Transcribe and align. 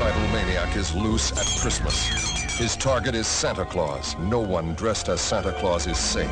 homicidal 0.00 0.28
maniac 0.32 0.76
is 0.76 0.94
loose 0.94 1.30
at 1.32 1.60
Christmas. 1.60 2.08
His 2.58 2.76
target 2.76 3.14
is 3.14 3.26
Santa 3.26 3.64
Claus. 3.64 4.16
No 4.18 4.40
one 4.40 4.74
dressed 4.74 5.08
as 5.08 5.20
Santa 5.20 5.52
Claus 5.52 5.86
is 5.86 5.98
safe. 5.98 6.30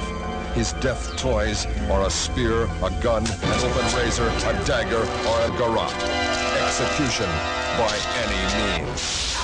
His 0.54 0.72
death 0.74 1.16
toys 1.16 1.66
are 1.90 2.06
a 2.06 2.10
spear, 2.10 2.64
a 2.82 2.90
gun, 3.02 3.26
an 3.26 3.60
open 3.60 3.98
razor, 3.98 4.28
a 4.28 4.64
dagger, 4.64 5.02
or 5.02 5.40
a 5.42 5.50
garrote. 5.58 5.92
Execution 6.64 7.28
by 7.76 7.94
any 8.24 8.82
means. 8.82 9.36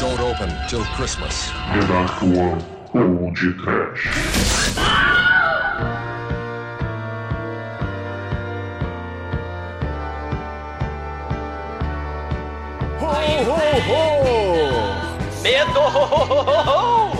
Don't 0.00 0.20
open 0.20 0.54
till 0.68 0.84
Christmas. 0.96 1.50
Ho, 13.88 14.20
ho! 14.24 15.42
Medo! 15.42 15.80
Ho, 15.80 16.04
ho, 16.04 16.24
ho, 16.42 16.58
ho! 16.66 17.10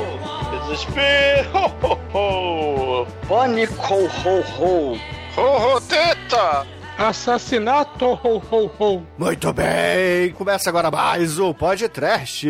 Desespero! 0.68 1.58
Ho, 1.82 1.98
ho, 2.12 3.02
ho. 3.02 3.06
Pânico! 3.28 3.94
Ho, 3.94 4.40
ho! 4.58 4.98
Ho, 5.36 5.74
ho, 5.76 5.80
teta! 5.80 6.66
Assassinato! 6.98 8.12
Ho, 8.22 8.42
ho, 8.50 8.70
ho! 8.78 9.02
Muito 9.16 9.52
bem, 9.54 10.32
começa 10.32 10.68
agora 10.68 10.90
mais 10.90 11.38
o 11.38 11.54
podcast. 11.54 12.46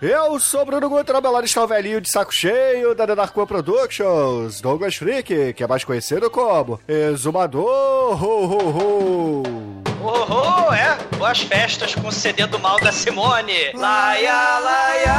Eu 0.00 0.38
sou 0.38 0.64
Bruno 0.64 0.88
lado 1.32 1.44
está 1.44 1.64
o 1.64 1.66
velhinho 1.66 2.00
de 2.00 2.08
saco 2.08 2.32
cheio 2.32 2.94
da 2.94 3.04
One 3.04 3.46
Productions, 3.46 4.60
Douglas 4.60 4.94
Freak, 4.94 5.52
que 5.52 5.64
é 5.64 5.66
mais 5.66 5.82
conhecido 5.82 6.30
como 6.30 6.78
Exumador. 6.86 8.22
Ho, 8.22 8.44
ho, 8.44 8.68
ho. 8.78 9.77
Oh, 10.00 10.68
oh, 10.68 10.72
é? 10.72 10.96
Boas 11.16 11.40
festas 11.40 11.92
com 11.94 12.06
o 12.06 12.12
CD 12.12 12.46
do 12.46 12.58
mal 12.58 12.78
da 12.78 12.92
Simone. 12.92 13.72
Laia, 13.74 14.58
laia. 14.60 15.18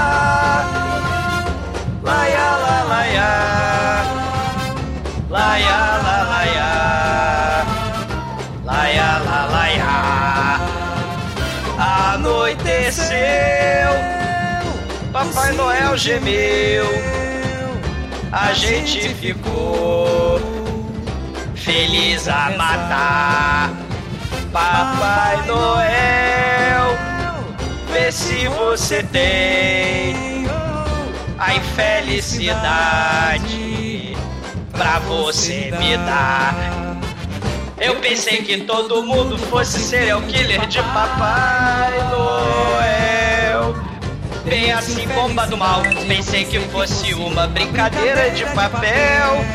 Laia, 2.02 2.58
la, 2.58 2.84
laia. 2.84 3.30
Laia, 5.30 5.98
la, 6.04 6.24
laia. 6.24 7.66
Laia, 8.64 9.20
la, 9.20 9.46
laia. 9.52 9.94
Anoiteceu. 12.14 13.20
Papai 15.12 15.52
Noel 15.54 15.98
gemeu. 15.98 16.86
A 18.32 18.54
gente 18.54 19.10
ficou 19.16 20.40
feliz 21.54 22.30
a 22.30 22.52
matar. 22.52 23.89
Papai 24.52 25.46
Noel, 25.46 26.98
vê 27.94 28.12
se 28.12 28.48
você 28.48 29.04
tem 29.04 30.48
a 31.38 31.54
infelicidade 31.54 34.18
pra 34.72 34.98
você 35.00 35.72
me 35.80 35.96
dar. 35.98 36.56
Eu 37.80 37.98
pensei 37.98 38.38
que 38.38 38.62
todo 38.62 39.04
mundo 39.04 39.38
fosse 39.38 39.80
serial 39.80 40.20
killer 40.24 40.66
de 40.66 40.82
Papai 40.82 41.94
Noel. 42.10 43.76
Bem 44.46 44.72
assim, 44.72 45.08
bomba 45.10 45.46
do 45.46 45.56
mal. 45.56 45.84
Pensei 46.08 46.44
que 46.44 46.60
fosse 46.60 47.14
uma 47.14 47.46
brincadeira 47.46 48.32
de 48.32 48.46
papel. 48.48 49.46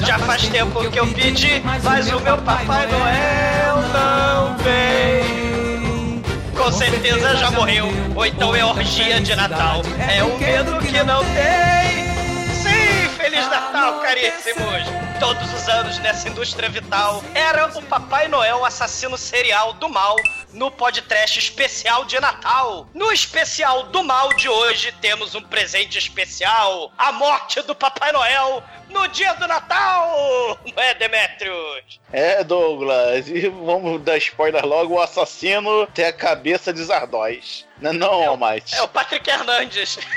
Já 0.00 0.18
faz 0.18 0.46
tempo 0.48 0.90
que 0.90 0.98
eu 0.98 1.06
pedi, 1.08 1.62
mas 1.82 2.10
o 2.12 2.20
meu 2.20 2.38
Papai 2.38 2.86
Noel 2.86 3.76
não 3.92 4.56
vem. 4.58 6.22
Com 6.56 6.72
certeza 6.72 7.36
já 7.36 7.50
morreu, 7.50 7.88
ou 8.14 8.26
então 8.26 8.54
é 8.54 8.64
orgia 8.64 9.20
de 9.20 9.34
Natal. 9.34 9.82
É 9.98 10.22
o 10.22 10.38
medo 10.38 10.78
que 10.78 11.02
não 11.02 11.22
tem. 11.24 12.06
Sim, 12.54 13.08
Feliz 13.16 13.48
Natal, 13.48 14.00
caríssimos! 14.00 15.15
Todos 15.18 15.52
os 15.54 15.68
anos 15.68 15.98
nessa 16.00 16.28
indústria 16.28 16.68
vital 16.68 17.22
era 17.34 17.66
o 17.78 17.82
Papai 17.82 18.28
Noel 18.28 18.64
assassino 18.64 19.16
serial 19.16 19.72
do 19.74 19.88
mal 19.88 20.14
no 20.52 20.70
podcast 20.70 21.38
especial 21.38 22.04
de 22.04 22.20
Natal. 22.20 22.86
No 22.94 23.10
especial 23.12 23.84
do 23.84 24.02
mal 24.04 24.32
de 24.34 24.48
hoje 24.48 24.92
temos 25.00 25.34
um 25.34 25.40
presente 25.42 25.96
especial: 25.98 26.92
a 26.98 27.12
morte 27.12 27.62
do 27.62 27.74
Papai 27.74 28.12
Noel 28.12 28.62
no 28.90 29.06
dia 29.08 29.32
do 29.34 29.46
Natal! 29.48 30.58
Não 30.76 30.82
é, 30.82 30.94
Demetrius? 30.94 32.00
É, 32.12 32.44
Douglas, 32.44 33.28
e 33.28 33.48
vamos 33.48 34.02
dar 34.02 34.18
spoiler 34.18 34.64
logo: 34.66 34.94
o 34.94 35.00
assassino 35.00 35.86
tem 35.88 36.04
a 36.06 36.12
cabeça 36.12 36.72
de 36.72 36.82
Zardóis. 36.84 37.64
Não, 37.80 37.92
não, 37.92 38.22
É 38.22 38.26
o- 38.28 38.30
Almighty. 38.30 38.74
É 38.74 38.82
o 38.82 38.88
Patrick 38.88 39.28
Hernandes. 39.28 39.98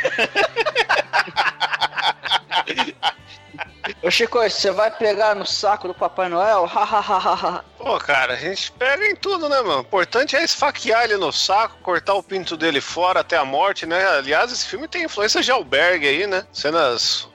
Ô 4.03 4.11
Chico, 4.11 4.39
você 4.39 4.71
vai 4.71 4.91
pegar 4.91 5.35
no 5.35 5.45
saco 5.45 5.87
do 5.87 5.93
Papai 5.93 6.29
Noel? 6.29 6.65
Hahaha. 6.65 7.63
Pô, 7.77 7.97
cara, 7.99 8.33
a 8.33 8.37
gente 8.37 8.71
pega 8.73 9.05
em 9.07 9.15
tudo, 9.15 9.47
né, 9.49 9.61
mano? 9.61 9.77
O 9.77 9.81
importante 9.81 10.35
é 10.35 10.43
esfaquear 10.43 11.03
ele 11.03 11.17
no 11.17 11.31
saco, 11.31 11.77
cortar 11.81 12.13
o 12.13 12.23
pinto 12.23 12.57
dele 12.57 12.81
fora 12.81 13.21
até 13.21 13.37
a 13.37 13.45
morte, 13.45 13.85
né? 13.85 14.05
Aliás, 14.09 14.51
esse 14.51 14.65
filme 14.65 14.87
tem 14.87 15.03
influência 15.03 15.41
de 15.41 15.51
albergue 15.51 16.07
aí, 16.07 16.27
né? 16.27 16.45
Cenas 16.51 17.27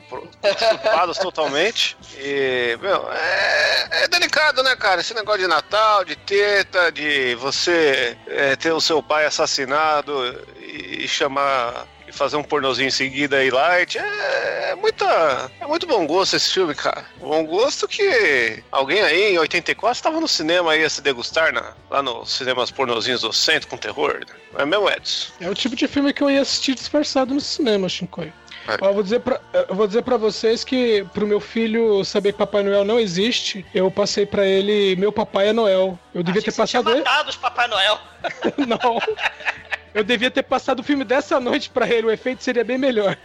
estupadas 0.43 1.19
totalmente. 1.19 1.97
E, 2.17 2.79
meu, 2.81 3.11
é, 3.11 4.05
é 4.05 4.09
delicado, 4.09 4.63
né, 4.63 4.77
cara? 4.77 5.01
Esse 5.01 5.15
negócio 5.15 5.41
de 5.41 5.49
Natal, 5.49 6.05
de 6.05 6.15
teta, 6.17 6.93
de 6.93 7.35
você 7.37 8.17
é, 8.27 8.55
ter 8.57 8.73
o 8.73 8.81
seu 8.81 9.03
pai 9.03 9.27
assassinado 9.27 10.13
e 10.59 11.07
chamar. 11.09 11.87
E 12.15 12.19
Fazer 12.19 12.37
um 12.37 12.43
pornozinho 12.45 12.87
em 12.89 12.91
seguida 12.91 13.37
aí, 13.39 13.51
light, 13.51 13.99
é, 13.99 14.71
é 14.71 14.75
muita. 14.75 15.51
É 15.61 15.67
muito 15.67 15.87
bom 15.87 16.07
gosto 16.07 16.37
esse 16.37 16.51
filme, 16.53 16.75
cara. 16.75 17.05
Bom 17.21 17.45
gosto 17.45 17.89
que 17.89 18.63
alguém 18.71 19.03
aí 19.03 19.35
em 19.35 19.39
84 19.39 19.97
estava 19.97 20.21
no 20.21 20.29
cinema 20.29 20.73
aí 20.73 20.85
a 20.85 20.91
se 20.91 21.03
degustar 21.03 21.53
na, 21.53 21.73
lá 21.91 22.03
nos 22.03 22.31
cinemas 22.33 22.71
pornozinhos 22.71 23.23
do 23.23 23.33
centro 23.33 23.69
com 23.69 23.77
terror. 23.77 24.21
Né? 24.21 24.35
Não 24.53 24.61
é 24.61 24.67
mesmo, 24.67 24.89
Edson? 24.89 25.33
É 25.41 25.51
o 25.51 25.55
tipo 25.55 25.75
de 25.77 25.89
filme 25.89 26.13
que 26.13 26.23
eu 26.23 26.31
ia 26.31 26.41
assistir 26.43 26.75
disfarçado 26.75 27.35
no 27.35 27.41
cinema, 27.41 27.89
Shinkoi. 27.89 28.33
É. 28.67 28.79
Ó, 28.81 28.89
Eu 28.89 28.95
vou 28.95 29.03
dizer 29.03 29.21
pra, 29.21 29.41
eu 29.69 29.75
vou 29.75 29.87
dizer 29.87 30.03
pra 30.03 30.17
vocês 30.17 30.65
que 30.65 31.05
pro 31.13 31.27
meu 31.27 31.41
filho 31.41 32.03
saber 32.05 32.33
que 32.33 32.39
Papai 32.39 32.63
Noel 32.63 32.85
não 32.85 32.99
existe, 32.99 33.65
eu 33.75 33.91
passei 33.91 34.25
pra 34.25 34.47
ele 34.47 34.97
Meu 34.97 35.13
Papai 35.13 35.49
é 35.49 35.53
Noel. 35.53 35.99
Eu 36.15 36.23
devia 36.23 36.41
Achei 36.41 36.51
ter 36.53 36.67
tinha 36.67 36.83
passado 36.83 36.91
ele. 36.91 37.05
matado 37.05 37.29
os 37.31 37.37
Papai 37.37 37.69
Noel. 37.69 37.99
Não. 38.67 38.99
Eu 39.95 40.03
devia 40.03 40.31
ter 40.31 40.43
passado 40.43 40.81
o 40.81 40.83
filme 40.83 41.05
dessa 41.05 41.39
noite 41.39 41.71
pra 41.71 41.89
ele, 41.89 42.09
o 42.09 42.11
efeito 42.11 42.43
seria 42.43 42.65
bem 42.65 42.77
melhor. 42.77 43.17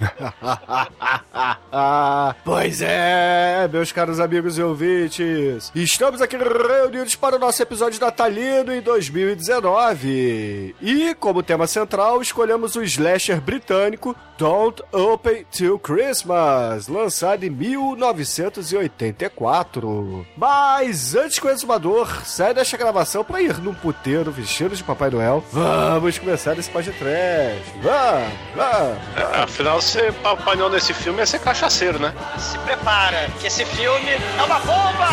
Pois 2.44 2.81
é, 2.81 3.69
meus 3.72 3.91
caros 3.91 4.19
amigos 4.19 4.57
e 4.57 4.63
ouvintes. 4.63 5.72
Estamos 5.74 6.22
aqui 6.22 6.38
reunidos 6.38 7.16
para 7.16 7.35
o 7.35 7.40
nosso 7.40 7.62
episódio 7.62 8.02
natalino 8.02 8.74
em 8.74 8.81
2019. 8.81 10.75
E, 10.81 11.13
como 11.16 11.44
tema 11.44 11.68
central, 11.68 12.22
escolhemos 12.22 12.75
o 12.75 12.84
slasher 12.84 13.40
britânico 13.40 14.16
Don't 14.38 14.81
Open 14.91 15.46
Till 15.52 15.78
Christmas, 15.79 16.88
lançado 16.88 17.44
em 17.44 17.50
1984. 17.50 20.25
Mas, 20.35 21.16
antes 21.16 21.40
que 21.40 21.47
o 21.47 21.50
exumador 21.50 22.25
saia 22.25 22.53
desta 22.53 22.78
gravação 22.78 23.24
para 23.24 23.41
ir 23.41 23.58
num 23.59 23.74
puteiro 23.74 24.31
vestido 24.31 24.75
de 24.75 24.84
Papai 24.84 25.09
Noel, 25.09 25.44
vamos 25.52 26.18
começar 26.18 26.58
esse 26.59 26.70
podcast. 26.70 27.74
Vamos, 27.81 28.34
vamos. 28.56 28.97
É, 29.16 29.42
Afinal, 29.44 29.81
ser 29.81 30.14
Papai 30.14 30.56
Noel 30.56 30.70
nesse 30.72 30.94
filme 30.94 31.22
é 31.22 31.25
ser 31.25 31.40
cachaceiro, 31.40 32.00
né? 32.00 32.14
Se 32.38 32.58
prepara, 32.59 33.30
que 33.40 33.47
esse 33.47 33.66
filme 33.66 34.09
é 34.09 34.44
uma 34.44 34.59
bomba! 34.59 35.09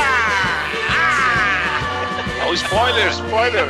Ah! 0.91 1.37
Ó, 2.49 2.53
spoiler, 2.53 3.09
spoiler! 3.11 3.67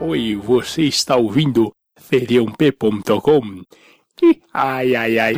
Oi, 0.00 0.34
você 0.36 0.82
está 0.84 1.16
ouvindo 1.16 1.72
feriump.com? 1.98 3.62
Ai, 4.52 4.96
ai, 4.96 5.18
ai. 5.18 5.34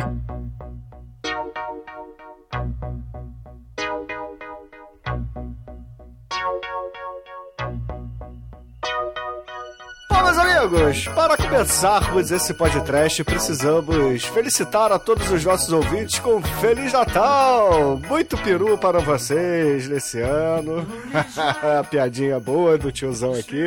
Bom, 10.13 10.21
meus 10.21 10.37
amigos, 10.37 11.07
para 11.07 11.35
começarmos 11.35 12.29
esse 12.29 12.53
podcast, 12.53 13.23
precisamos 13.23 14.23
felicitar 14.23 14.91
a 14.91 14.99
todos 14.99 15.27
os 15.31 15.43
nossos 15.43 15.73
ouvintes 15.73 16.19
com 16.19 16.39
Feliz 16.39 16.93
Natal! 16.93 17.97
Muito 17.97 18.37
peru 18.37 18.77
para 18.77 18.99
vocês 18.99 19.87
nesse 19.87 20.21
ano. 20.21 20.85
Piadinha 21.89 22.39
boa 22.39 22.77
do 22.77 22.91
tiozão 22.91 23.33
aqui. 23.33 23.63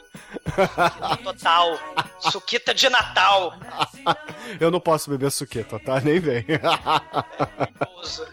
Total. 1.22 1.78
Suquita 2.20 2.72
de 2.72 2.88
Natal. 2.88 3.52
Eu 4.58 4.70
não 4.70 4.80
posso 4.80 5.10
beber 5.10 5.30
suqueta, 5.30 5.78
tá? 5.78 6.00
Nem 6.00 6.18
vem. 6.18 6.46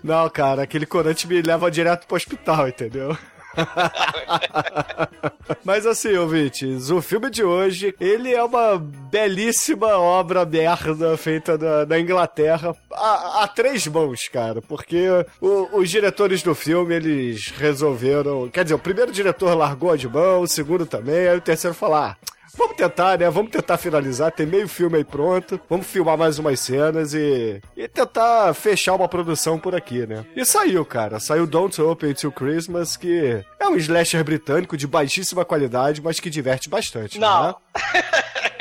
Não, 0.02 0.30
cara, 0.30 0.64
aquele 0.64 0.86
corante 0.86 1.28
me 1.28 1.42
leva 1.42 1.70
direto 1.70 2.08
pro 2.08 2.16
hospital, 2.16 2.70
entendeu? 2.70 3.18
Mas 5.64 5.86
assim, 5.86 6.16
ouvintes, 6.16 6.90
o 6.90 7.02
filme 7.02 7.30
de 7.30 7.44
hoje, 7.44 7.96
ele 8.00 8.34
é 8.34 8.44
uma 8.44 8.78
belíssima 8.78 9.98
obra 9.98 10.46
merda 10.46 11.18
feita 11.18 11.58
na, 11.58 11.86
na 11.86 12.00
Inglaterra 12.00 12.76
a, 12.92 13.44
a, 13.44 13.48
três 13.48 13.88
mãos, 13.88 14.28
cara, 14.28 14.62
porque 14.62 15.08
o, 15.42 15.80
os 15.80 15.90
diretores 15.90 16.44
do 16.44 16.56
filme, 16.56 16.96
eles 16.96 17.54
resolveram... 17.58 18.50
Quer 18.50 18.64
dizer, 18.64 18.76
o 18.76 18.80
primeiro 18.80 19.12
diretor 19.12 19.56
largou 19.56 19.96
de 19.96 20.08
mão, 20.08 20.42
o 20.42 20.48
segundo 20.48 20.86
também, 20.86 21.28
aí 21.28 21.38
o 21.38 21.42
terceiro 21.42 21.76
falou, 21.76 21.98
ah, 21.98 22.18
Vamos 22.58 22.76
tentar, 22.76 23.20
né? 23.20 23.30
Vamos 23.30 23.52
tentar 23.52 23.78
finalizar. 23.78 24.32
Tem 24.32 24.46
meio 24.46 24.68
filme 24.68 24.98
aí 24.98 25.04
pronto. 25.04 25.60
Vamos 25.70 25.88
filmar 25.88 26.18
mais 26.18 26.40
umas 26.40 26.60
cenas 26.60 27.14
e, 27.14 27.62
e 27.76 27.88
tentar 27.88 28.54
fechar 28.54 28.96
uma 28.96 29.08
produção 29.08 29.60
por 29.60 29.76
aqui, 29.76 30.06
né? 30.08 30.26
E 30.36 30.46
saiu, 30.46 30.86
cara. 30.86 31.20
Saiu 31.20 31.46
Don't 31.46 31.80
Open 31.82 32.14
Till 32.14 32.32
Christmas, 32.32 32.96
que 32.96 33.44
é 33.60 33.68
um 33.68 33.76
slasher 33.76 34.24
britânico 34.24 34.78
de 34.78 34.88
baixíssima 34.88 35.44
qualidade, 35.44 36.02
mas 36.02 36.20
que 36.20 36.30
diverte 36.30 36.70
bastante. 36.70 37.20
Não. 37.20 37.48
Né? 37.48 37.56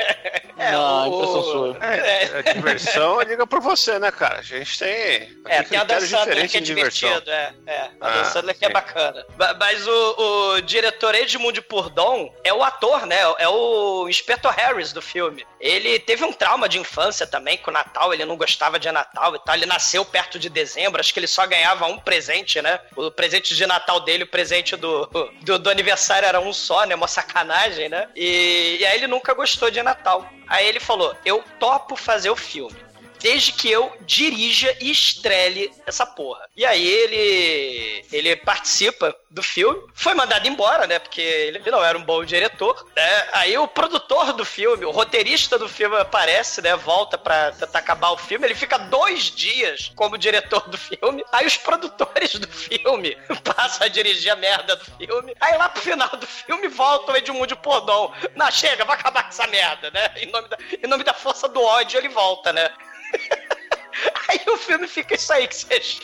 É, 0.65 0.71
não, 0.71 1.07
impressão 1.07 1.43
sua. 1.43 1.77
É, 1.81 2.23
é, 2.49 2.53
diversão, 2.53 3.21
liga 3.21 3.45
pra 3.45 3.59
você, 3.59 3.99
né, 3.99 4.11
cara? 4.11 4.39
A 4.39 4.41
gente 4.41 4.79
tem. 4.79 5.37
É, 5.47 5.63
tem 5.63 5.77
a 5.77 5.83
Dan 5.83 5.99
Sandler 5.99 6.49
que 6.49 6.57
é 6.57 6.61
divertido, 6.61 7.29
é. 7.29 7.53
é. 7.67 7.89
A 8.01 8.09
Dan 8.09 8.21
ah, 8.21 8.25
Sandler 8.25 8.57
que 8.57 8.65
é 8.65 8.69
bacana. 8.69 9.25
Mas 9.59 9.87
o, 9.87 10.55
o 10.55 10.61
diretor 10.61 11.13
Edmund 11.13 11.61
Purdon 11.61 12.33
é 12.43 12.53
o 12.53 12.63
ator, 12.63 13.05
né? 13.05 13.17
É 13.37 13.47
o 13.47 14.07
Inspector 14.09 14.51
Harris 14.51 14.91
do 14.91 15.01
filme. 15.01 15.45
Ele 15.59 15.99
teve 15.99 16.23
um 16.23 16.33
trauma 16.33 16.67
de 16.67 16.79
infância 16.79 17.27
também 17.27 17.57
com 17.57 17.69
o 17.69 17.73
Natal, 17.73 18.13
ele 18.13 18.25
não 18.25 18.37
gostava 18.37 18.79
de 18.79 18.91
Natal 18.91 19.35
e 19.35 19.39
tal. 19.39 19.55
Ele 19.55 19.65
nasceu 19.65 20.03
perto 20.03 20.39
de 20.39 20.49
dezembro, 20.49 20.99
acho 20.99 21.13
que 21.13 21.19
ele 21.19 21.27
só 21.27 21.45
ganhava 21.45 21.85
um 21.85 21.99
presente, 21.99 22.61
né? 22.61 22.79
O 22.95 23.11
presente 23.11 23.55
de 23.55 23.65
Natal 23.65 23.99
dele, 23.99 24.23
o 24.23 24.27
presente 24.27 24.75
do, 24.75 25.05
do, 25.41 25.59
do 25.59 25.69
aniversário 25.69 26.27
era 26.27 26.39
um 26.39 26.53
só, 26.53 26.85
né? 26.85 26.95
Uma 26.95 27.07
sacanagem, 27.07 27.89
né? 27.89 28.07
E, 28.15 28.77
e 28.79 28.85
aí 28.85 28.97
ele 28.97 29.07
nunca 29.07 29.33
gostou 29.33 29.69
de 29.69 29.81
Natal. 29.81 30.29
Aí 30.55 30.67
ele 30.67 30.79
falou: 30.79 31.13
Eu 31.25 31.43
topo 31.59 31.97
fazer 31.97 32.29
o 32.29 32.35
filme 32.35 32.84
desde 33.25 33.53
que 33.53 33.71
eu 33.71 33.91
dirija 34.01 34.77
e 34.79 34.91
estrele 34.91 35.73
essa 35.87 36.05
porra. 36.05 36.47
E 36.55 36.63
aí 36.63 36.87
ele 36.87 38.05
ele 38.11 38.35
participa 38.35 39.15
do 39.31 39.41
filme, 39.41 39.81
foi 39.95 40.13
mandado 40.13 40.47
embora, 40.47 40.85
né? 40.85 40.99
Porque 40.99 41.21
ele 41.21 41.59
não 41.71 41.83
era 41.83 41.97
um 41.97 42.03
bom 42.03 42.23
diretor, 42.23 42.87
né? 42.95 43.27
Aí 43.33 43.57
o 43.57 43.67
produtor 43.67 44.31
do 44.33 44.45
filme, 44.45 44.85
o 44.85 44.91
roteirista 44.91 45.57
do 45.57 45.67
filme 45.67 45.97
aparece, 45.97 46.61
né? 46.61 46.75
Volta 46.75 47.17
pra 47.17 47.51
tentar 47.51 47.79
acabar 47.79 48.11
o 48.11 48.17
filme. 48.17 48.45
Ele 48.45 48.53
fica 48.53 48.77
dois 48.77 49.31
dias 49.31 49.91
como 49.95 50.19
diretor 50.19 50.69
do 50.69 50.77
filme. 50.77 51.25
Aí 51.31 51.47
os 51.47 51.57
produtores 51.57 52.35
do 52.35 52.47
filme 52.47 53.17
passam 53.43 53.87
a 53.87 53.89
dirigir 53.89 54.31
a 54.31 54.35
merda 54.35 54.75
do 54.75 54.85
filme. 54.85 55.35
Aí 55.41 55.57
lá 55.57 55.67
pro 55.67 55.81
final 55.81 56.09
do 56.09 56.27
filme 56.27 56.67
volta 56.67 57.11
o 57.11 57.17
Edmundo 57.17 57.57
Pordon. 57.57 58.13
Não, 58.35 58.51
chega, 58.51 58.85
vai 58.85 58.95
acabar 58.95 59.23
com 59.23 59.29
essa 59.29 59.47
merda, 59.47 59.89
né? 59.89 60.11
Em 60.17 60.27
nome 60.27 60.47
da, 60.47 60.57
em 60.83 60.87
nome 60.87 61.03
da 61.03 61.13
força 61.13 61.49
do 61.49 61.61
ódio 61.63 61.97
ele 61.97 62.09
volta, 62.09 62.53
né? 62.53 62.69
Aí 64.29 64.41
o 64.47 64.57
filme 64.57 64.87
fica 64.87 65.15
isso 65.15 65.31
aí 65.31 65.47
que 65.47 65.55
vocês 65.55 65.99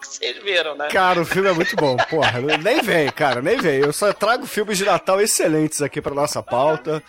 vocês 0.00 0.42
viram, 0.42 0.74
né? 0.76 0.88
Cara, 0.88 1.20
o 1.20 1.24
filme 1.24 1.48
é 1.48 1.52
muito 1.52 1.74
bom, 1.76 1.96
porra. 1.96 2.40
Nem 2.62 2.80
vem, 2.80 3.10
cara, 3.10 3.42
nem 3.42 3.58
vem. 3.58 3.80
Eu 3.80 3.92
só 3.92 4.12
trago 4.12 4.46
filmes 4.46 4.78
de 4.78 4.84
Natal 4.84 5.20
excelentes 5.20 5.82
aqui 5.82 6.00
pra 6.00 6.14
nossa 6.14 6.42
pauta. 6.42 7.02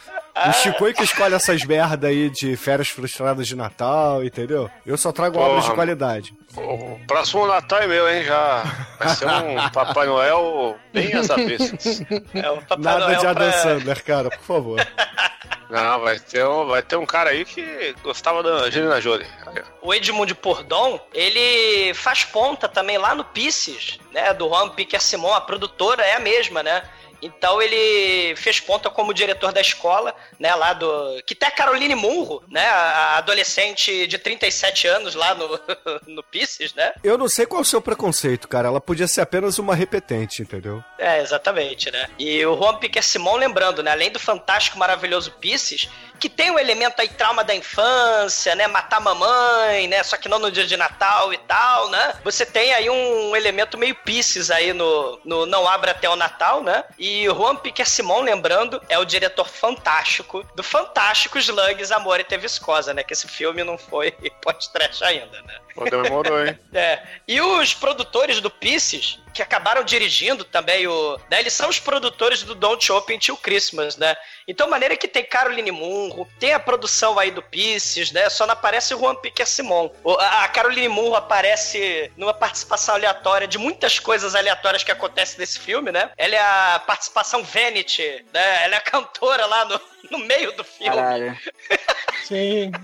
O 0.50 0.54
Chico 0.54 0.94
que 0.94 1.04
escolhe 1.04 1.34
essas 1.34 1.64
merda 1.64 2.08
aí 2.08 2.30
de 2.30 2.56
férias 2.56 2.90
frustradas 2.90 3.48
de 3.48 3.56
Natal, 3.56 4.24
entendeu? 4.24 4.70
Eu 4.86 4.98
só 4.98 5.12
trago 5.12 5.36
Porra, 5.36 5.50
obras 5.50 5.66
de 5.66 5.74
qualidade. 5.74 6.34
O 6.56 7.00
próximo 7.08 7.48
Natal 7.48 7.80
é 7.80 7.88
meu, 7.88 8.08
hein? 8.10 8.24
Já 8.24 8.64
vai 9.00 9.10
ser 9.10 9.28
um 9.28 9.70
Papai 9.72 10.08
Noel 10.08 10.78
bem 10.94 11.14
às 11.14 11.30
avessas. 11.30 12.02
É, 12.34 12.78
Nada 12.78 13.06
Noel 13.08 13.20
de 13.20 13.28
Adam 13.28 13.50
pra... 13.50 13.60
Sandler, 13.60 14.04
cara, 14.04 14.30
por 14.30 14.44
favor. 14.44 14.88
Não, 15.70 16.00
vai 16.00 16.18
ter, 16.18 16.46
um, 16.46 16.66
vai 16.66 16.82
ter 16.82 16.96
um 16.96 17.06
cara 17.06 17.32
aí 17.32 17.44
que 17.44 17.94
gostava 18.02 18.42
da 18.42 18.50
Angelina 18.66 19.02
Jolie. 19.02 19.28
O 19.82 19.94
Edmund 19.94 20.34
Pordon, 20.36 21.00
ele 21.14 21.94
faz 21.94 22.24
ponta 22.24 22.70
também 22.70 22.98
lá 22.98 23.14
no 23.14 23.26
Pisces, 23.26 24.00
né? 24.14 24.34
Do 24.34 24.48
Juan 24.48 24.70
Piquet 24.70 25.02
Simon, 25.02 25.34
a 25.34 25.42
produtora 25.42 26.04
é 26.04 26.16
a 26.16 26.20
mesma, 26.20 26.64
né? 26.64 26.84
Então 27.22 27.62
ele 27.62 28.36
fez 28.36 28.60
ponta 28.60 28.90
como 28.90 29.14
diretor 29.14 29.52
da 29.52 29.62
escola, 29.62 30.16
né, 30.40 30.54
lá 30.56 30.74
do... 30.74 31.22
Que 31.26 31.36
tem 31.36 31.48
a 31.48 31.52
Caroline 31.52 31.96
Munro, 31.96 32.44
né, 32.50 32.66
a 32.66 33.18
adolescente 33.18 34.08
de 34.08 34.18
37 34.18 34.88
anos 34.88 35.16
lá 35.16 35.34
no, 35.36 35.60
no 36.08 36.24
Pisces, 36.24 36.74
né? 36.74 36.94
Eu 37.04 37.18
não 37.18 37.28
sei 37.28 37.46
qual 37.46 37.60
é 37.60 37.62
o 37.62 37.66
seu 37.66 37.82
preconceito, 37.82 38.48
cara. 38.48 38.68
Ela 38.68 38.82
podia 38.82 39.08
ser 39.08 39.22
apenas 39.22 39.58
uma 39.60 39.76
repetente, 39.76 40.42
entendeu? 40.42 40.84
É, 40.98 41.22
exatamente, 41.22 41.92
né? 41.92 42.10
E 42.20 42.46
o 42.46 42.56
Juan 42.56 42.78
Piquet 42.78 43.02
Simon, 43.02 43.36
lembrando, 43.36 43.82
né, 43.82 43.92
além 43.92 44.12
do 44.12 44.20
fantástico, 44.20 44.78
maravilhoso 44.78 45.32
Pisces, 45.32 45.90
que 46.20 46.30
tem 46.30 46.52
um 46.52 46.60
elemento 46.60 47.00
aí, 47.02 47.10
trauma 47.10 47.44
da 47.44 47.56
infância, 47.56 48.56
né, 48.56 48.68
matar 48.68 49.00
mamãe, 49.00 49.88
né, 49.88 50.04
só 50.04 50.18
que 50.18 50.28
não 50.28 50.40
no 50.40 50.52
dia 50.52 50.66
de 50.66 50.78
Natal 50.78 51.34
e 51.34 51.38
tal, 51.40 51.90
né? 51.90 52.16
Você 52.24 52.46
tem 52.46 52.74
aí 52.74 52.90
um 52.90 53.36
elemento 53.36 53.78
meio 53.78 53.96
Pisces 53.96 54.52
aí 54.52 54.74
no, 54.74 55.20
no 55.24 55.46
Não 55.46 55.68
Abra 55.68 55.92
Até 55.92 56.10
o 56.10 56.16
Natal, 56.16 56.64
né? 56.64 56.84
E 56.98 57.26
Juan 57.26 57.56
Piquet 57.56 57.86
Simon, 57.86 58.22
lembrando, 58.22 58.82
é 58.90 58.98
o 58.98 59.06
diretor 59.06 59.48
fantástico 59.48 60.46
do 60.56 60.64
fantástico 60.64 61.38
Slugs, 61.38 61.92
Amor 61.92 62.20
e 62.20 62.24
Te 62.24 62.38
Viscosa, 62.38 62.94
né? 62.94 63.04
Que 63.04 63.14
esse 63.14 63.28
filme 63.28 63.64
não 63.64 63.78
foi 63.78 64.12
pós-trash 64.42 65.02
ainda, 65.02 65.42
né? 65.42 65.60
Pô, 65.78 65.86
demorou, 65.86 66.44
hein? 66.44 66.58
é. 66.74 67.04
E 67.28 67.40
os 67.40 67.76
produtores 67.76 68.42
do 68.42 68.50
Pisces, 68.50 69.20
que 69.32 69.44
acabaram 69.44 69.84
dirigindo 69.84 70.44
também 70.44 70.88
o. 70.88 71.20
Né, 71.30 71.40
eles 71.40 71.54
são 71.54 71.70
os 71.70 71.80
produtores 71.80 72.42
do 72.42 72.56
Don't 72.56 72.92
Open 72.92 73.20
Till 73.20 73.38
Christmas, 73.38 73.96
né? 73.96 74.18
Então, 74.48 74.68
maneira 74.68 74.98
que 74.98 75.08
tem 75.08 75.24
Caroline 75.24 75.70
Munro, 75.70 76.28
tem 76.40 76.52
a 76.52 76.60
produção 76.60 77.20
aí 77.20 77.30
do 77.30 77.44
Pisces, 77.44 78.12
né? 78.12 78.28
Só 78.28 78.48
não 78.48 78.54
aparece 78.54 78.96
o 78.96 79.00
Juan 79.00 79.14
Piquet 79.16 79.46
Simon. 79.46 79.92
A 80.20 80.48
Caroline 80.48 80.90
Munro 80.90 81.16
aparece 81.16 82.12
numa 82.18 82.34
participação 82.34 82.96
aleatória 82.96 83.48
de 83.48 83.60
muitas 83.60 84.00
coisas 84.00 84.34
aleatórias 84.34 84.84
que 84.84 84.92
acontecem 84.92 85.38
nesse 85.38 85.60
filme, 85.60 85.92
né? 85.92 86.10
Ela 86.18 86.36
é 86.36 86.40
a 86.40 86.82
participação 86.88 87.44
Vanity, 87.44 88.26
né? 88.34 88.64
Ela 88.64 88.76
é 88.76 88.78
a 88.78 88.82
cantora 88.82 89.46
lá 89.46 89.66
no, 89.66 89.80
no 90.10 90.18
meio 90.18 90.52
do 90.54 90.64
filme. 90.64 90.96
Caralho. 90.96 91.38
Sim. 92.26 92.72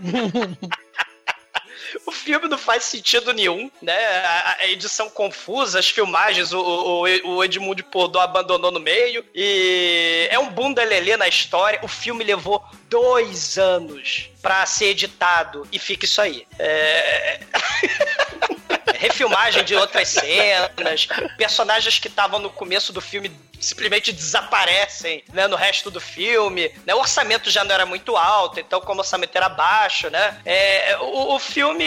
o 2.05 2.11
filme 2.11 2.47
não 2.47 2.57
faz 2.57 2.83
sentido 2.85 3.33
nenhum, 3.33 3.69
né? 3.81 3.97
A, 4.25 4.57
a 4.59 4.68
edição 4.68 5.09
confusa, 5.09 5.80
as 5.80 5.89
filmagens, 5.89 6.51
o, 6.53 6.59
o, 6.59 7.39
o 7.39 7.83
Pordô 7.92 8.19
abandonou 8.19 8.71
no 8.71 8.80
meio. 8.80 9.25
E 9.33 10.27
é 10.30 10.39
um 10.39 10.49
bunda 10.49 10.83
lelê 10.83 11.18
na 11.18 11.27
história. 11.27 11.80
O 11.83 11.87
filme 11.87 12.23
levou 12.23 12.63
dois 12.89 13.57
anos 13.57 14.30
para 14.42 14.65
ser 14.65 14.87
editado 14.87 15.68
e 15.71 15.80
fica 15.80 16.06
isso 16.06 16.21
aí. 16.21 16.45
É... 16.59 17.39
refilmagem 18.95 19.65
de 19.65 19.75
outras 19.75 20.07
cenas, 20.07 21.07
personagens 21.37 21.99
que 21.99 22.07
estavam 22.07 22.39
no 22.39 22.49
começo 22.49 22.94
do 22.94 23.01
filme 23.01 23.30
simplesmente 23.63 24.11
desaparecem, 24.11 25.23
né, 25.33 25.47
no 25.47 25.55
resto 25.55 25.89
do 25.89 25.99
filme, 25.99 26.71
né, 26.85 26.93
o 26.93 26.99
orçamento 26.99 27.49
já 27.49 27.63
não 27.63 27.73
era 27.73 27.85
muito 27.85 28.15
alto, 28.15 28.59
então 28.59 28.81
como 28.81 28.99
o 28.99 29.03
orçamento 29.03 29.35
era 29.35 29.49
baixo, 29.49 30.09
né, 30.09 30.37
é, 30.45 30.97
o, 30.99 31.35
o 31.35 31.39
filme 31.39 31.85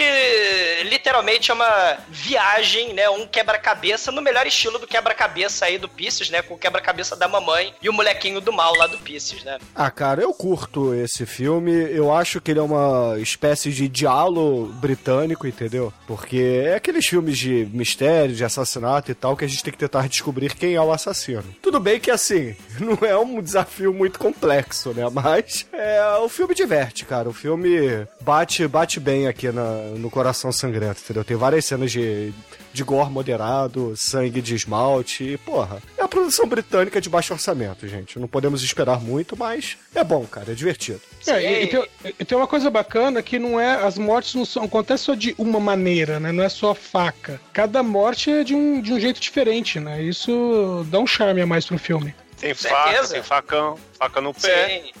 literalmente 0.83 1.51
é 1.51 1.53
uma 1.53 1.97
viagem, 2.09 2.93
né, 2.93 3.09
um 3.09 3.27
quebra-cabeça 3.27 4.11
no 4.11 4.21
melhor 4.21 4.45
estilo 4.47 4.79
do 4.79 4.87
quebra-cabeça 4.87 5.65
aí 5.65 5.77
do 5.77 5.89
Pisces, 5.89 6.29
né, 6.29 6.41
com 6.41 6.55
o 6.55 6.57
quebra-cabeça 6.57 7.15
da 7.15 7.27
mamãe 7.27 7.73
e 7.81 7.89
o 7.89 7.93
molequinho 7.93 8.41
do 8.41 8.51
mal 8.51 8.75
lá 8.75 8.87
do 8.87 8.97
Pisces, 8.97 9.43
né. 9.43 9.57
Ah, 9.75 9.91
cara, 9.91 10.21
eu 10.21 10.33
curto 10.33 10.93
esse 10.93 11.25
filme, 11.25 11.71
eu 11.71 12.13
acho 12.13 12.41
que 12.41 12.51
ele 12.51 12.59
é 12.59 12.63
uma 12.63 13.17
espécie 13.19 13.71
de 13.71 13.87
diálogo 13.87 14.67
britânico, 14.73 15.47
entendeu? 15.47 15.93
Porque 16.05 16.63
é 16.65 16.75
aqueles 16.75 17.05
filmes 17.05 17.37
de 17.37 17.67
mistério, 17.71 18.35
de 18.35 18.43
assassinato 18.43 19.11
e 19.11 19.15
tal, 19.15 19.35
que 19.35 19.45
a 19.45 19.47
gente 19.47 19.63
tem 19.63 19.71
que 19.71 19.79
tentar 19.79 20.07
descobrir 20.07 20.55
quem 20.55 20.75
é 20.75 20.81
o 20.81 20.91
assassino. 20.91 21.43
Tudo 21.67 21.81
bem 21.81 21.99
que, 21.99 22.09
assim, 22.09 22.55
não 22.79 22.97
é 23.05 23.17
um 23.17 23.41
desafio 23.41 23.93
muito 23.93 24.17
complexo, 24.17 24.93
né? 24.93 25.03
Mas 25.11 25.65
é, 25.73 26.01
o 26.23 26.29
filme 26.29 26.55
diverte, 26.55 27.03
cara. 27.03 27.27
O 27.27 27.33
filme 27.33 28.07
bate, 28.21 28.65
bate 28.69 29.01
bem 29.01 29.27
aqui 29.27 29.51
na, 29.51 29.81
no 29.97 30.09
coração 30.09 30.49
sangrento, 30.49 31.01
entendeu? 31.03 31.25
Tem 31.25 31.35
várias 31.35 31.65
cenas 31.65 31.91
de 31.91 32.33
de 32.77 32.83
gore 32.83 33.09
moderado, 33.09 33.95
sangue 33.97 34.39
de 34.39 34.53
esmalte. 34.53 35.23
E, 35.23 35.37
porra, 35.37 35.81
é 35.97 36.03
a 36.03 36.07
produção 36.07 36.47
britânica 36.47 37.01
de 37.01 37.09
baixo 37.09 37.33
orçamento, 37.33 37.87
gente. 37.87 38.19
Não 38.19 38.27
podemos 38.27 38.61
esperar 38.63 39.01
muito, 39.01 39.35
mas 39.35 39.77
é 39.95 40.03
bom, 40.03 40.23
cara, 40.25 40.51
é 40.51 40.55
divertido. 40.55 41.01
É, 41.27 41.63
e, 41.63 41.67
tem, 41.67 41.87
e, 42.19 42.25
tem, 42.25 42.37
uma 42.37 42.47
coisa 42.47 42.69
bacana 42.69 43.21
que 43.21 43.37
não 43.39 43.59
é. 43.59 43.83
As 43.83 43.97
mortes 43.97 44.35
não 44.35 44.45
são, 44.45 44.63
acontecem 44.63 45.05
só 45.05 45.15
de 45.15 45.35
uma 45.37 45.59
maneira, 45.59 46.19
né? 46.19 46.31
Não 46.31 46.43
é 46.43 46.49
só 46.49 46.73
faca. 46.73 47.39
Cada 47.53 47.83
morte 47.83 48.31
é 48.31 48.43
de 48.43 48.55
um, 48.55 48.81
de 48.81 48.93
um 48.93 48.99
jeito 48.99 49.19
diferente, 49.19 49.79
né? 49.79 50.01
Isso 50.01 50.85
dá 50.89 50.99
um 50.99 51.07
charme 51.07 51.41
a 51.41 51.45
mais 51.45 51.65
pro 51.65 51.77
filme. 51.77 52.13
Tem 52.39 52.53
faca, 52.53 53.07
tem 53.07 53.23
facão, 53.23 53.77
faca 53.97 54.21
no 54.21 54.33
pé. 54.33 54.83
Sim. 54.85 54.91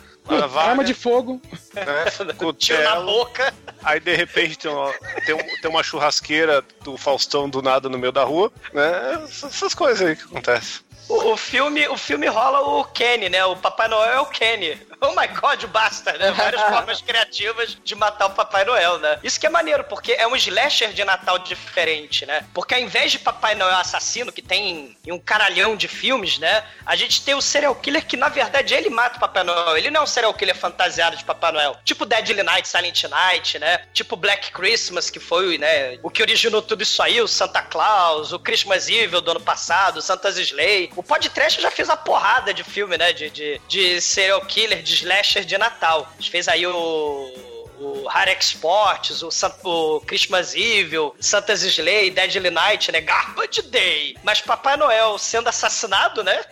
Arma 0.57 0.83
de 0.83 0.93
fogo. 0.93 1.41
né, 1.73 1.83
Tiro 2.57 2.83
na 2.83 2.99
boca. 2.99 3.53
Aí 3.83 3.99
de 3.99 4.13
repente 4.15 4.57
tem 4.57 4.69
uma, 4.69 4.93
tem, 5.25 5.35
um- 5.35 5.61
tem 5.61 5.71
uma 5.71 5.83
churrasqueira 5.83 6.63
do 6.83 6.97
Faustão 6.97 7.49
do 7.49 7.61
nada 7.61 7.87
no 7.87 7.97
meio 7.97 8.11
da 8.11 8.23
rua, 8.23 8.51
né? 8.73 9.23
Essas 9.23 9.55
essas 9.55 9.73
coisas 9.73 10.05
aí 10.05 10.15
que 10.15 10.23
acontecem. 10.23 10.81
O, 11.07 11.31
o 11.31 11.37
filme, 11.37 11.87
o 11.87 11.95
filme 11.95 12.27
rola 12.27 12.59
o 12.59 12.83
Kenny, 12.83 13.29
né? 13.29 13.45
O 13.45 13.55
Papai 13.55 13.87
Noel 13.87 14.11
é 14.11 14.19
o 14.19 14.25
Kenny. 14.25 14.77
Oh 14.99 15.11
my 15.11 15.27
god, 15.27 15.63
basta, 15.67 16.13
né? 16.13 16.31
Várias 16.31 16.61
formas 16.69 17.01
criativas 17.01 17.77
de 17.83 17.95
matar 17.95 18.27
o 18.27 18.31
Papai 18.31 18.65
Noel, 18.65 18.97
né? 18.99 19.19
Isso 19.23 19.39
que 19.39 19.45
é 19.45 19.49
maneiro, 19.49 19.83
porque 19.83 20.13
é 20.13 20.27
um 20.27 20.35
slasher 20.35 20.91
de 20.91 21.03
Natal 21.03 21.39
diferente, 21.39 22.25
né? 22.25 22.45
Porque 22.53 22.73
ao 22.73 22.79
invés 22.79 23.11
de 23.11 23.19
Papai 23.19 23.55
Noel 23.55 23.75
assassino, 23.75 24.31
que 24.31 24.41
tem 24.41 24.97
em 25.05 25.11
um 25.11 25.19
caralhão 25.19 25.75
de 25.75 25.87
filmes, 25.87 26.39
né? 26.39 26.63
A 26.85 26.95
gente 26.95 27.21
tem 27.21 27.35
o 27.35 27.41
serial 27.41 27.75
killer 27.75 28.05
que, 28.05 28.17
na 28.17 28.29
verdade, 28.29 28.73
ele 28.73 28.89
mata 28.89 29.17
o 29.17 29.19
Papai 29.19 29.43
Noel. 29.43 29.77
Ele 29.77 29.91
não 29.91 30.01
é 30.01 30.03
um 30.03 30.07
serial 30.07 30.33
killer 30.33 30.55
fantasiado 30.55 31.15
de 31.15 31.23
Papai 31.23 31.51
Noel. 31.51 31.77
Tipo 31.83 32.05
Deadly 32.05 32.41
Night, 32.41 32.67
Silent 32.67 33.03
Night, 33.03 33.59
né? 33.59 33.85
Tipo 33.93 34.15
Black 34.15 34.51
Christmas, 34.51 35.09
que 35.09 35.19
foi, 35.19 35.57
né? 35.57 35.99
O 36.01 36.09
que 36.09 36.21
originou 36.21 36.61
tudo 36.61 36.81
isso 36.81 37.01
aí, 37.03 37.21
o 37.21 37.27
Santa 37.27 37.61
Claus, 37.61 38.31
o 38.33 38.39
Christmas 38.39 38.89
Evil 38.89 39.21
do 39.21 39.31
ano 39.31 39.41
passado, 39.41 39.97
o 39.97 40.01
Santa's 40.01 40.37
Slay. 40.37 40.89
O 40.95 41.03
podcast 41.03 41.61
já 41.61 41.69
fez 41.69 41.89
a 41.89 41.97
porrada 41.97 42.53
de 42.53 42.63
filme, 42.63 42.97
né? 42.97 43.13
De, 43.13 43.29
de, 43.29 43.61
de 43.67 44.01
serial 44.01 44.41
killer, 44.41 44.81
de 44.87 44.95
slasher 44.95 45.45
de 45.45 45.57
Natal. 45.57 46.11
A 46.11 46.21
gente 46.21 46.31
fez 46.31 46.47
aí 46.47 46.65
o 46.65 47.47
o 47.79 48.07
Hard 48.07 48.29
Exports, 48.29 49.21
o, 49.21 49.29
o 49.63 50.01
Christmas 50.01 50.55
Evil, 50.55 51.15
Santa's 51.19 51.61
Slay, 51.61 52.09
Deadly 52.09 52.49
Night, 52.49 52.91
né? 52.91 53.01
Garbage 53.01 53.61
Day. 53.63 54.17
Mas 54.23 54.41
Papai 54.41 54.77
Noel 54.77 55.17
sendo 55.17 55.47
assassinado, 55.47 56.23
né? 56.23 56.43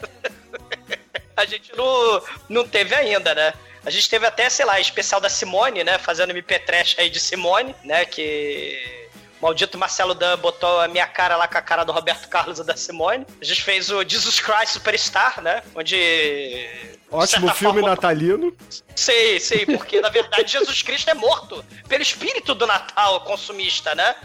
a 1.35 1.45
gente 1.45 1.75
não, 1.75 2.21
não 2.47 2.67
teve 2.67 2.93
ainda, 2.93 3.33
né? 3.33 3.53
A 3.85 3.89
gente 3.89 4.09
teve 4.09 4.25
até, 4.25 4.49
sei 4.49 4.65
lá, 4.65 4.79
especial 4.79 5.21
da 5.21 5.29
Simone, 5.29 5.83
né? 5.83 5.97
Fazendo 5.97 6.31
MP 6.31 6.59
Trash 6.59 6.95
aí 6.97 7.09
de 7.09 7.19
Simone, 7.19 7.75
né? 7.83 8.05
Que. 8.05 9.03
Maldito 9.41 9.77
Marcelo 9.77 10.15
Dan 10.15 10.37
botou 10.37 10.79
a 10.79 10.87
minha 10.87 11.05
cara 11.05 11.35
lá 11.35 11.47
com 11.47 11.57
a 11.57 11.61
cara 11.61 11.83
do 11.83 11.91
Roberto 11.91 12.27
Carlos 12.29 12.57
e 12.57 12.63
da 12.63 12.75
Simone. 12.75 13.27
A 13.39 13.45
gente 13.45 13.61
fez 13.61 13.91
o 13.91 14.01
Jesus 14.03 14.39
Christ 14.39 14.73
Superstar, 14.73 15.41
né? 15.41 15.61
Onde. 15.75 16.94
Ótimo 17.15 17.53
filme 17.53 17.79
forma, 17.81 17.89
natalino. 17.89 18.55
Sei, 18.95 19.39
sei, 19.39 19.65
porque 19.65 19.99
na 20.01 20.09
verdade 20.09 20.51
Jesus 20.51 20.81
Cristo 20.81 21.09
é 21.09 21.13
morto 21.13 21.63
pelo 21.87 22.01
espírito 22.03 22.53
do 22.55 22.65
Natal 22.67 23.21
consumista, 23.21 23.93
né? 23.95 24.15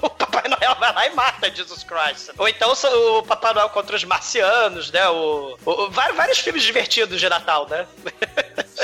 O 0.00 0.08
Papai 0.08 0.48
Noel 0.48 0.76
vai 0.78 0.94
lá 0.94 1.06
e 1.08 1.10
mata 1.14 1.50
Jesus 1.54 1.82
Christ. 1.82 2.30
Ou 2.38 2.46
então 2.48 2.72
o 2.72 3.22
Papai 3.24 3.52
Noel 3.52 3.68
contra 3.70 3.96
os 3.96 4.04
marcianos, 4.04 4.90
né? 4.92 5.08
O, 5.08 5.58
o- 5.66 5.90
vários, 5.90 6.16
vários 6.16 6.38
filmes 6.38 6.62
divertidos 6.62 7.18
de 7.20 7.28
Natal, 7.28 7.66
né? 7.68 7.86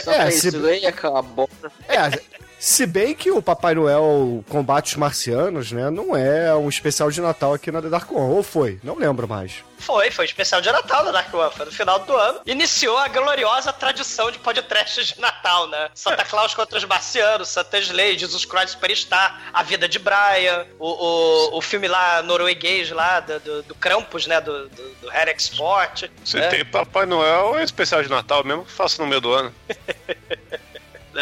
Só 0.02 0.10
É, 0.12 0.26
é, 0.26 0.30
se- 0.32 0.86
aquela 0.86 1.22
bosta. 1.22 1.70
É, 1.86 2.20
se 2.58 2.86
bem 2.86 3.14
que 3.14 3.30
o 3.30 3.40
Papai 3.40 3.74
Noel 3.74 4.44
combate 4.48 4.92
os 4.92 4.96
marcianos, 4.96 5.70
né? 5.72 5.90
Não 5.90 6.16
é 6.16 6.54
um 6.54 6.68
especial 6.68 7.10
de 7.10 7.20
Natal 7.20 7.54
aqui 7.54 7.70
na 7.70 7.80
The 7.80 7.88
Dark 7.88 8.10
One. 8.10 8.34
Ou 8.34 8.42
foi? 8.42 8.80
Não 8.82 8.96
lembro 8.96 9.28
mais. 9.28 9.62
Foi, 9.78 10.10
foi 10.10 10.24
especial 10.24 10.60
de 10.60 10.70
Natal 10.70 11.04
da 11.04 11.12
Dark 11.12 11.32
One, 11.32 11.52
foi 11.54 11.66
no 11.66 11.72
final 11.72 12.00
do 12.00 12.16
ano. 12.16 12.40
Iniciou 12.44 12.98
a 12.98 13.06
gloriosa 13.08 13.72
tradição 13.72 14.30
de 14.30 14.38
podcasts 14.38 15.08
de 15.08 15.20
Natal, 15.20 15.68
né? 15.68 15.88
Santa 15.94 16.24
Claus 16.24 16.52
contra 16.52 16.76
os 16.76 16.84
marcianos, 16.84 17.48
Santa 17.48 17.78
Slay, 17.78 18.18
Jesus 18.18 18.44
Christ 18.44 18.70
Superstar, 18.70 19.50
A 19.52 19.62
Vida 19.62 19.88
de 19.88 19.98
Brian, 19.98 20.66
o, 20.78 20.88
o, 20.88 21.58
o 21.58 21.60
filme 21.60 21.86
lá 21.86 22.22
norueguês 22.22 22.90
lá 22.90 23.20
do, 23.20 23.38
do, 23.38 23.62
do 23.62 23.74
Krampus, 23.76 24.26
né? 24.26 24.40
Do, 24.40 24.68
do, 24.68 24.94
do 25.02 25.10
Hair 25.10 25.28
Export. 25.28 26.10
Se 26.24 26.38
né? 26.38 26.48
tem 26.48 26.64
Papai 26.64 27.06
Noel, 27.06 27.56
é 27.56 27.62
especial 27.62 28.02
de 28.02 28.10
Natal 28.10 28.42
mesmo, 28.42 28.64
que 28.64 28.72
faço 28.72 29.00
no 29.00 29.06
meio 29.06 29.20
do 29.20 29.32
ano. 29.32 29.54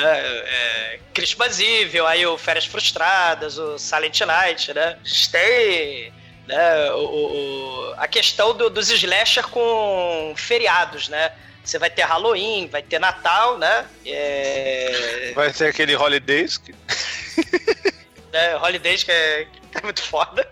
né, 0.01 0.19
é, 0.47 0.99
Christmas 1.15 1.59
Evil, 1.59 2.07
aí 2.07 2.27
o 2.27 2.37
Férias 2.37 2.67
Frustradas, 2.67 3.59
o 3.59 3.79
Silent 3.79 4.21
Night, 4.21 4.73
né? 4.75 4.97
Tem 5.33 6.13
né, 6.47 6.91
o, 6.93 6.99
o- 7.05 7.95
a 7.97 8.07
questão 8.07 8.55
do- 8.55 8.71
dos 8.71 8.91
slasher 8.91 9.47
com 9.49 10.35
feriados, 10.37 11.09
né? 11.09 11.33
Você 11.65 11.79
vai 11.79 11.91
ter 11.91 12.03
Halloween, 12.03 12.69
vai 12.69 12.83
ter 12.83 12.99
Natal, 13.01 13.59
né? 13.59 13.85
É, 14.07 15.33
Vai 15.35 15.53
ter 15.53 15.69
aquele 15.69 15.97
Holidays, 15.97 16.57
que 16.59 16.73
né, 18.33 18.57
Holidays 18.57 19.03
que 19.03 19.11
é, 19.11 19.47
é 19.77 19.83
muito 19.85 20.03
foda. 20.03 20.47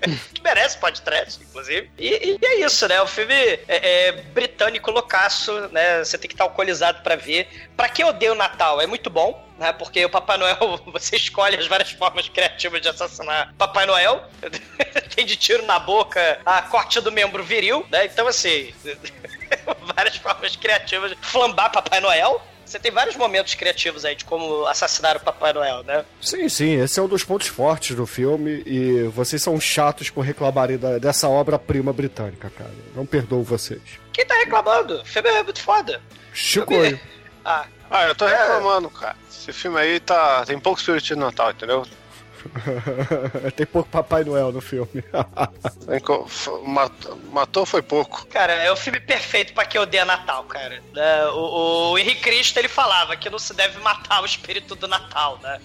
que 0.34 0.42
merece 0.42 0.78
podcast, 0.78 1.42
inclusive. 1.42 1.90
E, 1.98 2.38
e 2.42 2.46
é 2.46 2.60
isso, 2.60 2.88
né? 2.88 3.00
O 3.02 3.06
filme 3.06 3.34
é, 3.34 4.08
é 4.08 4.12
britânico 4.12 4.90
loucaço, 4.90 5.52
né? 5.68 6.02
Você 6.04 6.16
tem 6.18 6.28
que 6.28 6.34
estar 6.34 6.44
alcoolizado 6.44 7.02
pra 7.02 7.16
ver. 7.16 7.48
Pra 7.76 7.88
quem 7.88 8.04
odeia 8.04 8.32
o 8.32 8.36
Natal, 8.36 8.80
é 8.80 8.86
muito 8.86 9.10
bom, 9.10 9.46
né? 9.58 9.72
Porque 9.72 10.04
o 10.04 10.10
Papai 10.10 10.38
Noel, 10.38 10.80
você 10.92 11.16
escolhe 11.16 11.56
as 11.56 11.66
várias 11.66 11.90
formas 11.92 12.28
criativas 12.28 12.80
de 12.80 12.88
assassinar 12.88 13.54
Papai 13.58 13.86
Noel. 13.86 14.24
tem 15.14 15.26
de 15.26 15.36
tiro 15.36 15.64
na 15.66 15.78
boca 15.78 16.40
a 16.44 16.62
corte 16.62 17.00
do 17.00 17.12
membro 17.12 17.44
viril, 17.44 17.86
né? 17.90 18.06
Então, 18.06 18.26
assim, 18.26 18.72
várias 19.94 20.16
formas 20.16 20.56
criativas 20.56 21.10
de 21.10 21.16
flambar 21.16 21.70
Papai 21.70 22.00
Noel. 22.00 22.42
Você 22.70 22.78
tem 22.78 22.92
vários 22.92 23.16
momentos 23.16 23.52
criativos 23.54 24.04
aí 24.04 24.14
de 24.14 24.24
como 24.24 24.64
assassinar 24.66 25.16
o 25.16 25.20
Papai 25.20 25.52
Noel, 25.52 25.82
né? 25.82 26.04
Sim, 26.22 26.48
sim, 26.48 26.80
esse 26.80 27.00
é 27.00 27.02
um 27.02 27.08
dos 27.08 27.24
pontos 27.24 27.48
fortes 27.48 27.96
do 27.96 28.06
filme 28.06 28.62
e 28.64 29.02
vocês 29.08 29.42
são 29.42 29.58
chatos 29.60 30.08
por 30.08 30.20
reclamarem 30.20 30.78
da- 30.78 30.98
dessa 30.98 31.28
obra-prima 31.28 31.92
britânica, 31.92 32.48
cara. 32.56 32.70
Não 32.94 33.04
perdoo 33.04 33.42
vocês. 33.42 33.80
Quem 34.12 34.24
tá 34.24 34.34
reclamando? 34.36 35.00
O 35.00 35.04
filme 35.04 35.28
é 35.30 35.42
muito 35.42 35.60
foda. 35.60 36.00
Chico. 36.32 36.72
Ah, 37.44 37.66
Ah, 37.90 38.06
eu 38.06 38.14
tô 38.14 38.24
reclamando, 38.24 38.88
cara. 38.88 39.16
Esse 39.28 39.52
filme 39.52 39.76
aí 39.76 39.98
tá. 39.98 40.44
tem 40.46 40.56
pouco 40.60 40.78
espírito 40.78 41.06
de 41.06 41.16
Natal, 41.16 41.50
entendeu? 41.50 41.84
Tem 43.56 43.66
pouco 43.66 43.88
Papai 43.88 44.24
Noel 44.24 44.52
no 44.52 44.60
filme. 44.60 45.04
Matou 47.32 47.66
foi 47.66 47.82
pouco. 47.82 48.26
cara, 48.26 48.52
é 48.54 48.70
o 48.70 48.76
filme 48.76 49.00
perfeito 49.00 49.52
pra 49.52 49.64
quem 49.64 49.80
odeia 49.80 50.04
Natal, 50.04 50.44
cara. 50.44 50.82
É, 50.96 51.26
o, 51.26 51.92
o 51.92 51.98
Henrique 51.98 52.22
Cristo, 52.22 52.58
ele 52.58 52.68
falava 52.68 53.16
que 53.16 53.30
não 53.30 53.38
se 53.38 53.54
deve 53.54 53.78
matar 53.80 54.22
o 54.22 54.26
espírito 54.26 54.74
do 54.74 54.88
Natal, 54.88 55.38
né? 55.42 55.60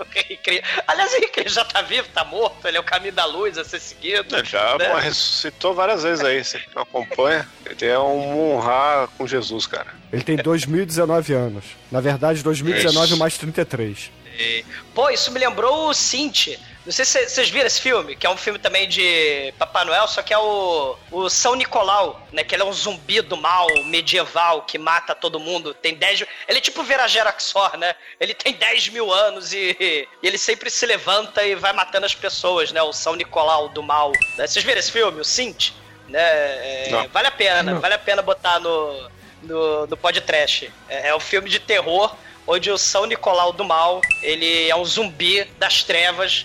Henrique 0.16 0.62
Aliás, 0.86 1.12
o 1.12 1.16
Henrique 1.16 1.32
Cristo 1.32 1.56
já 1.56 1.64
tá 1.64 1.82
vivo, 1.82 2.08
tá 2.08 2.24
morto, 2.24 2.66
ele 2.66 2.76
é 2.76 2.80
o 2.80 2.84
caminho 2.84 3.12
da 3.12 3.24
luz 3.24 3.58
a 3.58 3.64
ser 3.64 3.80
seguido. 3.80 4.36
Ele 4.36 4.46
já 4.46 4.76
né? 4.78 5.00
ressuscitou 5.00 5.74
várias 5.74 6.02
vezes 6.02 6.24
aí. 6.24 6.42
Você 6.42 6.58
que 6.58 6.74
não 6.74 6.82
acompanha, 6.82 7.46
ele 7.66 7.86
é 7.86 7.98
um 7.98 8.54
honrar 8.54 9.08
com 9.16 9.26
Jesus, 9.26 9.66
cara. 9.66 9.88
Ele 10.12 10.22
tem 10.22 10.36
2019 10.36 11.32
anos. 11.32 11.64
Na 11.90 12.00
verdade, 12.00 12.42
2019 12.42 13.06
Isso. 13.06 13.16
mais 13.16 13.38
33. 13.38 14.10
E, 14.40 14.64
Pô, 14.94 15.10
isso 15.10 15.30
me 15.30 15.38
lembrou 15.38 15.88
o 15.88 15.94
Cinti. 15.94 16.58
Não 16.84 16.92
sei 16.92 17.04
se 17.04 17.28
vocês 17.28 17.50
viram 17.50 17.66
esse 17.66 17.80
filme, 17.80 18.16
que 18.16 18.26
é 18.26 18.30
um 18.30 18.38
filme 18.38 18.58
também 18.58 18.88
de 18.88 19.52
Papai 19.58 19.84
Noel, 19.84 20.08
só 20.08 20.22
que 20.22 20.32
é 20.32 20.38
o, 20.38 20.96
o 21.12 21.28
São 21.28 21.54
Nicolau, 21.54 22.26
né? 22.32 22.42
Que 22.42 22.54
ele 22.54 22.62
é 22.62 22.64
um 22.64 22.72
zumbi 22.72 23.20
do 23.20 23.36
mal 23.36 23.66
medieval 23.84 24.62
que 24.62 24.78
mata 24.78 25.14
todo 25.14 25.38
mundo. 25.38 25.74
Tem 25.74 25.94
10. 25.94 26.24
Ele 26.48 26.58
é 26.58 26.60
tipo 26.60 26.82
Verageraxor, 26.82 27.76
né? 27.76 27.94
Ele 28.18 28.32
tem 28.32 28.54
10 28.54 28.88
mil 28.88 29.12
anos 29.12 29.52
e, 29.52 29.76
e 29.78 30.08
ele 30.26 30.38
sempre 30.38 30.70
se 30.70 30.86
levanta 30.86 31.44
e 31.44 31.54
vai 31.54 31.72
matando 31.74 32.06
as 32.06 32.14
pessoas, 32.14 32.72
né? 32.72 32.82
O 32.82 32.94
São 32.94 33.14
Nicolau 33.14 33.68
do 33.68 33.82
mal. 33.82 34.12
né? 34.38 34.46
Vocês 34.46 34.64
viram 34.64 34.80
esse 34.80 34.90
filme, 34.90 35.20
o 35.20 35.24
Cinti? 35.24 35.74
Né? 36.08 36.18
É, 36.20 36.88
Não. 36.90 37.08
vale 37.08 37.28
a 37.28 37.30
pena, 37.30 37.74
vale 37.78 37.94
a 37.94 37.98
pena 37.98 38.22
botar 38.22 38.58
no, 38.58 39.10
no, 39.42 39.86
no 39.86 39.96
podcast. 39.98 40.72
É, 40.88 41.08
é 41.08 41.14
um 41.14 41.20
filme 41.20 41.48
de 41.50 41.58
terror 41.60 42.16
onde 42.52 42.70
o 42.70 42.76
São 42.76 43.06
Nicolau 43.06 43.52
do 43.52 43.64
Mal, 43.64 44.00
ele 44.22 44.68
é 44.68 44.74
um 44.74 44.84
zumbi 44.84 45.44
das 45.58 45.82
trevas 45.84 46.44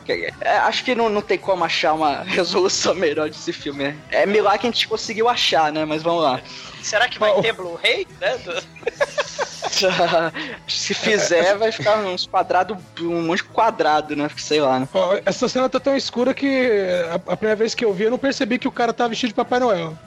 é, 0.42 0.58
acho 0.58 0.84
que 0.84 0.96
não, 0.96 1.08
não 1.08 1.22
tem 1.22 1.38
como 1.38 1.64
achar 1.64 1.94
uma 1.94 2.24
resolução 2.24 2.96
melhor 2.96 3.30
desse 3.30 3.54
filme. 3.54 3.84
né? 3.84 3.98
É 4.10 4.26
milagre 4.26 4.60
que 4.60 4.68
a 4.68 4.72
gente 4.72 4.88
conseguiu 4.88 5.30
achar, 5.30 5.72
né? 5.72 5.86
Mas 5.86 6.02
vamos 6.02 6.24
lá. 6.24 6.42
Será 6.82 7.08
que 7.08 7.20
vai 7.20 7.40
ter 7.42 7.54
Blu-ray? 7.54 8.08
Né? 8.20 8.40
Se 10.68 10.94
fizer, 10.94 11.56
vai 11.58 11.72
ficar 11.72 11.98
uns 11.98 12.26
quadrados, 12.28 12.78
um 13.02 13.22
monte 13.24 13.38
de 13.40 13.44
quadrado, 13.46 14.16
né? 14.16 14.30
Sei 14.38 14.62
lá, 14.62 14.80
né? 14.80 14.88
Ó, 14.94 15.18
essa 15.26 15.48
cena 15.48 15.70
tá 15.70 15.80
tão 15.80 15.96
escura 15.96 16.34
que 16.34 16.68
a, 17.12 17.16
a 17.34 17.38
primeira 17.38 17.56
vez 17.56 17.74
que 17.76 17.84
eu 17.86 17.94
vi, 17.94 18.04
eu 18.06 18.12
não 18.12 18.18
percebi 18.18 18.58
que 18.60 18.68
o 18.68 18.72
cara 18.72 18.94
tá 18.94 19.08
vestido 19.08 19.30
de 19.30 19.34
Papai 19.36 19.60
Noel. 19.60 19.98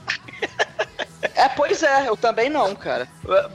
É, 1.35 1.49
pois 1.49 1.83
é, 1.83 2.09
eu 2.09 2.17
também 2.17 2.49
não, 2.49 2.75
cara. 2.75 3.09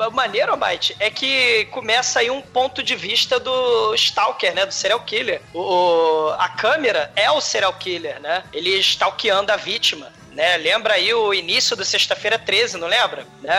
O 0.07 0.11
maneiro, 0.11 0.57
Mike, 0.57 0.95
é 0.99 1.09
que 1.09 1.65
começa 1.65 2.19
aí 2.19 2.29
um 2.29 2.41
ponto 2.41 2.81
de 2.83 2.95
vista 2.95 3.39
do 3.39 3.93
Stalker, 3.95 4.53
né? 4.53 4.65
Do 4.65 4.73
serial 4.73 4.99
killer. 5.01 5.41
O, 5.53 5.59
o- 5.59 6.29
a 6.37 6.49
câmera 6.49 7.11
é 7.15 7.29
o 7.31 7.39
serial 7.41 7.73
killer, 7.73 8.19
né? 8.21 8.43
Ele 8.53 8.69
stalkeando 8.79 9.51
a 9.51 9.55
vítima. 9.57 10.07
Né? 10.33 10.57
Lembra 10.57 10.95
aí 10.95 11.13
o 11.13 11.33
início 11.33 11.75
do 11.75 11.85
Sexta-feira 11.85 12.39
13, 12.39 12.77
não 12.77 12.87
lembra? 12.87 13.25
Né? 13.41 13.53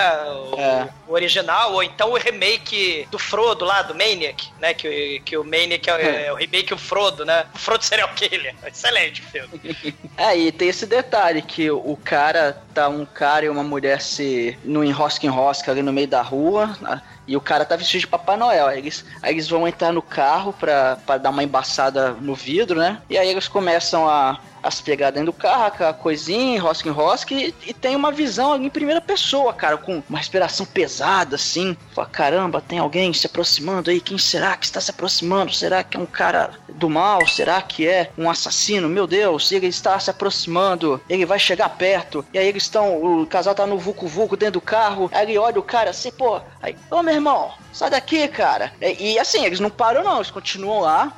O, 0.53 0.61
É. 0.61 0.89
o 1.07 1.13
original, 1.13 1.73
ou 1.73 1.83
então 1.83 2.11
o 2.11 2.17
remake 2.19 3.07
do 3.11 3.19
Frodo 3.19 3.65
lá, 3.65 3.83
do 3.83 3.95
Maniac, 3.95 4.49
né? 4.61 4.75
Que, 4.75 5.21
que 5.25 5.37
o 5.37 5.45
Maniac 5.45 5.89
é, 5.89 6.27
é 6.27 6.33
o 6.33 6.37
remake 6.37 6.71
do 6.71 6.79
Frodo, 6.79 7.25
né? 7.25 7.47
O 7.55 7.59
Frodo 7.59 7.85
serial 7.85 8.09
killer. 8.15 8.55
Excelente 8.67 9.23
o 9.23 9.25
filme. 9.25 9.95
É, 10.17 10.37
e 10.37 10.51
tem 10.51 10.69
esse 10.69 10.87
detalhe 10.87 11.43
que 11.43 11.71
o 11.71 11.97
cara 12.03 12.61
tá 12.75 12.89
um 12.89 13.05
cara 13.07 13.45
e 13.45 13.49
uma 13.49 13.63
mulher 13.63 14.01
se 14.01 14.59
no 14.65 14.83
enrosca 14.85 15.25
enrosca 15.27 15.71
ali 15.71 15.83
no 15.83 15.93
meio 15.93 16.09
da 16.09 16.23
rua, 16.23 16.77
né, 16.81 17.01
e 17.27 17.37
o 17.37 17.41
cara 17.41 17.65
tá 17.65 17.77
vestido 17.77 18.01
de 18.01 18.07
Papai 18.07 18.37
Noel. 18.37 18.67
Aí 18.67 18.79
eles, 18.79 19.05
aí 19.23 19.33
eles 19.33 19.49
vão 19.49 19.67
entrar 19.67 19.93
no 19.93 20.03
carro 20.03 20.53
pra, 20.53 20.97
pra 21.07 21.19
dar 21.19 21.31
uma 21.31 21.43
embaçada 21.45 22.11
no 22.13 22.35
vidro, 22.35 22.79
né? 22.79 23.01
E 23.09 23.17
aí 23.17 23.29
eles 23.29 23.49
começam 23.49 24.09
a, 24.09 24.39
a 24.65 24.71
se 24.71 24.83
pegar 24.83 25.11
dentro 25.11 25.27
do 25.27 25.33
carro, 25.33 25.67
aquela 25.67 25.93
coisinha, 25.93 26.57
enrosca 26.57 26.89
enrosca, 26.89 27.35
e, 27.35 27.55
e 27.67 27.75
tem 27.75 27.95
uma 27.95 28.11
visão 28.11 28.55
ali 28.55 28.65
em 28.65 28.71
primeira 28.71 29.01
pessoa, 29.01 29.53
cara, 29.53 29.77
com 29.77 30.03
uma 30.09 30.19
respiração 30.19 30.65
pesada, 30.65 31.37
assim. 31.37 31.77
Fala, 31.95 32.09
caramba, 32.09 32.63
tem 32.63 32.79
alguém 32.79 33.13
se 33.13 33.27
aproximando 33.27 33.91
aí, 33.91 34.01
quem 34.01 34.17
será 34.17 34.57
que 34.57 34.65
está 34.65 34.81
se 34.81 34.91
aproximando? 34.91 35.53
Será 35.53 35.85
que 35.85 35.99
é 35.99 36.01
um 36.01 36.07
cara 36.07 36.53
do 36.71 36.89
mal? 36.89 37.27
Será 37.27 37.61
que 37.61 37.87
é 37.87 38.11
um 38.17 38.31
assassino? 38.31 38.89
Meu 38.89 39.07
Deus, 39.07 39.53
ele 39.53 39.67
está 39.67 39.99
se 39.99 40.11
aproximando, 40.11 41.01
ele 41.11 41.27
vai 41.27 41.39
chegar 41.39 41.69
perto, 41.69 42.25
e 42.33 42.39
aí 42.39 42.49
eles 42.49 42.63
estão, 42.63 43.21
o 43.21 43.27
casal 43.27 43.55
tá 43.55 43.67
no 43.67 43.79
Vucu 43.79 44.07
Vucu 44.07 44.37
dentro 44.37 44.55
do 44.55 44.61
carro, 44.63 45.11
aí 45.13 45.27
ele 45.27 45.39
olha 45.39 45.61
o 45.61 45.63
cara 45.63 45.91
assim, 45.91 46.11
pô, 46.11 46.41
aí, 46.63 46.75
ô 46.91 47.03
meu 47.03 47.15
irmão, 47.15 47.53
sai 47.73 47.91
daqui, 47.91 48.27
cara. 48.29 48.73
E, 48.81 49.13
e, 49.13 49.19
assim, 49.19 49.45
eles 49.45 49.61
não 49.61 49.69
param 49.69 50.03
não, 50.03 50.17
eles 50.17 50.31
continuam 50.31 50.81
lá, 50.81 51.13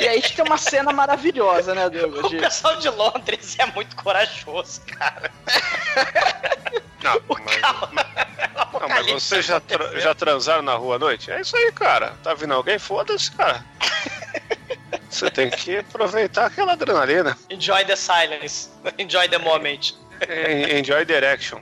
e 0.00 0.08
aí 0.08 0.18
a 0.18 0.20
gente 0.20 0.34
tem 0.34 0.44
uma 0.44 0.56
cena 0.56 0.92
maravilhosa, 0.92 1.74
né, 1.74 1.88
Douglas? 1.90 2.32
O 2.32 2.36
pessoal 2.36 2.76
de 2.76 2.87
Londres 2.90 3.56
é 3.58 3.66
muito 3.66 3.94
corajoso, 3.96 4.80
cara. 4.86 5.30
Não, 7.00 7.22
mas, 7.28 7.60
não, 8.80 8.88
mas 8.88 9.06
vocês 9.06 9.46
já, 9.46 9.60
tra- 9.60 10.00
já 10.00 10.12
transaram 10.16 10.62
na 10.62 10.74
rua 10.74 10.96
à 10.96 10.98
noite? 10.98 11.30
É 11.30 11.40
isso 11.40 11.56
aí, 11.56 11.70
cara. 11.70 12.14
Tá 12.24 12.34
vindo 12.34 12.52
alguém? 12.52 12.76
Foda-se, 12.76 13.30
cara. 13.30 13.64
Você 15.08 15.30
tem 15.30 15.48
que 15.48 15.78
aproveitar 15.78 16.46
aquela 16.46 16.72
adrenalina. 16.72 17.38
Enjoy 17.48 17.84
the 17.84 17.94
silence. 17.94 18.68
Enjoy 18.98 19.28
the 19.28 19.38
moment. 19.38 19.94
En- 20.28 20.78
Enjoy 20.80 21.06
the 21.06 21.14
erection. 21.14 21.60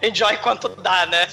Enjoy 0.00 0.36
quanto 0.38 0.68
dá, 0.68 1.04
né? 1.06 1.26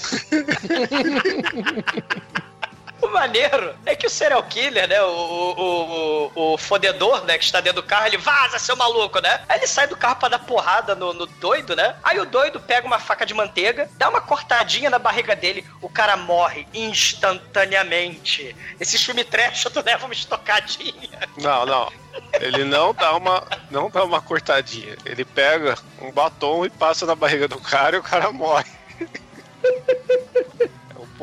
O 3.04 3.10
maneiro 3.10 3.76
é 3.86 3.98
que 3.98 4.08
o 4.08 4.10
serial 4.10 4.42
killer, 4.44 4.88
né? 4.88 5.02
O, 5.04 5.12
o, 5.12 6.32
o, 6.36 6.54
o 6.54 6.58
fodedor, 6.58 7.26
né? 7.26 7.38
Que 7.38 7.44
está 7.44 7.60
dentro 7.60 7.82
do 7.82 7.88
carro, 7.88 8.08
ele 8.08 8.18
vaza, 8.18 8.58
seu 8.58 8.78
maluco, 8.78 9.20
né? 9.20 9.44
Aí 9.50 9.60
ele 9.60 9.68
sai 9.68 9.88
do 9.88 9.98
carro 9.98 10.16
pra 10.16 10.30
dar 10.30 10.40
porrada 10.40 10.96
no, 10.96 11.14
no 11.14 11.26
doido, 11.26 11.76
né? 11.76 11.98
Aí 12.02 12.18
o 12.18 12.26
doido 12.26 12.62
pega 12.62 12.88
uma 12.88 13.00
faca 13.00 13.26
de 13.26 13.34
manteiga, 13.34 13.90
dá 13.98 14.08
uma 14.08 14.22
cortadinha 14.22 14.90
na 14.90 14.98
barriga 14.98 15.36
dele, 15.36 15.66
o 15.82 15.90
cara 15.90 16.16
morre 16.16 16.66
instantaneamente. 16.74 18.56
Esses 18.80 19.04
filmes 19.04 19.26
trash, 19.26 19.66
tu 19.66 19.84
leva 19.86 20.06
uma 20.06 20.14
estocadinha. 20.14 21.28
Não, 21.38 21.66
não. 21.66 21.92
Ele 22.40 22.64
não 22.64 22.94
dá 22.94 23.18
uma, 23.18 23.44
não 23.70 23.90
dá 23.90 24.06
uma 24.06 24.22
cortadinha. 24.22 24.96
Ele 25.04 25.26
pega 25.26 25.78
um 26.02 26.10
batom 26.10 26.66
e 26.66 26.70
passa 26.70 27.06
na 27.06 27.16
barriga 27.16 27.50
do 27.50 27.60
cara 27.60 27.98
e 27.98 28.00
o 28.00 28.04
cara 28.04 28.32
morre. 28.32 28.72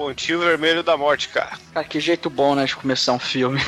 O 0.00 0.04
pontinho 0.04 0.38
vermelho 0.38 0.82
da 0.82 0.96
morte, 0.96 1.28
cara. 1.28 1.58
Cara, 1.74 1.86
que 1.86 2.00
jeito 2.00 2.30
bom, 2.30 2.54
né, 2.54 2.64
de 2.64 2.74
começar 2.74 3.12
um 3.12 3.18
filme. 3.18 3.60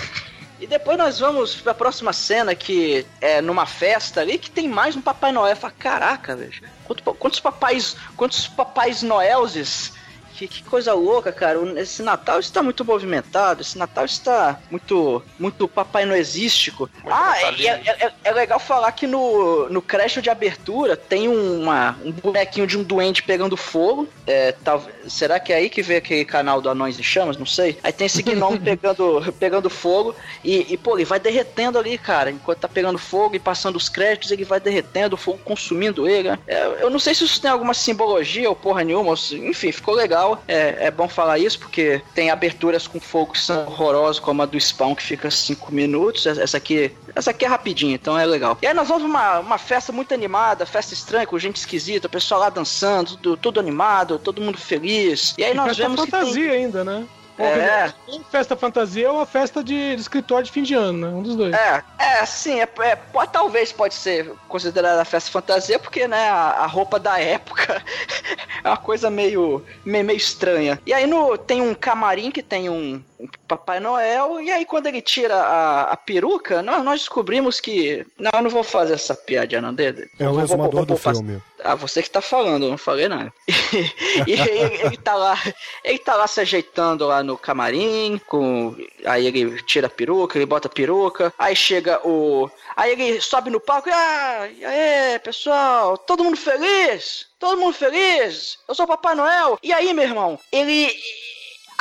E 0.59 0.67
depois 0.67 0.97
nós 0.97 1.19
vamos 1.19 1.57
pra 1.57 1.75
próxima 1.75 2.11
cena, 2.11 2.55
que 2.55 3.05
é 3.21 3.43
numa 3.43 3.67
festa 3.67 4.23
ali, 4.23 4.39
que 4.39 4.51
tem 4.51 4.67
mais 4.67 4.97
um 4.97 5.03
Papai 5.03 5.31
Noel. 5.31 5.55
Fala, 5.55 5.75
caraca, 5.79 6.35
velho. 6.35 6.55
Quanto- 6.87 7.03
Quantos 7.15 7.39
papais. 7.39 7.97
Quantos 8.17 8.49
papais 8.49 9.03
noelses? 9.03 9.93
Que, 10.35 10.49
que 10.49 10.63
coisa 10.63 10.93
louca, 10.95 11.31
cara. 11.33 11.59
Esse 11.81 12.03
Natal 12.03 12.41
está 12.41 12.63
muito 12.63 12.85
movimentado. 12.85 13.61
Esse 13.63 13.77
Natal 13.79 14.05
está 14.05 14.59
muito. 14.71 15.23
Muito 15.39 15.69
Papai 15.69 16.05
Noesístico. 16.05 16.89
Ah, 17.07 17.35
é, 17.41 17.67
é, 17.67 18.07
é- 18.07 18.13
é 18.25 18.33
legal 18.33 18.59
falar 18.59 18.91
que 18.93 19.07
no, 19.07 19.69
no 19.69 19.83
crédito 19.83 20.23
de 20.23 20.31
abertura 20.31 20.97
tem 20.97 21.29
uma, 21.29 21.97
um 22.05 22.11
bonequinho 22.13 22.67
de 22.67 22.79
um 22.79 22.83
duende 22.83 23.23
pegando 23.23 23.57
fogo. 23.57 24.09
É, 24.27 24.53
tal- 24.53 24.85
será 25.09 25.39
que 25.41 25.53
é 25.53 25.57
aí 25.57 25.69
que 25.71 25.83
vê 25.83 25.97
aquele 25.97 26.25
canal 26.25 26.61
do 26.61 26.69
Anões 26.71 26.99
em 26.99 27.03
Chamas? 27.03 27.37
Não 27.37 27.47
sei. 27.47 27.79
Aí 27.83 27.93
tem 27.93 28.07
esse 28.07 28.23
gnome 28.23 28.59
pegando, 28.61 29.35
pegando 29.39 29.69
fogo 29.69 30.15
e, 30.45 30.73
e, 30.73 30.77
pô, 30.77 30.97
ele 30.97 31.05
vai 31.05 31.21
derretendo 31.21 31.79
ali, 31.79 31.99
cara. 31.99 32.31
Enquanto 32.31 32.59
tá 32.61 32.69
pegando 32.69 32.99
fogo 32.99 33.35
e 33.37 33.39
passando 33.39 33.77
os 33.77 33.89
créditos, 33.89 34.31
ele 34.31 34.45
vai 34.45 34.61
derretendo, 34.61 35.15
o 35.15 35.19
fogo 35.19 35.39
consumindo 35.45 36.09
ele. 36.09 36.31
né? 36.31 36.39
É, 36.47 36.65
eu 36.81 36.89
não 36.91 36.99
sei 36.99 37.15
se 37.15 37.25
isso 37.25 37.41
tem 37.41 37.51
alguma 37.51 37.75
simbologia 37.75 38.49
ou 38.49 38.57
porra 38.57 38.83
nenhuma. 38.85 39.11
ou 39.11 39.17
se- 39.17 39.37
Enfim, 39.37 39.73
ficou 39.73 39.95
legal. 39.95 40.22
É, 40.49 40.87
é 40.87 40.91
bom 40.91 41.09
falar 41.09 41.39
isso 41.39 41.59
porque 41.59 42.03
tem 42.15 42.31
aberturas 42.31 42.87
com 42.87 42.99
fogo 43.01 43.33
que 43.33 43.41
são 43.41 43.67
horrorosas, 43.67 44.19
como 44.21 44.43
a 44.43 44.47
do 44.47 44.59
Spawn, 44.59 44.95
que 44.95 45.03
fica 45.03 45.31
5 45.31 45.73
minutos. 45.73 46.27
Essa 46.27 46.57
aqui, 46.57 46.93
essa 47.15 47.31
aqui 47.31 47.45
é 47.45 47.49
rapidinha, 47.49 47.95
então 47.95 48.19
é 48.19 48.25
legal. 48.25 48.57
E 48.63 48.67
aí 48.67 48.75
nós 48.75 48.89
vamos 48.89 49.03
pra 49.03 49.11
uma, 49.11 49.39
uma 49.41 49.59
festa 49.59 49.93
muito 49.93 50.13
animada, 50.15 50.65
festa 50.67 50.95
estranha, 50.95 51.27
com 51.27 51.39
gente 51.39 51.57
esquisita, 51.57 52.07
o 52.07 52.11
pessoal 52.11 52.41
lá 52.41 52.49
dançando, 52.51 53.17
tudo, 53.17 53.37
tudo 53.37 53.61
animado, 53.61 54.19
todo 54.19 54.41
mundo 54.41 54.59
feliz. 54.59 55.35
E 55.39 55.45
aí 55.45 55.55
nós 55.55 55.77
vemos 55.77 56.05
que 56.05 56.11
tem- 56.11 56.21
fantasia 56.21 56.53
ainda, 56.53 56.85
né? 56.85 57.05
É. 57.45 57.93
ou 58.09 58.23
festa 58.25 58.57
fantasia 58.57 59.11
ou 59.11 59.21
a 59.21 59.27
festa 59.27 59.63
de, 59.63 59.95
de 59.97 60.01
escritório 60.01 60.45
de 60.45 60.53
fim 60.53 60.63
de 60.63 60.75
ano, 60.75 60.99
né? 60.99 61.09
Um 61.09 61.23
dos 61.23 61.37
dois. 61.37 61.55
É, 61.55 61.83
é, 61.99 62.25
sim, 62.27 62.61
é, 62.61 62.69
é, 62.81 62.97
pode, 62.97 63.33
talvez 63.33 63.73
pode 63.73 63.95
ser 63.95 64.31
considerada 64.49 65.05
festa 65.05 65.31
fantasia, 65.31 65.79
porque, 65.79 66.07
né, 66.07 66.29
a, 66.29 66.63
a 66.63 66.67
roupa 66.67 66.99
da 66.99 67.19
época 67.19 67.83
é 68.63 68.69
uma 68.69 68.77
coisa 68.77 69.11
meio, 69.11 69.65
meio, 69.85 70.05
meio 70.05 70.17
estranha. 70.17 70.81
E 70.87 70.93
aí 70.93 71.07
no, 71.07 71.37
tem 71.37 71.61
um 71.61 71.75
camarim 71.75 72.31
que 72.31 72.43
tem 72.43 72.69
um 72.69 73.03
Papai 73.49 73.81
Noel, 73.81 74.41
e 74.41 74.51
aí 74.51 74.65
quando 74.65 74.87
ele 74.87 75.01
tira 75.03 75.37
a, 75.37 75.83
a 75.93 75.97
peruca, 75.97 76.63
nós, 76.63 76.83
nós 76.85 77.01
descobrimos 77.01 77.61
que... 77.61 78.07
Não, 78.19 78.31
eu 78.35 78.43
não 78.43 78.51
vou 78.51 78.63
fazer 78.65 78.95
essa 78.95 79.15
piadinha, 79.15 79.61
não, 79.61 79.75
dele. 79.75 80.09
É 80.19 80.29
o 80.29 80.33
vou- 80.47 80.85
do 80.85 80.97
vou- 80.97 81.15
filme. 81.15 81.43
ah, 81.63 81.75
você 81.75 82.03
que 82.03 82.11
tá 82.11 82.21
falando, 82.21 82.65
eu 82.67 82.71
não 82.71 82.79
falei 82.79 83.09
nada. 83.09 83.33
e 84.27 84.33
ele, 84.33 84.51
ele 84.85 84.97
tá 84.97 85.15
lá, 85.15 85.39
ele 85.85 85.99
tá 85.99 86.15
lá 86.17 86.27
se 86.27 86.41
ajeitando 86.41 87.07
lá 87.07 87.23
no 87.23 87.37
camarim, 87.39 88.21
com 88.27 88.75
aí 89.05 89.27
ele 89.27 89.63
tira 89.63 89.87
a 89.87 89.91
peruca, 89.91 90.39
ele 90.39 90.47
bota 90.47 90.69
a 90.69 90.71
peruca, 90.71 91.33
aí 91.39 91.55
chega 91.57 92.01
o 92.07 92.51
aí 92.77 92.93
ele 92.93 93.21
sobe 93.21 93.51
no 93.51 93.61
palco, 93.61 93.91
ah, 93.93 94.49
e 94.57 94.65
aí, 94.65 95.19
pessoal, 95.19 95.99
todo 95.99 96.25
mundo 96.25 96.37
feliz? 96.37 97.27
Todo 97.39 97.61
mundo 97.61 97.75
feliz? 97.75 98.59
Eu 98.69 98.75
sou 98.75 98.85
o 98.85 98.89
Papai 98.89 99.15
Noel. 99.15 99.59
E 99.63 99.73
aí, 99.73 99.93
meu 99.93 100.05
irmão, 100.05 100.39
ele 100.51 100.91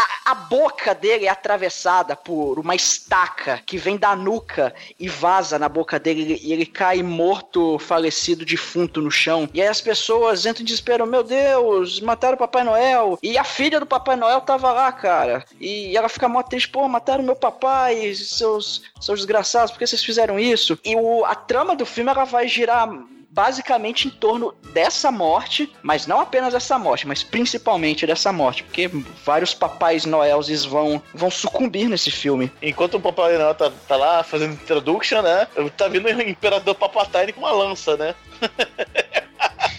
a, 0.02 0.32
a 0.32 0.36
boca 0.36 0.94
dele 0.94 1.26
é 1.26 1.30
atravessada 1.30 2.16
por 2.16 2.60
uma 2.60 2.76
estaca 2.76 3.62
que 3.66 3.78
vem 3.78 3.98
da 3.98 4.16
nuca 4.16 4.74
e 5.00 5.08
vaza 5.08 5.60
na 5.60 5.70
boca 5.70 6.00
dele 6.00 6.40
e 6.42 6.54
ele 6.54 6.66
cai 6.66 7.04
morto, 7.04 7.78
falecido, 7.80 8.46
defunto 8.46 9.02
no 9.02 9.12
chão. 9.12 9.50
E 9.54 9.62
aí 9.62 9.68
as 9.68 9.82
pessoas 9.82 10.46
entram 10.46 10.62
em 10.62 10.66
desespero: 10.66 11.06
Meu 11.06 11.24
Deus, 11.24 12.00
mataram 12.00 12.36
o 12.36 12.40
Papai 12.40 12.64
Noel. 12.64 13.20
E 13.22 13.38
a 13.38 13.44
filha 13.44 13.80
do 13.80 13.86
Papai 13.86 14.16
Noel 14.16 14.42
tava 14.42 14.72
lá, 14.72 14.92
cara. 14.92 15.46
E 15.60 15.96
ela 15.96 16.10
fica 16.10 16.28
mó 16.28 16.42
triste: 16.42 16.70
Pô, 16.70 16.88
mataram 16.88 17.24
meu 17.24 17.36
papai, 17.36 18.14
seus, 18.16 18.84
seus 19.00 19.20
desgraçados, 19.20 19.72
por 19.72 19.80
que 19.80 19.88
vocês 19.88 20.04
fizeram 20.04 20.40
isso? 20.40 20.78
E 20.84 20.96
o, 20.96 21.26
a 21.26 21.36
trama 21.36 21.76
do 21.76 21.86
filme 21.86 22.12
ela 22.12 22.24
vai 22.24 22.48
girar 22.48 22.88
basicamente 23.32 24.08
em 24.08 24.12
torno 24.12 24.54
dessa 24.74 25.12
morte, 25.12 25.72
mas 25.82 26.06
não 26.06 26.20
apenas 26.20 26.54
dessa 26.54 26.78
morte, 26.78 27.08
mas 27.08 27.24
principalmente 27.24 28.06
dessa 28.06 28.32
morte, 28.32 28.63
porque 28.63 28.89
vários 29.26 29.54
papais 29.54 30.06
noéis 30.06 30.65
vão, 30.65 31.02
vão 31.13 31.32
sucumbir 31.32 31.88
nesse 31.88 32.12
filme. 32.12 32.52
Enquanto 32.62 32.96
o 32.96 33.02
Papai 33.02 33.38
Noel 33.38 33.56
tá, 33.56 33.72
tá 33.88 33.96
lá 33.96 34.24
fazendo 34.24 34.54
introduction, 34.54 35.22
né? 35.22 35.48
Tá 35.78 35.88
vindo 35.88 36.06
o 36.06 36.22
Imperador 36.22 36.76
Papatine 36.76 37.34
com 37.34 37.41
uma 37.41 37.52
lança, 37.52 37.96
né? 37.96 38.15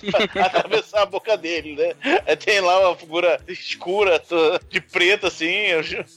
atravessar 0.40 1.02
a 1.02 1.06
boca 1.06 1.36
dele, 1.36 1.74
né? 1.76 2.36
Tem 2.36 2.60
lá 2.60 2.88
uma 2.88 2.96
figura 2.96 3.40
escura, 3.48 4.22
de 4.68 4.80
preto, 4.80 5.26
assim, 5.26 5.66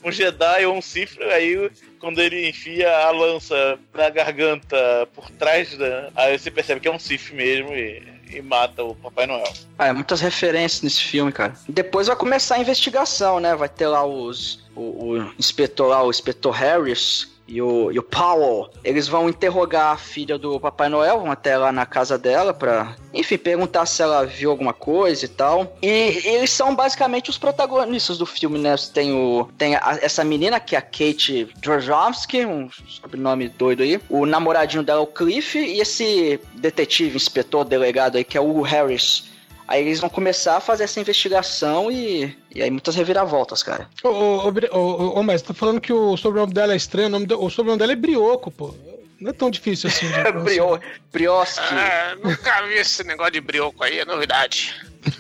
um 0.04 0.12
Jedi 0.12 0.66
ou 0.66 0.76
um 0.76 0.82
Sith, 0.82 1.20
aí 1.22 1.70
quando 2.00 2.22
ele 2.22 2.50
enfia 2.50 2.90
a 3.00 3.12
lança 3.12 3.80
na 3.94 4.10
garganta 4.10 5.08
por 5.14 5.30
trás, 5.32 5.76
da, 5.78 6.10
aí 6.16 6.38
você 6.38 6.52
percebe 6.52 6.80
que 6.80 6.88
é 6.88 6.92
um 6.92 7.00
Sith 7.00 7.32
mesmo 7.32 7.74
e, 7.74 8.04
e 8.30 8.42
mata 8.42 8.84
o 8.84 8.96
Papai 8.96 9.26
Noel. 9.26 9.52
Ah, 9.78 9.88
é 9.88 9.94
muitas 9.94 10.22
referências 10.22 10.82
nesse 10.82 11.02
filme, 11.02 11.32
cara. 11.32 11.54
Depois 11.68 12.08
vai 12.08 12.16
começar 12.16 12.56
a 12.56 12.60
investigação, 12.60 13.40
né? 13.40 13.56
Vai 13.56 13.70
ter 13.70 13.88
lá 13.88 14.06
os. 14.06 14.64
O, 14.76 15.14
o 15.14 15.34
inspetor 15.40 15.88
lá, 15.88 16.04
o 16.04 16.10
inspetor 16.10 16.54
Harris. 16.54 17.35
E 17.48 17.62
o, 17.62 17.92
e 17.92 18.00
o 18.00 18.04
Powell, 18.04 18.70
eles 18.84 19.08
vão 19.08 19.30
interrogar 19.30 19.92
a 19.94 19.98
filha 19.98 20.36
do 20.38 20.60
Papai 20.60 20.90
Noel, 20.90 21.20
vão 21.20 21.32
até 21.32 21.56
lá 21.58 21.72
na 21.72 21.86
casa 21.86 22.18
dela 22.18 22.54
pra, 22.56 22.96
enfim, 23.14 23.38
perguntar 23.38 23.86
se 23.86 24.02
ela 24.02 24.26
viu 24.26 24.50
alguma 24.50 24.74
coisa 24.74 25.26
e 25.26 25.28
tal. 25.28 25.78
E 25.82 25.88
eles 26.26 26.50
são 26.50 26.76
basicamente 26.76 27.30
os 27.30 27.38
protagonistas 27.38 28.18
do 28.18 28.26
filme, 28.26 28.58
né? 28.58 28.74
Tem, 28.92 29.14
o, 29.14 29.48
tem 29.60 29.76
a- 29.76 30.00
essa 30.02 30.24
menina 30.24 30.60
que 30.60 30.76
é 30.76 30.80
a 30.80 30.82
Kate 30.82 31.48
Dvorzowski, 31.58 32.46
um 32.46 32.68
sobrenome 32.88 33.48
doido 33.50 33.84
aí. 33.84 34.00
O 34.10 34.26
namoradinho 34.26 34.82
dela, 34.82 35.02
o 35.02 35.08
Cliff, 35.08 35.58
e 35.60 35.80
esse 35.80 36.40
detetive, 36.56 37.16
inspetor, 37.16 37.64
delegado 37.64 38.16
aí, 38.18 38.24
que 38.24 38.38
é 38.38 38.42
o 38.42 38.62
Harris. 38.62 39.35
Aí 39.68 39.82
eles 39.82 40.00
vão 40.00 40.10
começar 40.10 40.58
a 40.58 40.62
fazer 40.62 40.84
essa 40.84 41.00
investigação 41.00 41.92
e, 41.92 42.38
e 42.54 42.62
aí 42.62 42.70
muitas 42.70 42.96
reviravoltas, 42.96 43.64
cara. 43.64 43.90
Ô, 44.04 44.10
ô, 44.10 44.48
ô, 44.48 44.78
ô, 44.78 45.20
ô, 45.20 45.24
mas 45.24 45.42
tá 45.42 45.54
falando 45.54 45.82
que 45.82 45.92
o 45.92 46.16
sobrenome 46.18 46.54
dela 46.54 46.74
é 46.74 46.76
estranho, 46.78 47.08
o, 47.08 47.12
nome 47.12 47.26
do- 47.26 47.44
o 47.44 47.50
sobrenome 47.50 47.80
dela 47.80 47.92
é 47.92 47.96
Brioco, 47.96 48.52
pô. 48.52 48.76
Não 49.20 49.30
é 49.32 49.34
tão 49.34 49.50
difícil 49.50 49.90
assim. 49.90 50.06
de 50.12 50.14
pronunciar. 50.22 50.44
Brio, 50.44 50.80
Brioski. 51.12 51.62
Ah, 51.74 52.16
nunca 52.22 52.62
vi 52.68 52.74
esse 52.76 53.04
negócio 53.06 53.32
de 53.32 53.42
brioco 53.42 53.84
aí, 53.84 54.00
é 54.00 54.06
novidade. 54.06 54.76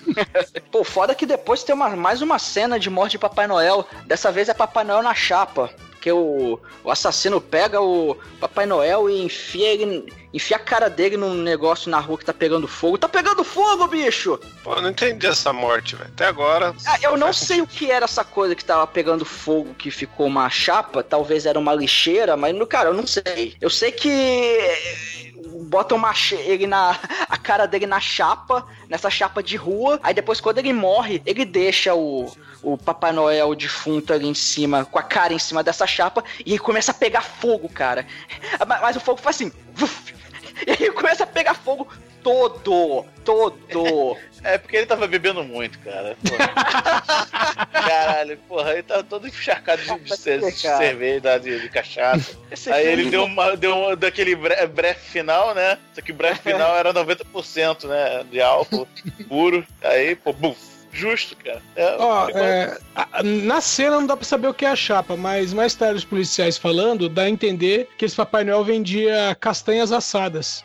Pô, 0.71 0.83
foda 0.83 1.15
que 1.15 1.25
depois 1.25 1.63
tem 1.63 1.73
uma, 1.73 1.89
mais 1.95 2.21
uma 2.21 2.37
cena 2.39 2.79
de 2.79 2.89
morte 2.89 3.11
de 3.13 3.19
Papai 3.19 3.47
Noel. 3.47 3.87
Dessa 4.05 4.31
vez 4.31 4.49
é 4.49 4.53
Papai 4.53 4.83
Noel 4.83 5.01
na 5.03 5.13
chapa. 5.13 5.71
Porque 6.05 6.11
o, 6.11 6.59
o 6.83 6.91
assassino 6.91 7.41
pega 7.41 7.81
o 7.81 8.15
Papai 8.39 8.67
Noel 8.67 9.09
e 9.09 9.23
enfia 9.23 9.69
ele. 9.73 10.13
Enfia 10.31 10.57
a 10.57 10.59
cara 10.59 10.87
dele 10.87 11.17
num 11.17 11.33
negócio 11.33 11.89
na 11.89 11.99
rua 11.99 12.19
que 12.19 12.25
tá 12.25 12.33
pegando 12.33 12.67
fogo. 12.67 12.95
Tá 12.95 13.09
pegando 13.09 13.43
fogo, 13.43 13.87
bicho! 13.87 14.39
Pô, 14.63 14.75
eu 14.75 14.83
não 14.83 14.91
entendi 14.91 15.25
essa 15.25 15.51
morte, 15.51 15.95
velho. 15.95 16.11
Até 16.13 16.27
agora. 16.27 16.75
Ah, 16.85 16.99
eu 17.01 17.17
não 17.17 17.33
sei 17.33 17.59
o 17.59 17.65
que 17.65 17.89
era 17.89 18.05
essa 18.05 18.23
coisa 18.23 18.53
que 18.53 18.63
tava 18.63 18.85
pegando 18.85 19.25
fogo, 19.25 19.73
que 19.73 19.89
ficou 19.89 20.27
uma 20.27 20.47
chapa, 20.47 21.01
talvez 21.01 21.47
era 21.47 21.57
uma 21.57 21.73
lixeira, 21.73 22.37
mas, 22.37 22.53
no 22.53 22.67
cara, 22.67 22.89
eu 22.89 22.93
não 22.93 23.07
sei. 23.07 23.55
Eu 23.59 23.71
sei 23.71 23.91
que 23.91 25.33
botam 25.65 25.99
ele 26.31 26.67
na, 26.67 26.97
a 27.29 27.37
cara 27.37 27.65
dele 27.65 27.85
na 27.85 27.99
chapa, 27.99 28.65
nessa 28.89 29.09
chapa 29.09 29.41
de 29.41 29.55
rua, 29.55 29.99
aí 30.03 30.13
depois 30.13 30.39
quando 30.39 30.59
ele 30.59 30.73
morre, 30.73 31.21
ele 31.25 31.43
deixa 31.43 31.93
o, 31.93 32.31
o 32.61 32.77
Papai 32.77 33.11
Noel 33.11 33.55
defunto 33.55 34.13
ali 34.13 34.27
em 34.27 34.33
cima, 34.33 34.85
com 34.85 34.99
a 34.99 35.03
cara 35.03 35.33
em 35.33 35.39
cima 35.39 35.63
dessa 35.63 35.85
chapa, 35.85 36.23
e 36.45 36.57
começa 36.57 36.91
a 36.91 36.95
pegar 36.95 37.21
fogo, 37.21 37.67
cara. 37.67 38.05
Mas, 38.81 38.95
o 38.95 38.99
fogo 38.99 39.19
faz 39.19 39.35
assim, 39.35 39.51
e 40.65 40.71
aí 40.71 40.91
começa 40.91 41.23
a 41.23 41.27
pegar 41.27 41.53
fogo 41.53 41.87
todo, 42.23 43.05
todo. 43.23 44.17
É 44.45 44.57
porque 44.57 44.77
ele 44.77 44.85
tava 44.85 45.07
bebendo 45.07 45.43
muito, 45.43 45.77
cara. 45.79 46.15
Porra. 46.23 47.65
Caralho, 47.87 48.37
porra, 48.47 48.73
ele 48.73 48.83
tava 48.83 49.03
todo 49.03 49.27
encharcado 49.27 49.81
de, 49.81 49.99
de, 49.99 50.15
ce- 50.17 50.37
de 50.39 50.51
cerveja, 50.51 51.37
de, 51.39 51.59
de 51.61 51.69
cachaça. 51.69 52.35
Esse 52.51 52.71
Aí 52.71 52.87
ele 52.87 53.09
deu, 53.09 53.25
uma, 53.25 53.55
deu 53.57 53.75
uma, 53.77 53.95
daquele 53.95 54.35
bre- 54.35 54.65
brefe 54.67 55.09
final, 55.11 55.53
né? 55.55 55.77
Só 55.93 56.01
que 56.01 56.11
o 56.11 56.15
brefe 56.15 56.41
final 56.51 56.75
era 56.75 56.93
90%, 56.93 57.87
né? 57.87 58.23
De 58.31 58.41
álcool 58.41 58.87
puro. 59.27 59.65
Aí, 59.81 60.15
pô, 60.15 60.31
buf, 60.33 60.59
justo, 60.91 61.35
cara. 61.37 61.61
É, 61.75 61.95
Ó, 61.97 62.29
é, 62.29 62.77
a- 62.95 63.23
na 63.23 63.61
cena 63.61 63.95
não 63.97 64.05
dá 64.07 64.15
pra 64.15 64.25
saber 64.25 64.47
o 64.47 64.53
que 64.53 64.65
é 64.65 64.69
a 64.69 64.75
chapa, 64.75 65.15
mas 65.17 65.53
mais 65.53 65.73
tarde 65.75 65.97
os 65.97 66.05
policiais 66.05 66.57
falando, 66.57 67.09
dá 67.09 67.23
a 67.23 67.29
entender 67.29 67.89
que 67.97 68.05
esse 68.05 68.15
Papai 68.15 68.43
Noel 68.43 68.63
vendia 68.63 69.35
castanhas 69.39 69.91
assadas. 69.91 70.63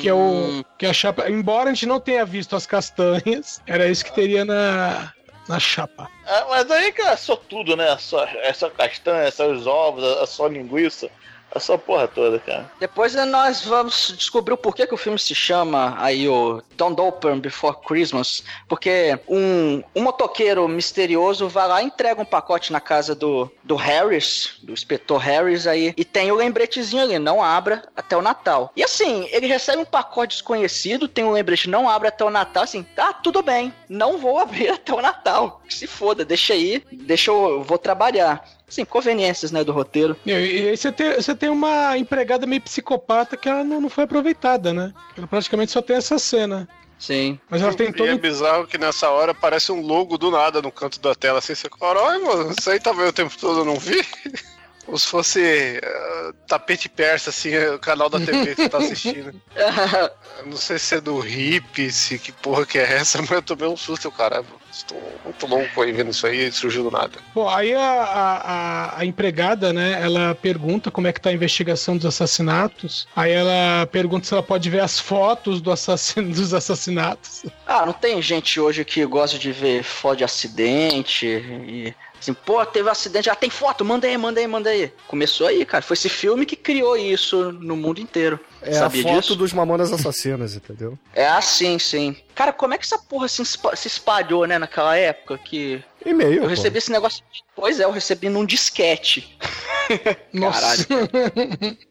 Que 0.00 0.08
é 0.08 0.14
o. 0.14 0.64
Que 0.78 0.86
é 0.86 0.90
a 0.90 0.92
chapa. 0.92 1.30
Embora 1.30 1.70
a 1.70 1.74
gente 1.74 1.86
não 1.86 2.00
tenha 2.00 2.24
visto 2.24 2.56
as 2.56 2.66
castanhas, 2.66 3.60
era 3.66 3.88
isso 3.88 4.04
que 4.04 4.14
teria 4.14 4.44
na. 4.44 5.12
Na 5.48 5.58
chapa. 5.58 6.08
Ah, 6.24 6.46
mas 6.50 6.70
aí, 6.70 6.92
cara, 6.92 7.14
é 7.14 7.16
só 7.16 7.34
tudo, 7.34 7.76
né? 7.76 7.90
É 7.92 7.98
só, 7.98 8.24
é 8.24 8.52
só 8.52 8.70
castanha, 8.70 9.24
é 9.24 9.30
só 9.30 9.50
os 9.50 9.66
ovos, 9.66 10.04
é 10.04 10.24
só 10.24 10.46
linguiça. 10.46 11.10
É 11.54 11.58
só 11.58 11.74
a 11.74 11.78
porra 11.78 12.08
toda, 12.08 12.38
cara. 12.38 12.70
Depois 12.80 13.14
nós 13.26 13.64
vamos 13.64 14.14
descobrir 14.16 14.54
o 14.54 14.56
porquê 14.56 14.86
que 14.86 14.94
o 14.94 14.98
filme 14.98 15.18
se 15.18 15.34
chama 15.34 15.94
aí 15.98 16.28
o 16.28 16.62
Don't 16.76 17.00
Open 17.00 17.40
Before 17.40 17.76
Christmas. 17.86 18.42
Porque 18.66 19.18
um, 19.28 19.82
um 19.94 20.02
motoqueiro 20.02 20.66
misterioso 20.66 21.48
vai 21.48 21.68
lá 21.68 21.82
entrega 21.82 22.20
um 22.20 22.24
pacote 22.24 22.72
na 22.72 22.80
casa 22.80 23.14
do, 23.14 23.50
do 23.62 23.76
Harris, 23.76 24.54
do 24.62 24.72
inspetor 24.72 25.18
Harris 25.18 25.66
aí, 25.66 25.92
e 25.96 26.04
tem 26.04 26.32
o 26.32 26.36
lembretezinho 26.36 27.02
ali, 27.02 27.18
não 27.18 27.42
abra 27.42 27.82
até 27.94 28.16
o 28.16 28.22
Natal. 28.22 28.72
E 28.74 28.82
assim, 28.82 29.28
ele 29.30 29.46
recebe 29.46 29.82
um 29.82 29.84
pacote 29.84 30.36
desconhecido, 30.36 31.08
tem 31.08 31.24
um 31.24 31.32
lembrete, 31.32 31.68
não 31.68 31.88
abre 31.88 32.08
até 32.08 32.24
o 32.24 32.30
Natal, 32.30 32.62
assim, 32.62 32.82
tá, 32.82 33.12
tudo 33.12 33.42
bem, 33.42 33.72
não 33.88 34.18
vou 34.18 34.38
abrir 34.38 34.68
até 34.72 34.92
o 34.92 35.02
Natal. 35.02 35.60
Se 35.68 35.86
foda, 35.86 36.24
deixa 36.24 36.54
aí, 36.54 36.82
deixa 36.90 37.30
eu 37.30 37.62
vou 37.62 37.78
trabalhar. 37.78 38.44
Sim, 38.72 38.86
conveniências, 38.86 39.52
né, 39.52 39.62
do 39.62 39.70
roteiro. 39.70 40.16
E, 40.24 40.30
e 40.30 40.68
aí 40.70 40.74
você 40.74 40.90
tem, 40.90 41.12
você 41.14 41.34
tem 41.34 41.50
uma 41.50 41.98
empregada 41.98 42.46
meio 42.46 42.62
psicopata 42.62 43.36
que 43.36 43.46
ela 43.46 43.62
não, 43.62 43.82
não 43.82 43.90
foi 43.90 44.04
aproveitada, 44.04 44.72
né? 44.72 44.94
Ela 45.14 45.26
praticamente 45.26 45.70
só 45.70 45.82
tem 45.82 45.96
essa 45.96 46.18
cena. 46.18 46.66
Sim. 46.98 47.38
Mas 47.50 47.60
ela 47.60 47.74
tem 47.74 47.88
E 47.88 47.90
é 47.90 47.92
todo. 47.92 48.18
bizarro 48.18 48.66
que 48.66 48.78
nessa 48.78 49.10
hora 49.10 49.32
aparece 49.32 49.70
um 49.72 49.82
logo 49.82 50.16
do 50.16 50.30
nada 50.30 50.62
no 50.62 50.72
canto 50.72 50.98
da 51.00 51.14
tela, 51.14 51.40
assim, 51.40 51.54
você 51.54 51.68
fala, 51.78 52.00
olha, 52.00 52.18
mano, 52.20 52.54
isso 52.58 52.70
aí 52.70 52.80
tava 52.80 53.06
o 53.06 53.12
tempo 53.12 53.36
todo, 53.38 53.58
eu 53.58 53.64
não 53.66 53.76
vi. 53.76 54.02
Como 54.86 54.98
se 54.98 55.06
fosse 55.06 55.80
eh, 55.82 56.32
tapete 56.48 56.88
persa, 56.88 57.28
assim, 57.30 57.54
o 57.56 57.78
canal 57.78 58.08
da 58.08 58.18
TV 58.18 58.54
que 58.54 58.62
você 58.62 58.68
tá 58.68 58.78
assistindo. 58.78 59.32
Não 60.44 60.56
sei 60.56 60.76
se 60.76 60.96
é 60.96 61.00
do 61.00 61.24
hip, 61.24 61.92
se 61.92 62.18
que 62.18 62.32
porra 62.32 62.66
que 62.66 62.78
é 62.78 62.94
essa, 62.94 63.18
mas 63.22 63.30
eu 63.30 63.42
tomei 63.42 63.68
um 63.68 63.76
susto, 63.76 64.10
caralho, 64.10 64.44
estou 64.72 65.00
muito 65.24 65.46
louco 65.46 65.82
aí 65.82 65.92
vendo 65.92 66.10
isso 66.10 66.26
aí, 66.26 66.50
surgiu 66.50 66.82
do 66.84 66.90
nada. 66.90 67.12
Bom, 67.34 67.48
aí 67.48 67.74
a, 67.74 67.80
a, 67.80 68.36
a- 68.36 68.98
a 69.00 69.04
empregada, 69.04 69.72
né, 69.72 70.00
ela 70.02 70.34
pergunta 70.34 70.90
como 70.90 71.06
é 71.06 71.12
que 71.12 71.20
tá 71.20 71.30
a 71.30 71.32
investigação 71.32 71.96
dos 71.96 72.06
assassinatos. 72.06 73.06
Aí 73.14 73.30
ela 73.32 73.86
pergunta 73.86 74.26
se 74.26 74.32
ela 74.32 74.42
pode 74.42 74.68
ver 74.70 74.80
as 74.80 74.98
fotos 74.98 75.60
do 75.60 75.70
assassino, 75.70 76.32
dos 76.34 76.54
assassinatos. 76.54 77.44
Ah, 77.66 77.84
não 77.86 77.92
tem 77.92 78.20
gente 78.22 78.58
hoje 78.58 78.84
que 78.84 79.04
gosta 79.06 79.38
de 79.38 79.52
ver 79.52 79.82
foto 79.82 80.18
de 80.18 80.24
acidente 80.24 81.26
e. 81.26 81.94
Assim, 82.20 82.34
pô, 82.34 82.64
teve 82.64 82.88
um 82.88 82.92
acidente, 82.92 83.24
já 83.26 83.34
tem 83.34 83.50
foto, 83.50 83.84
manda 83.84 84.06
aí, 84.06 84.16
manda 84.16 84.38
aí, 84.38 84.46
manda 84.46 84.70
aí. 84.70 84.92
Começou 85.08 85.48
aí, 85.48 85.64
cara. 85.66 85.82
Foi 85.82 85.94
esse 85.94 86.08
filme 86.08 86.46
que 86.46 86.54
criou 86.54 86.96
isso 86.96 87.50
no 87.50 87.74
mundo 87.76 88.00
inteiro. 88.00 88.38
É 88.64 88.72
Sabia 88.72 89.02
a 89.02 89.04
foto 89.08 89.20
disso? 89.20 89.36
dos 89.36 89.52
Mamonas 89.52 89.92
Assassinas, 89.92 90.54
entendeu? 90.54 90.98
É 91.14 91.26
assim, 91.28 91.78
sim. 91.78 92.16
Cara, 92.34 92.52
como 92.52 92.72
é 92.74 92.78
que 92.78 92.84
essa 92.84 92.98
porra 92.98 93.28
se, 93.28 93.42
espa- 93.42 93.76
se 93.76 93.88
espalhou, 93.88 94.46
né, 94.46 94.58
naquela 94.58 94.96
época 94.96 95.36
que. 95.38 95.82
E-mail. 96.04 96.36
Eu 96.36 96.42
pô. 96.42 96.46
recebi 96.48 96.78
esse 96.78 96.90
negócio. 96.90 97.22
Pois 97.54 97.78
é, 97.78 97.84
eu 97.84 97.90
recebi 97.90 98.28
num 98.30 98.44
disquete. 98.46 99.36
Nossa. 100.32 100.86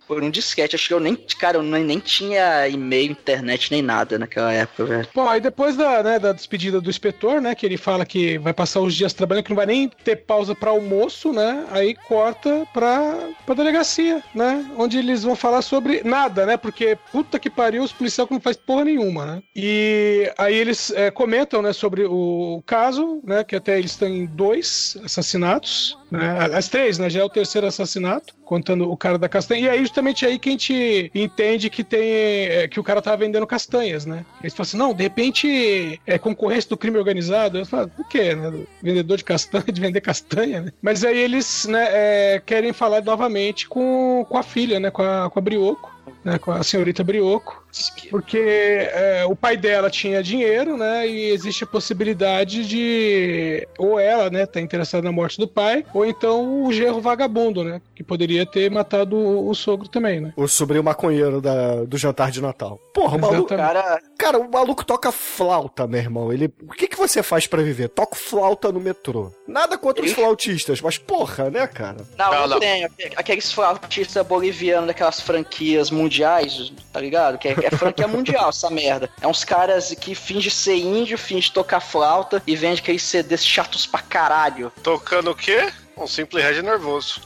Foi 0.07 0.19
num 0.19 0.29
disquete. 0.31 0.75
Acho 0.75 0.88
que 0.88 0.93
eu 0.93 0.99
nem. 0.99 1.15
Cara, 1.39 1.57
eu 1.57 1.63
nem, 1.63 1.84
nem 1.84 1.99
tinha 1.99 2.67
e-mail, 2.67 3.12
internet, 3.12 3.71
nem 3.71 3.81
nada 3.81 4.17
naquela 4.17 4.51
época, 4.51 4.86
velho. 4.86 5.07
Bom, 5.13 5.29
aí 5.29 5.39
depois 5.39 5.77
da, 5.77 6.01
né, 6.03 6.19
da 6.19 6.34
despedida 6.34 6.81
do 6.81 6.89
inspetor, 6.89 7.39
né, 7.39 7.53
que 7.55 7.65
ele 7.65 7.77
fala 7.77 8.05
que 8.05 8.38
vai 8.39 8.53
passar 8.53 8.81
os 8.81 8.95
dias 8.95 9.13
trabalhando, 9.13 9.43
que 9.45 9.51
não 9.51 9.55
vai 9.55 9.67
nem 9.67 9.88
ter 9.88 10.15
pausa 10.17 10.55
pra 10.55 10.71
almoço, 10.71 11.31
né, 11.31 11.65
aí 11.69 11.93
corta 11.95 12.67
pra, 12.73 13.29
pra 13.45 13.55
delegacia, 13.55 14.23
né, 14.34 14.65
onde 14.77 14.97
eles 14.97 15.23
vão 15.23 15.36
falar 15.36 15.62
sobre 15.62 16.01
nada, 16.03 16.45
né, 16.45 16.57
porque 16.62 16.97
puta 17.12 17.39
que 17.39 17.50
pariu, 17.50 17.84
os 17.84 17.91
policiais 17.91 18.30
não 18.30 18.39
faz 18.39 18.58
porra 18.58 18.86
nenhuma, 18.86 19.26
né. 19.26 19.43
E 19.56 20.32
aí 20.38 20.56
eles 20.56 20.91
é, 20.91 21.10
comentam, 21.12 21.62
né, 21.62 21.74
sobre 21.74 22.06
o 22.06 22.62
caso, 22.65 23.21
né, 23.24 23.43
que 23.43 23.56
até 23.56 23.78
eles 23.78 23.95
têm 23.95 24.26
dois 24.26 24.97
assassinatos, 25.04 25.97
né, 26.10 26.50
as 26.54 26.67
três, 26.67 26.97
né, 26.97 27.10
já 27.10 27.21
é 27.21 27.24
o 27.24 27.30
terceiro 27.30 27.67
assassinato, 27.67 28.34
contando 28.45 28.89
o 28.89 28.97
cara 28.97 29.17
da 29.17 29.30
castanha, 29.30 29.62
e 29.62 29.69
aí 29.69 29.80
justamente 29.80 30.26
aí 30.26 30.38
que 30.38 30.50
a 30.50 30.52
gente 30.52 31.12
entende 31.15 31.69
que 31.69 31.84
tem, 31.84 32.12
é, 32.12 32.67
que 32.67 32.80
o 32.80 32.84
cara 32.84 33.02
tava 33.02 33.17
vendendo 33.17 33.47
castanhas, 33.47 34.06
né. 34.06 34.26
Eles 34.41 34.54
falam 34.54 34.67
assim, 34.67 34.78
não, 34.78 34.93
de 34.93 35.04
repente 35.04 36.02
é 36.06 36.17
concorrência 36.17 36.69
do 36.69 36.78
crime 36.78 36.97
organizado. 36.97 37.58
Eu 37.58 37.65
falo, 37.65 37.91
o 37.97 38.04
quê, 38.04 38.36
né? 38.36 38.65
Vendedor 38.82 39.17
de 39.17 39.24
castanha, 39.24 39.63
de 39.71 39.82
vender 39.82 40.02
castanha, 40.02 40.62
né? 40.62 40.74
Mas 40.82 41.04
aí 41.04 41.17
eles, 41.17 41.65
né, 41.65 41.88
é, 41.91 42.41
querem 42.45 42.74
falar 42.74 43.04
novamente 43.04 43.67
com, 43.67 44.26
com 44.28 44.38
a 44.38 44.43
filha, 44.43 44.80
né, 44.80 44.91
com 44.91 45.02
a, 45.02 45.30
com 45.30 45.39
a 45.39 45.41
Brioco. 45.41 45.91
Né, 46.23 46.38
com 46.39 46.51
a 46.51 46.63
senhorita 46.63 47.03
Brioco. 47.03 47.63
Porque 48.10 48.38
é, 48.38 49.25
o 49.25 49.36
pai 49.36 49.57
dela 49.57 49.89
tinha 49.89 50.21
dinheiro, 50.21 50.77
né? 50.77 51.07
E 51.07 51.31
existe 51.31 51.63
a 51.63 51.67
possibilidade 51.67 52.65
de 52.67 53.67
ou 53.77 53.99
ela, 53.99 54.29
né, 54.29 54.45
tá 54.45 54.60
interessada 54.60 55.03
na 55.03 55.12
morte 55.12 55.38
do 55.38 55.47
pai, 55.47 55.86
ou 55.93 56.05
então 56.05 56.63
o 56.63 56.71
gerro 56.71 57.01
vagabundo, 57.01 57.63
né? 57.63 57.81
Que 57.95 58.03
poderia 58.03 58.45
ter 58.45 58.69
matado 58.69 59.15
o, 59.15 59.49
o 59.49 59.55
sogro 59.55 59.88
também, 59.88 60.19
né? 60.19 60.34
O 60.36 60.47
sobrinho 60.47 60.84
maconheiro 60.84 61.41
da, 61.41 61.84
do 61.84 61.97
jantar 61.97 62.31
de 62.31 62.41
Natal. 62.41 62.79
Porra, 62.93 63.17
o 63.17 63.21
maluco. 63.21 63.55
Cara, 63.55 63.99
Cara, 64.17 64.38
o 64.39 64.49
maluco 64.49 64.86
toca 64.86 65.12
flauta, 65.12 65.88
meu 65.88 65.99
irmão. 65.99 66.31
Ele, 66.31 66.53
o 66.62 66.73
que, 66.73 66.88
que 66.88 66.97
você 66.97 67.23
faz 67.23 67.47
pra 67.47 67.62
viver? 67.63 67.89
Toco 67.89 68.15
flauta 68.15 68.71
no 68.71 68.79
metrô. 68.79 69.31
Nada 69.47 69.77
contra 69.77 70.05
os 70.05 70.12
flautistas, 70.12 70.79
mas 70.79 70.97
porra, 70.97 71.49
né, 71.49 71.65
cara? 71.65 71.97
não, 72.17 72.31
Não, 72.31 72.39
não, 72.41 72.47
não. 72.47 72.60
tem. 72.60 72.88
Aqueles 73.15 73.51
flautistas 73.51 74.25
bolivianos 74.25 74.88
daquelas 74.88 75.19
franquias 75.19 75.89
mundiais, 75.89 76.71
tá 76.93 76.99
ligado? 76.99 77.38
Que 77.38 77.47
é, 77.47 77.55
é 77.65 77.69
franquia 77.71 78.08
mundial 78.08 78.50
essa 78.50 78.69
merda. 78.69 79.10
É 79.21 79.28
uns 79.28 79.43
caras 79.43 79.93
que 80.00 80.15
fingem 80.15 80.52
ser 80.52 80.76
índio, 80.76 81.17
fingem 81.17 81.52
tocar 81.52 81.80
flauta 81.80 82.41
e 82.45 82.56
vende 82.56 82.82
aqueles 82.82 83.04
CDs 83.04 83.45
chatos 83.45 83.86
pra 83.86 84.02
caralho. 84.02 84.71
Tocando 84.84 85.32
o 85.32 85.36
quê? 85.36 85.71
Um 85.97 86.08
simples 86.08 86.43
red 86.43 86.62
nervoso. 86.62 87.21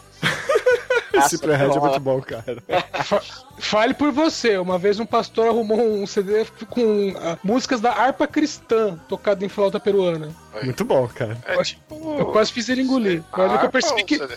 Esse 1.17 1.37
pré-red 1.37 1.75
é 1.75 1.79
muito 1.79 1.99
bom, 1.99 2.21
cara. 2.21 2.57
Fa- 3.03 3.21
Fale 3.57 3.93
por 3.93 4.11
você. 4.11 4.57
Uma 4.57 4.77
vez 4.77 4.99
um 4.99 5.05
pastor 5.05 5.47
arrumou 5.47 5.79
um 5.79 6.05
CD 6.05 6.45
com 6.69 7.13
ah, 7.17 7.37
músicas 7.43 7.79
da 7.79 7.91
harpa 7.91 8.27
cristã 8.27 8.99
tocada 9.07 9.45
em 9.45 9.49
flauta 9.49 9.79
peruana. 9.79 10.29
Muito 10.61 10.83
bom, 10.83 11.07
cara. 11.07 11.37
É 11.45 11.61
tipo. 11.63 12.17
Eu 12.19 12.25
quase 12.27 12.51
fiz 12.51 12.67
ele 12.69 12.81
engolir. 12.81 13.23
Foi 13.33 13.45
ali 13.45 13.57
que 13.59 13.65
eu 13.65 13.69
percebi 13.71 14.01
Ah, 14.01 14.05
que. 14.05 14.17
CD. 14.17 14.35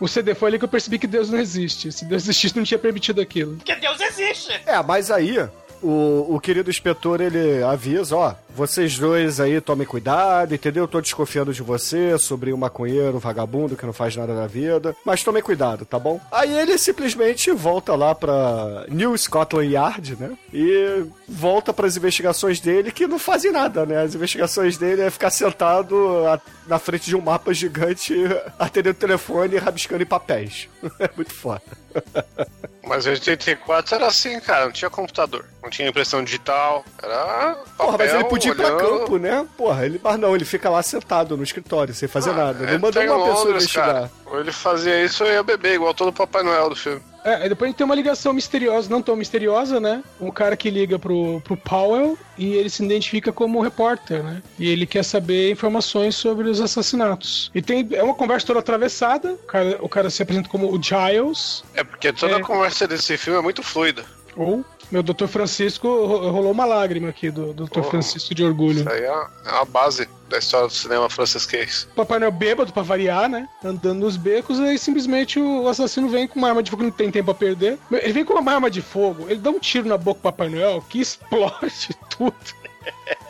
O 0.00 0.08
CD 0.08 0.34
foi 0.34 0.48
ali 0.48 0.58
que 0.58 0.64
eu 0.64 0.68
percebi 0.68 0.98
que 0.98 1.06
Deus 1.06 1.30
não 1.30 1.38
existe. 1.38 1.92
Se 1.92 2.04
Deus 2.04 2.22
existisse, 2.24 2.56
não 2.56 2.64
tinha 2.64 2.78
permitido 2.78 3.20
aquilo. 3.20 3.56
Porque 3.56 3.74
Deus 3.76 4.00
existe. 4.00 4.52
É, 4.66 4.82
mas 4.82 5.10
aí, 5.10 5.36
o, 5.82 6.34
o 6.36 6.40
querido 6.40 6.70
inspetor, 6.70 7.20
ele 7.20 7.62
avisa, 7.62 8.16
ó, 8.16 8.34
vocês 8.54 8.98
dois 8.98 9.38
aí 9.40 9.60
tomem 9.60 9.86
cuidado, 9.86 10.54
entendeu? 10.54 10.84
Eu 10.84 10.88
tô 10.88 11.00
desconfiando 11.00 11.52
de 11.52 11.62
você, 11.62 12.18
sobre 12.18 12.52
um 12.52 12.56
maconheiro, 12.56 13.18
vagabundo 13.18 13.76
que 13.76 13.84
não 13.86 13.92
faz 13.92 14.16
nada 14.16 14.34
na 14.34 14.46
vida, 14.46 14.94
mas 15.04 15.22
tomem 15.22 15.42
cuidado, 15.42 15.84
tá 15.84 15.98
bom? 15.98 16.20
Aí 16.32 16.56
ele 16.58 16.78
simplesmente 16.78 17.50
volta 17.52 17.94
lá 17.94 18.14
pra 18.14 18.86
New 18.88 19.16
Scotland 19.16 19.72
Yard, 19.72 20.16
né? 20.18 20.30
E 20.52 21.04
volta 21.28 21.72
pras 21.72 21.96
investigações 21.96 22.60
dele 22.60 22.90
que 22.90 23.06
não 23.06 23.18
fazem 23.18 23.52
nada, 23.52 23.84
né? 23.84 24.02
As 24.02 24.14
investigações 24.14 24.76
dele 24.78 25.02
é 25.02 25.10
ficar 25.10 25.30
sentado 25.30 25.96
a- 26.26 26.40
na 26.66 26.78
frente 26.78 27.06
de 27.06 27.16
um 27.16 27.20
mapa 27.20 27.52
gigante, 27.52 28.14
atendendo 28.58 28.96
o 28.96 29.00
telefone 29.00 29.54
e 29.54 29.58
rabiscando 29.58 30.02
em 30.02 30.06
papéis. 30.06 30.68
É 30.98 31.10
muito 31.16 31.34
foda. 31.34 31.60
Mas 32.86 33.04
em 33.06 33.10
84 33.10 33.96
era 33.96 34.06
assim, 34.06 34.38
cara. 34.40 34.66
Não 34.66 34.72
tinha 34.72 34.88
computador. 34.88 35.44
Não 35.62 35.68
tinha 35.68 35.88
impressão 35.88 36.22
digital. 36.22 36.84
Era. 37.02 37.56
Porra, 37.76 37.98
mas 37.98 38.06
papel, 38.06 38.20
ele 38.20 38.24
podia 38.28 38.52
ir 38.52 38.54
pra 38.54 38.66
olhando. 38.76 38.98
campo, 39.00 39.18
né? 39.18 39.46
Porra, 39.56 39.84
ele. 39.86 40.00
Mas 40.02 40.18
não, 40.18 40.34
ele 40.34 40.44
fica 40.44 40.70
lá 40.70 40.82
sentado 40.82 41.36
no 41.36 41.42
escritório, 41.42 41.92
sem 41.92 42.08
fazer 42.08 42.32
nada. 42.32 42.64
É, 42.64 42.72
Não 42.72 42.78
mandou 42.78 42.92
tá 42.92 43.00
uma 43.00 43.24
pessoa 43.26 43.38
Londres, 43.44 43.62
investigar. 43.64 43.86
cara. 43.92 44.10
Ou 44.26 44.40
ele 44.40 44.52
fazia 44.52 45.04
isso 45.04 45.24
ou 45.24 45.30
ia 45.30 45.42
beber, 45.42 45.74
igual 45.74 45.92
todo 45.92 46.12
Papai 46.12 46.42
Noel 46.44 46.68
do 46.70 46.76
filme. 46.76 47.02
É, 47.26 47.48
depois 47.48 47.66
a 47.66 47.70
gente 47.70 47.76
tem 47.78 47.84
uma 47.84 47.94
ligação 47.94 48.32
misteriosa, 48.32 48.88
não 48.88 49.02
tão 49.02 49.16
misteriosa, 49.16 49.80
né? 49.80 50.02
Um 50.20 50.30
cara 50.30 50.56
que 50.56 50.70
liga 50.70 50.96
pro, 50.98 51.40
pro 51.40 51.56
Powell 51.56 52.16
e 52.38 52.54
ele 52.54 52.70
se 52.70 52.84
identifica 52.84 53.32
como 53.32 53.60
repórter, 53.60 54.22
né? 54.22 54.40
E 54.58 54.68
ele 54.68 54.86
quer 54.86 55.04
saber 55.04 55.50
informações 55.50 56.14
sobre 56.14 56.48
os 56.48 56.60
assassinatos. 56.60 57.50
E 57.52 57.60
tem 57.60 57.88
é 57.92 58.02
uma 58.02 58.14
conversa 58.14 58.46
toda 58.46 58.60
atravessada. 58.60 59.32
O 59.32 59.38
cara, 59.38 59.78
o 59.80 59.88
cara 59.88 60.08
se 60.08 60.22
apresenta 60.22 60.48
como 60.48 60.72
o 60.72 60.80
Giles, 60.80 61.64
É 61.74 61.82
porque 61.82 62.12
toda 62.12 62.34
É. 62.34 62.36
a 62.36 62.40
conversa 62.44 62.86
desse 62.86 63.16
filme 63.18 63.38
é 63.38 63.42
muito 63.42 63.62
fluida. 63.62 64.04
ou 64.36 64.64
meu 64.90 65.02
Dr. 65.02 65.26
Francisco, 65.26 65.88
ro- 65.88 66.30
rolou 66.30 66.52
uma 66.52 66.64
lágrima 66.64 67.08
aqui 67.08 67.30
do 67.30 67.52
Dr. 67.52 67.80
Oh. 67.80 67.82
Francisco 67.82 68.34
de 68.34 68.44
orgulho. 68.44 68.80
Isso 68.80 68.88
aí 68.88 69.02
é 69.02 69.26
é 69.46 69.52
uma 69.52 69.64
base 69.64 70.08
da 70.28 70.38
história 70.38 70.66
do 70.66 70.72
cinema 70.72 71.08
francesquês. 71.08 71.86
Papai 71.94 72.18
Noel 72.18 72.32
bêbado 72.32 72.72
pra 72.72 72.82
variar, 72.82 73.28
né? 73.28 73.48
Andando 73.64 74.00
nos 74.00 74.16
becos, 74.16 74.58
aí 74.60 74.78
simplesmente 74.78 75.38
o 75.40 75.68
assassino 75.68 76.08
vem 76.08 76.26
com 76.26 76.38
uma 76.38 76.48
arma 76.48 76.62
de 76.62 76.70
fogo, 76.70 76.82
não 76.82 76.90
tem 76.90 77.10
tempo 77.10 77.30
a 77.30 77.34
perder. 77.34 77.78
Ele 77.92 78.12
vem 78.12 78.24
com 78.24 78.34
uma 78.34 78.52
arma 78.52 78.70
de 78.70 78.82
fogo, 78.82 79.26
ele 79.28 79.40
dá 79.40 79.50
um 79.50 79.58
tiro 79.60 79.88
na 79.88 79.96
boca 79.96 80.18
do 80.20 80.22
Papai 80.22 80.48
Noel 80.48 80.84
que 80.88 81.00
explode 81.00 81.90
tudo. 82.10 82.34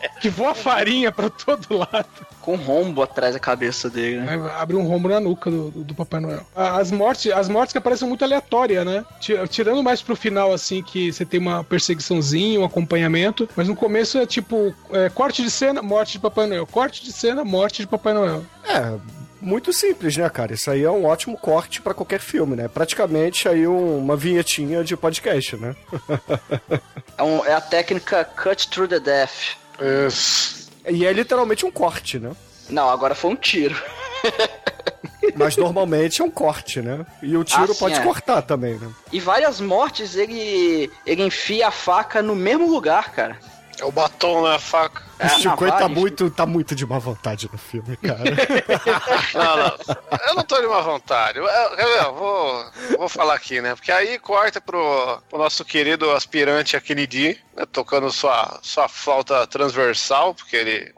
Que 0.20 0.28
voa 0.30 0.54
farinha 0.54 1.12
pra 1.12 1.28
todo 1.28 1.76
lado. 1.76 2.06
Com 2.40 2.54
um 2.54 2.56
rombo 2.56 3.02
atrás 3.02 3.34
da 3.34 3.40
cabeça 3.40 3.90
dele, 3.90 4.20
né? 4.20 4.32
Aí 4.32 4.60
Abre 4.62 4.76
um 4.76 4.82
rombo 4.86 5.08
na 5.08 5.18
nuca 5.20 5.50
do, 5.50 5.70
do- 5.70 5.94
Papai 5.94 6.20
Noel. 6.20 6.46
As 6.54 6.90
mortes, 6.90 7.30
as 7.32 7.48
mortes 7.48 7.72
que 7.72 7.78
aparecem 7.78 8.06
muito 8.08 8.24
aleatórias, 8.24 8.84
né? 8.86 9.04
Ti- 9.20 9.36
Tirando 9.50 9.82
mais 9.82 10.00
pro 10.02 10.14
final, 10.16 10.52
assim, 10.52 10.82
que 10.82 11.12
você 11.12 11.24
tem 11.24 11.38
uma 11.40 11.62
perseguiçãozinha, 11.64 12.60
um 12.60 12.64
acompanhamento. 12.64 13.48
Mas 13.56 13.68
no 13.68 13.76
começo 13.76 14.16
é 14.18 14.24
tipo, 14.26 14.74
é, 14.92 15.08
corte 15.10 15.42
de 15.42 15.50
cena, 15.50 15.82
morte 15.82 16.12
de 16.12 16.18
Papai 16.20 16.46
Noel. 16.46 16.66
Corte 16.66 17.04
de 17.04 17.12
cena, 17.12 17.44
morte 17.44 17.82
de 17.82 17.86
Papai 17.88 18.14
Noel. 18.14 18.44
É, 18.64 18.94
muito 19.40 19.72
simples, 19.72 20.16
né, 20.16 20.28
cara? 20.30 20.54
Isso 20.54 20.70
aí 20.70 20.82
é 20.82 20.90
um 20.90 21.04
ótimo 21.04 21.36
corte 21.36 21.82
pra 21.82 21.92
qualquer 21.94 22.20
filme, 22.20 22.56
né? 22.56 22.68
Praticamente 22.68 23.48
aí 23.48 23.66
um- 23.66 23.98
uma 23.98 24.16
vinhetinha 24.16 24.82
de 24.84 24.96
podcast, 24.96 25.56
né? 25.56 25.74
É, 27.18 27.22
um- 27.22 27.44
é 27.46 27.54
a 27.54 27.60
técnica 27.62 28.24
cut 28.24 28.68
through 28.68 28.88
the 28.88 29.00
death. 29.00 29.56
Isso. 29.80 30.68
E 30.88 31.04
é 31.04 31.12
literalmente 31.12 31.66
um 31.66 31.70
corte, 31.70 32.18
né? 32.18 32.32
Não, 32.70 32.88
agora 32.88 33.14
foi 33.14 33.30
um 33.30 33.36
tiro. 33.36 33.76
Mas 35.36 35.56
normalmente 35.56 36.22
é 36.22 36.24
um 36.24 36.30
corte, 36.30 36.80
né? 36.80 37.04
E 37.22 37.36
o 37.36 37.44
tiro 37.44 37.64
Ah, 37.64 37.74
sim, 37.74 37.78
pode 37.80 37.94
é. 37.96 38.02
cortar 38.02 38.42
também, 38.42 38.74
né? 38.74 38.88
E 39.12 39.20
várias 39.20 39.60
mortes 39.60 40.14
ele, 40.16 40.90
ele 41.04 41.22
enfia 41.24 41.68
a 41.68 41.70
faca 41.70 42.22
no 42.22 42.34
mesmo 42.34 42.70
lugar, 42.70 43.12
cara. 43.12 43.38
É 43.78 43.84
o 43.84 43.92
batom 43.92 44.42
na 44.42 44.58
faca. 44.58 45.02
É, 45.18 45.26
o 45.26 45.28
Chico 45.38 45.66
tá 45.66 45.88
muito, 45.88 46.30
tá 46.30 46.46
muito 46.46 46.74
de 46.74 46.86
má 46.86 46.98
vontade 46.98 47.48
no 47.52 47.58
filme, 47.58 47.96
cara. 47.98 48.22
Não, 49.34 49.56
não. 49.56 50.18
Eu 50.28 50.34
não 50.34 50.42
tô 50.42 50.60
de 50.60 50.66
má 50.66 50.80
vontade. 50.80 51.38
Eu, 51.38 51.46
eu- 51.46 51.88
eu 51.88 52.14
vou, 52.14 52.64
vou 52.98 53.08
falar 53.08 53.34
aqui, 53.34 53.60
né? 53.60 53.74
Porque 53.74 53.92
aí 53.92 54.18
corta 54.18 54.60
pro, 54.60 55.18
pro 55.28 55.38
nosso 55.38 55.64
querido 55.64 56.10
aspirante 56.12 56.76
a 56.76 56.80
Kennedy, 56.80 57.38
né? 57.54 57.64
Tocando 57.70 58.10
sua, 58.10 58.58
sua 58.62 58.88
flauta 58.88 59.46
transversal, 59.46 60.34
porque 60.34 60.56
ele 60.56 60.94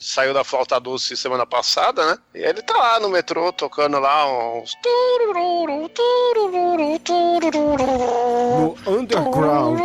saiu 0.00 0.32
da 0.34 0.42
flauta 0.42 0.80
doce 0.80 1.16
semana 1.16 1.46
passada, 1.46 2.04
né? 2.06 2.18
E 2.34 2.38
ele 2.42 2.62
tá 2.62 2.76
lá 2.76 2.98
no 3.00 3.08
metrô 3.08 3.52
tocando 3.52 3.98
lá 3.98 4.26
uns. 4.26 4.72
no 8.58 8.74
Underground. 8.98 9.80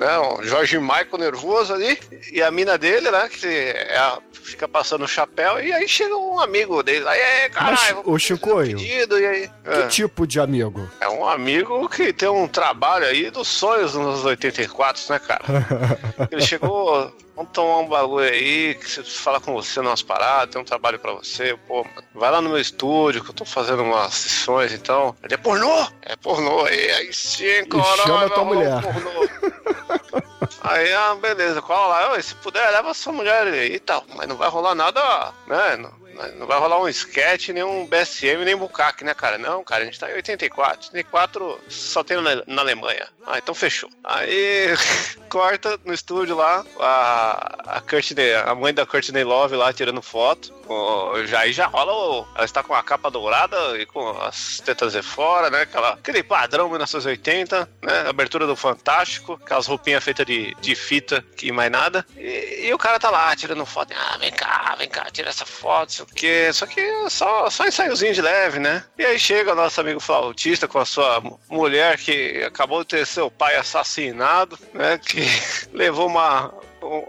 Né, 0.00 0.18
um 0.18 0.42
Jorge 0.42 0.78
Michael 0.78 1.18
nervoso 1.18 1.74
ali, 1.74 1.98
e 2.32 2.42
a 2.42 2.50
mina 2.50 2.78
dele, 2.78 3.10
né, 3.10 3.28
que 3.28 3.46
é 3.46 3.98
a- 3.98 4.18
fica 4.32 4.66
passando 4.66 5.04
o 5.04 5.06
chapéu, 5.08 5.60
e 5.62 5.70
aí 5.74 5.86
chega 5.86 6.16
um 6.16 6.40
amigo 6.40 6.82
dele 6.82 7.00
lá, 7.04 7.14
e 7.14 7.20
aí, 7.20 7.50
caralho, 7.50 8.02
fazer 8.02 8.18
Chicoio, 8.18 8.76
um 8.78 8.80
pedido, 8.80 9.20
e 9.20 9.26
aí? 9.26 9.50
Que 9.62 9.70
É, 9.70 9.86
tipo 9.88 10.26
de 10.26 10.40
amigo? 10.40 10.90
é 11.02 11.08
um 11.10 11.28
amigo 11.28 11.86
que 11.90 12.14
tem 12.14 12.30
um 12.30 12.48
trabalho 12.48 13.04
aí 13.04 13.30
dos 13.30 13.46
sonhos 13.46 13.94
nos 13.94 14.06
anos 14.06 14.24
84, 14.24 15.02
né, 15.10 15.18
cara? 15.18 15.44
Ele 16.32 16.40
chegou, 16.46 17.14
vamos 17.40 17.52
tomar 17.52 17.78
um 17.78 17.88
bagulho 17.88 18.28
aí, 18.28 18.74
que 18.74 18.88
você 18.90 19.02
fala 19.02 19.40
com 19.40 19.54
você 19.54 19.80
numas 19.80 20.02
paradas, 20.02 20.52
tem 20.52 20.60
um 20.60 20.64
trabalho 20.64 20.98
pra 20.98 21.12
você, 21.12 21.56
pô, 21.66 21.84
mano, 21.84 22.06
vai 22.14 22.30
lá 22.30 22.40
no 22.40 22.50
meu 22.50 22.58
estúdio 22.58 23.24
que 23.24 23.30
eu 23.30 23.34
tô 23.34 23.44
fazendo 23.46 23.82
umas 23.82 24.12
sessões, 24.14 24.72
então. 24.72 25.16
Ele 25.22 25.34
é 25.34 25.36
pornô? 25.38 25.88
É 26.02 26.16
pornô, 26.16 26.68
e 26.68 26.90
aí 26.92 27.12
sim, 27.14 27.64
caralho, 27.64 28.02
chama 28.02 28.30
tua 28.30 28.44
mulher. 28.44 28.82
pornô. 28.82 29.10
Aí, 30.62 30.92
ah, 30.92 31.14
beleza, 31.14 31.62
cola 31.62 31.86
lá, 31.86 32.12
"Oi, 32.12 32.22
se 32.22 32.34
puder, 32.34 32.70
leva 32.70 32.92
sua 32.92 33.12
mulher 33.14 33.46
aí 33.46 33.74
e 33.76 33.80
tal, 33.80 34.04
mas 34.14 34.28
não 34.28 34.36
vai 34.36 34.48
rolar 34.48 34.74
nada, 34.74 35.32
né, 35.46 35.76
não, 35.76 35.90
não 36.36 36.46
vai 36.46 36.58
rolar 36.58 36.80
um 36.80 36.88
sketch, 36.88 37.48
nem 37.50 37.62
um 37.62 37.86
BSM, 37.86 38.44
nem 38.44 38.56
bucaque, 38.56 39.04
né, 39.04 39.14
cara? 39.14 39.38
Não, 39.38 39.62
cara, 39.64 39.82
a 39.82 39.84
gente 39.86 39.98
tá 39.98 40.10
em 40.10 40.14
84. 40.14 40.88
84 40.88 41.60
só 41.68 42.02
tem 42.04 42.20
na, 42.20 42.42
na 42.46 42.62
Alemanha. 42.62 43.08
Ah, 43.26 43.38
então 43.38 43.54
fechou. 43.54 43.88
Aí 44.02 44.68
corta 45.28 45.78
no 45.84 45.92
estúdio 45.94 46.36
lá, 46.36 46.64
a, 46.78 47.76
a 47.76 47.80
Courtney, 47.80 48.34
a 48.34 48.54
mãe 48.54 48.72
da 48.74 48.84
Courtney 48.86 49.22
Love 49.24 49.56
lá 49.56 49.72
tirando 49.72 50.02
foto. 50.02 50.52
O- 50.68 51.26
já 51.26 51.40
aí 51.40 51.52
já 51.52 51.66
rola 51.66 51.92
o, 51.92 52.26
ela 52.36 52.44
está 52.44 52.62
com 52.62 52.74
a 52.74 52.82
capa 52.82 53.10
dourada 53.10 53.76
e 53.78 53.86
com 53.86 54.08
as 54.22 54.60
tetas 54.64 54.92
de 54.92 55.02
fora, 55.02 55.50
né? 55.50 55.62
Aquela, 55.62 55.90
aquele 55.94 56.22
padrão 56.22 56.68
1980, 56.68 57.68
né? 57.82 58.08
Abertura 58.08 58.46
do 58.46 58.54
Fantástico, 58.56 59.38
aquelas 59.44 59.66
roupinhas 59.66 60.02
feitas 60.02 60.24
de, 60.26 60.54
de 60.60 60.74
fita 60.74 61.24
e 61.42 61.50
mais 61.52 61.70
nada. 61.70 62.06
E, 62.16 62.66
e 62.68 62.74
o 62.74 62.78
cara 62.78 62.98
tá 62.98 63.10
lá 63.10 63.34
tirando 63.36 63.64
foto. 63.66 63.92
Ah, 63.96 64.16
vem 64.18 64.30
cá, 64.32 64.74
vem 64.78 64.88
cá, 64.88 65.06
tira 65.10 65.28
essa 65.30 65.44
foto, 65.44 66.06
quê. 66.14 66.52
Só 66.52 66.66
que 66.66 66.80
só, 67.08 67.48
só 67.50 67.66
ensaiozinho 67.66 68.14
de 68.14 68.22
leve, 68.22 68.58
né? 68.58 68.84
E 68.98 69.04
aí 69.04 69.18
chega 69.18 69.52
o 69.52 69.56
nosso 69.56 69.80
amigo 69.80 70.00
flautista 70.00 70.66
com 70.68 70.78
a 70.78 70.84
sua 70.84 71.20
mu- 71.20 71.38
mulher 71.48 71.96
que 71.98 72.42
acabou 72.44 72.80
de 72.82 72.88
ter 72.88 73.06
seu 73.06 73.30
pai 73.30 73.56
assassinado, 73.56 74.58
né? 74.74 74.98
Que 74.98 75.20
levou 75.72 76.06
uma, 76.06 76.52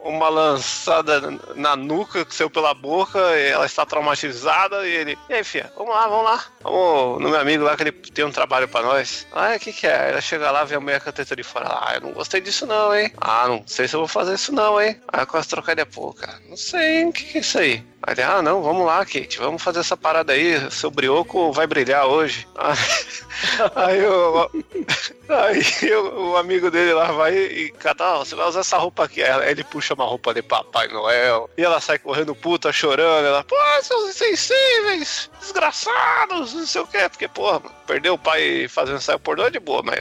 uma 0.03 0.29
lançada 0.29 1.21
na 1.55 1.75
nuca 1.75 2.25
que 2.25 2.35
saiu 2.35 2.49
pela 2.49 2.73
boca, 2.73 3.19
ela 3.19 3.65
está 3.65 3.85
traumatizada 3.85 4.87
e 4.87 4.91
ele. 4.91 5.17
E 5.29 5.33
aí, 5.33 5.43
filha, 5.43 5.71
vamos 5.75 5.93
lá, 5.93 6.07
vamos 6.07 6.25
lá. 6.25 6.45
Vamos 6.61 7.21
no 7.21 7.29
meu 7.29 7.39
amigo 7.39 7.63
lá 7.63 7.75
que 7.75 7.83
ele 7.83 7.91
tem 7.91 8.25
um 8.25 8.31
trabalho 8.31 8.67
pra 8.67 8.81
nós. 8.81 9.25
Ah, 9.31 9.53
o 9.55 9.59
que, 9.59 9.73
que 9.73 9.87
é? 9.87 10.11
Ela 10.11 10.21
chega 10.21 10.51
lá, 10.51 10.63
vê 10.63 10.75
a 10.75 10.79
mulher 10.79 11.01
teta 11.01 11.35
de 11.35 11.43
fora. 11.43 11.67
Ah, 11.69 11.95
eu 11.95 12.01
não 12.01 12.11
gostei 12.11 12.39
disso 12.41 12.65
não, 12.65 12.95
hein? 12.95 13.11
Ah, 13.19 13.47
não 13.47 13.63
sei 13.65 13.87
se 13.87 13.95
eu 13.95 13.99
vou 14.01 14.07
fazer 14.07 14.35
isso 14.35 14.51
não, 14.51 14.79
hein? 14.81 14.99
Aí 15.07 15.25
quase 15.25 15.47
trocar 15.49 15.75
de 15.75 15.85
pô, 15.85 16.13
cara. 16.13 16.39
Não 16.47 16.57
sei, 16.57 16.99
hein? 17.01 17.09
O 17.09 17.13
que, 17.13 17.23
que 17.25 17.37
é 17.37 17.41
isso 17.41 17.57
aí? 17.59 17.83
Aí 18.03 18.23
ah, 18.23 18.41
não, 18.41 18.63
vamos 18.63 18.85
lá, 18.85 19.05
Kate, 19.05 19.37
vamos 19.37 19.61
fazer 19.61 19.79
essa 19.79 19.95
parada 19.95 20.33
aí, 20.33 20.71
seu 20.71 20.89
brioco 20.89 21.51
vai 21.51 21.67
brilhar 21.67 22.07
hoje. 22.07 22.47
Aí, 23.75 24.05
o, 24.05 24.49
aí 25.29 25.93
o, 25.95 26.37
amigo 26.37 26.69
dele 26.69 26.93
lá 26.93 27.11
vai 27.11 27.35
e 27.35 27.71
cata, 27.71 28.03
ah, 28.03 28.17
você 28.19 28.35
vai 28.35 28.47
usar 28.47 28.59
essa 28.59 28.77
roupa 28.77 29.05
aqui. 29.05 29.23
Aí 29.23 29.49
ele 29.49 29.63
puxa 29.63 29.93
uma 29.93 30.05
roupa 30.05 30.33
de 30.33 30.41
Papai 30.41 30.87
Noel, 30.89 31.49
e 31.57 31.63
ela 31.63 31.79
sai 31.79 31.97
correndo 31.97 32.35
puta, 32.35 32.71
chorando, 32.71 33.25
ela, 33.25 33.43
pô, 33.43 33.55
seus 33.81 34.09
insensíveis, 34.09 35.29
desgraçados, 35.39 36.53
não 36.53 36.65
sei 36.65 36.81
o 36.81 36.87
que, 36.87 37.09
porque, 37.09 37.29
mano, 37.35 37.71
perdeu 37.87 38.13
o 38.13 38.19
pai 38.19 38.67
fazendo 38.69 38.97
ensaio 38.97 39.19
pornô 39.19 39.45
é 39.45 39.49
de 39.49 39.59
boa, 39.59 39.81
mas 39.83 39.97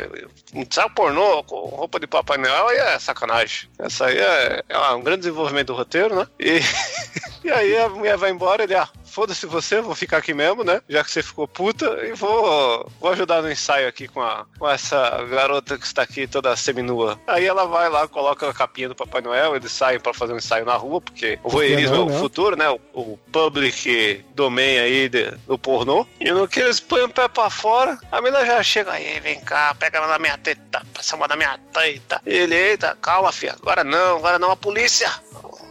ensaio 0.55 0.91
pornô 0.91 1.43
com 1.45 1.57
roupa 1.57 1.99
de 1.99 2.07
Papai 2.07 2.37
Noel 2.37 2.69
aí 2.69 2.77
é 2.77 2.99
sacanagem. 2.99 3.69
Essa 3.79 4.07
aí 4.07 4.19
é, 4.19 4.65
é 4.69 4.79
um 4.91 5.03
grande 5.03 5.21
desenvolvimento 5.21 5.69
do 5.69 5.75
roteiro, 5.75 6.15
né? 6.15 6.27
E, 6.39 6.61
e 7.45 7.51
aí 7.51 7.77
a 7.79 7.89
mulher 7.90 8.16
vai 8.16 8.31
embora, 8.31 8.62
ele, 8.62 8.74
ah, 8.74 8.88
foda-se 9.05 9.46
você, 9.46 9.81
vou 9.81 9.94
ficar 9.94 10.18
aqui 10.18 10.33
mesmo, 10.33 10.62
né? 10.64 10.81
Já 10.88 11.03
que 11.05 11.11
você 11.11 11.22
ficou 11.22 11.46
puta, 11.48 11.87
e 12.07 12.12
vou, 12.12 12.90
vou 13.00 13.11
ajudar 13.12 13.42
no 13.42 13.50
ensaio 13.50 13.88
aqui 13.88 14.07
com, 14.09 14.22
a, 14.22 14.46
com 14.59 14.68
essa 14.68 15.24
garota 15.31 15.76
que 15.79 15.85
está 15.87 16.03
aqui 16.03 16.26
toda 16.26 16.55
seminua. 16.57 17.18
Aí 17.26 17.44
ela 17.46 17.66
vai 17.66 17.88
lá, 17.88 18.07
coloca 18.09 18.48
a 18.48 18.55
capinha 18.55 18.88
do 18.88 18.94
Papai 18.94 19.20
Noel, 19.20 19.57
eles 19.57 19.72
saem 19.72 19.98
pra 20.00 20.14
fazer 20.14 20.33
um 20.33 20.37
ensaio 20.38 20.64
na 20.64 20.74
rua, 20.76 21.00
porque 21.00 21.38
o 21.42 21.48
voyeurismo 21.48 21.96
é 21.96 21.98
o 22.00 22.07
né? 22.07 22.18
futuro, 22.18 22.57
né? 22.57 22.68
O, 22.70 22.81
o 22.94 23.18
public 23.33 24.24
domain 24.35 24.79
aí 24.79 25.09
de- 25.09 25.31
do 25.46 25.59
pornô. 25.59 26.07
E 26.20 26.31
no 26.31 26.46
que 26.48 26.61
eles 26.61 26.81
põem 26.81 27.03
o 27.03 27.09
pé 27.09 27.29
pra 27.29 27.50
fora, 27.50 27.98
a 28.11 28.20
menina 28.20 28.44
já 28.46 28.62
chega 28.62 28.92
aí, 28.92 29.20
vem 29.20 29.40
cá, 29.40 29.74
pega 29.74 29.98
ela 29.98 30.07
na 30.07 30.18
minha 30.18 30.38
teta, 30.38 30.83
passa 30.94 31.16
uma 31.16 31.26
na 31.29 31.37
minha 31.37 31.59
teta. 31.72 32.20
E 32.26 32.31
ele, 32.35 32.55
eita, 32.55 32.96
calma, 33.00 33.33
filha, 33.33 33.55
agora 33.61 33.83
não, 33.85 34.16
agora 34.18 34.38
não, 34.38 34.50
a 34.50 34.57
polícia! 34.57 35.11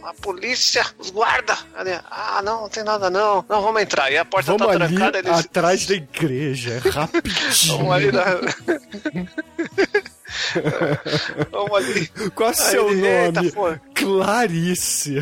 A 0.04 0.14
polícia, 0.14 0.84
os 0.98 1.10
guarda. 1.10 1.56
Ele, 1.78 1.98
ah, 2.10 2.40
não, 2.42 2.62
não 2.62 2.68
tem 2.68 2.82
nada 2.82 3.08
não. 3.10 3.44
Não, 3.48 3.62
vamos 3.62 3.82
entrar. 3.82 4.10
E 4.10 4.18
a 4.18 4.24
porta 4.24 4.52
Vamos 4.52 4.66
tá 4.66 4.72
ali 4.84 4.94
trancada, 4.94 5.18
eles 5.18 5.38
atrás 5.38 5.86
da 5.86 5.94
igreja, 5.94 6.80
rapidinho. 6.90 7.78
vamos 7.78 7.92
ali 7.92 8.12
na... 8.12 8.24
vamos 11.50 11.72
ali. 11.76 12.06
Qual 12.34 12.48
é 12.48 12.52
o 12.52 12.56
seu 12.56 12.90
ele, 12.90 13.06
eita, 13.06 13.42
nome? 13.42 13.52
pô. 13.52 13.78
Clarice. 13.94 15.16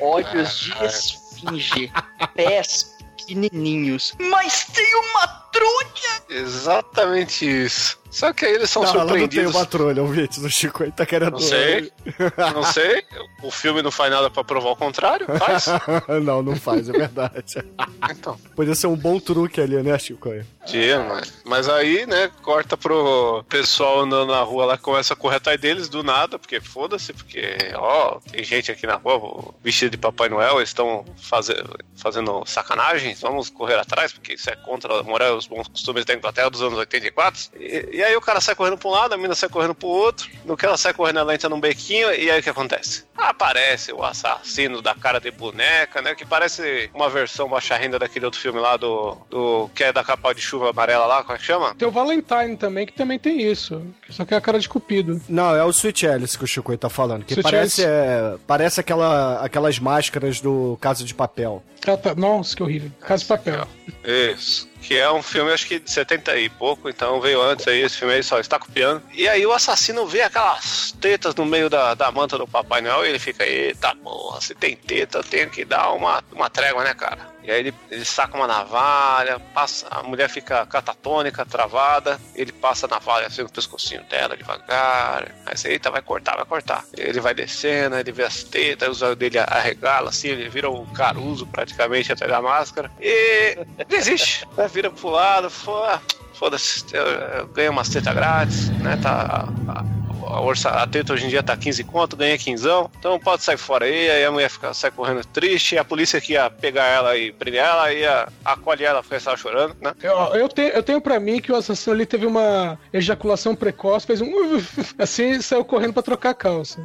Olhos 0.00 0.58
de 0.60 0.84
esfinge, 0.84 1.92
pés 2.34 2.94
pequenininhos, 3.16 4.12
mas 4.18 4.64
tem 4.66 4.94
uma 4.96 5.26
trulha! 5.52 6.22
Exatamente 6.28 7.46
isso. 7.64 7.98
Só 8.14 8.32
que 8.32 8.44
aí 8.44 8.54
eles 8.54 8.70
são 8.70 8.82
Não, 8.84 8.90
ela 8.90 8.98
não 9.00 9.12
tem 9.12 9.20
surpreendidos. 9.22 9.54
uma 9.56 9.66
trolha, 9.66 10.00
o 10.00 10.06
Vitz, 10.06 10.38
o 10.38 10.48
Chico 10.48 10.84
aí 10.84 10.92
tá 10.92 11.04
querendo... 11.04 11.32
Não 11.32 11.38
sei. 11.40 11.92
Não 12.54 12.62
sei. 12.62 13.02
O 13.42 13.50
filme 13.50 13.82
não 13.82 13.90
faz 13.90 14.10
nada 14.10 14.30
pra 14.30 14.44
provar 14.44 14.70
o 14.70 14.76
contrário. 14.76 15.26
Faz. 15.38 15.66
não, 16.22 16.42
não 16.42 16.56
faz, 16.56 16.88
é 16.88 16.92
verdade. 16.92 17.56
Então. 18.10 18.38
Podia 18.54 18.74
ser 18.74 18.86
um 18.86 18.96
bom 18.96 19.18
truque 19.18 19.60
ali, 19.60 19.82
né, 19.82 19.98
Chico? 19.98 20.30
aí? 20.30 20.44
Tinha, 20.66 21.00
mas, 21.00 21.32
mas 21.44 21.68
aí, 21.68 22.06
né, 22.06 22.30
corta 22.42 22.76
pro 22.76 23.42
pessoal 23.48 24.00
andando 24.00 24.30
na 24.30 24.40
rua 24.42 24.66
lá, 24.66 24.78
começa 24.78 25.14
a 25.14 25.16
correr 25.16 25.36
atrás 25.36 25.58
deles 25.58 25.88
do 25.88 26.02
nada, 26.02 26.38
porque 26.38 26.60
foda-se, 26.60 27.12
porque, 27.12 27.56
ó, 27.74 28.18
tem 28.30 28.44
gente 28.44 28.70
aqui 28.70 28.86
na 28.86 28.96
rua 28.96 29.54
vestida 29.62 29.90
de 29.90 29.96
Papai 29.96 30.28
Noel, 30.28 30.56
eles 30.56 30.68
estão 30.68 31.04
faze 31.16 31.54
fazendo 31.96 32.42
sacanagens, 32.46 33.20
vamos 33.20 33.48
correr 33.48 33.78
atrás, 33.78 34.12
porque 34.12 34.34
isso 34.34 34.50
é 34.50 34.56
contra 34.56 35.00
a 35.00 35.02
moral 35.02 35.34
e 35.34 35.38
os 35.38 35.46
bons 35.46 35.68
costumes 35.68 36.04
da 36.04 36.14
Inglaterra 36.14 36.50
dos 36.50 36.62
anos 36.62 36.78
84. 36.78 37.50
E, 37.58 37.88
e 37.92 38.02
aí 38.04 38.16
o 38.16 38.20
cara 38.20 38.40
sai 38.40 38.54
correndo 38.54 38.78
pra 38.78 38.88
um 38.88 38.92
lado, 38.92 39.14
a 39.14 39.16
menina 39.16 39.34
sai 39.34 39.48
correndo 39.48 39.74
pro 39.74 39.88
outro, 39.88 40.28
no 40.44 40.56
que 40.56 40.64
ela 40.64 40.76
sai 40.76 40.92
correndo, 40.92 41.18
ela 41.18 41.34
entra 41.34 41.48
num 41.48 41.60
bequinho, 41.60 42.12
e 42.12 42.30
aí 42.30 42.40
o 42.40 42.42
que 42.42 42.50
acontece? 42.50 43.04
Aparece 43.16 43.92
o 43.92 44.02
assassino 44.02 44.82
da 44.82 44.94
cara 44.94 45.20
de 45.20 45.30
boneca, 45.30 46.02
né, 46.02 46.14
que 46.14 46.24
parece 46.24 46.90
uma 46.94 47.08
versão 47.08 47.48
baixa 47.48 47.76
renda 47.76 47.98
daquele 47.98 48.24
outro 48.24 48.40
filme 48.40 48.60
lá 48.60 48.76
do, 48.76 49.16
do 49.30 49.70
que 49.74 49.84
é 49.84 49.92
da 49.92 50.04
capa 50.04 50.34
de 50.34 50.40
chuva 50.40 50.70
amarela 50.70 51.06
lá, 51.06 51.22
como 51.22 51.34
é 51.34 51.38
que 51.38 51.44
chama? 51.44 51.74
Tem 51.74 51.88
o 51.88 51.90
Valentine 51.90 52.56
também, 52.56 52.86
que 52.86 52.92
também 52.92 53.18
tem 53.18 53.40
isso. 53.40 53.82
Só 54.10 54.24
que 54.24 54.34
é 54.34 54.36
a 54.36 54.40
cara 54.40 54.58
de 54.58 54.68
cupido. 54.68 55.20
Não, 55.28 55.54
é 55.54 55.64
o 55.64 55.70
Sweet 55.70 56.06
Alice 56.06 56.36
que 56.36 56.44
o 56.44 56.46
Chico 56.46 56.76
tá 56.76 56.88
falando. 56.88 57.24
Que 57.24 57.34
Sweet 57.34 57.42
parece, 57.42 57.84
é, 57.84 58.36
parece 58.46 58.80
aquela, 58.80 59.40
aquelas 59.44 59.78
máscaras 59.78 60.40
do 60.40 60.76
Casa 60.80 61.04
de 61.04 61.14
Papel. 61.14 61.62
Ah, 61.86 61.96
tá. 61.96 62.14
Nossa, 62.14 62.56
que 62.56 62.62
horrível. 62.62 62.90
Casa 63.00 63.22
de 63.22 63.28
papel. 63.28 63.66
Isso. 64.04 64.68
Que 64.86 64.98
é 64.98 65.10
um 65.10 65.22
filme, 65.22 65.50
acho 65.50 65.66
que 65.66 65.78
de 65.78 65.90
70 65.90 66.36
e 66.36 66.48
pouco, 66.48 66.90
então 66.90 67.20
veio 67.20 67.40
antes 67.40 67.66
aí, 67.66 67.80
esse 67.80 67.96
filme 67.96 68.14
aí 68.14 68.22
só 68.22 68.38
está 68.38 68.58
copiando. 68.58 69.02
E 69.12 69.26
aí 69.26 69.46
o 69.46 69.52
assassino 69.52 70.06
vê 70.06 70.20
aquelas 70.20 70.92
tetas 71.00 71.34
no 71.34 71.46
meio 71.46 71.70
da, 71.70 71.94
da 71.94 72.12
manta 72.12 72.36
do 72.36 72.46
Papai 72.46 72.82
Noel 72.82 73.06
e 73.06 73.08
ele 73.08 73.18
fica, 73.18 73.46
eita 73.46 73.94
porra, 73.96 74.40
se 74.42 74.54
tem 74.54 74.76
teta, 74.76 75.18
eu 75.18 75.24
tenho 75.24 75.48
que 75.48 75.64
dar 75.64 75.90
uma, 75.92 76.22
uma 76.32 76.50
trégua, 76.50 76.84
né, 76.84 76.92
cara? 76.92 77.33
E 77.44 77.50
aí 77.50 77.58
ele, 77.60 77.74
ele 77.90 78.04
saca 78.04 78.36
uma 78.36 78.46
navalha, 78.46 79.38
passa, 79.52 79.86
a 79.90 80.02
mulher 80.02 80.30
fica 80.30 80.64
catatônica, 80.64 81.44
travada, 81.44 82.18
ele 82.34 82.50
passa 82.52 82.86
a 82.86 82.88
navalha 82.88 83.26
assim 83.26 83.42
no 83.42 83.50
pescocinho 83.50 84.02
dela 84.04 84.34
devagar. 84.36 85.30
Aí 85.44 85.56
você, 85.56 85.68
eita, 85.68 85.90
vai 85.90 86.00
cortar, 86.00 86.36
vai 86.36 86.46
cortar. 86.46 86.84
Ele 86.96 87.20
vai 87.20 87.34
descendo, 87.34 87.96
ele 87.96 88.12
vê 88.12 88.24
as 88.24 88.42
tetas, 88.44 88.88
os 88.88 89.02
olhos 89.02 89.16
dele 89.16 89.38
arregala 89.38 90.08
assim, 90.08 90.28
ele 90.28 90.48
vira 90.48 90.70
um 90.70 90.86
caruso 90.86 91.46
praticamente 91.46 92.10
atrás 92.12 92.32
da 92.32 92.40
máscara. 92.40 92.90
E 92.98 93.58
desiste, 93.88 94.46
né? 94.56 94.66
Vira 94.68 94.90
pro 94.90 95.10
lado, 95.10 95.48
ah, 95.86 96.00
foda-se, 96.32 96.84
eu, 96.92 97.04
eu 97.06 97.46
ganhei 97.48 97.68
umas 97.68 97.90
tetas 97.90 98.14
grátis, 98.14 98.70
né? 98.80 98.96
Tá. 98.96 99.48
a- 99.68 99.80
a, 99.80 100.03
orça, 100.40 100.70
a 100.70 100.86
teta 100.86 101.12
hoje 101.12 101.26
em 101.26 101.28
dia 101.28 101.42
tá 101.42 101.56
15 101.56 101.84
conto, 101.84 102.16
ganhei 102.16 102.38
15, 102.38 102.66
então 102.98 103.18
pode 103.18 103.42
sair 103.42 103.56
fora 103.56 103.84
aí. 103.84 104.10
Aí 104.10 104.24
a 104.24 104.30
mulher 104.30 104.50
fica, 104.50 104.72
sai 104.74 104.90
correndo 104.90 105.24
triste, 105.26 105.78
a 105.78 105.84
polícia 105.84 106.20
que 106.20 106.32
ia 106.32 106.50
pegar 106.50 106.86
ela 106.86 107.16
e 107.16 107.32
prender 107.32 107.60
ela, 107.60 107.92
ia 107.92 108.28
acolher 108.44 108.88
ela 108.88 109.02
porque 109.02 109.16
estava 109.16 109.36
chorando, 109.36 109.76
né? 109.80 109.94
Eu, 110.02 110.16
eu, 110.34 110.48
tenho, 110.48 110.68
eu 110.68 110.82
tenho 110.82 111.00
pra 111.00 111.20
mim 111.20 111.40
que 111.40 111.52
o 111.52 111.56
assassino 111.56 111.94
ali 111.94 112.06
teve 112.06 112.26
uma 112.26 112.78
ejaculação 112.92 113.54
precoce, 113.54 114.06
fez 114.06 114.20
um. 114.20 114.32
Assim 114.98 115.40
saiu 115.40 115.64
correndo 115.64 115.92
pra 115.92 116.02
trocar 116.02 116.30
a 116.30 116.34
calça. 116.34 116.80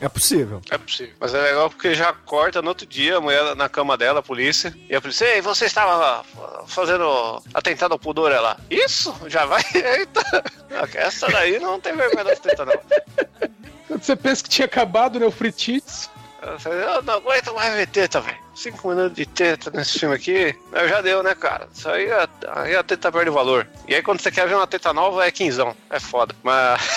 É 0.00 0.08
possível. 0.08 0.60
É 0.70 0.76
possível. 0.76 1.14
Mas 1.18 1.32
é 1.34 1.40
legal 1.40 1.70
porque 1.70 1.94
já 1.94 2.12
corta 2.12 2.60
no 2.60 2.68
outro 2.68 2.86
dia 2.86 3.16
a 3.16 3.20
mulher 3.20 3.54
na 3.56 3.68
cama 3.68 3.96
dela, 3.96 4.20
a 4.20 4.22
polícia. 4.22 4.74
E 4.90 4.94
a 4.94 5.00
polícia, 5.00 5.24
ei, 5.26 5.40
você 5.40 5.64
estava 5.64 6.22
fazendo 6.66 7.42
atentado 7.54 7.92
ao 7.92 7.98
pudor 7.98 8.30
ela. 8.30 8.58
Isso? 8.70 9.14
Já 9.26 9.46
vai? 9.46 9.62
Eita! 9.74 10.44
Essa 10.94 11.28
daí 11.28 11.58
não 11.58 11.80
tem 11.80 11.96
vergonha 11.96 12.24
das 12.24 12.38
tetas, 12.40 12.66
não. 12.66 12.74
Quando 13.88 14.02
você 14.02 14.16
pensa 14.16 14.42
que 14.42 14.48
tinha 14.50 14.66
acabado, 14.66 15.18
né? 15.18 15.26
O 15.26 15.30
Fritites. 15.30 16.10
Eu 16.64 17.02
não 17.02 17.14
aguento 17.14 17.52
mais 17.54 17.74
ver 17.74 17.88
teta, 17.88 18.20
velho. 18.20 18.36
Cinco 18.54 18.88
minutos 18.88 19.16
de 19.16 19.26
teta 19.26 19.70
nesse 19.70 19.98
filme 19.98 20.14
aqui, 20.14 20.54
eu 20.72 20.88
já 20.88 21.00
deu, 21.00 21.22
né, 21.22 21.34
cara? 21.34 21.68
Isso 21.74 21.88
aí, 21.88 22.10
a- 22.10 22.28
aí 22.54 22.76
a 22.76 22.82
teta 22.84 23.10
perde 23.10 23.30
valor. 23.30 23.66
E 23.88 23.94
aí 23.94 24.02
quando 24.02 24.20
você 24.20 24.30
quer 24.30 24.46
ver 24.46 24.54
uma 24.54 24.66
teta 24.66 24.92
nova, 24.92 25.26
é 25.26 25.30
quinzão. 25.32 25.76
É 25.90 25.98
foda. 25.98 26.34
Mas. 26.44 26.95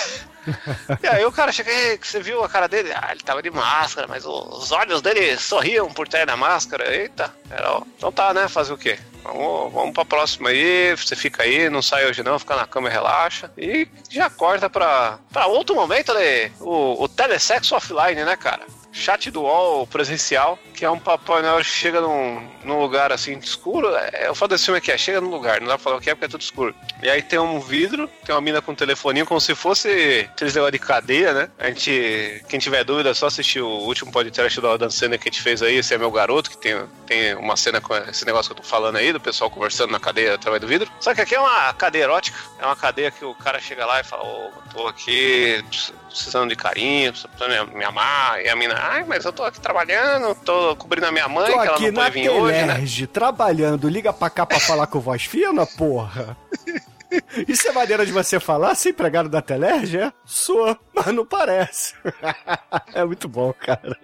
e 1.02 1.06
aí 1.06 1.24
o 1.24 1.32
cara 1.32 1.52
chega, 1.52 1.70
"Ei, 1.70 1.98
que 1.98 2.06
você 2.06 2.20
viu 2.20 2.42
a 2.44 2.48
cara 2.48 2.68
dele? 2.68 2.92
Ah, 2.94 3.08
ele 3.12 3.20
tava 3.20 3.42
de 3.42 3.50
máscara, 3.50 4.06
mas 4.08 4.24
os 4.26 4.70
olhos 4.72 5.00
dele 5.02 5.36
sorriam 5.36 5.88
por 5.92 6.08
trás 6.08 6.26
da 6.26 6.36
máscara. 6.36 6.94
Eita, 6.94 7.32
era. 7.50 7.80
Então 7.96 8.10
tá, 8.12 8.32
né? 8.34 8.48
Fazer 8.48 8.72
o 8.72 8.78
quê? 8.78 8.98
Vamos, 9.22 9.72
vamos 9.72 9.92
pra 9.94 10.04
próxima 10.04 10.48
aí, 10.48 10.96
você 10.96 11.14
fica 11.14 11.42
aí, 11.42 11.68
não 11.68 11.82
sai 11.82 12.06
hoje 12.06 12.22
não, 12.22 12.38
fica 12.38 12.56
na 12.56 12.66
cama 12.66 12.88
e 12.88 12.92
relaxa. 12.92 13.50
E 13.56 13.86
já 14.08 14.30
corta 14.30 14.70
pra, 14.70 15.18
pra 15.32 15.46
outro 15.46 15.74
momento, 15.74 16.12
né? 16.14 16.50
O, 16.58 17.04
o 17.04 17.08
telesexo 17.08 17.74
offline, 17.74 18.24
né, 18.24 18.36
cara? 18.36 18.62
Chat 18.92 19.30
do 19.30 19.42
UOL 19.42 19.86
presencial, 19.86 20.58
que 20.74 20.84
é 20.84 20.90
um 20.90 20.98
Papai 20.98 21.42
Noel 21.42 21.58
que 21.58 21.64
chega 21.64 22.00
num, 22.00 22.46
num 22.64 22.80
lugar 22.80 23.12
assim 23.12 23.36
escuro. 23.38 23.88
É, 23.94 24.30
o 24.30 24.34
foda 24.34 24.54
desse 24.54 24.64
filme 24.64 24.78
aqui 24.78 24.90
é, 24.90 24.98
chega 24.98 25.20
num 25.20 25.30
lugar, 25.30 25.60
não 25.60 25.68
dá 25.68 25.74
pra 25.74 25.84
falar 25.84 25.96
o 25.96 26.00
que 26.00 26.10
é 26.10 26.14
porque 26.14 26.26
é 26.26 26.28
tudo 26.28 26.40
escuro. 26.40 26.74
E 27.02 27.08
aí 27.08 27.22
tem 27.22 27.38
um 27.38 27.60
vidro, 27.60 28.08
tem 28.24 28.34
uma 28.34 28.40
mina 28.40 28.60
com 28.60 28.72
um 28.72 28.74
telefoninho, 28.74 29.26
como 29.26 29.40
se 29.40 29.54
fosse 29.54 30.28
aqueles 30.32 30.54
negócios 30.54 30.72
de 30.72 30.78
cadeia, 30.78 31.32
né? 31.32 31.50
A 31.58 31.68
gente, 31.68 32.44
quem 32.48 32.58
tiver 32.58 32.84
dúvida, 32.84 33.10
é 33.10 33.14
só 33.14 33.26
assistir 33.26 33.60
o 33.60 33.68
último 33.68 34.10
podcast 34.10 34.60
do 34.60 34.68
Adam 34.68 34.90
Sandler 34.90 35.18
que 35.18 35.28
a 35.28 35.32
gente 35.32 35.42
fez 35.42 35.62
aí, 35.62 35.76
esse 35.76 35.94
é 35.94 35.98
meu 35.98 36.10
garoto, 36.10 36.50
que 36.50 36.58
tem, 36.58 36.74
tem 37.06 37.34
uma 37.34 37.56
cena 37.56 37.80
com 37.80 37.94
esse 37.96 38.24
negócio 38.24 38.52
que 38.52 38.58
eu 38.58 38.62
tô 38.62 38.68
falando 38.68 38.96
aí, 38.96 39.12
do 39.12 39.20
pessoal 39.20 39.50
conversando 39.50 39.92
na 39.92 40.00
cadeia 40.00 40.34
através 40.34 40.60
do 40.60 40.66
vidro. 40.66 40.90
Só 41.00 41.14
que 41.14 41.20
aqui 41.20 41.34
é 41.34 41.40
uma 41.40 41.72
cadeia 41.74 42.04
erótica, 42.04 42.38
é 42.58 42.66
uma 42.66 42.76
cadeia 42.76 43.10
que 43.10 43.24
o 43.24 43.34
cara 43.34 43.60
chega 43.60 43.86
lá 43.86 44.00
e 44.00 44.04
fala, 44.04 44.24
ô, 44.24 44.50
tô 44.72 44.86
aqui 44.86 45.64
precisando 46.10 46.50
de 46.50 46.56
carinho, 46.56 47.12
precisando 47.12 47.72
me, 47.72 47.84
amar, 47.84 48.42
e 48.44 48.48
a 48.48 48.56
mina, 48.56 48.74
ai, 48.76 49.04
mas 49.04 49.24
eu 49.24 49.32
tô 49.32 49.42
aqui 49.42 49.60
trabalhando, 49.60 50.34
tô 50.44 50.76
cobrindo 50.76 51.06
a 51.06 51.12
minha 51.12 51.28
mãe, 51.28 51.46
Tô 51.46 51.60
que 51.60 51.68
ela 51.68 51.80
não 51.80 51.92
pode 51.92 52.10
vir 52.10 52.28
hoje, 52.28 52.62
né? 52.64 53.08
Trabalhando. 53.12 53.88
Liga 53.88 54.12
pra 54.12 54.28
cá 54.28 54.44
pra 54.44 54.60
falar 54.60 54.86
com 54.86 55.00
voz 55.00 55.24
fina, 55.24 55.66
porra. 55.66 56.36
Isso 57.48 57.68
é 57.68 57.72
maneira 57.72 58.04
de 58.06 58.12
você 58.12 58.38
falar 58.40 58.74
sem 58.74 58.90
empregado 58.92 59.28
da 59.28 59.42
Telerge, 59.42 59.98
é? 59.98 60.12
Sou, 60.24 60.76
mas 60.94 61.06
não 61.08 61.26
parece. 61.26 61.94
é 62.94 63.04
muito 63.04 63.28
bom, 63.28 63.52
cara. 63.52 63.96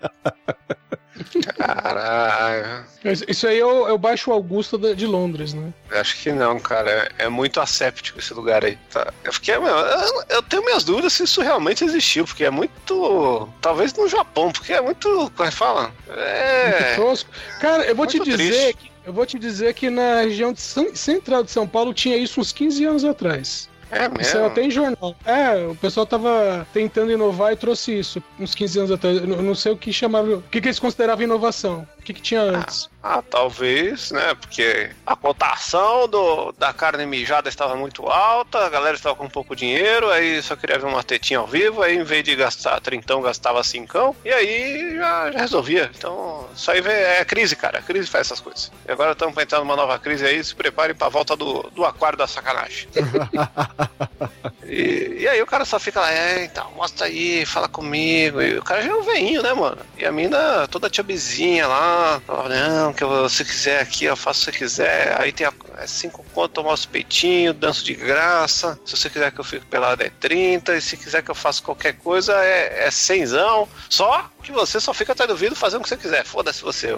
Caralho. 1.57 2.85
Isso 3.29 3.47
aí 3.47 3.59
é 3.59 3.65
o, 3.65 3.89
é 3.89 3.93
o 3.93 3.99
Baixo 3.99 4.31
Augusto 4.31 4.77
da- 4.77 4.93
de 4.93 5.07
Londres, 5.07 5.55
né? 5.55 5.73
Acho 5.91 6.17
que 6.21 6.33
não, 6.33 6.59
cara. 6.59 6.91
É, 7.19 7.25
é 7.25 7.29
muito 7.29 7.61
asséptico 7.61 8.19
esse 8.19 8.35
lugar 8.35 8.65
aí. 8.65 8.77
Tá? 8.91 9.13
Eu 9.25 9.33
fiquei, 9.33 9.59
meu, 9.59 9.75
eu, 9.75 10.23
eu 10.29 10.43
tenho 10.43 10.63
minhas 10.65 10.85
dúvidas 10.85 11.13
se 11.15 11.25
isso 11.25 11.41
realmente 11.41 11.85
existiu, 11.85 12.25
porque 12.25 12.45
é 12.45 12.51
muito. 12.51 13.49
Talvez 13.61 13.95
no 13.95 14.09
Japão, 14.09 14.51
porque 14.53 14.73
é 14.73 14.81
muito. 14.81 15.09
Como 15.35 15.49
é 15.49 15.51
que 15.51 15.57
fala? 15.57 15.83
Muito 16.07 16.21
É. 16.21 16.95
tosco. 16.97 17.31
Cara, 17.61 17.85
eu 17.85 17.95
vou 17.97 18.07
te 18.07 18.19
Muito 18.19 18.31
dizer 18.37 18.73
triste. 18.75 18.75
que, 18.77 18.91
eu 19.07 19.13
vou 19.13 19.25
te 19.25 19.39
dizer 19.39 19.73
que 19.73 19.89
na 19.89 20.23
região 20.23 20.53
de 20.53 20.61
central 20.61 21.45
de 21.45 21.51
São 21.51 21.67
Paulo 21.67 21.95
tinha 21.95 22.17
isso 22.17 22.41
uns 22.41 22.53
15 22.53 22.85
anos 22.85 23.05
atrás. 23.05 23.71
É 23.89 24.07
Isso 24.21 24.35
mesmo. 24.35 24.47
até 24.47 24.65
em 24.65 24.71
jornal. 24.71 25.15
É, 25.25 25.65
o 25.65 25.77
pessoal 25.77 26.05
tava 26.05 26.67
tentando 26.73 27.13
inovar 27.13 27.53
e 27.53 27.57
trouxe 27.57 27.97
isso 27.97 28.21
uns 28.39 28.53
15 28.53 28.79
anos 28.81 28.91
atrás. 28.91 29.17
Eu 29.19 29.43
não 29.43 29.55
sei 29.55 29.71
o 29.71 29.77
que 29.77 29.93
chamavam, 29.93 30.39
o 30.39 30.43
que, 30.43 30.61
que 30.61 30.67
eles 30.67 30.81
consideravam 30.81 31.23
inovação. 31.23 31.87
O 32.07 32.13
que, 32.15 32.15
que 32.15 32.23
tinha 32.23 32.41
antes. 32.41 32.89
Ah, 33.03 33.21
talvez, 33.21 34.13
né? 34.13 34.33
Porque 34.37 34.91
a 35.05 35.17
cotação 35.17 36.07
do, 36.07 36.53
da 36.53 36.73
carne 36.73 37.05
mijada 37.05 37.49
estava 37.49 37.75
muito 37.75 38.07
alta, 38.07 38.65
a 38.65 38.69
galera 38.69 38.95
estava 38.95 39.17
com 39.17 39.29
pouco 39.29 39.57
dinheiro, 39.57 40.09
aí 40.09 40.41
só 40.41 40.55
queria 40.55 40.79
ver 40.79 40.87
uma 40.87 41.03
tetinha 41.03 41.41
ao 41.41 41.49
vivo, 41.49 41.83
aí 41.83 41.97
em 41.97 42.05
vez 42.05 42.23
de 42.23 42.37
gastar 42.37 42.81
trintão, 42.81 43.21
gastava 43.21 43.65
cincão, 43.65 44.15
e 44.25 44.31
aí 44.31 44.95
já, 44.95 45.33
já 45.33 45.39
resolvia. 45.41 45.91
Então, 45.99 46.49
isso 46.55 46.71
aí 46.71 46.79
é 46.79 47.25
crise, 47.25 47.57
cara. 47.57 47.81
A 47.81 47.83
crise 47.83 48.07
faz 48.09 48.29
essas 48.29 48.41
coisas. 48.41 48.71
E 48.87 48.93
agora 48.93 49.11
estamos 49.11 49.37
entrar 49.37 49.59
numa 49.59 49.75
nova 49.75 49.99
crise 49.99 50.25
aí, 50.25 50.45
se 50.45 50.55
preparem 50.55 50.95
pra 50.95 51.09
volta 51.09 51.35
do, 51.35 51.69
do 51.75 51.85
aquário 51.85 52.17
da 52.17 52.29
sacanagem. 52.29 52.89
E, 54.69 55.19
e 55.21 55.29
aí 55.29 55.41
o 55.41 55.47
cara 55.47 55.65
só 55.65 55.79
fica 55.79 56.01
lá, 56.01 56.13
é, 56.13 56.45
então, 56.45 56.71
mostra 56.73 57.07
aí, 57.07 57.47
fala 57.47 57.69
comigo. 57.69 58.43
E 58.43 58.59
o 58.59 58.63
cara 58.63 58.83
já 58.83 58.91
é 58.91 58.95
um 58.95 59.03
veinho, 59.03 59.43
né, 59.43 59.55
mano? 59.55 59.79
E 59.97 60.05
a 60.05 60.11
mina 60.11 60.67
toda 60.69 60.91
tchabizinha 60.91 61.67
lá, 61.69 61.96
fala, 62.27 62.49
não, 62.49 62.93
que 62.93 63.05
se 63.29 63.45
quiser 63.45 63.81
aqui, 63.81 64.05
eu 64.05 64.17
faço 64.17 64.41
se 64.41 64.45
você 64.47 64.53
quiser. 64.53 65.21
Aí 65.21 65.33
tem 65.33 65.47
a, 65.47 65.53
é 65.79 65.87
cinco 65.87 66.25
conto, 66.35 66.61
eu 66.61 66.65
mostro 66.65 66.91
peitinho, 66.91 67.53
danço 67.55 67.85
de 67.85 67.95
graça. 67.95 68.79
Se 68.85 68.97
você 68.97 69.11
quiser 69.11 69.33
que 69.33 69.41
eu 69.41 69.45
fique 69.45 69.67
pelado 69.67 70.03
é 70.03 70.11
30, 70.11 70.77
e 70.77 70.81
se 70.81 70.97
quiser 70.97 71.23
que 71.23 71.31
eu 71.31 71.35
faça 71.35 71.63
qualquer 71.63 71.95
coisa 71.95 72.33
é, 72.45 72.87
é 72.87 72.91
cenzão. 72.91 73.69
Só 73.89 74.31
que 74.43 74.53
você 74.53 74.81
só 74.81 74.95
fica 74.95 75.13
atrás 75.13 75.29
do 75.31 75.37
vidro 75.37 75.57
fazendo 75.57 75.81
o 75.81 75.83
que 75.83 75.89
você 75.89 75.97
quiser. 75.97 76.25
Foda-se 76.25 76.63
você. 76.63 76.89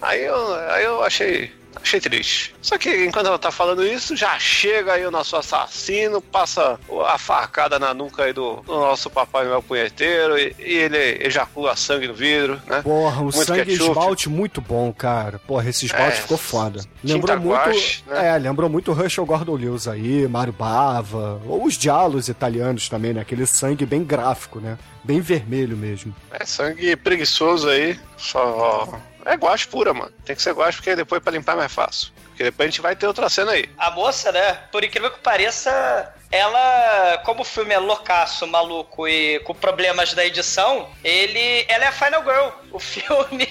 Aí 0.00 0.24
eu, 0.24 0.54
aí 0.70 0.84
eu 0.84 1.02
achei. 1.02 1.52
Achei 1.84 2.00
triste. 2.00 2.54
Só 2.62 2.78
que 2.78 3.04
enquanto 3.04 3.26
ela 3.26 3.38
tá 3.38 3.50
falando 3.50 3.84
isso, 3.86 4.16
já 4.16 4.38
chega 4.38 4.94
aí 4.94 5.04
o 5.04 5.10
nosso 5.10 5.36
assassino, 5.36 6.18
passa 6.22 6.80
a 7.06 7.18
facada 7.18 7.78
na 7.78 7.92
nuca 7.92 8.24
aí 8.24 8.32
do, 8.32 8.56
do 8.62 8.72
nosso 8.72 9.10
papai 9.10 9.44
Noel 9.44 9.62
punheteiro 9.62 10.38
e, 10.38 10.56
e 10.58 10.72
ele 10.78 10.96
ejacula 11.26 11.76
sangue 11.76 12.08
no 12.08 12.14
vidro, 12.14 12.58
né? 12.66 12.80
Porra, 12.80 13.20
o 13.20 13.24
Muito 13.24 13.44
sangue 13.44 13.66
ketchup. 13.66 13.90
esmalte 13.90 14.28
muito 14.30 14.62
bom, 14.62 14.90
cara. 14.94 15.38
Porra, 15.40 15.68
esse 15.68 15.84
esmalte 15.84 16.16
É, 16.18 16.22
ficou 16.22 16.38
foda. 16.38 16.80
Lembrou 17.04 17.38
muito. 17.38 17.52
guache, 17.52 18.02
né? 18.06 18.28
É, 18.34 18.38
lembrou 18.38 18.70
muito 18.70 18.90
o 18.90 18.94
Russell 18.94 19.26
Gordon 19.26 19.54
Lewis 19.56 19.86
aí, 19.86 20.26
Mário 20.26 20.54
Bava, 20.54 21.38
ou 21.46 21.66
os 21.66 21.76
diálogos 21.76 22.28
italianos 22.28 22.88
também, 22.88 23.12
né? 23.12 23.20
Aquele 23.20 23.44
sangue 23.44 23.84
bem 23.84 24.02
gráfico, 24.02 24.58
né? 24.58 24.78
Bem 25.04 25.20
vermelho 25.20 25.76
mesmo. 25.76 26.14
É 26.30 26.46
sangue 26.46 26.96
preguiçoso 26.96 27.68
aí, 27.68 28.00
só. 28.16 28.88
É 29.24 29.34
guache 29.36 29.66
pura, 29.68 29.92
mano. 29.94 30.12
Tem 30.24 30.34
que 30.36 30.42
ser 30.42 30.52
guache 30.52 30.78
porque 30.78 30.96
depois 30.96 31.22
pra 31.22 31.32
limpar 31.32 31.52
é 31.52 31.56
mais 31.56 31.72
fácil. 31.72 32.12
Porque 32.28 32.44
depois 32.44 32.66
a 32.66 32.70
gente 32.70 32.80
vai 32.80 32.96
ter 32.96 33.06
outra 33.06 33.28
cena 33.28 33.52
aí. 33.52 33.68
A 33.78 33.90
moça, 33.90 34.32
né? 34.32 34.54
Por 34.72 34.82
incrível 34.82 35.10
que 35.10 35.20
pareça, 35.20 36.12
ela, 36.32 37.18
como 37.24 37.42
o 37.42 37.44
filme 37.44 37.72
é 37.72 37.78
loucaço, 37.78 38.46
maluco 38.46 39.06
e 39.06 39.38
com 39.40 39.54
problemas 39.54 40.12
da 40.14 40.24
edição, 40.24 40.88
ele, 41.04 41.64
ela 41.68 41.84
é 41.84 41.88
a 41.88 41.92
Final 41.92 42.22
Girl. 42.24 42.48
O 42.72 42.78
filme 42.80 43.48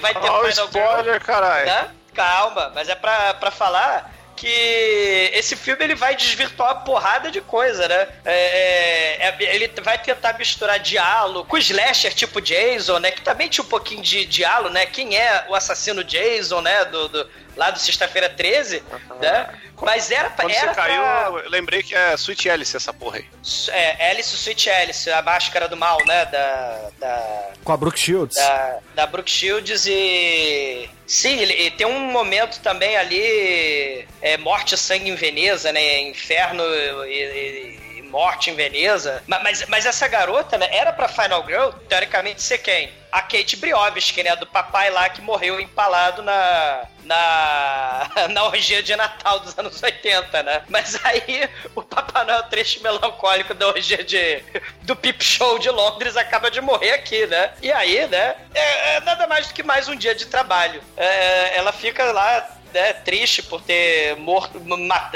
vai 0.00 0.14
ter 0.14 0.20
o 0.30 0.44
Final 0.44 0.66
spoiler, 0.66 1.14
Girl, 1.14 1.24
caralho. 1.24 1.66
né? 1.66 1.90
Calma, 2.14 2.70
mas 2.74 2.88
é 2.88 2.94
pra, 2.94 3.34
pra 3.34 3.50
falar 3.50 4.12
que 4.36 5.30
esse 5.34 5.56
filme 5.56 5.84
ele 5.84 5.94
vai 5.94 6.14
desvirtuar 6.16 6.72
uma 6.72 6.80
porrada 6.84 7.30
de 7.30 7.40
coisa, 7.40 7.86
né? 7.88 8.08
É, 8.24 9.26
é, 9.28 9.28
é, 9.28 9.54
ele 9.54 9.68
vai 9.82 9.96
tentar 9.98 10.36
misturar 10.38 10.78
diálogo 10.78 11.48
com 11.48 11.56
slasher 11.58 12.12
tipo 12.14 12.40
Jason, 12.40 12.98
né? 12.98 13.10
Que 13.10 13.22
também 13.22 13.48
tinha 13.48 13.64
um 13.64 13.68
pouquinho 13.68 14.02
de 14.02 14.24
diálogo, 14.26 14.70
né? 14.74 14.86
Quem 14.86 15.16
é 15.16 15.46
o 15.48 15.54
assassino 15.54 16.02
Jason, 16.04 16.60
né? 16.60 16.84
Do, 16.86 17.08
do- 17.08 17.30
lá 17.56 17.70
do 17.70 17.78
Sexta-feira 17.78 18.28
13, 18.28 18.82
né? 19.20 19.48
Mas 19.82 20.10
era, 20.10 20.30
pra- 20.30 20.44
Quando 20.46 20.54
era 20.54 20.68
você 20.72 20.80
caiu, 20.80 21.02
pra- 21.02 21.42
eu 21.44 21.50
lembrei 21.50 21.82
que 21.82 21.94
é 21.94 22.14
Sweet 22.14 22.48
Alice 22.48 22.76
essa 22.76 22.92
porra 22.92 23.18
aí. 23.18 23.24
é, 23.68 24.10
Alice 24.10 24.34
Sweet 24.34 24.70
Alice, 24.70 25.10
a 25.10 25.20
máscara 25.22 25.68
do 25.68 25.76
mal, 25.76 25.98
né? 26.06 26.24
Da, 26.26 26.90
da, 26.98 27.50
Com 27.64 27.72
a 27.72 27.76
Brooke 27.76 27.98
Shields. 27.98 28.36
da, 28.36 28.78
da 28.94 29.06
Brooke 29.06 29.30
Shields 29.30 29.84
e. 29.86 30.88
Sim, 31.06 31.38
ele, 31.38 31.52
e 31.66 31.70
tem 31.72 31.86
um 31.86 31.98
momento 32.10 32.60
também 32.60 32.96
ali. 32.96 34.06
É, 34.22 34.36
morte 34.38 34.74
e 34.74 34.78
sangue 34.78 35.10
em 35.10 35.14
Veneza, 35.14 35.70
né? 35.72 36.00
Inferno 36.00 36.62
e. 37.06 37.10
e- 37.10 37.78
e 37.80 37.83
Morte 38.14 38.48
em 38.50 38.54
Veneza. 38.54 39.22
Ma- 39.26 39.40
Mas, 39.40 39.66
mas 39.66 39.84
essa 39.86 40.06
garota, 40.06 40.56
né? 40.56 40.68
Era 40.70 40.92
pra 40.92 41.08
Final 41.08 41.44
Girl, 41.44 41.70
teoricamente, 41.88 42.40
ser 42.40 42.58
quem? 42.58 42.92
A 43.10 43.20
Kate 43.22 43.56
Briovski, 43.56 44.22
né? 44.22 44.36
Do 44.36 44.46
papai 44.46 44.88
lá 44.90 45.08
que 45.08 45.20
morreu 45.20 45.58
empalado 45.60 46.22
na. 46.22 46.84
Na, 47.04 48.08
na 48.30 48.44
orgia 48.44 48.82
de 48.82 48.94
Natal 48.96 49.40
dos 49.40 49.56
anos 49.58 49.82
80, 49.82 50.42
né? 50.42 50.62
Mas 50.68 50.98
aí 51.04 51.48
o 51.74 51.82
Papai 51.82 52.24
Noel 52.24 52.44
trecho 52.44 52.82
melancólico 52.82 53.52
da 53.52 53.66
orgia 53.68 54.02
de, 54.02 54.42
do 54.82 54.96
Pip 54.96 55.22
Show 55.22 55.58
de 55.58 55.68
Londres 55.70 56.16
acaba 56.16 56.50
de 56.50 56.60
morrer 56.62 56.92
aqui, 56.92 57.26
né? 57.26 57.52
E 57.60 57.70
aí, 57.70 58.06
né? 58.06 58.36
É, 58.54 58.94
é 58.96 59.00
nada 59.00 59.26
mais 59.26 59.48
do 59.48 59.54
que 59.54 59.62
mais 59.62 59.86
um 59.88 59.94
dia 59.96 60.14
de 60.14 60.26
trabalho. 60.26 60.80
É, 60.96 61.58
ela 61.58 61.72
fica 61.72 62.04
lá 62.10 62.48
né, 62.74 62.92
triste 62.92 63.40
por 63.42 63.62
ter 63.62 64.16
mor 64.16 64.50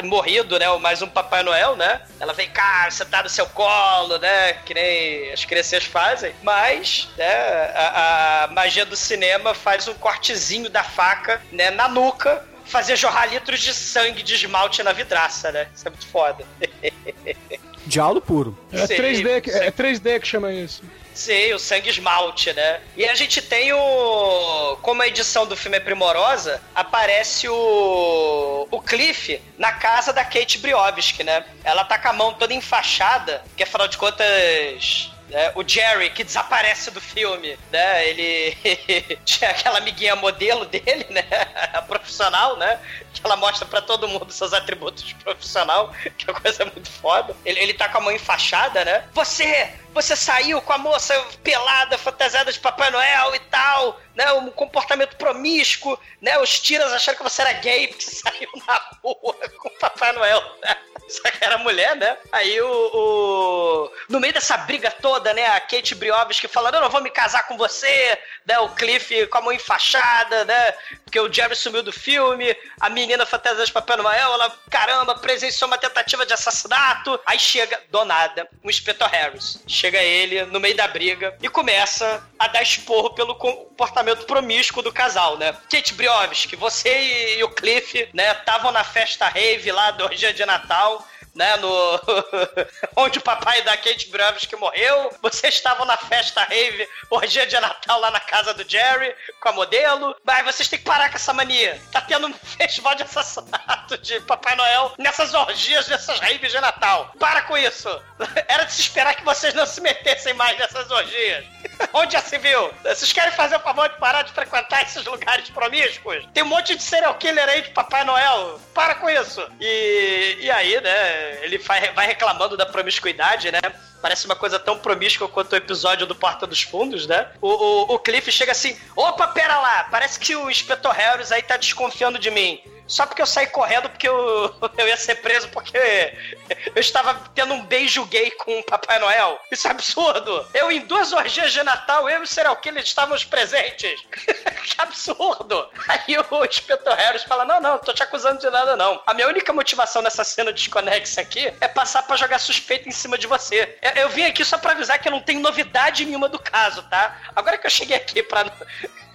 morrido, 0.05 0.59
né? 0.59 0.71
o 0.71 0.79
Mais 0.79 1.03
um 1.03 1.09
Papai 1.09 1.43
Noel, 1.43 1.75
né? 1.77 2.01
Ela 2.21 2.33
vem 2.33 2.49
cá, 2.49 2.89
sentar 2.91 3.25
no 3.25 3.29
seu 3.29 3.47
colo, 3.47 4.17
né? 4.19 4.53
Que 4.65 4.73
nem 4.73 5.33
as 5.33 5.45
crianças 5.45 5.83
fazem. 5.85 6.33
Mas, 6.43 7.09
né? 7.19 7.27
A, 7.75 8.45
a 8.45 8.47
magia 8.49 8.87
do 8.87 8.95
cinema 8.95 9.53
faz 9.55 9.89
um 9.89 9.95
cortezinho 9.95 10.71
da 10.71 10.85
faca, 10.85 11.43
né? 11.51 11.71
Na 11.73 11.89
nuca. 11.89 12.47
Fazer 12.65 12.97
jorrar 12.97 13.27
litros 13.33 13.61
de 13.61 13.73
sangue 13.73 14.23
de 14.23 14.35
esmalte 14.35 14.83
na 14.83 14.93
vidraça, 14.93 15.51
né? 15.51 15.69
Isso 15.75 15.89
é 15.89 15.91
muito 15.91 16.07
foda. 16.07 16.45
Diálogo 17.87 18.21
puro. 18.21 18.59
É 18.71 18.87
Sim, 18.87 18.95
3D, 18.97 19.41
que- 19.41 19.51
sim. 19.51 19.59
é 19.59 19.71
3D 19.71 20.21
que 20.21 20.29
chama 20.29 20.53
isso. 20.53 20.83
Sim, 21.19 21.53
o 21.53 21.59
sangue 21.59 21.91
esmalte, 21.91 22.53
né? 22.53 22.81
E 22.97 23.05
a 23.05 23.13
gente 23.13 23.43
tem 23.43 23.73
o. 23.73 24.79
Como 24.83 25.03
a 25.03 25.09
edição 25.09 25.45
do 25.47 25.57
filme 25.57 25.77
é 25.77 25.81
primorosa, 25.81 26.63
aparece 26.73 27.49
o. 27.49 28.69
O 28.71 28.81
Cliff 28.81 29.43
na 29.59 29.73
casa 29.73 30.13
da 30.13 30.25
Kate 30.25 30.59
Briovski, 30.59 31.25
né? 31.25 31.45
Ela 31.65 31.85
tá 31.85 31.99
com 31.99 32.09
a 32.09 32.13
mão 32.13 32.35
toda 32.35 32.55
enfaixada, 32.55 33.43
que 33.57 33.65
afinal 33.65 33.89
de 33.89 33.99
contas. 33.99 35.11
né, 35.29 35.51
o 35.57 35.67
Jerry, 35.67 36.11
que 36.11 36.23
desaparece 36.23 36.93
do 36.93 37.01
filme, 37.01 37.59
né? 37.73 38.09
Ele 38.09 38.57
tinha 39.27 39.51
aquela 39.51 39.79
amiguinha 39.79 40.15
modelo 40.15 40.67
dele, 40.67 41.05
né? 41.11 41.25
A 41.75 41.83
profissional, 41.83 42.57
né? 42.57 42.79
Que 43.19 43.27
ela 43.27 43.37
mostra 43.37 43.67
pra 43.67 43.81
todo 43.83 44.07
mundo 44.09 44.31
seus 44.33 44.53
atributos 44.53 45.03
de 45.03 45.15
profissional, 45.17 45.93
que 46.17 46.29
é 46.29 46.33
uma 46.33 46.41
coisa 46.41 46.65
muito 46.65 46.91
foda. 46.91 47.35
Ele, 47.45 47.59
ele 47.61 47.75
tá 47.75 47.89
com 47.89 47.99
a 47.99 48.01
mão 48.01 48.13
enfaixada, 48.13 48.85
né? 48.85 49.05
Você! 49.13 49.73
Você 49.95 50.15
saiu 50.15 50.61
com 50.63 50.73
a 50.73 50.79
moça 50.79 51.13
pelada, 51.43 51.99
fantasiada 51.99 52.53
de 52.53 52.61
Papai 52.61 52.91
Noel 52.91 53.35
e 53.35 53.39
tal, 53.41 53.99
né? 54.15 54.31
Um 54.35 54.51
comportamento 54.51 55.17
promíscuo, 55.17 55.99
né? 56.21 56.39
Os 56.39 56.61
tiras 56.61 56.93
acharam 56.93 57.17
que 57.19 57.25
você 57.25 57.41
era 57.43 57.53
gay 57.55 57.89
porque 57.89 58.05
saiu 58.05 58.49
na 58.67 58.81
rua 59.03 59.35
com 59.59 59.69
o 59.69 59.79
Papai 59.79 60.13
Noel, 60.13 60.41
né? 60.63 60.77
Só 61.09 61.23
que 61.31 61.43
era 61.43 61.57
mulher, 61.59 61.97
né? 61.97 62.17
Aí 62.31 62.61
o, 62.61 62.69
o- 62.71 63.93
No 64.11 64.21
meio 64.21 64.33
dessa 64.35 64.59
briga 64.59 64.91
toda, 64.91 65.33
né? 65.33 65.47
A 65.47 65.61
Kate 65.61 65.95
Briovski 65.95 66.47
falando, 66.47 66.75
eu 66.75 66.81
não 66.83 66.91
vou 66.91 67.03
me 67.03 67.11
casar 67.11 67.47
com 67.49 67.57
você, 67.57 68.19
né? 68.47 68.59
O 68.59 68.69
Cliff 68.69 69.27
com 69.29 69.39
a 69.39 69.41
mão 69.41 69.53
enfaixada, 69.53 70.45
né? 70.45 70.73
Porque 71.05 71.19
o 71.19 71.33
Jerry 71.33 71.57
sumiu 71.57 71.83
do 71.83 71.93
filme, 71.93 72.55
a 72.79 72.91
menina 72.91 73.08
fantasiada 73.27 73.65
de 73.65 73.73
Papai 73.73 73.97
Noel, 73.97 74.33
ela, 74.33 74.53
caramba, 74.71 75.15
presenciou 75.17 75.69
uma 75.69 75.79
tentativa 75.79 76.27
de 76.27 76.33
assassinato. 76.33 77.19
Aí 77.25 77.39
chega, 77.39 77.81
do 77.91 78.05
nada, 78.05 78.49
o 78.63 78.69
Inspetor 78.71 79.09
Harris. 79.09 79.63
Chega 79.67 80.03
ele 80.03 80.45
no 80.47 80.61
meio 80.61 80.77
da 80.77 80.89
briga 80.89 81.37
e 81.43 81.49
começa 81.49 82.23
a 82.39 82.49
dar 82.49 82.63
esporro 82.63 83.11
pelo 83.11 83.35
comportamento 83.35 84.25
promíscuo 84.27 84.83
do 84.83 84.93
casal, 84.93 85.37
né? 85.37 85.53
Kate 85.71 85.95
Briovski, 85.95 86.57
você 86.57 87.37
e, 87.37 87.45
o 87.45 87.51
Cliff, 87.51 88.09
né, 88.13 88.33
estavam 88.33 88.71
na 88.73 88.85
festa 88.85 89.29
rave 89.29 89.71
lá 89.73 89.91
do 89.91 90.09
dia 90.11 90.33
de 90.33 90.45
Natal 90.45 91.05
né, 91.39 91.57
no 91.57 92.01
onde 92.97 93.19
o 93.19 93.23
papai 93.23 93.63
da 93.63 93.77
Kate 93.77 94.11
Briovski 94.11 94.57
morreu. 94.57 95.17
Vocês 95.23 95.55
estavam 95.55 95.87
na 95.87 95.97
festa 95.97 96.43
rave, 96.43 96.87
orgia 97.09 97.47
de 97.47 97.59
Natal 97.59 98.01
lá 98.01 98.11
na 98.11 98.19
casa 98.19 98.53
do 98.53 98.69
Jerry 98.69 99.15
com 99.41 99.49
a 99.49 99.53
modelo. 99.53 100.17
Mas 100.25 100.45
vocês 100.45 100.69
têm 100.69 100.81
que 100.81 100.85
parar 100.85 101.09
com 101.09 101.17
essa 101.17 101.33
mania. 101.33 101.81
Tá 101.93 102.01
tendo 102.01 102.27
um 102.27 102.35
ritual 102.61 102.97
de 102.97 103.05
assassinato 103.05 103.97
de 103.99 104.21
Papai 104.23 104.57
Noel 104.57 104.95
nessas 104.99 105.33
orgias, 105.33 105.87
nessas 105.87 106.19
raves 106.19 106.51
de 106.51 106.61
Natal. 106.61 107.13
Para 107.21 107.43
com 107.43 107.57
isso. 107.57 107.89
Era 108.49 108.65
de 108.65 108.73
se 108.73 108.81
esperar 108.81 109.15
que 109.15 109.25
vocês 109.25 109.55
não 109.55 109.65
se 109.65 109.81
metessem 109.81 110.35
mais 110.35 110.59
nessas 110.59 110.91
orgias. 110.91 111.45
Onde 111.93 112.17
viu? 112.37 112.71
Vocês 112.83 113.13
querem 113.13 113.33
fazer 113.33 113.57
o 113.57 113.61
favor 113.61 113.89
de 113.89 113.97
parar 113.99 114.23
de 114.23 114.33
frequentar 114.33 114.83
esses 114.83 115.05
lugares 115.05 115.49
promíscuos? 115.49 116.27
Tem 116.35 116.43
um 116.43 116.47
monte 116.47 116.75
de 116.75 116.83
serial 116.83 117.15
killer 117.15 117.49
aí 117.49 117.63
de 117.63 117.71
Papai 117.71 118.05
Noel. 118.05 118.61
Para 118.75 118.97
com 118.97 119.09
isso. 119.09 119.41
E, 119.61 120.39
e 120.41 120.51
aí, 120.51 120.81
né, 120.81 121.45
ele 121.45 121.59
vai, 121.59 121.93
vai 121.93 122.07
reclamando 122.07 122.57
da 122.57 122.67
promiscuidade, 122.67 123.51
né? 123.51 123.61
Parece 124.03 124.27
uma 124.27 124.37
coisa 124.37 124.59
tão 124.59 124.79
promíscua 124.79 125.29
quanto 125.29 125.53
o 125.53 125.57
episódio 125.57 126.07
do 126.07 126.15
Porta 126.15 126.47
dos 126.47 126.63
Fundos, 126.63 127.07
né? 127.07 127.29
O, 127.41 127.49
o, 127.49 127.95
o 127.95 127.99
Cliff 127.99 128.31
chega 128.31 128.53
assim: 128.53 128.79
opa, 128.95 129.27
pera 129.29 129.59
lá, 129.59 129.89
parece 129.91 130.21
que 130.21 130.37
o 130.37 130.51
Inspetor 130.51 130.93
Harris 130.93 131.33
aí 131.33 131.43
tá 131.43 131.57
desconfiando 131.57 132.19
de 132.19 132.31
mim 132.31 132.61
só 132.89 133.07
porque 133.07 133.23
eu 133.23 133.27
saí 133.27 133.47
correndo 133.47 133.89
porque 133.91 134.09
eu, 134.09 134.55
eu 134.77 134.89
ia 134.89 134.97
ser 134.97 135.17
preso 135.17 135.49
porque 135.51 135.79
eu 136.75 136.81
estava 136.81 137.15
tendo 137.35 137.55
um 137.55 137.65
beijo 137.65 138.05
gay 138.07 138.31
com 138.33 138.59
o 138.59 138.63
Papai 138.65 138.99
Noel. 138.99 139.39
Isso 139.51 139.69
é 139.69 139.71
absurdo. 139.71 140.49
Eu, 140.55 140.73
em 140.73 140.81
duas 140.81 141.13
orgias 141.13 141.53
de 141.53 141.63
Natal, 141.63 142.09
eu 142.09 142.21
e 142.21 142.23
o 142.23 142.27
serial 142.27 142.57
killer 142.57 142.83
estávamos 142.83 143.25
presentes. 143.25 144.01
que 144.65 144.75
absurdo. 144.79 145.69
Aí 145.87 146.17
o 146.31 146.45
inspetor 146.45 146.95
Harris 146.95 147.23
fala, 147.23 147.45
não, 147.45 147.61
não, 147.61 147.79
tô 147.79 147.93
te 147.93 148.03
acusando 148.03 148.41
de 148.41 148.49
nada, 148.51 148.77
não. 148.77 149.01
A 149.07 149.13
minha 149.13 149.29
única 149.29 149.53
motivação 149.53 150.03
nessa 150.03 150.25
cena 150.25 150.53
desconexa 150.53 151.21
aqui 151.21 151.53
é 151.61 151.69
passar 151.69 152.03
para 152.03 152.17
jogar 152.17 152.39
suspeita 152.39 152.89
em 152.89 152.93
cima 152.93 153.19
de 153.19 153.27
você. 153.27 153.79
Eu, 153.83 154.03
eu 154.03 154.09
vim 154.09 154.25
aqui 154.25 154.45
só 154.45 154.57
para 154.57 154.73
avisar 154.73 154.99
que 154.99 155.09
eu 155.09 155.13
não 155.13 155.21
tenho 155.21 155.41
novidade 155.41 156.05
nenhuma 156.05 156.29
do 156.29 156.39
caso, 156.39 156.83
tá? 156.85 157.19
Agora 157.37 157.59
que 157.59 157.67
eu 157.67 157.71
cheguei 157.71 157.97
aqui 157.97 158.23
pra 158.23 158.45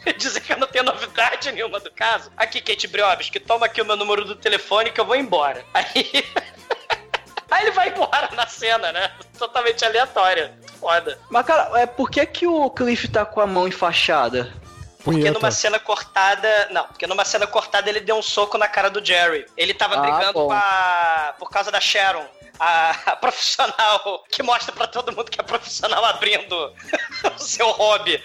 dizer 0.17 0.41
que 0.41 0.53
eu 0.53 0.57
não 0.57 0.67
tenho 0.67 0.83
novidade 0.85 1.51
nenhuma 1.51 1.79
do 1.79 1.91
caso. 1.91 2.31
Aqui, 2.37 2.59
Kate 2.61 2.87
Briobis, 2.87 3.29
que 3.29 3.39
toma 3.39 3.65
aqui 3.65 3.81
o 3.81 3.85
meu 3.85 3.95
número 3.95 4.25
do 4.25 4.35
telefone 4.35 4.91
que 4.91 4.99
eu 4.99 5.05
vou 5.05 5.15
embora. 5.15 5.63
Aí. 5.73 6.25
Aí 7.51 7.63
ele 7.63 7.71
vai 7.71 7.89
embora 7.89 8.29
na 8.33 8.47
cena, 8.47 8.91
né? 8.91 9.11
Totalmente 9.37 9.85
aleatória. 9.85 10.57
Foda. 10.79 11.19
Mas, 11.29 11.45
cara, 11.45 11.79
é, 11.79 11.85
por 11.85 12.09
que, 12.09 12.25
que 12.25 12.47
o 12.47 12.69
Cliff 12.71 13.07
tá 13.07 13.25
com 13.25 13.39
a 13.39 13.45
mão 13.47 13.67
enfaixada? 13.67 14.51
Porque 15.03 15.19
Punheta. 15.19 15.37
numa 15.39 15.51
cena 15.51 15.77
cortada. 15.79 16.67
Não, 16.71 16.87
porque 16.87 17.05
numa 17.05 17.23
cena 17.25 17.45
cortada 17.45 17.89
ele 17.89 17.99
deu 17.99 18.15
um 18.15 18.21
soco 18.23 18.57
na 18.57 18.67
cara 18.67 18.89
do 18.89 19.05
Jerry. 19.05 19.45
Ele 19.55 19.73
tava 19.73 19.95
Ah, 19.97 20.01
brigando 20.01 20.33
bom. 20.33 20.47
com 20.47 20.53
a. 20.53 21.35
por 21.37 21.49
causa 21.51 21.69
da 21.71 21.79
Sharon. 21.79 22.25
A, 22.59 22.89
a 23.11 23.15
profissional 23.17 24.23
que 24.31 24.41
mostra 24.41 24.71
pra 24.73 24.87
todo 24.87 25.11
mundo 25.15 25.29
que 25.29 25.39
é 25.39 25.43
profissional 25.43 26.03
abrindo 26.05 26.73
o 27.35 27.39
seu 27.39 27.69
hobby. 27.71 28.23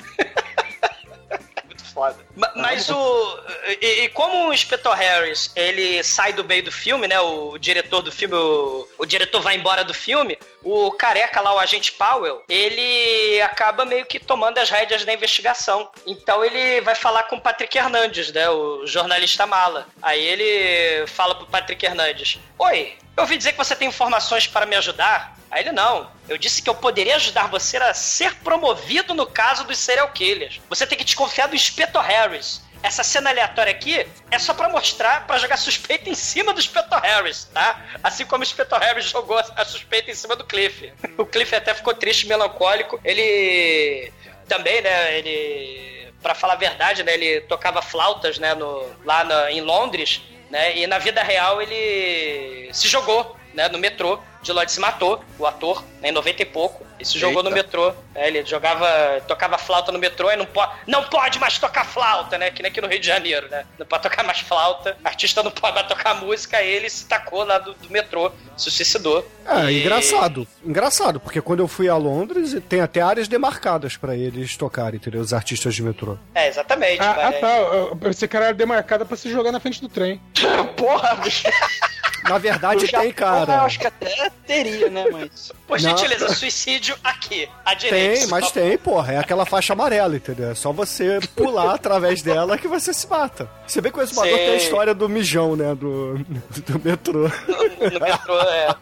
Foda. 1.99 2.17
Ma- 2.37 2.53
Mas 2.55 2.89
o. 2.89 3.39
E, 3.81 4.05
e 4.05 4.09
como 4.11 4.49
o 4.49 4.55
Inspetor 4.55 4.95
Harris 4.95 5.51
ele 5.57 6.01
sai 6.05 6.33
do 6.33 6.45
meio 6.45 6.63
do 6.63 6.71
filme, 6.71 7.09
né? 7.09 7.19
O 7.19 7.59
diretor 7.59 8.03
do 8.03 8.13
filme, 8.13 8.37
o, 8.37 8.87
o 8.99 9.05
diretor 9.05 9.41
vai 9.43 9.57
embora 9.57 9.83
do 9.83 9.93
filme, 9.93 10.39
o 10.63 10.93
careca 10.93 11.41
lá, 11.41 11.53
o 11.55 11.59
agente 11.59 11.91
Powell, 11.91 12.45
ele 12.49 13.43
acaba 13.43 13.85
meio 13.85 14.07
que 14.07 14.21
tomando 14.21 14.59
as 14.59 14.71
rédeas 14.71 15.05
da 15.05 15.13
investigação. 15.13 15.91
Então 16.07 16.45
ele 16.45 16.81
vai 16.83 16.95
falar 16.95 17.25
com 17.25 17.35
o 17.35 17.41
Patrick 17.41 17.77
Hernandes, 17.77 18.33
né? 18.33 18.49
O 18.49 18.87
jornalista 18.87 19.45
mala. 19.45 19.89
Aí 20.01 20.25
ele 20.25 21.05
fala 21.09 21.35
pro 21.35 21.47
Patrick 21.47 21.85
Hernandes: 21.85 22.39
Oi, 22.61 22.97
eu 23.19 23.23
ouvi 23.23 23.37
dizer 23.37 23.53
que 23.53 23.59
você 23.59 23.75
tem 23.75 23.89
informações 23.89 24.47
para 24.47 24.65
me 24.65 24.77
ajudar. 24.77 25.37
Aí 25.51 25.63
ele 25.63 25.73
não. 25.73 26.11
Eu 26.29 26.39
disse 26.39 26.63
que 26.63 26.69
eu 26.71 26.75
poderia 26.75 27.17
ajudar 27.17 27.49
você 27.49 27.77
a 27.79 27.93
ser 27.95 28.35
promovido 28.37 29.13
no 29.15 29.27
caso 29.27 29.65
dos 29.65 29.79
serial 29.79 30.09
killers. 30.11 30.61
Você 30.69 30.87
tem 30.87 30.97
que 30.97 31.05
desconfiar 31.05 31.49
do 31.49 31.57
Inspector 31.57 32.03
Harris. 32.03 32.63
Essa 32.81 33.03
cena 33.03 33.31
aleatória 33.31 33.73
aqui 33.73 34.07
é 34.31 34.39
só 34.39 34.55
pra 34.55 34.69
mostrar, 34.69 35.27
pra 35.27 35.37
jogar 35.39 35.57
suspeita 35.57 36.09
em 36.09 36.15
cima 36.15 36.53
do 36.55 36.61
Inspector 36.61 37.01
Harris, 37.01 37.45
tá? 37.53 37.85
Assim 38.05 38.25
como 38.25 38.43
o 38.43 38.47
Inspector 38.47 38.79
Harris 38.79 39.07
jogou 39.07 39.37
a 39.37 39.65
suspeita 39.65 40.11
em 40.13 40.15
cima 40.15 40.37
do 40.37 40.45
Cliff. 40.45 40.93
O 41.17 41.27
Cliff 41.27 41.53
até 41.57 41.75
ficou 41.75 41.93
triste 41.95 42.29
melancólico. 42.29 43.01
Ele 43.05 44.13
também, 44.47 44.81
né, 44.81 45.19
ele 45.19 45.89
Pra 46.23 46.35
falar 46.35 46.55
a 46.55 46.57
verdade, 46.57 47.05
né, 47.05 47.15
ele 47.15 47.43
tocava 47.43 47.81
flautas, 47.81 48.39
né, 48.41 48.53
no, 48.53 48.91
lá 49.05 49.23
na- 49.23 49.53
em 49.53 49.61
Londres, 49.61 50.21
né? 50.51 50.77
E 50.77 50.87
na 50.87 50.99
vida 50.99 51.23
real 51.23 51.61
ele 51.61 52.71
se 52.73 52.89
jogou, 52.89 53.38
né, 53.55 53.69
no 53.69 53.79
metrô. 53.79 54.19
De 54.41 54.53
Lloyd 54.53 54.71
se 54.71 54.79
matou, 54.79 55.23
o 55.37 55.45
ator, 55.45 55.83
né, 56.01 56.11
em 56.11 56.13
90 56.13 56.43
e 56.43 56.45
pouco. 56.45 56.87
Ele 56.97 57.05
se 57.05 57.19
jogou 57.19 57.43
no 57.43 57.51
metrô. 57.51 57.93
É, 58.15 58.29
ele 58.29 58.45
jogava, 58.47 58.87
tocava 59.27 59.59
flauta 59.59 59.91
no 59.91 59.99
metrô 59.99 60.31
e 60.31 60.37
não 60.37 60.47
pode, 60.47 60.73
não 60.87 61.03
pode 61.05 61.39
mais 61.41 61.59
tocar 61.59 61.85
flauta, 61.85 62.39
né? 62.39 62.49
Que 62.51 62.63
nem 62.63 62.71
aqui 62.71 62.81
no 62.81 62.87
Rio 62.89 63.01
de 63.01 63.07
Janeiro, 63.07 63.49
né? 63.49 63.65
Não 63.79 63.85
pode 63.85 64.05
tocar 64.05 64.23
mais 64.25 64.39
flauta. 64.39 64.97
Artista 65.05 65.43
não 65.43 65.51
pode 65.51 65.75
mais 65.75 65.87
tocar 65.89 66.15
música. 66.15 66.63
Ele 66.63 66.89
se 66.89 67.05
tacou 67.07 67.43
lá 67.45 67.59
do, 67.59 67.75
do 67.75 67.91
metrô, 67.91 68.31
se 68.57 68.71
suicidou. 68.71 69.29
É, 69.45 69.71
E- 69.73 69.81
engraçado. 69.81 70.47
Engraçado, 70.65 71.19
porque 71.21 71.41
quando 71.41 71.61
eu 71.61 71.69
fui 71.69 71.89
a 71.89 71.97
Londres, 71.97 72.57
tem 72.69 72.81
até 72.81 73.01
áreas 73.01 73.27
demarcadas 73.27 73.97
pra 73.97 74.17
eles 74.17 74.57
tocarem, 74.57 74.97
entendeu? 74.99 75.21
Os 75.21 75.33
artistas 75.33 75.75
de 75.75 75.83
metrô. 75.83 76.17
É, 76.35 76.47
exatamente. 76.49 77.01
Ah, 77.03 77.29
ah, 77.29 77.33
tá. 77.33 77.57
Eu- 77.59 77.99
Esse 78.09 78.27
cara 78.29 78.47
era 78.47 78.55
demarcada 78.55 79.05
pra 79.05 79.17
se 79.17 79.31
jogar 79.31 79.51
na 79.51 79.59
frente 79.61 79.81
do 79.81 79.89
trem. 79.89 80.21
Porra, 80.77 81.17
bicho. 81.17 81.43
Na 82.29 82.39
verdade, 82.39 82.89
tem, 82.89 83.13
cara. 83.13 83.55
Eu 83.55 83.61
acho 83.63 83.79
que 83.79 83.87
até 83.87 84.31
teria, 84.47 84.91
né, 84.91 85.07
mas... 85.11 85.53
Por 85.69 85.79
Não. 85.79 85.91
gentileza, 85.91 86.35
suicídio 86.35 86.97
aqui, 87.05 87.47
à 87.63 87.75
direita. 87.75 88.21
Tem, 88.21 88.27
mas 88.29 88.51
tem, 88.51 88.79
porra. 88.79 89.13
É 89.13 89.19
aquela 89.19 89.45
faixa 89.45 89.75
amarela, 89.75 90.17
entendeu? 90.17 90.51
É 90.51 90.55
só 90.55 90.73
você 90.73 91.21
pular 91.37 91.75
através 91.75 92.23
dela 92.23 92.57
que 92.57 92.67
você 92.67 92.95
se 92.95 93.07
mata. 93.07 93.51
Você 93.67 93.83
vê 93.83 93.93
que 93.93 93.99
o 93.99 94.03
Exumador 94.03 94.35
tem 94.35 94.49
a 94.49 94.57
história 94.57 94.95
do 94.95 95.07
mijão, 95.11 95.55
né? 95.55 95.75
Do, 95.75 96.15
do 96.19 96.81
metrô. 96.83 97.31
no, 97.47 97.91
no 97.91 98.01
metrô, 98.01 98.41
é. 98.41 98.75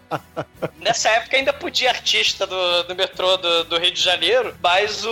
Nessa 0.78 1.08
época 1.08 1.36
ainda 1.36 1.52
podia 1.52 1.90
artista 1.90 2.46
do, 2.46 2.84
do 2.84 2.94
metrô 2.94 3.36
do, 3.36 3.64
do 3.64 3.78
Rio 3.78 3.90
de 3.90 4.00
Janeiro, 4.00 4.56
mas 4.62 5.04
o, 5.04 5.10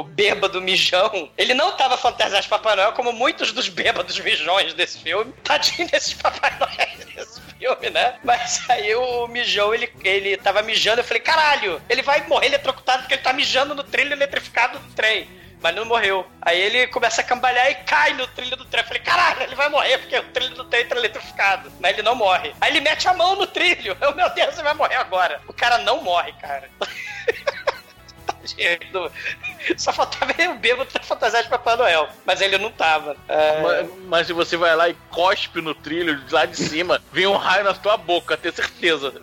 o, 0.00 0.04
bêbado 0.04 0.62
mijão, 0.62 1.28
ele 1.36 1.52
não 1.52 1.72
tava 1.72 1.98
fantasiado 1.98 2.42
de 2.42 2.48
Papai 2.48 2.76
Noel, 2.76 2.92
como 2.92 3.12
muitos 3.12 3.52
dos 3.52 3.68
bêbados 3.68 4.18
mijões 4.18 4.72
desse 4.72 5.00
filme. 5.00 5.34
Tadinho 5.44 5.86
desses 5.90 6.14
Papai 6.14 6.50
Noel 6.58 7.06
desse 7.14 7.45
filme, 7.58 7.90
né? 7.90 8.14
Mas 8.22 8.68
aí 8.68 8.94
o 8.94 9.26
mijão, 9.26 9.74
ele, 9.74 9.90
ele 10.04 10.36
tava 10.36 10.62
mijando, 10.62 11.00
eu 11.00 11.04
falei, 11.04 11.22
caralho, 11.22 11.80
ele 11.88 12.02
vai 12.02 12.26
morrer 12.26 12.46
eletrocutado 12.46 13.02
porque 13.02 13.14
ele 13.14 13.22
tá 13.22 13.32
mijando 13.32 13.74
no 13.74 13.82
trilho 13.82 14.12
eletrificado 14.12 14.78
do 14.78 14.94
trem. 14.94 15.28
Mas 15.62 15.74
não 15.74 15.86
morreu. 15.86 16.26
Aí 16.42 16.60
ele 16.60 16.86
começa 16.88 17.22
a 17.22 17.24
cambalhar 17.24 17.70
e 17.70 17.76
cai 17.76 18.12
no 18.12 18.26
trilho 18.28 18.56
do 18.56 18.66
trem. 18.66 18.82
Eu 18.82 18.88
falei, 18.88 19.02
caralho, 19.02 19.42
ele 19.42 19.54
vai 19.54 19.68
morrer 19.68 19.98
porque 19.98 20.18
o 20.18 20.22
trilho 20.24 20.54
do 20.54 20.64
trem 20.64 20.86
tá 20.86 20.94
eletrificado. 20.94 21.72
Mas 21.80 21.92
ele 21.92 22.02
não 22.02 22.14
morre. 22.14 22.54
Aí 22.60 22.70
ele 22.70 22.80
mete 22.80 23.08
a 23.08 23.14
mão 23.14 23.36
no 23.36 23.46
trilho. 23.46 23.96
Eu, 24.00 24.14
meu 24.14 24.28
Deus, 24.30 24.54
ele 24.54 24.62
vai 24.62 24.74
morrer 24.74 24.96
agora. 24.96 25.40
O 25.48 25.52
cara 25.52 25.78
não 25.78 26.02
morre, 26.02 26.32
cara. 26.34 26.70
Tadinho. 28.54 29.10
Só 29.76 29.92
faltava 29.92 30.32
ele 30.38 30.48
o 30.48 30.54
bêbado 30.58 30.90
ter 30.90 31.02
fantasiado 31.02 31.44
de 31.44 31.50
Papai 31.50 31.76
Noel. 31.76 32.08
Mas 32.24 32.40
ele 32.40 32.56
não 32.58 32.70
tava. 32.70 33.16
É, 33.28 33.60
Mas, 33.62 33.88
mas 34.06 34.26
se 34.26 34.32
você 34.32 34.56
vai 34.56 34.74
lá 34.76 34.88
e 34.88 34.94
cospe 35.10 35.60
no 35.60 35.74
trilho 35.74 36.16
de 36.20 36.32
lá 36.32 36.44
de 36.46 36.56
cima, 36.56 37.02
vem 37.12 37.26
um 37.26 37.36
raio 37.36 37.64
na 37.64 37.74
tua 37.74 37.96
boca, 37.96 38.36
tenho 38.36 38.54
certeza. 38.54 39.12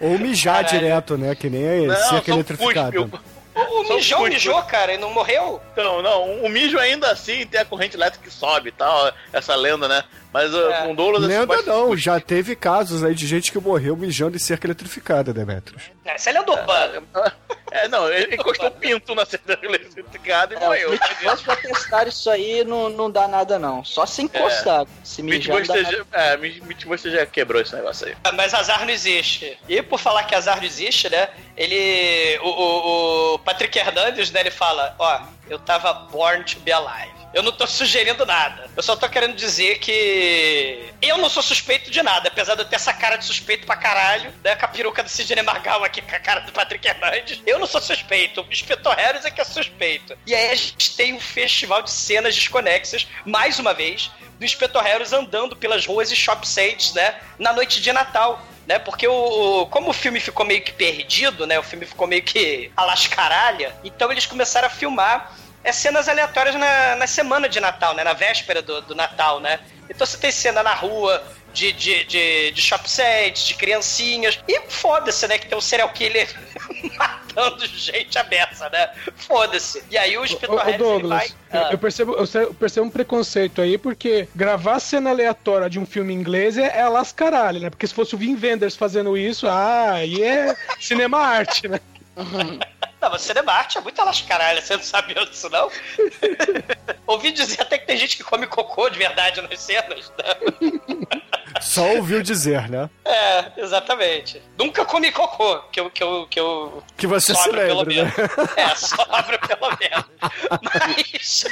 Ou 0.00 0.18
mijar 0.18 0.64
Caralho. 0.64 0.78
direto, 0.80 1.16
né? 1.18 1.34
Que 1.34 1.48
nem 1.48 1.86
Não, 1.86 2.22
eletrificada. 2.26 2.92
cuspe. 2.92 3.18
o 3.54 3.84
Só 3.86 3.94
mijão 3.94 4.22
mijou, 4.24 4.62
cara, 4.64 4.92
e 4.92 4.98
não 4.98 5.10
morreu? 5.10 5.60
Não, 5.76 6.02
não, 6.02 6.44
o 6.44 6.48
mijo 6.48 6.78
ainda 6.78 7.10
assim 7.10 7.46
tem 7.46 7.60
a 7.60 7.64
corrente 7.64 7.96
elétrica 7.96 8.22
que 8.28 8.30
sobe 8.30 8.68
e 8.68 8.72
tal, 8.72 9.10
essa 9.32 9.54
lenda, 9.54 9.88
né? 9.88 10.04
Mas 10.36 10.52
uh, 10.52 10.70
É. 10.70 10.82
com 10.86 10.94
Douglas... 10.94 11.22
Lenda 11.22 11.46
cospe- 11.46 11.66
não, 11.70 11.96
já 11.96 12.20
teve 12.20 12.54
casos 12.54 13.02
aí 13.02 13.14
de 13.14 13.26
gente 13.26 13.50
que 13.50 13.58
morreu 13.58 13.96
mijando 13.96 14.36
em 14.36 14.38
cerca 14.38 14.66
eletrificada, 14.66 15.32
Demetrius. 15.32 15.84
Essa 16.04 16.28
é 16.28 16.32
lenda 16.34 16.52
urbana. 16.52 17.02
É, 17.72 17.88
não, 17.88 18.06
ele 18.12 18.34
encostou 18.36 18.68
o 18.68 18.70
pinto 18.70 19.14
na 19.14 19.24
cerca 19.24 19.58
eletrificada 19.62 20.54
e 20.54 20.56
É, 20.58 20.60
morreu. 20.60 20.90
Mythbusters 20.90 21.40
pra 21.42 21.56
testar 21.56 22.06
isso 22.06 22.28
aí 22.30 22.62
não, 22.64 22.90
não 22.90 23.10
dá 23.10 23.26
nada, 23.26 23.58
não. 23.58 23.82
Só 23.82 24.04
se 24.04 24.22
encostar. 24.22 24.86
Se 25.02 25.22
mijar, 25.22 25.66
nada. 25.66 25.82
já, 25.84 26.04
é, 26.12 26.36
Mythbuster 26.36 27.10
já 27.10 27.24
quebrou 27.26 27.60
esse 27.62 27.74
negócio 27.74 28.06
aí. 28.06 28.14
Mas 28.34 28.52
azar 28.52 28.82
não 28.84 28.90
existe. 28.90 29.58
E 29.68 29.82
por 29.82 29.98
falar 29.98 30.24
que 30.24 30.34
azar 30.34 30.58
não 30.58 30.64
existe, 30.64 31.08
né? 31.08 31.28
Ele. 31.56 32.38
O, 32.42 32.48
o- 32.48 33.34
o 33.34 33.38
Patrick 33.40 33.76
Hernandes, 33.78 34.30
né? 34.30 34.40
Ele 34.40 34.50
fala: 34.50 34.94
Ó, 34.98 35.20
eu 35.48 35.58
tava 35.58 35.92
born 35.92 36.44
to 36.44 36.60
be 36.60 36.72
alive. 36.72 37.16
Eu 37.36 37.42
não 37.42 37.52
tô 37.52 37.66
sugerindo 37.66 38.24
nada. 38.24 38.70
Eu 38.74 38.82
só 38.82 38.96
tô 38.96 39.06
querendo 39.10 39.34
dizer 39.34 39.78
que. 39.78 40.90
Eu 41.02 41.18
não 41.18 41.28
sou 41.28 41.42
suspeito 41.42 41.90
de 41.90 42.02
nada, 42.02 42.28
apesar 42.28 42.54
de 42.54 42.62
eu 42.62 42.64
ter 42.64 42.76
essa 42.76 42.94
cara 42.94 43.16
de 43.16 43.26
suspeito 43.26 43.66
pra 43.66 43.76
caralho, 43.76 44.32
né? 44.42 44.56
Com 44.56 44.64
a 44.64 44.68
peruca 44.68 45.02
do 45.02 45.10
Sidney 45.10 45.42
Magal 45.42 45.84
aqui 45.84 46.00
com 46.00 46.16
a 46.16 46.18
cara 46.18 46.40
do 46.40 46.52
Patrick 46.52 46.88
Hernandes. 46.88 47.42
Eu 47.44 47.58
não 47.58 47.66
sou 47.66 47.80
suspeito. 47.80 48.40
O 48.40 48.50
Inspetor 48.50 48.94
Harris 48.94 49.26
é 49.26 49.30
que 49.30 49.40
é 49.40 49.44
suspeito. 49.44 50.16
E 50.26 50.34
aí 50.34 50.50
a 50.50 50.54
gente 50.54 50.96
tem 50.96 51.12
um 51.12 51.20
festival 51.20 51.82
de 51.82 51.90
cenas 51.90 52.34
desconexas, 52.34 53.06
mais 53.26 53.58
uma 53.58 53.74
vez, 53.74 54.10
do 54.38 54.44
Inspetor 54.44 54.82
Harris 54.82 55.12
andando 55.12 55.54
pelas 55.54 55.84
ruas 55.84 56.10
e 56.10 56.16
shop 56.16 56.48
sites, 56.48 56.94
né? 56.94 57.20
Na 57.38 57.52
noite 57.52 57.82
de 57.82 57.92
Natal. 57.92 58.42
Né, 58.66 58.78
porque 58.80 59.06
o, 59.06 59.12
o- 59.62 59.66
como 59.66 59.90
o 59.90 59.92
filme 59.92 60.18
ficou 60.18 60.44
meio 60.44 60.60
que 60.60 60.72
perdido, 60.72 61.46
né? 61.46 61.56
O 61.58 61.62
filme 61.62 61.86
ficou 61.86 62.06
meio 62.06 62.22
que 62.22 62.70
a 62.76 62.84
lascaralha, 62.84 63.74
então 63.84 64.10
eles 64.10 64.26
começaram 64.26 64.66
a 64.66 64.70
filmar 64.70 65.36
é 65.62 65.72
cenas 65.72 66.08
aleatórias 66.08 66.54
na, 66.54 66.94
na 66.96 67.06
semana 67.08 67.48
de 67.48 67.58
Natal, 67.60 67.94
né? 67.94 68.02
Na 68.04 68.12
véspera 68.12 68.60
do, 68.62 68.80
do 68.82 68.94
Natal, 68.94 69.40
né? 69.40 69.60
Então 69.90 70.06
você 70.06 70.16
tem 70.18 70.30
cena 70.32 70.62
na 70.62 70.74
rua, 70.74 71.22
de, 71.52 71.72
de, 71.72 72.04
de, 72.04 72.50
de 72.52 72.60
shop 72.62 72.88
sets, 72.90 73.46
de 73.46 73.54
criancinhas. 73.54 74.38
E 74.46 74.60
foda-se, 74.68 75.26
né? 75.26 75.38
Que 75.38 75.46
tem 75.46 75.56
um 75.58 75.60
serial 75.60 75.88
killer 75.90 76.28
matando 77.36 77.66
gente 77.66 78.18
aberta, 78.18 78.68
né? 78.70 78.90
Foda-se. 79.16 79.84
E 79.90 79.98
aí 79.98 80.16
o 80.16 80.24
ele 80.24 80.78
Douglas, 80.78 81.10
vai. 81.10 81.26
eu- 81.28 81.66
Ah. 81.66 81.68
eu, 81.72 81.78
percebo, 81.78 82.14
eu 82.14 82.54
percebo 82.54 82.86
um 82.86 82.90
preconceito 82.90 83.60
aí, 83.60 83.76
porque 83.78 84.28
gravar 84.34 84.80
cena 84.80 85.10
aleatória 85.10 85.68
de 85.70 85.78
um 85.78 85.86
filme 85.86 86.12
inglês 86.14 86.56
é, 86.58 86.78
é 86.78 86.88
lascaralho, 86.88 87.60
né? 87.60 87.70
Porque 87.70 87.86
se 87.86 87.94
fosse 87.94 88.14
o 88.14 88.18
Vin 88.18 88.36
Wenders 88.40 88.74
fazendo 88.76 89.16
isso, 89.16 89.46
ah, 89.46 89.92
aí 89.92 90.22
é 90.22 90.56
cinema 90.80 91.18
arte, 91.18 91.68
né? 91.68 91.78
Não, 92.98 93.10
mas 93.10 93.20
cinema 93.22 93.52
arte 93.52 93.76
é 93.76 93.80
muito 93.82 94.02
lascaralho, 94.02 94.60
você 94.60 94.74
não 94.74 94.82
sabia 94.82 95.14
disso, 95.26 95.50
não? 95.50 95.70
Ouvi 97.06 97.30
dizer 97.30 97.60
até 97.60 97.76
que 97.78 97.86
tem 97.86 97.96
gente 97.98 98.16
que 98.16 98.24
come 98.24 98.46
cocô 98.46 98.88
de 98.88 98.98
verdade 98.98 99.40
nas 99.42 99.60
cenas, 99.60 100.10
né? 100.18 101.06
Só 101.60 101.84
ouviu 101.96 102.22
dizer, 102.22 102.68
né? 102.68 102.88
É, 103.04 103.52
exatamente. 103.56 104.42
Nunca 104.58 104.84
comi 104.84 105.10
cocô, 105.12 105.58
que 105.70 105.80
eu. 105.80 105.90
Que, 105.90 106.02
eu, 106.02 106.26
que, 106.28 106.38
eu 106.40 106.82
Que 106.96 107.06
você 107.06 107.34
se 107.34 107.42
sobra, 107.42 107.66
pelo 107.66 107.80
lembre, 107.80 108.02
né? 108.02 108.12
menos. 108.16 108.56
É, 108.56 108.74
sobra 108.74 109.38
pelo 109.38 109.76
menos. 109.78 110.06
Mas. 110.62 111.44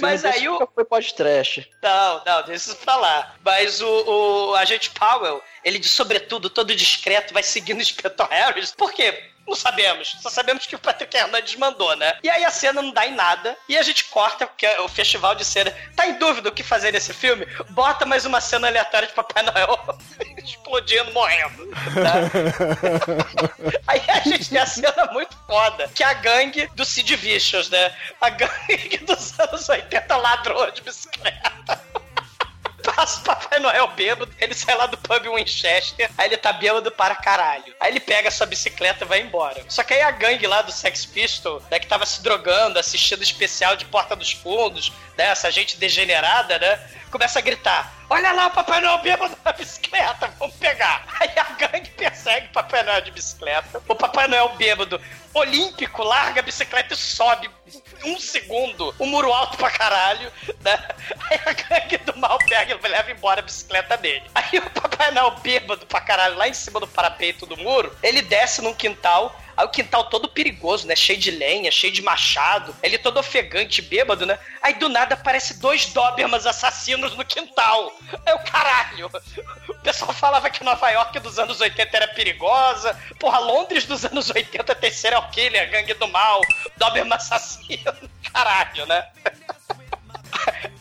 Mas 0.00 0.24
aí 0.24 0.48
o- 0.48 0.52
nunca 0.52 0.66
foi 0.74 0.84
pós-trash. 0.84 1.66
Não, 1.82 2.22
não, 2.26 2.42
deixa 2.42 2.70
isso 2.70 2.76
pra 2.76 2.96
lá. 2.96 3.34
Mas 3.44 3.80
o, 3.80 4.48
o 4.50 4.54
agente 4.56 4.90
Powell, 4.90 5.40
ele 5.64 5.78
de 5.78 5.88
sobretudo, 5.88 6.50
todo 6.50 6.74
discreto, 6.74 7.32
vai 7.32 7.42
seguindo 7.44 7.78
o 7.78 7.82
Inspector 7.82 8.26
Harris. 8.28 8.72
Por 8.72 8.92
quê? 8.92 9.30
Não 9.46 9.54
sabemos. 9.54 10.16
Só 10.20 10.28
sabemos 10.28 10.66
que 10.66 10.74
o 10.74 10.78
Patrick 10.78 11.16
Hernandes 11.16 11.54
mandou, 11.56 11.94
né? 11.96 12.18
E 12.22 12.28
aí 12.28 12.44
a 12.44 12.50
cena 12.50 12.82
não 12.82 12.90
dá 12.90 13.06
em 13.06 13.14
nada. 13.14 13.56
E 13.68 13.78
a 13.78 13.82
gente 13.82 14.04
corta, 14.04 14.46
porque 14.46 14.66
o 14.80 14.88
festival 14.88 15.34
de 15.34 15.44
cena. 15.44 15.72
Tá 15.94 16.06
em 16.06 16.18
dúvida 16.18 16.48
o 16.48 16.52
que 16.52 16.62
fazer 16.62 16.92
nesse 16.92 17.14
filme? 17.14 17.46
Bota 17.70 18.04
mais 18.04 18.24
uma 18.24 18.40
cena 18.40 18.66
aleatória 18.68 19.06
de 19.06 19.14
Papai 19.14 19.42
Noel 19.44 19.78
explodindo, 20.42 21.12
morrendo. 21.12 21.68
tá? 21.94 22.26
Aí 23.86 24.02
a 24.08 24.20
gente 24.20 24.48
tem 24.50 24.58
a 24.58 24.66
cena 24.66 25.10
muito 25.12 25.36
foda, 25.46 25.88
que 25.94 26.02
é 26.02 26.06
a 26.06 26.14
gangue 26.14 26.66
do 26.74 26.84
Sid 26.84 27.14
Vicious, 27.16 27.70
né? 27.70 27.94
A 28.20 28.30
gangue 28.30 28.98
dos 29.06 29.38
anos 29.38 29.68
80 29.68 30.16
ladrou 30.16 30.70
de 30.70 30.82
bicicleta. 30.82 31.80
Passa 32.94 33.20
o 33.20 33.24
Papai 33.24 33.58
Noel 33.58 33.88
bêbado, 33.88 34.32
ele 34.38 34.54
sai 34.54 34.76
lá 34.76 34.86
do 34.86 34.96
pub 34.96 35.26
Winchester, 35.34 36.08
aí 36.16 36.28
ele 36.28 36.36
tá 36.36 36.52
bêbado 36.52 36.90
para 36.92 37.16
caralho. 37.16 37.74
Aí 37.80 37.90
ele 37.90 37.98
pega 37.98 38.30
sua 38.30 38.46
bicicleta 38.46 39.04
e 39.04 39.08
vai 39.08 39.20
embora. 39.20 39.64
Só 39.68 39.82
que 39.82 39.92
aí 39.92 40.02
a 40.02 40.10
gangue 40.12 40.46
lá 40.46 40.62
do 40.62 40.70
Sex 40.70 41.04
Pistol, 41.04 41.60
né, 41.68 41.80
que 41.80 41.86
tava 41.88 42.06
se 42.06 42.22
drogando, 42.22 42.78
assistindo 42.78 43.24
especial 43.24 43.74
de 43.74 43.84
Porta 43.86 44.14
dos 44.14 44.30
Fundos, 44.30 44.92
né, 45.18 45.26
essa 45.26 45.50
gente 45.50 45.76
degenerada, 45.78 46.58
né, 46.60 46.78
começa 47.10 47.40
a 47.40 47.42
gritar: 47.42 47.92
Olha 48.08 48.30
lá 48.32 48.50
Papai 48.50 48.80
Noel 48.80 48.98
bêbado 48.98 49.36
na 49.44 49.52
bicicleta, 49.52 50.32
vamos 50.38 50.54
pegar. 50.56 51.04
Aí 51.18 51.30
a 51.36 51.44
gangue 51.54 51.90
persegue 51.90 52.48
Papai 52.48 52.84
Noel 52.84 53.00
de 53.00 53.10
bicicleta. 53.10 53.82
O 53.88 53.94
Papai 53.96 54.28
Noel 54.28 54.50
bêbado, 54.50 55.00
olímpico, 55.34 56.04
larga 56.04 56.40
a 56.40 56.42
bicicleta 56.42 56.94
e 56.94 56.96
sobe 56.96 57.50
um 58.06 58.18
segundo, 58.18 58.94
um 59.00 59.06
muro 59.06 59.32
alto 59.32 59.56
pra 59.56 59.70
caralho, 59.70 60.32
né? 60.60 60.78
Aí 61.30 61.40
a 61.44 61.52
gangue 61.52 61.98
do 61.98 62.16
mal 62.16 62.38
pega 62.38 62.78
e 62.82 62.88
leva 62.88 63.10
embora 63.10 63.40
a 63.40 63.42
bicicleta 63.42 63.96
dele. 63.96 64.24
Aí 64.34 64.58
o 64.58 64.70
Papai 64.70 65.10
Noel 65.10 65.32
bêbado 65.42 65.84
pra 65.86 66.00
caralho, 66.00 66.36
lá 66.36 66.48
em 66.48 66.54
cima 66.54 66.80
do 66.80 66.86
parapeito 66.86 67.46
do 67.46 67.56
muro, 67.56 67.94
ele 68.02 68.22
desce 68.22 68.62
num 68.62 68.74
quintal. 68.74 69.40
Aí 69.56 69.64
o 69.64 69.68
quintal 69.68 70.04
todo 70.04 70.28
perigoso, 70.28 70.86
né? 70.86 70.94
Cheio 70.94 71.18
de 71.18 71.30
lenha, 71.30 71.70
cheio 71.70 71.92
de 71.92 72.02
machado. 72.02 72.76
Ele 72.82 72.98
todo 72.98 73.18
ofegante, 73.18 73.80
bêbado, 73.80 74.26
né? 74.26 74.38
Aí 74.60 74.74
do 74.74 74.88
nada 74.88 75.14
aparece 75.14 75.58
dois 75.60 75.86
Dobermans 75.86 76.46
assassinos 76.46 77.16
no 77.16 77.24
quintal. 77.24 77.92
Aí 78.26 78.34
o 78.34 78.38
caralho. 78.40 79.10
O 79.68 79.74
pessoal 79.76 80.12
falava 80.12 80.50
que 80.50 80.62
Nova 80.62 80.90
York 80.90 81.18
dos 81.20 81.38
anos 81.38 81.60
80 81.60 81.96
era 81.96 82.08
perigosa. 82.08 82.98
Porra, 83.18 83.38
Londres 83.38 83.86
dos 83.86 84.04
anos 84.04 84.30
80 84.30 84.74
tem 84.74 84.90
serial 84.90 85.30
killer, 85.30 85.70
gangue 85.70 85.94
do 85.94 86.08
mal, 86.08 86.40
Doberman 86.76 87.14
assassino. 87.14 87.94
Caralho, 88.32 88.84
né? 88.86 89.06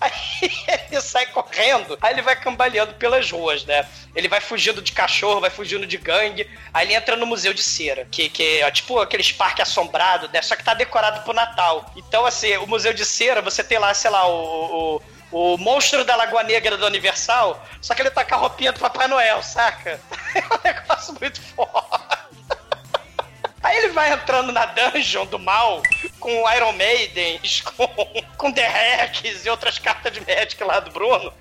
Aí 0.05 0.51
ele 0.91 1.01
sai 1.01 1.25
correndo, 1.27 1.97
aí 2.01 2.13
ele 2.13 2.21
vai 2.21 2.35
cambaleando 2.35 2.93
pelas 2.93 3.29
ruas, 3.31 3.65
né? 3.65 3.87
Ele 4.15 4.27
vai 4.27 4.39
fugindo 4.39 4.81
de 4.81 4.91
cachorro, 4.91 5.41
vai 5.41 5.49
fugindo 5.49 5.85
de 5.85 5.97
gangue, 5.97 6.49
aí 6.73 6.87
ele 6.87 6.93
entra 6.93 7.15
no 7.15 7.25
Museu 7.25 7.53
de 7.53 7.63
Cera, 7.63 8.07
que, 8.11 8.29
que 8.29 8.61
é 8.61 8.71
tipo 8.71 8.99
aqueles 8.99 9.31
parques 9.31 9.67
assombrados, 9.67 10.29
né? 10.31 10.41
Só 10.41 10.55
que 10.55 10.63
tá 10.63 10.73
decorado 10.73 11.21
pro 11.21 11.33
Natal. 11.33 11.91
Então, 11.95 12.25
assim, 12.25 12.55
o 12.57 12.67
Museu 12.67 12.93
de 12.93 13.05
Cera, 13.05 13.41
você 13.41 13.63
tem 13.63 13.79
lá, 13.79 13.93
sei 13.93 14.11
lá, 14.11 14.27
o, 14.27 15.01
o, 15.31 15.53
o 15.53 15.57
monstro 15.57 16.05
da 16.05 16.15
Lagoa 16.15 16.43
Negra 16.43 16.77
do 16.77 16.85
Universal, 16.85 17.63
só 17.81 17.93
que 17.95 18.01
ele 18.01 18.11
tá 18.11 18.23
com 18.23 18.35
a 18.35 18.37
roupinha 18.37 18.71
do 18.71 18.79
Papai 18.79 19.07
Noel, 19.07 19.41
saca? 19.41 19.99
É 20.35 20.39
um 20.39 20.59
negócio 20.63 21.15
muito 21.19 21.41
foda. 21.41 22.25
Aí 23.65 23.77
ele 23.77 23.89
vai 23.89 24.13
entrando 24.13 24.51
na 24.51 24.67
dungeon 24.67 25.25
do 25.25 25.39
mal 25.39 25.81
com 26.19 26.51
Iron 26.51 26.71
Maiden, 26.73 27.41
com, 27.75 27.87
com 28.37 28.51
The 28.51 28.67
Rex 28.67 29.43
e 29.43 29.49
outras 29.49 29.79
cartas 29.79 30.13
de 30.13 30.19
Magic 30.19 30.63
lá 30.63 30.79
do 30.79 30.91
Bruno. 30.91 31.33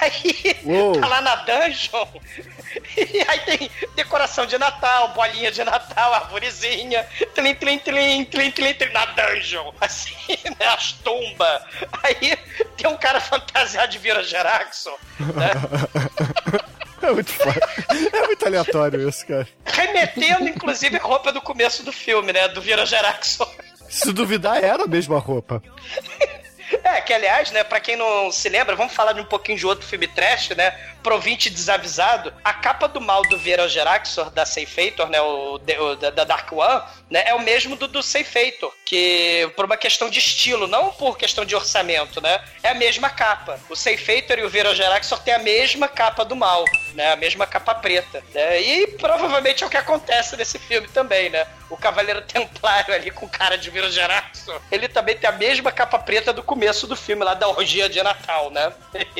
Aí 0.00 0.56
Uou. 0.64 0.98
tá 0.98 1.06
lá 1.06 1.20
na 1.20 1.36
dungeon. 1.36 2.06
E 2.96 3.22
aí 3.28 3.40
tem 3.40 3.70
decoração 3.94 4.46
de 4.46 4.56
Natal, 4.56 5.08
bolinha 5.08 5.52
de 5.52 5.62
Natal, 5.62 6.14
arvorezinha, 6.14 7.06
tlim, 7.34 7.54
tlim, 7.54 7.78
tlim, 7.78 8.24
tlim, 8.24 8.50
tlim, 8.50 8.74
tlim, 8.74 8.92
na 8.92 9.04
dungeon. 9.04 9.70
Assim, 9.78 10.38
né? 10.58 10.68
As 10.68 10.92
tumbas. 10.92 11.62
Aí 12.02 12.38
tem 12.78 12.88
um 12.88 12.96
cara 12.96 13.20
fantasiado 13.20 13.92
de 13.92 13.98
Vira 13.98 14.22
Geraxon, 14.22 14.96
né? 15.18 15.50
É 17.08 17.12
muito 17.12 17.32
foda. 17.32 17.60
É 18.12 18.26
muito 18.26 18.46
aleatório 18.46 19.08
isso, 19.08 19.26
cara. 19.26 19.48
Remetendo, 19.64 20.48
inclusive, 20.48 20.96
a 20.96 21.02
roupa 21.02 21.32
do 21.32 21.40
começo 21.40 21.82
do 21.82 21.92
filme, 21.92 22.32
né? 22.32 22.48
Do 22.48 22.60
Vira 22.60 22.84
Geraxon. 22.84 23.48
Se 23.88 24.12
duvidar, 24.12 24.62
era 24.62 24.84
a 24.84 24.86
mesma 24.86 25.18
roupa. 25.18 25.62
É, 26.84 27.00
que 27.00 27.12
aliás, 27.12 27.50
né, 27.50 27.64
pra 27.64 27.80
quem 27.80 27.96
não 27.96 28.30
se 28.30 28.48
lembra, 28.48 28.76
vamos 28.76 28.92
falar 28.92 29.12
de 29.12 29.20
um 29.20 29.24
pouquinho 29.24 29.58
de 29.58 29.66
outro 29.66 29.86
filme 29.86 30.06
trash, 30.06 30.50
né? 30.50 30.70
Provinte 31.02 31.50
desavisado. 31.50 32.32
A 32.44 32.52
capa 32.52 32.88
do 32.88 33.00
mal 33.00 33.22
do 33.22 33.38
Vera 33.38 33.68
Geraxor, 33.68 34.30
da 34.30 34.44
Seifator, 34.44 35.08
né? 35.08 35.20
O, 35.20 35.54
o 35.54 35.96
da, 35.96 36.10
da 36.10 36.24
Dark 36.24 36.52
One, 36.52 36.82
né? 37.10 37.24
É 37.26 37.34
o 37.34 37.40
mesmo 37.40 37.76
do, 37.76 37.88
do 37.88 38.02
Seifator. 38.02 38.72
Que 38.84 39.50
por 39.56 39.64
uma 39.64 39.76
questão 39.76 40.10
de 40.10 40.18
estilo, 40.18 40.66
não 40.66 40.90
por 40.92 41.16
questão 41.16 41.44
de 41.44 41.54
orçamento, 41.54 42.20
né? 42.20 42.40
É 42.62 42.70
a 42.70 42.74
mesma 42.74 43.10
capa. 43.10 43.58
O 43.68 43.76
Seifator 43.76 44.38
e 44.38 44.44
o 44.44 44.48
Vera 44.48 44.74
Geraxor 44.74 45.20
têm 45.20 45.34
a 45.34 45.38
mesma 45.38 45.88
capa 45.88 46.24
do 46.24 46.36
mal, 46.36 46.64
né? 46.94 47.12
A 47.12 47.16
mesma 47.16 47.46
capa 47.46 47.74
preta. 47.74 48.22
Né? 48.34 48.60
E 48.60 48.86
provavelmente 48.98 49.64
é 49.64 49.66
o 49.66 49.70
que 49.70 49.76
acontece 49.76 50.36
nesse 50.36 50.58
filme 50.58 50.88
também, 50.88 51.30
né? 51.30 51.46
O 51.70 51.76
Cavaleiro 51.76 52.22
Templário 52.22 52.94
ali 52.94 53.10
com 53.10 53.28
cara 53.28 53.58
de 53.58 53.70
Vera 53.70 53.90
Geraxor, 53.90 54.60
ele 54.70 54.88
também 54.88 55.16
tem 55.16 55.28
a 55.28 55.32
mesma 55.32 55.70
capa 55.70 55.98
preta 55.98 56.32
do 56.32 56.42
começo 56.42 56.67
do 56.86 56.96
filme, 56.96 57.24
lá 57.24 57.34
da 57.34 57.48
orgia 57.48 57.88
de 57.88 58.02
Natal, 58.02 58.50
né? 58.50 58.72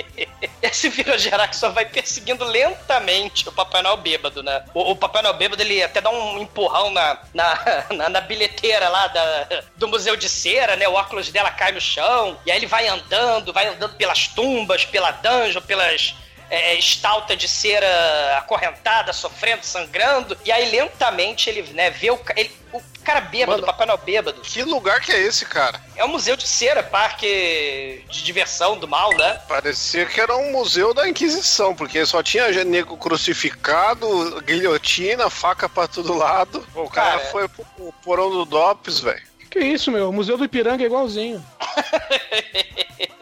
Esse 0.63 0.89
Vira 0.89 1.19
Geraxor 1.19 1.73
vai 1.73 1.85
perseguindo 1.85 2.45
lentamente 2.45 3.49
o 3.49 3.53
Papai 3.53 3.83
Noel 3.83 3.97
bêbado, 3.97 4.43
né? 4.43 4.65
O, 4.75 4.93
o 4.93 4.97
Papai 4.97 5.23
Noel 5.23 5.35
bêbado, 5.35 5.63
ele 5.63 5.83
até 5.83 6.01
dá 6.01 6.11
um 6.11 6.41
empurrão 6.41 6.91
na, 6.91 7.19
na, 7.33 7.85
na, 7.95 8.09
na 8.09 8.21
bilheteira 8.21 8.89
lá 8.89 9.07
da, 9.09 9.63
do 9.77 9.89
Museu 9.89 10.17
de 10.17 10.29
Cera, 10.29 10.77
né? 10.77 10.89
O 10.89 10.95
óculos 10.95 11.31
dela 11.31 11.51
cai 11.51 11.73
no 11.73 11.81
chão, 11.81 12.39
e 12.45 12.51
aí 12.51 12.59
ele 12.59 12.67
vai 12.67 12.87
andando, 12.89 13.53
vai 13.53 13.67
andando 13.67 13.95
pelas 13.95 14.29
tumbas, 14.29 14.85
pela 14.85 15.11
dungeon, 15.11 15.63
pelas 15.63 16.15
é, 16.51 16.75
estalta 16.75 17.37
de 17.37 17.49
cera 17.49 18.39
acorrentada, 18.39 19.13
sofrendo, 19.13 19.65
sangrando, 19.65 20.37
e 20.45 20.53
aí 20.53 20.71
lentamente 20.71 21.49
ele, 21.51 21.63
né, 21.73 21.91
vê 21.91 22.11
o, 22.11 22.19
ele, 22.37 22.51
o 22.73 22.81
cara 23.05 23.21
bêbado, 23.21 23.63
Mano, 23.63 23.67
Papai 23.67 23.87
Noel 23.87 23.99
bêbado. 23.99 24.41
Que 24.43 24.63
lugar 24.63 25.01
que 25.01 25.13
é 25.13 25.19
esse, 25.19 25.47
cara? 25.47 25.81
É 25.97 26.05
um 26.05 26.09
museu 26.09 26.37
de 26.37 26.47
cera, 26.47 26.83
parque 26.83 28.05
de 28.11 28.23
diversão 28.23 28.79
do 28.79 28.87
mal, 28.87 29.15
né? 29.17 29.41
Parecia 29.49 30.05
que 30.07 30.21
era 30.21 30.37
um 30.37 30.53
museu 30.53 30.93
da 30.93 31.09
Inquisição, 31.09 31.75
porque 31.75 32.05
só 32.05 32.23
tinha 32.23 32.65
nego 32.65 32.97
crucificado, 32.97 34.43
guilhotina, 34.43 35.31
faca 35.31 35.69
pra 35.69 35.89
todo 35.89 36.15
lado. 36.15 36.67
O 36.75 36.89
cara, 36.89 37.19
Cara, 37.19 37.31
foi 37.31 37.49
pro 37.49 37.65
pro 37.79 37.93
porão 38.03 38.31
do 38.31 38.45
Dops, 38.45 39.01
velho. 39.01 39.23
Que 39.51 39.61
isso, 39.61 39.91
meu? 39.91 40.11
O 40.11 40.13
Museu 40.13 40.37
do 40.37 40.45
Ipiranga 40.45 40.83
é 40.83 40.87
igualzinho. 40.87 41.45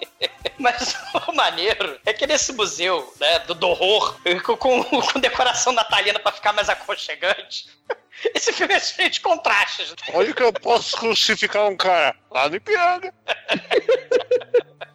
Mas 0.58 0.96
o 1.28 1.32
maneiro 1.32 1.98
é 2.04 2.12
que 2.12 2.26
nesse 2.26 2.52
museu, 2.52 3.12
né, 3.20 3.40
do, 3.40 3.54
do 3.54 3.68
horror, 3.68 4.18
com, 4.42 4.84
com, 4.84 5.20
decoração 5.20 5.72
natalina 5.72 6.18
pra 6.18 6.32
ficar 6.32 6.52
mais 6.52 6.68
aconchegante, 6.68 7.68
esse 8.34 8.52
filme 8.52 8.74
é 8.74 8.80
cheio 8.80 9.10
de 9.10 9.20
contrastes. 9.20 9.90
né? 9.90 9.96
Onde 10.14 10.34
que 10.34 10.42
eu 10.42 10.52
posso 10.52 10.96
crucificar 10.96 11.66
um 11.66 11.76
cara? 11.76 12.16
Lá 12.30 12.48
no 12.48 12.56
Ipiranga. 12.56 13.12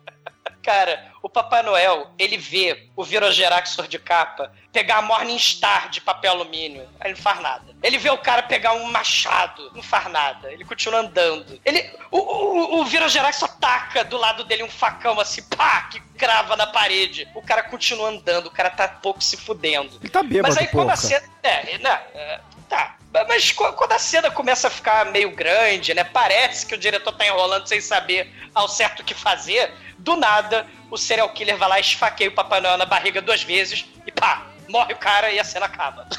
Cara, 0.62 1.12
o 1.22 1.30
Papai 1.30 1.64
Noel, 1.64 2.12
ele 2.18 2.38
vê 2.38 2.90
o 2.96 3.04
Virogeraxor 3.04 3.88
de 3.88 3.98
capa 3.98 4.52
pegar 4.72 4.98
a 4.98 5.02
Morningstar 5.02 5.90
de 5.90 6.00
papel 6.02 6.32
alumínio. 6.32 6.88
Aí 7.00 7.12
não 7.12 7.18
faz 7.18 7.40
nada. 7.42 7.76
Ele 7.82 7.98
vê 7.98 8.10
o 8.10 8.18
cara 8.18 8.44
pegar 8.44 8.74
um 8.74 8.86
machado, 8.86 9.72
não 9.74 9.84
faz 9.84 10.10
nada. 10.12 10.52
Ele 10.52 10.64
continua 10.64 11.00
andando. 11.00 11.60
Ele, 11.66 11.92
o, 12.10 12.18
o, 12.18 12.82
o 12.82 12.86
Virogeraxor 12.86 13.50
taca 13.60 14.04
do 14.04 14.18
lado 14.18 14.44
dele 14.44 14.64
um 14.64 14.70
facão 14.70 15.20
assim, 15.20 15.44
pá, 15.44 15.84
que 15.84 16.00
crava 16.18 16.56
na 16.56 16.68
parede. 16.68 17.28
O 17.36 17.42
cara 17.42 17.64
continua 17.64 18.10
andando, 18.10 18.48
o 18.48 18.52
cara 18.52 18.70
tá 18.70 18.88
pouco 18.88 19.24
se 19.24 19.38
fudendo. 19.38 19.98
Ele 20.02 20.10
tá 20.10 20.24
bêbado, 20.24 20.54
Mas 20.54 20.58
aí 20.58 20.68
quando 20.68 20.92
a 20.92 20.96
cena. 20.96 21.28
É, 21.44 21.78
não, 21.80 21.90
é, 21.90 22.40
tá. 22.72 22.96
Mas 23.28 23.52
quando 23.52 23.92
a 23.92 24.00
cena 24.00 24.32
começa 24.32 24.70
a 24.70 24.72
ficar 24.72 25.06
meio 25.08 25.32
grande, 25.32 25.94
né? 25.94 26.06
Parece 26.06 26.66
que 26.66 26.74
o 26.74 26.78
diretor 26.78 27.12
tá 27.12 27.28
enrolando 27.28 27.68
sem 27.68 27.82
saber 27.82 28.32
ao 28.56 28.70
certo 28.70 29.02
o 29.02 29.04
que 29.04 29.14
fazer. 29.14 29.70
Do 29.98 30.16
nada, 30.16 30.66
o 30.90 30.98
serial 30.98 31.30
killer 31.30 31.58
vai 31.58 31.68
lá, 31.68 31.80
esfaqueia 31.80 32.30
o 32.30 32.34
Papai 32.34 32.62
Noel 32.62 32.78
na 32.78 32.86
barriga 32.86 33.22
duas 33.22 33.44
vezes 33.44 33.86
e 34.08 34.12
pá, 34.12 34.48
morre 34.70 34.94
o 34.94 34.98
cara 34.98 35.30
e 35.30 35.40
a 35.40 35.44
cena 35.44 35.66
acaba. 35.66 36.08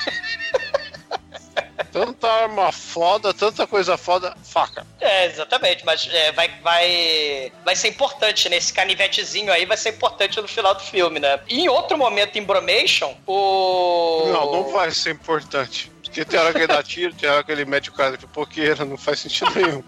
Tanta 1.91 2.27
arma 2.27 2.73
foda, 2.73 3.35
tanta 3.35 3.67
coisa 3.67 3.99
foda, 3.99 4.35
faca. 4.43 4.87
É, 4.99 5.27
exatamente, 5.27 5.85
mas 5.85 6.09
é, 6.11 6.33
vai, 6.33 6.49
vai, 6.63 7.53
vai 7.65 7.77
ser 7.77 7.89
importante, 7.89 8.49
né? 8.49 8.57
Esse 8.57 8.73
canivetezinho 8.73 9.53
aí 9.53 9.67
vai 9.67 9.77
ser 9.77 9.91
importante 9.91 10.41
no 10.41 10.49
final 10.49 10.75
do 10.75 10.81
filme, 10.81 11.21
né? 11.21 11.41
E 11.49 11.61
em 11.61 11.69
outro 11.69 11.99
momento 11.99 12.39
em 12.39 12.43
Bromation, 12.43 13.15
o. 13.27 14.25
Não, 14.33 14.53
não 14.53 14.73
vai 14.73 14.91
ser 14.91 15.11
importante. 15.11 15.92
Porque 16.13 16.27
tem 16.27 16.39
hora 16.39 16.53
que 16.53 16.59
ele 16.59 16.67
dá 16.67 16.83
tiro, 16.83 17.15
tem 17.15 17.31
hora 17.31 17.43
que 17.43 17.51
ele 17.51 17.65
mete 17.65 17.89
o 17.89 17.93
cara 17.95 18.13
de 18.13 18.19
pipoqueira, 18.19 18.85
não 18.85 18.99
faz 18.99 19.21
sentido 19.21 19.51
nenhum. 19.55 19.83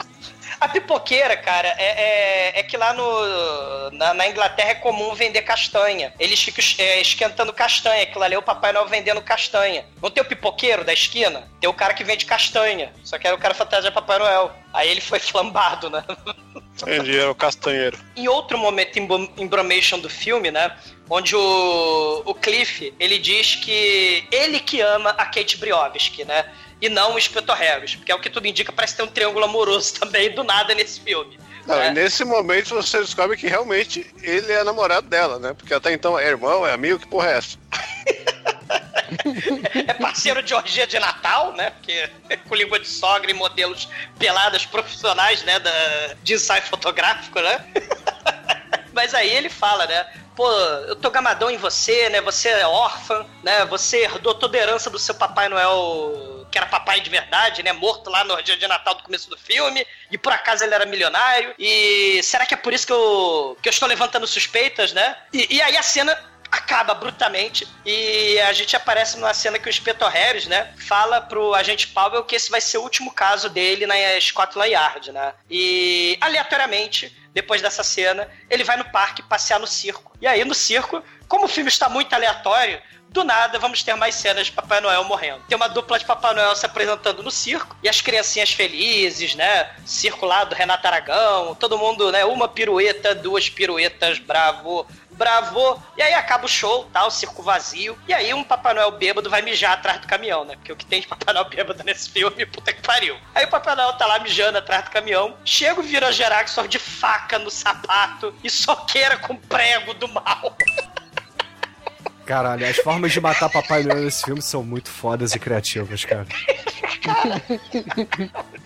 A 0.60 0.68
pipoqueira, 0.68 1.36
cara, 1.36 1.68
é, 1.78 1.84
é, 1.84 2.60
é 2.60 2.62
que 2.62 2.76
lá 2.76 2.92
no, 2.92 3.90
na, 3.92 4.14
na 4.14 4.28
Inglaterra 4.28 4.70
é 4.70 4.74
comum 4.74 5.14
vender 5.14 5.42
castanha. 5.42 6.12
Eles 6.18 6.42
ficam 6.42 6.64
é, 6.78 7.00
esquentando 7.00 7.52
castanha. 7.52 8.02
Aquilo 8.02 8.24
ali 8.24 8.34
é 8.34 8.38
o 8.38 8.42
Papai 8.42 8.72
Noel 8.72 8.86
vendendo 8.86 9.20
castanha. 9.22 9.84
Não 10.02 10.10
tem 10.10 10.22
o 10.22 10.26
pipoqueiro 10.26 10.84
da 10.84 10.92
esquina? 10.92 11.48
Tem 11.60 11.68
o 11.68 11.74
cara 11.74 11.94
que 11.94 12.04
vende 12.04 12.26
castanha. 12.26 12.92
Só 13.02 13.18
que 13.18 13.26
era 13.26 13.36
o 13.36 13.38
cara 13.38 13.54
fantasia 13.54 13.90
Papai 13.90 14.18
Noel. 14.18 14.52
Aí 14.72 14.88
ele 14.88 15.00
foi 15.00 15.18
flambado, 15.20 15.90
né? 15.90 16.04
Entendi, 16.82 17.18
era 17.18 17.30
o 17.30 17.34
castanheiro. 17.34 17.98
Em 18.16 18.28
outro 18.28 18.58
momento 18.58 18.98
em 18.98 19.46
Bromation 19.46 19.98
do 19.98 20.10
filme, 20.10 20.50
né? 20.50 20.76
Onde 21.08 21.36
o, 21.36 22.22
o 22.24 22.34
Cliff, 22.34 22.92
ele 22.98 23.18
diz 23.18 23.56
que 23.56 24.26
ele 24.32 24.58
que 24.58 24.80
ama 24.80 25.10
a 25.10 25.24
Kate 25.26 25.56
Briovski, 25.58 26.24
né? 26.24 26.44
E 26.80 26.88
não 26.88 27.14
o 27.14 27.18
Inspector 27.18 27.56
Harris. 27.56 27.96
Porque 27.96 28.12
é 28.12 28.14
o 28.14 28.20
que 28.20 28.30
tudo 28.30 28.46
indica, 28.46 28.72
parece 28.72 28.96
ter 28.96 29.02
um 29.02 29.08
triângulo 29.08 29.44
amoroso 29.44 29.94
também, 29.98 30.30
do 30.30 30.44
nada, 30.44 30.74
nesse 30.74 31.00
filme. 31.00 31.38
Não, 31.66 31.82
e 31.82 31.90
nesse 31.92 32.24
momento 32.24 32.74
você 32.74 33.00
descobre 33.00 33.36
que 33.36 33.46
realmente 33.46 34.06
ele 34.22 34.52
é 34.52 34.62
namorado 34.62 35.08
dela, 35.08 35.38
né? 35.38 35.54
Porque 35.54 35.72
até 35.72 35.92
então 35.92 36.18
é 36.18 36.28
irmão, 36.28 36.66
é 36.66 36.72
amigo, 36.72 36.98
que 36.98 37.06
porra 37.06 37.30
é 37.30 37.38
essa? 37.38 37.58
É 39.86 39.94
parceiro 39.94 40.42
de 40.42 40.54
orgia 40.54 40.86
de 40.86 40.98
Natal, 40.98 41.52
né? 41.52 41.70
Porque 41.70 42.10
com 42.48 42.54
língua 42.54 42.78
de 42.78 42.88
sogra 42.88 43.30
e 43.30 43.34
modelos 43.34 43.88
peladas 44.18 44.66
profissionais, 44.66 45.42
né? 45.44 45.58
Da, 45.58 46.14
de 46.22 46.34
ensaio 46.34 46.62
fotográfico, 46.64 47.40
né? 47.40 47.64
Mas 48.92 49.14
aí 49.14 49.30
ele 49.30 49.48
fala, 49.48 49.86
né? 49.86 50.06
Pô, 50.36 50.50
eu 50.88 50.96
tô 50.96 51.10
gamadão 51.10 51.50
em 51.50 51.56
você, 51.56 52.08
né? 52.08 52.20
Você 52.20 52.48
é 52.48 52.66
órfã, 52.66 53.24
né? 53.42 53.64
Você 53.66 54.02
herdou 54.02 54.34
toda 54.34 54.58
a 54.58 54.60
herança 54.60 54.90
do 54.90 54.98
seu 54.98 55.14
Papai 55.14 55.48
Noel, 55.48 56.44
que 56.50 56.58
era 56.58 56.66
papai 56.66 57.00
de 57.00 57.08
verdade, 57.08 57.62
né? 57.62 57.72
Morto 57.72 58.10
lá 58.10 58.24
no 58.24 58.42
dia 58.42 58.56
de 58.56 58.66
Natal 58.66 58.96
do 58.96 59.04
começo 59.04 59.30
do 59.30 59.38
filme. 59.38 59.86
E 60.10 60.18
por 60.18 60.32
acaso 60.32 60.64
ele 60.64 60.74
era 60.74 60.86
milionário. 60.86 61.54
E 61.56 62.20
será 62.22 62.44
que 62.46 62.54
é 62.54 62.56
por 62.56 62.72
isso 62.72 62.86
que 62.86 62.92
eu, 62.92 63.56
que 63.62 63.68
eu 63.68 63.70
estou 63.70 63.88
levantando 63.88 64.26
suspeitas, 64.26 64.92
né? 64.92 65.16
E, 65.32 65.56
e 65.56 65.62
aí 65.62 65.76
a 65.76 65.82
cena 65.82 66.18
acaba 66.54 66.92
abruptamente 66.92 67.66
e 67.84 68.38
a 68.40 68.52
gente 68.52 68.76
aparece 68.76 69.18
numa 69.18 69.34
cena 69.34 69.58
que 69.58 69.68
o 69.68 69.70
Inspector 69.70 70.08
Harris, 70.08 70.46
né, 70.46 70.72
fala 70.78 71.20
pro 71.20 71.54
agente 71.54 71.88
Powell 71.88 72.24
que 72.24 72.36
esse 72.36 72.50
vai 72.50 72.60
ser 72.60 72.78
o 72.78 72.82
último 72.82 73.12
caso 73.12 73.48
dele 73.48 73.86
na 73.86 73.94
Scotland 74.20 74.70
Yard, 74.70 75.12
né? 75.12 75.34
E 75.50 76.16
aleatoriamente, 76.20 77.14
depois 77.32 77.60
dessa 77.60 77.82
cena, 77.82 78.28
ele 78.48 78.64
vai 78.64 78.76
no 78.76 78.84
parque 78.84 79.22
passear 79.22 79.58
no 79.58 79.66
circo. 79.66 80.16
E 80.20 80.26
aí 80.26 80.44
no 80.44 80.54
circo, 80.54 81.02
como 81.28 81.46
o 81.46 81.48
filme 81.48 81.68
está 81.68 81.88
muito 81.88 82.12
aleatório, 82.12 82.80
do 83.14 83.22
nada 83.22 83.60
vamos 83.60 83.80
ter 83.84 83.94
mais 83.94 84.16
cenas 84.16 84.46
de 84.46 84.52
Papai 84.52 84.80
Noel 84.80 85.04
morrendo. 85.04 85.40
Tem 85.48 85.54
uma 85.54 85.68
dupla 85.68 85.98
de 85.98 86.04
Papai 86.04 86.34
Noel 86.34 86.56
se 86.56 86.66
apresentando 86.66 87.22
no 87.22 87.30
circo 87.30 87.76
e 87.80 87.88
as 87.88 88.00
criancinhas 88.00 88.50
felizes, 88.50 89.36
né? 89.36 89.70
Circo 89.86 90.28
Renato 90.52 90.86
Aragão, 90.86 91.54
todo 91.54 91.78
mundo, 91.78 92.10
né? 92.10 92.24
Uma 92.24 92.48
pirueta, 92.48 93.14
duas 93.14 93.48
piruetas, 93.48 94.18
bravo, 94.18 94.84
bravo. 95.14 95.82
E 95.96 96.02
aí 96.02 96.14
acaba 96.14 96.46
o 96.46 96.48
show, 96.48 96.84
tá? 96.92 97.06
O 97.06 97.10
circo 97.10 97.42
vazio. 97.42 97.98
E 98.06 98.14
aí 98.14 98.32
um 98.34 98.44
Papai 98.44 98.74
Noel 98.74 98.92
bêbado 98.92 99.30
vai 99.30 99.42
mijar 99.42 99.72
atrás 99.72 100.00
do 100.00 100.06
caminhão, 100.06 100.44
né? 100.44 100.56
Porque 100.56 100.72
o 100.72 100.76
que 100.76 100.86
tem 100.86 101.00
de 101.00 101.06
Papai 101.06 101.34
Noel 101.34 101.48
bêbado 101.48 101.82
nesse 101.84 102.10
filme, 102.10 102.46
puta 102.46 102.72
que 102.72 102.82
pariu. 102.82 103.16
Aí 103.34 103.44
o 103.44 103.48
Papai 103.48 103.74
Noel 103.74 103.94
tá 103.94 104.06
lá 104.06 104.18
mijando 104.18 104.58
atrás 104.58 104.84
do 104.84 104.90
caminhão. 104.90 105.36
Chega 105.44 105.80
o 105.80 105.82
Vira 105.82 106.12
Geraxor 106.12 106.68
de 106.68 106.78
faca 106.78 107.38
no 107.38 107.50
sapato 107.50 108.34
e 108.42 108.50
soqueira 108.50 109.16
com 109.18 109.36
prego 109.36 109.94
do 109.94 110.08
mal. 110.08 110.56
Caralho, 112.26 112.66
as 112.66 112.76
formas 112.78 113.12
de 113.12 113.20
matar 113.20 113.50
Papai 113.50 113.82
Noel 113.82 114.02
nesse 114.04 114.24
filme 114.24 114.40
são 114.40 114.62
muito 114.62 114.88
fodas 114.90 115.34
e 115.34 115.38
criativas, 115.38 116.04
cara. 116.04 116.26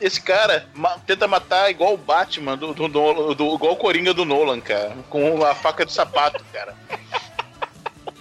Esse 0.00 0.20
cara 0.20 0.66
ma- 0.74 0.98
tenta 1.06 1.26
matar 1.26 1.70
igual 1.70 1.94
o 1.94 1.96
Batman, 1.96 2.56
do, 2.56 2.72
do, 2.72 2.88
do- 2.88 3.34
do- 3.34 3.54
igual 3.54 3.72
o 3.72 3.76
Coringa 3.76 4.14
do 4.14 4.24
Nolan, 4.24 4.60
cara. 4.60 4.96
Com 5.10 5.44
a 5.44 5.54
faca 5.54 5.84
de 5.84 5.92
sapato, 5.92 6.44
cara. 6.52 6.74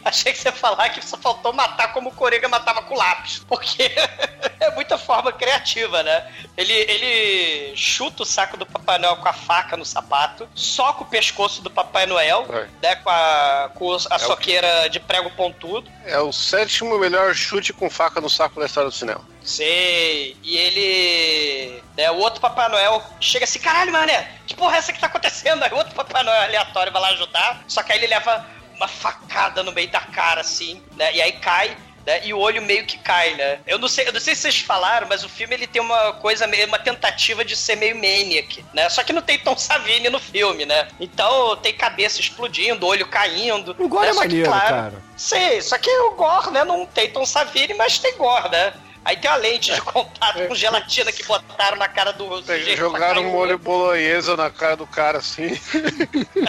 Achei 0.10 0.32
que 0.32 0.40
você 0.40 0.48
ia 0.50 0.54
falar 0.54 0.90
que 0.90 1.06
só 1.06 1.18
faltou 1.18 1.54
matar 1.54 1.94
como 1.94 2.10
o 2.10 2.14
Coringa 2.14 2.48
matava 2.48 2.82
com 2.82 2.96
lápis. 2.96 3.40
Porque 3.48 3.84
é 4.60 4.72
muita 4.76 4.98
forma 4.98 5.32
criativa, 5.32 6.02
né? 6.04 6.26
Ele, 6.56 6.74
ele 6.74 7.76
chuta 7.76 8.24
o 8.24 8.26
saco 8.26 8.58
do 8.58 8.66
Papai 8.66 8.98
Noel 8.98 9.18
com 9.18 9.28
a 9.28 9.34
faca 9.34 9.76
no 9.78 9.86
sapato, 9.86 10.48
soca 10.56 11.04
o 11.04 11.06
pescoço 11.06 11.62
do 11.62 11.70
Papai 11.70 12.06
Noel, 12.06 12.46
É. 12.50 12.88
né? 12.88 12.96
Com 12.96 13.10
a, 13.10 13.72
com 13.74 13.92
a 13.92 13.96
o 13.96 14.20
soqueira 14.20 14.90
de 14.90 15.00
prego 15.00 15.30
pontudo. 15.32 15.90
É 16.06 16.20
o 16.20 16.32
sétimo 16.32 16.98
melhor 16.98 17.34
chute 17.36 17.74
com 17.74 17.90
faca 17.90 18.22
no 18.22 18.30
saco 18.30 18.60
da 18.60 18.66
história 18.66 18.90
do 18.90 18.96
cinema. 18.96 19.22
Sei. 19.44 20.36
E 20.44 20.58
ele. 20.58 21.84
Né, 21.98 22.12
o 22.12 22.18
outro 22.18 22.42
Papai 22.42 22.68
Noel 22.70 23.02
chega 23.20 23.46
assim: 23.46 23.60
caralho, 23.60 23.92
mané, 23.92 24.30
que 24.46 24.54
porra 24.56 24.76
é 24.76 24.80
essa 24.80 24.92
que 24.94 25.00
tá 25.00 25.08
acontecendo? 25.08 25.64
Aí 25.64 25.72
o 25.72 25.78
outro 25.78 25.96
Papai 25.96 26.22
Noel 26.24 26.42
aleatório 26.44 26.92
vai 26.92 27.02
lá 27.02 27.10
ajudar, 27.10 27.64
só 27.68 27.82
que 27.82 27.92
aí 27.92 28.00
ele 28.00 28.08
leva 28.08 28.46
uma 28.78 28.88
facada 28.88 29.62
no 29.64 29.72
meio 29.72 29.90
da 29.90 30.00
cara, 30.00 30.42
assim, 30.42 30.82
né? 30.96 31.14
E 31.14 31.22
aí 31.22 31.34
cai. 31.34 31.76
Né, 32.06 32.26
e 32.26 32.34
o 32.34 32.38
olho 32.38 32.62
meio 32.62 32.86
que 32.86 32.98
cai, 33.00 33.36
né? 33.36 33.60
Eu 33.68 33.78
não 33.78 33.90
sei, 33.90 34.08
eu 34.08 34.14
não 34.14 34.20
sei 34.22 34.34
se 34.34 34.44
vocês 34.44 34.60
falaram, 34.60 35.08
mas 35.10 35.26
o 35.26 35.30
filme 35.30 35.54
ele 35.54 35.68
tem 35.68 35.82
uma 35.82 36.14
coisa 36.14 36.48
meio, 36.48 36.66
uma 36.66 36.80
tentativa 36.80 37.44
de 37.44 37.54
ser 37.54 37.76
meio 37.76 37.96
maniac, 37.96 38.64
né? 38.74 38.88
Só 38.88 39.04
que 39.04 39.12
não 39.12 39.22
tem 39.22 39.38
Tom 39.38 39.58
Savini 39.58 40.10
no 40.10 40.18
filme, 40.18 40.66
né? 40.66 40.88
Então 41.02 41.58
tem 41.58 41.74
cabeça 41.74 42.22
explodindo, 42.22 42.88
olho 42.88 43.06
caindo. 43.10 43.76
O 43.78 43.90
gore 43.90 44.06
né? 44.06 44.08
é 44.08 44.14
que, 44.14 44.20
maneiro, 44.20 44.50
claro, 44.50 44.70
cara. 44.70 45.04
Sim, 45.18 45.60
só 45.60 45.78
que 45.78 45.90
o 45.90 46.12
Gore, 46.12 46.52
né, 46.52 46.64
não 46.64 46.86
tem 46.86 47.12
Tom 47.12 47.26
Savini, 47.26 47.74
mas 47.74 48.00
tem 48.00 48.16
Gore, 48.16 48.52
né? 48.52 48.72
Aí 49.08 49.16
tem 49.16 49.32
uma 49.32 49.38
lente 49.38 49.74
de 49.74 49.80
contato 49.80 50.46
com 50.50 50.54
gelatina 50.54 51.14
que 51.14 51.24
botaram 51.24 51.78
na 51.78 51.88
cara 51.88 52.12
do 52.12 52.28
sujeito. 52.44 52.76
Jogaram 52.76 53.22
um 53.22 53.32
molho 53.32 53.58
bolonhesa 53.58 54.36
na 54.36 54.50
cara 54.52 54.76
do 54.76 54.86
cara 54.86 55.20
assim. 55.20 55.58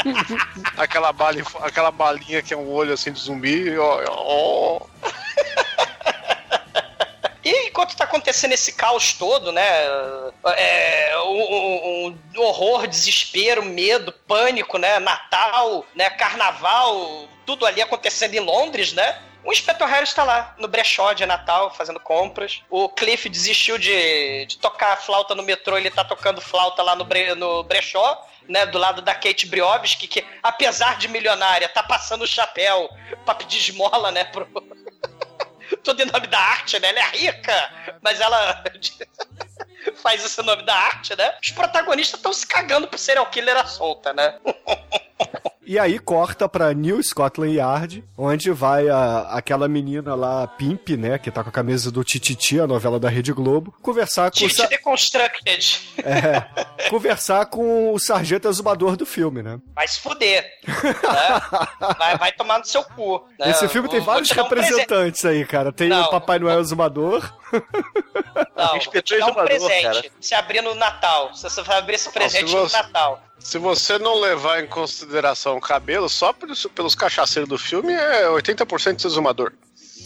aquela, 0.76 1.12
bala, 1.12 1.36
aquela 1.60 1.92
balinha 1.92 2.42
que 2.42 2.52
é 2.52 2.56
um 2.56 2.68
olho 2.68 2.92
assim 2.94 3.12
de 3.12 3.20
zumbi. 3.20 3.78
Ó, 3.78 4.02
ó. 4.08 4.80
E 7.44 7.68
enquanto 7.68 7.96
tá 7.96 8.02
acontecendo 8.02 8.54
esse 8.54 8.72
caos 8.72 9.12
todo, 9.12 9.52
né? 9.52 9.62
É, 10.56 11.12
um- 11.26 12.18
um 12.36 12.40
horror, 12.42 12.88
desespero, 12.88 13.64
medo, 13.64 14.12
pânico, 14.26 14.78
né? 14.78 14.98
Natal, 14.98 15.86
né? 15.94 16.10
Carnaval, 16.10 17.28
tudo 17.46 17.64
ali 17.64 17.80
acontecendo 17.80 18.34
em 18.34 18.40
Londres, 18.40 18.92
né? 18.92 19.16
O 19.44 19.52
Inspector 19.52 19.88
Harris 19.88 20.12
tá 20.12 20.24
lá, 20.24 20.54
no 20.58 20.68
brechó 20.68 21.12
de 21.12 21.24
Natal, 21.24 21.72
fazendo 21.72 22.00
compras. 22.00 22.62
O 22.68 22.88
Cliff 22.88 23.28
desistiu 23.28 23.78
de, 23.78 24.46
de 24.46 24.58
tocar 24.58 24.96
flauta 24.96 25.34
no 25.34 25.42
metrô, 25.42 25.76
ele 25.78 25.90
tá 25.90 26.04
tocando 26.04 26.40
flauta 26.40 26.82
lá 26.82 26.94
no, 26.94 27.04
bre, 27.04 27.34
no 27.34 27.62
brechó, 27.62 28.26
né? 28.48 28.66
Do 28.66 28.78
lado 28.78 29.00
da 29.00 29.14
Kate 29.14 29.46
Briovski, 29.46 30.08
que 30.08 30.24
apesar 30.42 30.98
de 30.98 31.08
milionária, 31.08 31.68
tá 31.68 31.82
passando 31.82 32.22
o 32.22 32.26
chapéu 32.26 32.90
pra 33.24 33.34
pedir 33.34 33.58
esmola, 33.58 34.10
né? 34.10 34.24
Pro, 34.24 34.46
tudo 35.82 36.02
em 36.02 36.06
nome 36.06 36.26
da 36.26 36.38
arte, 36.38 36.78
né? 36.80 36.88
Ela 36.88 37.00
é 37.00 37.10
rica, 37.16 37.98
mas 38.02 38.20
ela 38.20 38.64
faz 40.02 40.24
esse 40.24 40.42
nome 40.42 40.62
da 40.64 40.74
arte, 40.74 41.16
né? 41.16 41.36
Os 41.42 41.50
protagonistas 41.50 42.18
estão 42.18 42.32
se 42.32 42.46
cagando 42.46 42.88
pro 42.88 42.98
serial 42.98 43.26
killer 43.26 43.56
à 43.56 43.66
solta, 43.66 44.12
né? 44.12 44.38
E 45.66 45.78
aí 45.78 45.98
corta 45.98 46.48
pra 46.48 46.72
New 46.72 47.02
Scotland 47.02 47.52
Yard, 47.56 48.02
onde 48.16 48.50
vai 48.52 48.88
a, 48.88 49.28
aquela 49.32 49.68
menina 49.68 50.14
lá, 50.14 50.46
Pimp, 50.46 50.88
né, 50.96 51.18
que 51.18 51.30
tá 51.30 51.42
com 51.42 51.50
a 51.50 51.52
camisa 51.52 51.90
do 51.92 52.02
Tititi, 52.02 52.58
a 52.58 52.66
novela 52.66 52.98
da 52.98 53.08
Rede 53.10 53.34
Globo, 53.34 53.74
conversar 53.82 54.30
com 54.30 54.48
sa- 54.48 54.66
Deconstructed. 54.66 55.80
é, 56.02 56.88
conversar 56.88 57.44
com 57.46 57.92
o 57.92 57.98
sargento 57.98 58.48
exumador 58.48 58.96
do 58.96 59.04
filme, 59.04 59.42
né? 59.42 59.58
Vai 59.74 59.86
se 59.86 60.00
fuder. 60.00 60.42
né? 60.66 61.94
vai, 61.98 62.16
vai 62.16 62.32
tomar 62.32 62.60
no 62.60 62.64
seu 62.64 62.82
cu. 62.82 63.28
né? 63.38 63.50
Esse 63.50 63.68
filme 63.68 63.88
tem 63.90 64.00
vários 64.00 64.30
um 64.30 64.34
representantes 64.34 65.22
aí, 65.26 65.44
cara. 65.44 65.70
Tem 65.70 65.88
Não. 65.90 66.04
o 66.04 66.10
Papai 66.10 66.38
Noel 66.38 66.60
exumador. 66.60 67.30
Não, 68.56 68.76
Inspetor 68.76 69.18
vou 69.20 69.28
te 69.28 69.34
dar 69.36 69.42
um 69.42 69.44
exumador, 69.44 69.44
presente. 69.68 69.82
cara. 69.82 70.04
Se 70.20 70.34
abrir 70.34 70.62
no 70.62 70.74
Natal. 70.74 71.34
Se 71.34 71.42
você 71.42 71.62
vai 71.62 71.78
abrir 71.78 71.94
esse 71.96 72.10
presente 72.10 72.48
se 72.48 72.56
no 72.56 72.68
Natal. 72.68 73.22
Se 73.38 73.58
você 73.58 73.98
não 73.98 74.18
levar 74.20 74.62
em 74.62 74.66
consideração 74.66 75.56
o 75.56 75.60
cabelo, 75.60 76.08
só 76.08 76.32
pelos, 76.32 76.66
pelos 76.74 76.94
cachaceiros 76.94 77.48
do 77.48 77.58
filme 77.58 77.92
é 77.92 78.26
80% 78.28 79.04
exumador, 79.04 79.52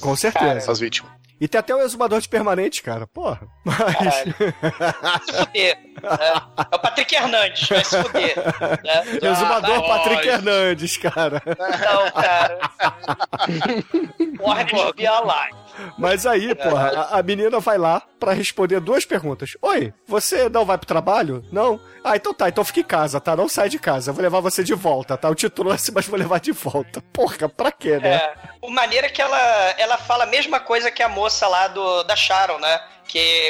Com 0.00 0.14
certeza. 0.14 0.52
essas 0.54 0.78
vítimas. 0.78 1.10
E 1.40 1.48
tem 1.48 1.58
até 1.58 1.74
o 1.74 1.80
exumador 1.80 2.20
de 2.20 2.28
permanente, 2.28 2.82
cara. 2.82 3.04
Porra. 3.04 3.40
Mas. 3.64 4.24
Né? 6.03 6.42
É 6.70 6.76
o 6.76 6.78
Patrick 6.78 7.14
Hernandes, 7.14 7.68
vai 7.68 7.84
se 7.84 8.03
fuder. 8.03 8.36
Né? 8.82 9.05
exumador 9.30 9.76
Ah, 9.76 9.82
Patrick. 9.82 10.28
Hernandes, 10.28 10.96
cara. 10.96 11.42
Não, 11.46 12.11
cara. 12.11 12.59
Orange 14.40 14.92
Be 14.94 15.07
Alive. 15.07 15.62
Mas 15.98 16.26
aí, 16.26 16.55
porra, 16.55 16.88
a, 16.88 17.18
a 17.18 17.22
menina 17.22 17.59
vai 17.61 17.78
lá 17.78 18.03
pra 18.18 18.32
responder 18.32 18.80
duas 18.80 19.05
perguntas. 19.05 19.57
Oi, 19.62 19.92
você 20.07 20.48
não 20.48 20.64
vai 20.64 20.76
pro 20.76 20.86
trabalho? 20.86 21.44
Não? 21.50 21.80
Ah, 22.05 22.16
então 22.16 22.34
tá, 22.34 22.48
então 22.48 22.64
fica 22.64 22.80
em 22.80 22.84
casa, 22.84 23.20
tá? 23.20 23.34
Não 23.36 23.48
sai 23.48 23.68
de 23.68 23.78
casa. 23.78 24.11
Eu 24.11 24.14
vou 24.14 24.22
levar 24.22 24.40
você 24.40 24.62
de 24.62 24.74
volta, 24.74 25.16
tá? 25.16 25.28
Eu 25.28 25.34
te 25.34 25.48
trouxe, 25.48 25.92
mas 25.92 26.07
vou 26.07 26.18
levar 26.18 26.40
de 26.40 26.53
volta. 26.53 27.03
Porra, 27.12 27.48
pra 27.48 27.72
quê, 27.72 27.98
né? 27.98 28.14
É, 28.14 28.34
o 28.61 28.70
maneiro 28.70 29.07
é 29.07 29.11
que 29.11 29.22
ela, 29.22 29.38
ela 29.78 29.96
fala 29.96 30.24
a 30.24 30.26
mesma 30.26 30.61
coisa 30.61 30.90
que 30.90 31.03
a 31.03 31.09
moça 31.09 31.46
lá 31.46 31.68
do, 31.68 32.03
da 32.05 32.16
Sharon, 32.16 32.59
né? 32.59 32.80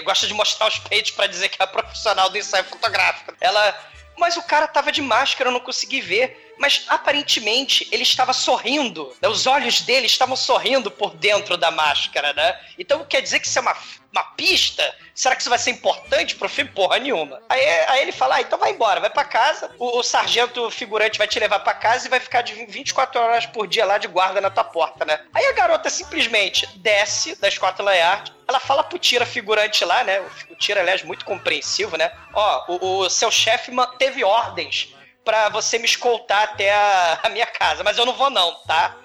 Gosta 0.05 0.27
de 0.27 0.35
mostrar 0.35 0.69
os 0.69 0.79
peitos 0.79 1.11
pra 1.13 1.27
dizer 1.27 1.49
que 1.49 1.63
é 1.63 1.67
profissional 1.67 2.31
do 2.31 2.39
ensaio 2.39 2.65
fotográfico. 2.65 3.35
Ela. 3.41 3.93
Mas 4.19 4.37
o 4.37 4.43
cara 4.43 4.69
tava 4.69 4.93
de 4.93 5.01
máscara, 5.01 5.49
eu 5.49 5.53
não 5.53 5.61
consegui 5.61 6.01
ver. 6.01 6.55
Mas 6.59 6.85
aparentemente 6.89 7.89
ele 7.91 8.03
estava 8.03 8.33
sorrindo. 8.33 9.17
Os 9.23 9.47
olhos 9.47 9.81
dele 9.81 10.07
estavam 10.07 10.37
sorrindo 10.37 10.91
por 10.91 11.15
dentro 11.15 11.57
da 11.57 11.71
máscara, 11.71 12.33
né? 12.35 12.61
Então 12.79 13.05
quer 13.05 13.21
dizer 13.23 13.41
que 13.41 13.47
isso 13.47 13.59
é 13.59 13.63
uma, 13.63 13.77
uma 14.13 14.25
pista? 14.37 14.95
Será 15.15 15.35
que 15.35 15.43
isso 15.43 15.51
vai 15.51 15.59
ser 15.59 15.71
importante 15.71 16.37
pro 16.37 16.49
filme? 16.49 16.71
Porra 16.71 16.99
nenhuma. 16.99 17.41
Aí, 17.49 17.65
aí 17.89 18.03
ele 18.03 18.13
fala: 18.13 18.37
ah, 18.37 18.41
então 18.41 18.59
vai 18.59 18.71
embora, 18.71 19.01
vai 19.01 19.11
pra 19.11 19.25
casa. 19.25 19.75
O, 19.79 19.99
o 19.99 20.03
sargento 20.03 20.71
figurante 20.71 21.19
vai 21.19 21.27
te 21.27 21.41
levar 21.41 21.61
pra 21.61 21.75
casa 21.75 22.07
e 22.07 22.11
vai 22.11 22.21
ficar 22.21 22.43
de 22.43 22.55
24 22.67 23.21
horas 23.21 23.47
por 23.47 23.67
dia 23.67 23.85
lá 23.85 23.99
de 23.99 24.09
guarda 24.09 24.41
na 24.41 24.51
tua 24.51 24.65
porta, 24.65 25.05
né? 25.05 25.21
Aí 25.33 25.47
a 25.47 25.53
garota 25.53 25.89
simplesmente 25.89 26.67
desce 26.79 27.35
da 27.41 27.51
Scotland 27.51 27.97
Yard. 27.97 28.33
Ela 28.47 28.61
fala 28.61 28.85
pro 28.85 28.99
tira 28.99 29.25
figurante 29.25 29.85
lá, 29.85 30.05
né? 30.05 30.21
O 30.51 30.57
tira, 30.57 30.81
aliás, 30.81 31.03
muito 31.03 31.25
compreensivo, 31.25 31.97
né? 31.97 32.13
Ó, 32.35 32.65
o, 32.69 32.99
o 32.99 33.11
seu 33.11 33.31
chefe 33.31 33.73
teve 33.99 34.23
ordens 34.23 34.95
pra 35.25 35.49
você 35.49 35.79
me 35.79 35.85
escoltar 35.85 36.43
até 36.43 36.73
a, 36.73 37.21
a 37.23 37.29
minha 37.29 37.47
casa, 37.47 37.83
mas 37.83 37.97
eu 37.97 38.05
não 38.05 38.13
vou 38.13 38.31
não, 38.31 38.55
tá? 38.67 38.97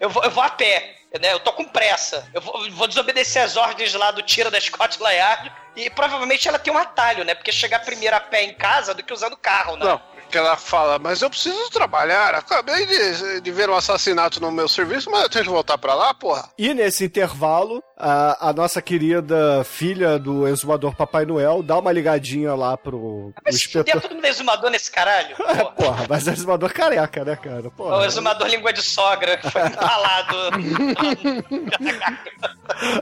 Eu 0.00 0.10
vou, 0.10 0.22
eu 0.24 0.30
vou 0.30 0.42
a 0.42 0.50
pé, 0.50 0.96
né? 1.20 1.32
Eu 1.32 1.40
tô 1.40 1.52
com 1.52 1.64
pressa. 1.64 2.28
Eu 2.32 2.40
vou, 2.40 2.70
vou 2.70 2.88
desobedecer 2.88 3.42
as 3.42 3.56
ordens 3.56 3.92
lá 3.94 4.10
do 4.10 4.22
tira 4.22 4.50
da 4.50 4.60
Scotland 4.60 5.14
Yard 5.14 5.52
e 5.76 5.90
provavelmente 5.90 6.48
ela 6.48 6.58
tem 6.58 6.72
um 6.72 6.78
atalho, 6.78 7.24
né? 7.24 7.34
Porque 7.34 7.52
chegar 7.52 7.80
primeiro 7.80 8.16
a 8.16 8.20
pé 8.20 8.44
em 8.44 8.54
casa 8.54 8.94
do 8.94 9.02
que 9.02 9.12
usando 9.12 9.36
carro, 9.36 9.76
né? 9.76 9.84
Não, 9.84 9.98
porque 9.98 10.38
ela 10.38 10.56
fala, 10.56 10.98
mas 10.98 11.20
eu 11.20 11.28
preciso 11.28 11.70
trabalhar, 11.70 12.34
acabei 12.34 12.86
de, 12.86 13.40
de 13.40 13.50
ver 13.50 13.68
um 13.68 13.76
assassinato 13.76 14.40
no 14.40 14.50
meu 14.50 14.68
serviço, 14.68 15.10
mas 15.10 15.22
eu 15.22 15.28
tenho 15.28 15.44
que 15.44 15.50
voltar 15.50 15.76
pra 15.76 15.94
lá, 15.94 16.14
porra. 16.14 16.48
E 16.56 16.72
nesse 16.72 17.04
intervalo, 17.04 17.82
a, 18.02 18.48
a 18.48 18.52
nossa 18.52 18.82
querida 18.82 19.62
filha 19.64 20.18
do 20.18 20.48
exumador 20.48 20.94
Papai 20.96 21.24
Noel 21.24 21.62
dá 21.62 21.78
uma 21.78 21.92
ligadinha 21.92 22.52
lá 22.54 22.76
pro 22.76 22.96
o 22.98 23.34
Mas 23.44 23.54
inspetor. 23.54 24.00
todo 24.00 24.14
mundo 24.16 24.24
é 24.24 24.28
exumador 24.28 24.70
nesse 24.70 24.90
caralho. 24.90 25.36
Porra. 25.76 25.92
Porra, 25.92 26.06
mas 26.08 26.26
é 26.26 26.32
exumador 26.32 26.72
careca, 26.72 27.24
né, 27.24 27.36
cara? 27.36 27.70
Porra. 27.70 27.98
O 27.98 28.04
exumador 28.04 28.48
língua 28.48 28.72
de 28.72 28.82
sogra 28.82 29.36
que 29.36 29.50
foi 29.50 29.66
empalado. 29.66 30.36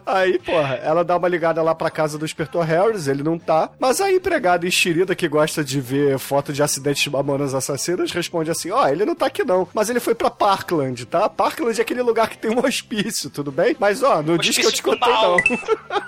Aí, 0.05 0.39
porra, 0.39 0.75
ela 0.77 1.05
dá 1.05 1.17
uma 1.17 1.29
ligada 1.29 1.63
lá 1.63 1.75
pra 1.75 1.91
casa 1.91 2.19
do 2.19 2.25
inspetor 2.25 2.65
Harris, 2.65 3.07
ele 3.07 3.23
não 3.23 3.39
tá. 3.39 3.71
Mas 3.79 4.01
a 4.01 4.11
empregada 4.11 4.67
enxerida 4.67 5.15
que 5.15 5.29
gosta 5.29 5.65
de 5.65 5.81
ver 5.81 6.19
foto 6.19 6.53
de 6.53 6.63
acidentes 6.63 7.03
de 7.03 7.11
mamonas 7.11 7.55
assassinas 7.55 8.11
responde 8.11 8.51
assim: 8.51 8.71
Ó, 8.71 8.87
ele 8.89 9.05
não 9.05 9.15
tá 9.15 9.27
aqui 9.27 9.45
não, 9.45 9.69
mas 9.73 9.89
ele 9.89 10.01
foi 10.01 10.15
pra 10.15 10.31
Parkland, 10.31 11.07
tá? 11.07 11.29
Parkland 11.29 11.79
é 11.79 11.83
aquele 11.83 12.03
lugar 12.03 12.29
que 12.29 12.39
tem 12.39 12.51
um 12.51 12.59
hospício, 12.65 13.31
tudo 13.31 13.53
bem? 13.53 13.77
Mas 13.79 14.03
ó, 14.03 14.23
não 14.23 14.37
diz 14.37 14.57
que 14.57 14.67
eu 14.67 14.73
te 14.73 14.83
contei 14.99 15.13
mal. 15.13 15.37
não. 15.37 16.01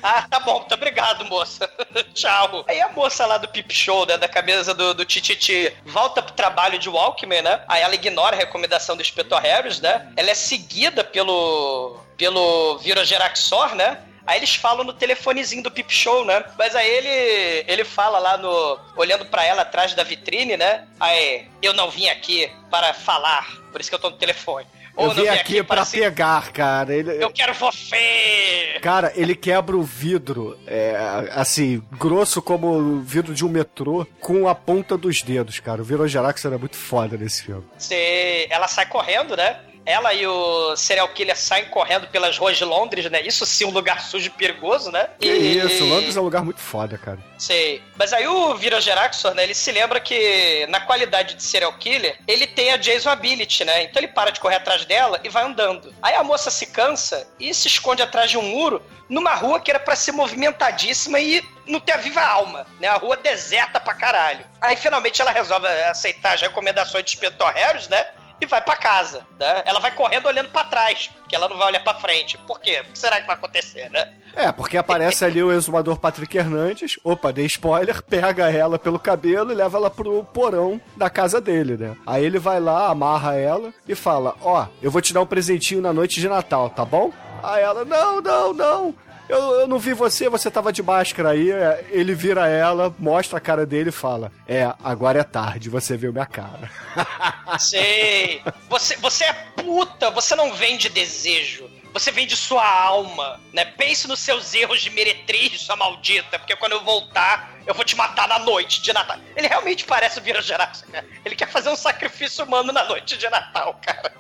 Ah, 0.03 0.27
tá 0.29 0.41
bom, 0.41 0.61
muito 0.61 0.75
obrigado, 0.75 1.25
moça. 1.27 1.71
Tchau. 2.15 2.65
Aí 2.69 2.81
a 2.81 2.89
moça 2.91 3.27
lá 3.27 3.39
do 3.39 3.49
Pip 3.49 3.73
Show, 3.73 4.07
né, 4.07 4.17
da 4.17 4.29
camisa 4.29 4.75
do, 4.75 4.95
do 4.95 5.05
Tititi, 5.05 5.73
volta 5.85 6.23
pro 6.23 6.35
trabalho 6.35 6.79
de 6.79 6.89
Walkman, 6.89 7.43
né? 7.43 7.61
Aí 7.69 7.83
ela 7.83 7.95
ignora 7.95 8.35
a 8.35 8.39
recomendação 8.39 8.97
do 8.97 9.03
Inspetor 9.03 9.41
Harris, 9.41 9.81
né? 9.81 10.13
Ela 10.17 10.31
é 10.31 10.35
seguida 10.35 11.05
pelo, 11.05 11.99
pelo 12.17 12.79
Virogeraxor, 12.79 13.75
né? 13.75 14.03
Aí 14.27 14.39
eles 14.39 14.57
falam 14.57 14.85
no 14.85 14.93
telefonezinho 14.93 15.63
do 15.63 15.71
Pip 15.71 15.93
Show, 15.93 16.25
né? 16.25 16.45
Mas 16.59 16.75
aí 16.75 16.89
ele 16.89 17.65
ele 17.69 17.85
fala 17.85 18.19
lá 18.19 18.37
no 18.37 18.79
olhando 18.97 19.25
pra 19.27 19.45
ela 19.45 19.63
atrás 19.63 19.95
da 19.95 20.03
vitrine, 20.03 20.57
né? 20.57 20.87
Aí, 20.99 21.49
eu 21.63 21.73
não 21.73 21.91
vim 21.91 22.09
aqui 22.09 22.51
para 22.71 22.93
falar, 22.93 23.47
por 23.71 23.81
isso 23.81 23.89
que 23.89 23.95
eu 23.95 24.01
tô 24.01 24.11
no 24.11 24.17
telefone. 24.17 24.67
Eu 24.99 25.11
vim 25.11 25.29
aqui 25.29 25.63
pra 25.63 25.85
se- 25.85 25.99
pegar, 25.99 26.51
cara. 26.53 26.95
Ele, 26.95 27.23
Eu 27.23 27.31
quero 27.31 27.53
você! 27.55 28.79
Cara, 28.81 29.13
ele 29.15 29.35
quebra 29.35 29.77
o 29.77 29.83
vidro, 29.83 30.59
é, 30.67 30.97
assim, 31.33 31.83
grosso 31.93 32.41
como 32.41 32.69
o 32.69 33.01
vidro 33.01 33.35
de 33.35 33.45
um 33.45 33.49
metrô, 33.49 34.07
com 34.21 34.49
a 34.49 34.55
ponta 34.55 34.97
dos 34.97 35.23
dedos, 35.23 35.61
cara. 35.61 35.83
O 35.83 35.85
Virogerax 35.85 36.45
era 36.45 36.59
muito 36.59 36.77
foda 36.77 37.17
nesse 37.17 37.45
filme. 37.45 37.65
Você, 37.77 38.47
ela 38.51 38.69
sai 38.69 38.87
correndo, 38.87 39.37
né? 39.37 39.59
Ela 39.87 40.13
e 40.13 40.27
o 40.27 40.75
serial 40.75 41.09
killer 41.09 41.37
saem 41.37 41.67
correndo 41.67 42.09
pelas 42.09 42.37
ruas 42.37 42.59
de 42.59 42.65
Londres, 42.65 43.09
né? 43.09 43.23
Isso 43.23 43.47
sim, 43.47 43.65
um 43.65 43.71
lugar 43.71 44.03
sujo 44.03 44.27
e 44.27 44.31
perigoso, 44.31 44.91
né? 44.91 45.09
Que 45.21 45.29
isso, 45.29 45.85
Londres 45.85 46.17
é 46.17 46.21
um 46.21 46.25
lugar 46.25 46.45
muito 46.45 46.61
foda, 46.61 46.99
cara. 46.99 47.19
Sei. 47.39 47.81
Mas 47.97 48.13
aí 48.13 48.27
o 48.27 48.57
Virogeraxor, 48.57 49.33
né? 49.35 49.45
Ele 49.45 49.55
se 49.55 49.71
lembra 49.71 50.01
que 50.01 50.67
na 50.69 50.81
qualidade 50.81 51.35
de 51.35 51.43
serial 51.43 51.73
killer, 51.75 52.19
ele 52.27 52.47
tem 52.49 52.73
a 52.73 52.77
Jason 52.77 53.11
Ability, 53.11 53.65
né? 53.65 53.85
Então 53.85 54.03
ele 54.03 54.09
para 54.09 54.31
de 54.31 54.41
correr 54.41 54.57
atrás 54.57 54.85
dela 54.85 55.21
e 55.23 55.29
vai 55.29 55.45
andando. 55.45 55.95
Aí 56.03 56.15
a 56.15 56.25
moça 56.25 56.51
se 56.51 56.67
cansa 56.67 57.29
e 57.39 57.55
se 57.55 57.69
esconde 57.69 58.03
atrás 58.03 58.31
de 58.31 58.37
um 58.37 58.43
muro 58.43 58.83
numa 59.09 59.35
rua 59.35 59.61
que 59.61 59.71
era 59.71 59.79
pra 59.79 59.95
ser 59.95 60.11
movimentadíssima 60.13 61.21
e 61.21 61.43
não 61.67 61.79
ter 61.79 61.93
a 61.93 61.97
viva 61.99 62.23
alma, 62.23 62.67
né? 62.81 62.89
A 62.89 62.97
rua 62.97 63.17
deserta 63.17 63.79
pra 63.79 63.95
caralho. 63.95 64.45
Aí 64.61 64.75
finalmente 64.75 65.23
ela 65.23 65.31
resolve 65.31 65.69
aceitar 65.69 66.35
as 66.35 66.41
recomendações 66.41 67.05
de 67.05 67.13
Inspetor 67.13 67.53
Harris, 67.53 67.89
né? 67.89 68.05
E 68.41 68.47
vai 68.47 68.61
pra 68.61 68.77
casa, 68.77 69.27
né? 69.39 69.63
Ela 69.65 69.81
vai 69.81 69.91
correndo 69.93 70.27
olhando 70.27 70.51
pra 70.51 70.65
trás, 70.65 71.11
porque 71.21 71.35
ela 71.35 71.49
não 71.49 71.57
vai 71.57 71.69
olhar 71.69 71.83
pra 71.83 71.95
frente. 71.95 72.37
Por 72.39 72.61
quê? 72.61 72.83
O 72.87 72.93
que 72.93 72.99
será 72.99 73.21
que 73.21 73.27
vai 73.27 73.35
acontecer, 73.35 73.91
né? 73.91 74.13
É, 74.35 74.53
porque 74.53 74.77
aparece 74.77 75.25
ali 75.25 75.43
o 75.43 75.51
exumador 75.51 75.99
Patrick 75.99 76.37
Hernandes, 76.37 76.99
opa, 77.03 77.33
dei 77.33 77.47
spoiler, 77.47 78.03
pega 78.05 78.51
ela 78.51 78.79
pelo 78.79 78.99
cabelo 78.99 79.51
e 79.51 79.55
leva 79.55 79.79
ela 79.79 79.91
pro 79.91 80.23
porão 80.25 80.81
da 80.97 81.09
casa 81.09 81.41
dele, 81.41 81.77
né? 81.77 81.97
Aí 82.07 82.25
ele 82.25 82.39
vai 82.39 82.61
lá, 82.61 82.89
amarra 82.89 83.35
ela 83.35 83.73
e 83.89 83.95
fala: 83.95 84.35
Ó, 84.43 84.67
eu 84.83 84.91
vou 84.91 85.01
te 85.01 85.15
dar 85.15 85.23
um 85.23 85.27
presentinho 85.27 85.81
na 85.81 85.93
noite 85.93 86.21
de 86.21 86.29
Natal, 86.29 86.69
tá 86.69 86.85
bom? 86.85 87.13
Aí 87.43 87.63
ela: 87.63 87.85
Não, 87.85 88.21
não, 88.21 88.53
não. 88.53 88.95
Eu, 89.29 89.39
eu 89.61 89.69
não 89.69 89.79
vi 89.79 89.93
você, 89.93 90.29
você 90.29 90.51
tava 90.51 90.73
de 90.73 90.83
máscara 90.83 91.31
aí. 91.31 91.51
Ele 91.91 92.15
vira 92.15 92.49
ela, 92.49 92.95
mostra 92.99 93.39
a 93.39 93.41
cara 93.41 93.67
dele 93.67 93.89
e 93.91 93.93
fala: 93.93 94.31
É, 94.47 94.73
agora 94.83 95.21
é 95.21 95.25
tarde, 95.25 95.69
você 95.69 95.97
viu 95.97 96.13
minha 96.13 96.27
cara. 96.27 96.71
Sei. 97.59 98.43
Você, 98.69 98.97
você 98.97 99.25
é 99.25 99.33
puta, 99.33 100.11
você 100.11 100.35
não 100.35 100.53
vende 100.53 100.89
desejo. 100.89 101.69
Você 101.93 102.13
vende 102.13 102.37
sua 102.37 102.63
alma, 102.63 103.41
né? 103.55 103.65
Pense 103.65 104.07
nos 104.07 104.21
seus 104.21 104.53
erros 104.53 104.83
de 104.83 104.91
meretriz, 104.91 105.63
sua 105.63 105.77
maldita, 105.77 106.39
porque 106.39 106.55
quando 106.55 106.73
eu 106.73 106.85
voltar, 106.85 107.57
eu 107.67 107.75
vou 107.75 107.85
te 107.87 107.97
matar 107.97 108.29
na 108.29 108.39
noite 108.39 108.83
de 108.83 108.93
Natal. 108.93 109.19
Ele 109.35 109.49
realmente 109.49 109.85
parece 109.87 110.19
o 110.19 110.23
Vira 110.23 110.43
Geraxa, 110.43 110.85
cara. 110.93 111.07
Ele 111.25 111.35
quer 111.35 111.49
fazer 111.49 111.71
um 111.71 111.77
sacrifício 111.77 112.45
humano 112.45 112.71
na 112.71 112.85
noite 112.85 113.17
de 113.17 113.29
Natal, 113.31 113.81
cara. 113.83 114.13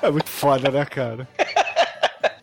É 0.00 0.08
muito 0.08 0.30
foda, 0.30 0.70
né, 0.70 0.84
cara? 0.84 1.28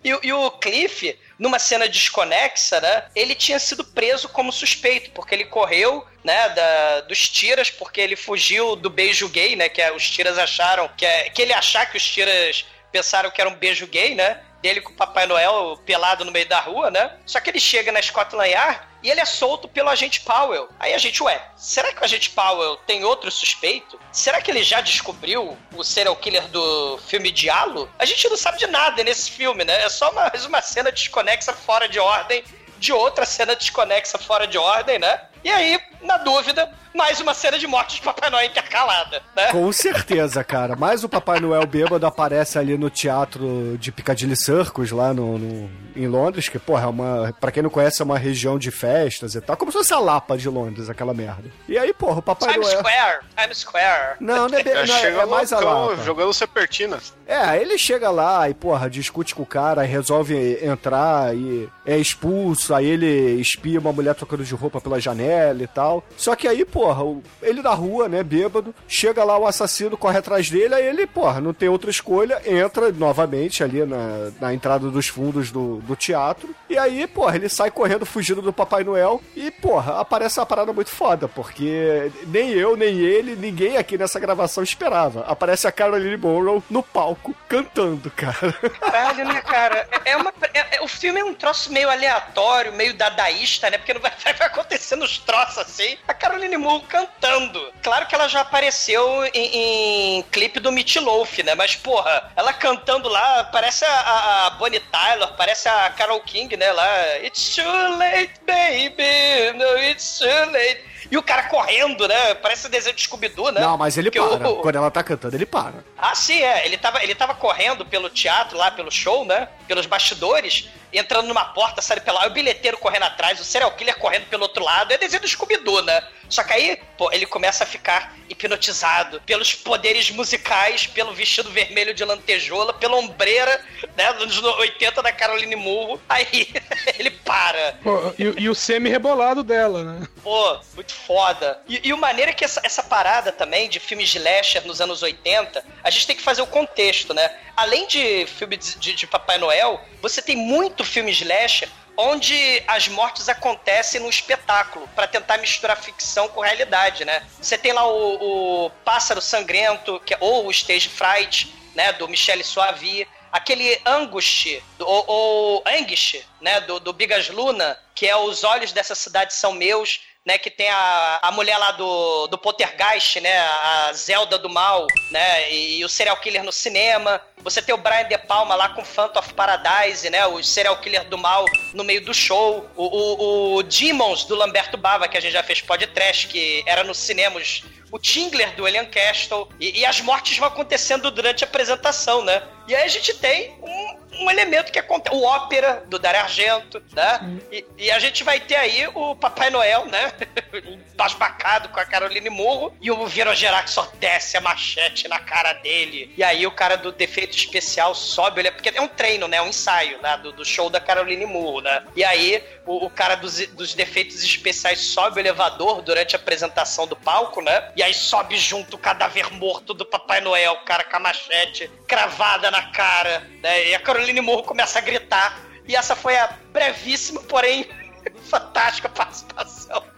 E, 0.03 0.09
e 0.21 0.33
o 0.33 0.51
Cliff, 0.51 1.17
numa 1.37 1.59
cena 1.59 1.87
desconexa, 1.87 2.79
né? 2.79 3.05
Ele 3.15 3.35
tinha 3.35 3.59
sido 3.59 3.83
preso 3.83 4.29
como 4.29 4.51
suspeito, 4.51 5.11
porque 5.11 5.35
ele 5.35 5.45
correu, 5.45 6.05
né, 6.23 6.49
da, 6.49 7.01
dos 7.01 7.27
tiras, 7.29 7.69
porque 7.69 7.99
ele 7.99 8.15
fugiu 8.15 8.75
do 8.75 8.89
beijo 8.89 9.27
gay, 9.29 9.55
né? 9.55 9.67
Que 9.69 9.81
é- 9.81 9.91
os 9.91 10.09
tiras 10.09 10.37
acharam 10.37 10.87
que, 10.95 11.05
é, 11.05 11.29
que 11.29 11.41
ele 11.41 11.53
achar 11.53 11.85
que 11.89 11.97
os 11.97 12.05
tiras 12.05 12.65
pensaram 12.91 13.31
que 13.31 13.41
era 13.41 13.49
um 13.49 13.55
beijo 13.55 13.87
gay, 13.87 14.15
né? 14.15 14.39
Dele 14.63 14.79
com 14.79 14.93
o 14.93 14.95
Papai 14.95 15.27
Noel 15.27 15.77
pelado 15.85 16.23
no 16.23 16.31
meio 16.31 16.47
da 16.47 16.61
rua, 16.61 16.89
né? 16.89 17.17
Só 17.25 17.41
que 17.41 17.49
ele 17.49 17.59
chega 17.59 17.91
na 17.91 18.01
Scotland 18.01 18.49
Yard 18.49 18.79
e 19.03 19.11
ele 19.11 19.19
é 19.19 19.25
solto 19.25 19.67
pelo 19.67 19.89
agente 19.89 20.21
Powell. 20.21 20.69
Aí 20.79 20.93
a 20.93 20.97
gente, 20.97 21.21
ué, 21.21 21.45
será 21.57 21.91
que 21.91 22.01
o 22.01 22.05
agente 22.05 22.29
Powell 22.29 22.77
tem 22.87 23.03
outro 23.03 23.29
suspeito? 23.29 23.99
Será 24.13 24.41
que 24.41 24.49
ele 24.49 24.63
já 24.63 24.79
descobriu 24.79 25.57
o 25.75 25.83
serial 25.83 26.15
killer 26.15 26.47
do 26.47 26.97
filme 27.05 27.29
Diallo? 27.29 27.91
A 27.99 28.05
gente 28.05 28.27
não 28.29 28.37
sabe 28.37 28.57
de 28.57 28.67
nada 28.67 29.03
nesse 29.03 29.29
filme, 29.29 29.65
né? 29.65 29.83
É 29.83 29.89
só 29.89 30.11
mais 30.13 30.45
uma 30.45 30.61
cena 30.61 30.91
desconexa 30.91 31.51
fora 31.51 31.89
de 31.89 31.99
ordem 31.99 32.43
de 32.83 32.91
outra 32.91 33.25
cena 33.25 33.55
desconexa 33.55 34.17
fora 34.17 34.45
de 34.45 34.57
ordem, 34.57 34.99
né? 34.99 35.21
E 35.43 35.49
aí, 35.49 35.79
na 36.01 36.17
dúvida, 36.17 36.69
mais 36.95 37.19
uma 37.19 37.33
cena 37.33 37.57
de 37.59 37.67
morte 37.67 37.95
de 37.95 38.01
Papai 38.01 38.29
Noel 38.29 38.45
intercalada, 38.45 39.21
né? 39.35 39.47
Com 39.51 39.71
certeza, 39.73 40.43
cara. 40.43 40.75
Mais 40.75 41.03
o 41.03 41.09
Papai 41.09 41.39
Noel 41.39 41.65
bêbado 41.65 42.05
aparece 42.05 42.57
ali 42.57 42.77
no 42.77 42.89
teatro 42.89 43.77
de 43.77 43.91
Piccadilly 43.91 44.35
Circus, 44.37 44.91
lá 44.91 45.13
no, 45.13 45.37
no- 45.37 45.69
em 45.95 46.07
Londres, 46.07 46.47
que, 46.49 46.57
porra, 46.57 46.83
é 46.83 46.87
uma. 46.87 47.33
Pra 47.39 47.51
quem 47.51 47.61
não 47.61 47.69
conhece, 47.69 48.01
é 48.01 48.05
uma 48.05 48.17
região 48.17 48.57
de 48.57 48.71
festas 48.71 49.35
e 49.35 49.41
tal. 49.41 49.57
Como 49.57 49.71
se 49.71 49.77
fosse 49.77 49.93
a 49.93 49.99
Lapa 49.99 50.37
de 50.37 50.47
Londres, 50.49 50.89
aquela 50.89 51.13
merda. 51.13 51.43
E 51.67 51.77
aí, 51.77 51.93
porra, 51.93 52.19
o 52.19 52.21
Papai 52.21 52.53
Times 52.53 52.67
Noel. 52.67 52.79
Square, 52.79 53.19
Times 53.37 53.57
Square. 53.57 54.15
Não, 54.19 54.47
não 54.47 54.57
é, 54.57 54.63
bem- 54.63 54.73
não 54.73 54.81
é, 54.81 54.87
chega 54.87 55.21
é 55.21 55.25
mais 55.25 55.51
a 55.53 55.59
Lapa. 55.59 55.97
jogando 56.03 56.33
Sepertina. 56.33 56.99
É, 57.27 57.57
ele 57.57 57.77
chega 57.77 58.09
lá 58.09 58.49
e, 58.49 58.53
porra, 58.53 58.89
discute 58.89 59.35
com 59.35 59.43
o 59.43 59.45
cara, 59.45 59.81
resolve 59.83 60.59
entrar 60.65 61.35
e 61.35 61.67
é 61.85 61.97
expulso, 61.97 62.73
aí 62.73 62.85
ele 62.85 63.39
espia 63.41 63.79
uma 63.79 63.91
mulher 63.93 64.15
trocando 64.15 64.43
de 64.43 64.53
roupa 64.53 64.79
pela 64.81 64.99
janela 64.99 65.32
e 65.63 65.67
tal. 65.67 66.03
Só 66.17 66.35
que 66.35 66.47
aí, 66.47 66.63
porra, 66.65 67.03
ele 67.41 67.61
na 67.61 67.73
rua, 67.73 68.07
né, 68.07 68.23
bêbado, 68.23 68.73
chega 68.87 69.23
lá 69.23 69.37
o 69.37 69.45
assassino, 69.47 69.97
corre 69.97 70.17
atrás 70.17 70.49
dele, 70.49 70.75
aí 70.75 70.85
ele, 70.85 71.05
porra, 71.07 71.39
não 71.41 71.53
tem 71.53 71.69
outra 71.69 71.89
escolha, 71.89 72.41
entra 72.45 72.91
novamente 72.91 73.63
ali 73.63 73.85
na, 73.85 74.31
na 74.39 74.53
entrada 74.53 74.89
dos 74.89 75.07
fundos 75.07 75.51
do, 75.51 75.77
do 75.77 75.95
teatro, 75.95 76.49
e 76.69 76.77
aí, 76.77 77.05
porra, 77.07 77.35
ele 77.35 77.49
sai 77.49 77.71
correndo, 77.71 78.05
fugindo 78.05 78.41
do 78.41 78.53
Papai 78.53 78.83
Noel, 78.83 79.21
e, 79.35 79.49
porra, 79.51 79.99
aparece 79.99 80.39
uma 80.39 80.45
parada 80.45 80.73
muito 80.73 80.89
foda, 80.89 81.27
porque 81.27 82.11
nem 82.27 82.51
eu, 82.51 82.75
nem 82.75 82.97
ele, 82.99 83.35
ninguém 83.35 83.77
aqui 83.77 83.97
nessa 83.97 84.19
gravação 84.19 84.63
esperava. 84.63 85.21
Aparece 85.27 85.67
a 85.67 85.71
Caroline 85.71 86.17
Monroe 86.17 86.61
no 86.69 86.81
palco, 86.83 87.33
cantando, 87.47 88.09
cara. 88.11 88.53
Caralho, 88.79 89.25
né, 89.27 89.41
cara? 89.41 89.87
É 90.05 90.15
uma, 90.17 90.33
é- 90.53 90.77
é- 90.77 90.81
o 90.81 90.87
filme 90.87 91.19
é 91.19 91.23
um 91.23 91.33
troço 91.33 91.71
meio 91.71 91.89
aleatório, 91.89 92.73
meio 92.73 92.93
dadaísta, 92.93 93.69
né? 93.69 93.77
Porque 93.77 93.93
não 93.93 94.01
vai, 94.01 94.11
vai 94.37 94.47
acontecendo 94.47 95.03
uns 95.03 95.17
troços 95.23 95.57
assim. 95.57 95.97
A 96.07 96.13
Caroline 96.13 96.57
Moore 96.57 96.83
cantando. 96.87 97.73
Claro 97.81 98.05
que 98.05 98.13
ela 98.15 98.27
já 98.27 98.41
apareceu 98.41 99.25
em, 99.33 100.17
em 100.17 100.21
clipe 100.23 100.59
do 100.59 100.71
Meat 100.71 100.97
Loaf, 100.99 101.39
né? 101.43 101.55
Mas, 101.55 101.75
porra, 101.75 102.31
ela 102.35 102.53
cantando 102.53 103.09
lá, 103.09 103.45
parece 103.45 103.83
a, 103.85 104.45
a, 104.45 104.49
Bonnie 104.51 104.79
Tyler, 104.79 105.29
parece 105.35 105.67
a 105.67 105.89
Carol 105.89 106.19
King, 106.21 106.55
né? 106.55 106.71
Lá, 106.71 107.17
It's 107.23 107.55
too 107.55 107.97
late, 107.97 108.33
baby, 108.45 109.57
no, 109.57 109.77
it's 109.89 110.19
too 110.19 110.51
late. 110.51 110.93
E 111.11 111.17
o 111.17 111.21
cara 111.21 111.43
correndo, 111.43 112.07
né? 112.07 112.33
Parece 112.35 112.65
o 112.67 112.69
desenho 112.69 112.95
de 112.95 113.03
Scooby-Doo, 113.03 113.51
né? 113.51 113.61
Não, 113.61 113.77
mas 113.77 113.97
ele 113.97 114.09
Porque 114.09 114.25
para. 114.37 114.49
o- 114.49 114.61
Quando 114.61 114.75
ela 114.77 114.89
tá 114.89 115.03
cantando, 115.03 115.35
ele 115.35 115.45
para. 115.45 115.83
ah, 115.97 116.15
sim, 116.15 116.41
é. 116.41 116.65
Ele 116.65 116.77
tava, 116.77 117.03
ele 117.03 117.13
tava 117.13 117.35
correndo 117.35 117.85
pelo 117.85 118.09
teatro, 118.09 118.57
lá 118.57 118.71
pelo 118.71 118.89
show, 118.89 119.25
né? 119.25 119.47
Pelos 119.67 119.85
bastidores, 119.85 120.69
entrando 120.97 121.27
numa 121.27 121.45
porta, 121.45 121.81
sabe 121.81 122.01
pela 122.01 122.21
lá, 122.21 122.27
o 122.27 122.31
bilheteiro 122.31 122.77
correndo 122.77 123.03
atrás, 123.03 123.39
o 123.39 123.43
serial 123.43 123.71
killer 123.71 123.97
correndo 123.97 124.25
pelo 124.27 124.43
outro 124.43 124.63
lado. 124.63 124.91
É 124.93 124.97
desenho 124.97 125.21
do 125.21 125.27
Scooby-Doo, 125.27 125.81
né? 125.81 126.01
Só 126.29 126.43
que 126.43 126.53
aí, 126.53 126.79
pô, 126.97 127.11
ele 127.11 127.25
começa 127.25 127.63
a 127.63 127.67
ficar 127.67 128.15
hipnotizado 128.29 129.21
pelos 129.25 129.53
poderes 129.53 130.09
musicais, 130.09 130.87
pelo 130.87 131.13
vestido 131.13 131.49
vermelho 131.51 131.93
de 131.93 132.03
lantejola, 132.03 132.73
pela 132.73 132.95
ombreira, 132.95 133.63
né? 133.95 134.13
Dos 134.13 134.37
anos 134.39 134.55
80 134.59 135.01
da 135.01 135.11
Caroline 135.11 135.55
Murro. 135.55 136.01
Aí 136.09 136.49
ele 136.97 137.11
para. 137.11 137.73
Pô, 137.83 138.13
e, 138.17 138.43
e 138.43 138.49
o 138.49 138.55
semi-rebolado 138.55 139.43
dela, 139.43 139.83
né? 139.83 140.07
Pô, 140.23 140.59
muito 140.75 140.93
foda. 140.93 141.61
E, 141.67 141.87
e 141.87 141.93
o 141.93 141.97
maneiro 141.97 142.31
é 142.31 142.33
que 142.33 142.45
essa, 142.45 142.61
essa 142.63 142.81
parada 142.83 143.31
também 143.31 143.69
de 143.69 143.79
filmes 143.79 144.09
de 144.09 144.17
slasher 144.17 144.65
nos 144.65 144.81
anos 144.81 145.03
80, 145.03 145.63
a 145.83 145.89
gente 145.89 146.07
tem 146.07 146.15
que 146.15 146.21
fazer 146.21 146.41
o 146.41 146.47
contexto, 146.47 147.13
né? 147.13 147.29
Além 147.55 147.87
de 147.87 148.25
filme 148.25 148.57
de, 148.57 148.75
de- 148.79 148.93
de 148.95 149.05
Papai 149.07 149.37
Noel, 149.37 149.79
você 150.01 150.21
tem 150.21 150.35
muito 150.35 150.82
filme 150.85 151.11
slasher 151.11 151.69
onde 151.95 152.63
as 152.67 152.87
mortes 152.87 153.29
acontecem 153.29 154.01
no 154.01 154.09
espetáculo, 154.09 154.87
pra 154.95 155.05
tentar 155.07 155.37
misturar 155.37 155.77
ficção 155.77 156.27
com 156.27 156.41
realidade, 156.41 157.05
né? 157.05 157.23
Você 157.39 157.55
tem 157.55 157.71
lá 157.71 157.85
o, 157.87 158.65
o 158.65 158.69
Pássaro 158.83 159.21
Sangrento, 159.21 159.99
que 160.03 160.15
é, 160.15 160.17
ou 160.19 160.47
o 160.47 160.51
Stage 160.51 160.89
Fright, 160.89 161.53
né, 161.75 161.93
do 161.93 162.07
Michele 162.07 162.43
Soavi, 162.43 163.07
aquele 163.31 163.79
Angush, 163.85 164.59
do- 164.79 164.87
ou, 164.87 165.05
ou 165.07 165.63
Anguish, 165.67 166.25
né, 166.41 166.61
do, 166.61 166.79
do 166.79 166.91
Bigas 166.93 167.29
Luna, 167.29 167.77
que 167.93 168.07
é 168.07 168.15
Os 168.15 168.43
Olhos 168.43 168.71
dessa 168.71 168.95
Cidade 168.95 169.33
São 169.35 169.53
Meus, 169.53 169.99
né, 170.25 170.37
que 170.37 170.49
tem 170.49 170.69
a, 170.69 171.19
a 171.21 171.31
mulher 171.31 171.57
lá 171.57 171.71
do, 171.71 172.27
do 172.27 172.37
Poltergeist, 172.37 173.19
né, 173.19 173.37
a 173.39 173.91
Zelda 173.93 174.37
do 174.37 174.49
Mal, 174.49 174.87
né, 175.11 175.51
e, 175.51 175.83
o 175.83 175.89
Serial 175.89 176.17
Killer 176.17 176.43
no 176.43 176.51
cinema. 176.51 177.21
Você 177.43 177.61
tem 177.61 177.75
o 177.75 177.77
Brian 177.77 178.07
De 178.07 178.17
Palma 178.17 178.55
lá 178.55 178.69
com 178.69 178.85
Phantom 178.85 179.19
of 179.19 179.33
Paradise, 179.33 180.09
né, 180.09 180.25
o 180.25 180.41
Serial 180.41 180.77
Killer 180.77 181.03
do 181.09 181.17
Mal 181.17 181.45
no 181.73 181.83
meio 181.83 182.03
do 182.03 182.13
show. 182.13 182.69
O, 182.75 182.85
o, 182.85 183.55
o 183.57 183.63
Demons 183.63 184.23
do 184.23 184.35
Lamberto 184.35 184.77
Bava, 184.77 185.07
que 185.07 185.17
a 185.17 185.21
gente 185.21 185.33
já 185.33 185.43
fez 185.43 185.59
podcast, 185.61 186.27
que 186.27 186.63
era 186.65 186.83
nos 186.83 186.97
cinemas 186.97 187.63
o 187.91 187.99
Tingler 187.99 188.55
do 188.55 188.67
Elian 188.67 188.85
Castle, 188.85 189.47
e, 189.59 189.81
e 189.81 189.85
as 189.85 190.01
mortes 190.01 190.35
vão 190.37 190.47
acontecendo 190.47 191.11
durante 191.11 191.43
a 191.43 191.47
apresentação, 191.47 192.23
né? 192.23 192.41
E 192.67 192.73
aí 192.73 192.85
a 192.85 192.87
gente 192.87 193.13
tem 193.13 193.51
um, 193.61 194.02
um 194.19 194.29
elemento 194.29 194.71
que 194.71 194.79
acontece, 194.79 195.15
o 195.15 195.23
ópera 195.23 195.83
do 195.87 195.97
Dario 195.99 196.21
Argento, 196.21 196.81
né? 196.91 197.39
E, 197.51 197.65
e 197.77 197.91
a 197.91 197.99
gente 197.99 198.23
vai 198.23 198.39
ter 198.39 198.55
aí 198.55 198.87
o 198.93 199.15
Papai 199.15 199.49
Noel, 199.49 199.85
né? 199.85 200.11
Embasbacado 200.93 201.69
com 201.69 201.79
a 201.79 201.85
Caroline 201.85 202.29
Murro, 202.29 202.75
e 202.81 202.91
o 202.91 203.05
Virogerac 203.07 203.69
só 203.69 203.91
desce 203.99 204.37
a 204.37 204.41
machete 204.41 205.07
na 205.07 205.19
cara 205.19 205.53
dele. 205.53 206.13
E 206.17 206.23
aí 206.23 206.45
o 206.45 206.51
cara 206.51 206.75
do 206.75 206.91
defeito 206.91 207.35
especial 207.35 207.95
sobe, 207.95 208.41
ele, 208.41 208.51
porque 208.51 208.71
é 208.73 208.81
um 208.81 208.87
treino, 208.87 209.27
né? 209.27 209.41
Um 209.41 209.47
ensaio, 209.47 210.01
né? 210.01 210.17
Do, 210.17 210.31
do 210.31 210.45
show 210.45 210.69
da 210.69 210.79
Caroline 210.79 211.25
Murro, 211.25 211.61
né? 211.61 211.83
E 211.95 212.03
aí 212.03 212.43
o, 212.65 212.85
o 212.85 212.89
cara 212.89 213.15
dos, 213.15 213.45
dos 213.47 213.73
defeitos 213.73 214.23
especiais 214.23 214.79
sobe 214.79 215.17
o 215.17 215.19
elevador 215.19 215.81
durante 215.81 216.15
a 216.15 216.19
apresentação 216.19 216.87
do 216.87 216.95
palco, 216.95 217.41
né? 217.41 217.71
E 217.75 217.83
aí 217.83 217.93
sobe 217.93 218.37
junto 218.37 218.75
o 218.75 218.79
cadáver 218.79 219.31
morto 219.33 219.73
do 219.73 219.85
Papai 219.85 220.21
Noel, 220.21 220.53
o 220.53 220.65
cara 220.65 220.83
com 220.83 220.97
a 220.97 220.99
machete 220.99 221.69
cravada 221.87 222.49
na 222.49 222.71
cara, 222.71 223.27
né? 223.41 223.69
E 223.69 223.75
a 223.75 223.79
Caroline 223.79 224.21
Morro 224.21 224.43
começa 224.43 224.79
a 224.79 224.81
gritar. 224.81 225.41
E 225.67 225.75
essa 225.75 225.95
foi 225.95 226.17
a 226.17 226.27
brevíssima, 226.51 227.21
porém 227.23 227.69
fantástica 228.29 228.89
participação. 228.89 229.92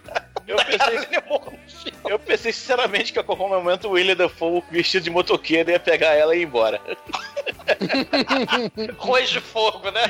Eu 0.48 0.58
pensei- 0.58 1.00
filme. 1.06 1.60
Eu 2.08 2.20
pensei 2.20 2.54
sinceramente 2.54 3.12
que 3.12 3.20
a 3.20 3.24
qualquer 3.24 3.48
momento 3.48 3.88
o 3.88 3.92
William 3.92 4.16
Dafoe 4.16 4.64
vestido 4.70 5.04
de 5.04 5.10
motoqueiro 5.10 5.72
ia 5.72 5.80
pegar 5.80 6.14
ela 6.14 6.36
e 6.36 6.40
ir 6.40 6.44
embora. 6.44 6.80
Arroz 9.00 9.30
de 9.30 9.40
fogo, 9.40 9.90
né? 9.92 10.08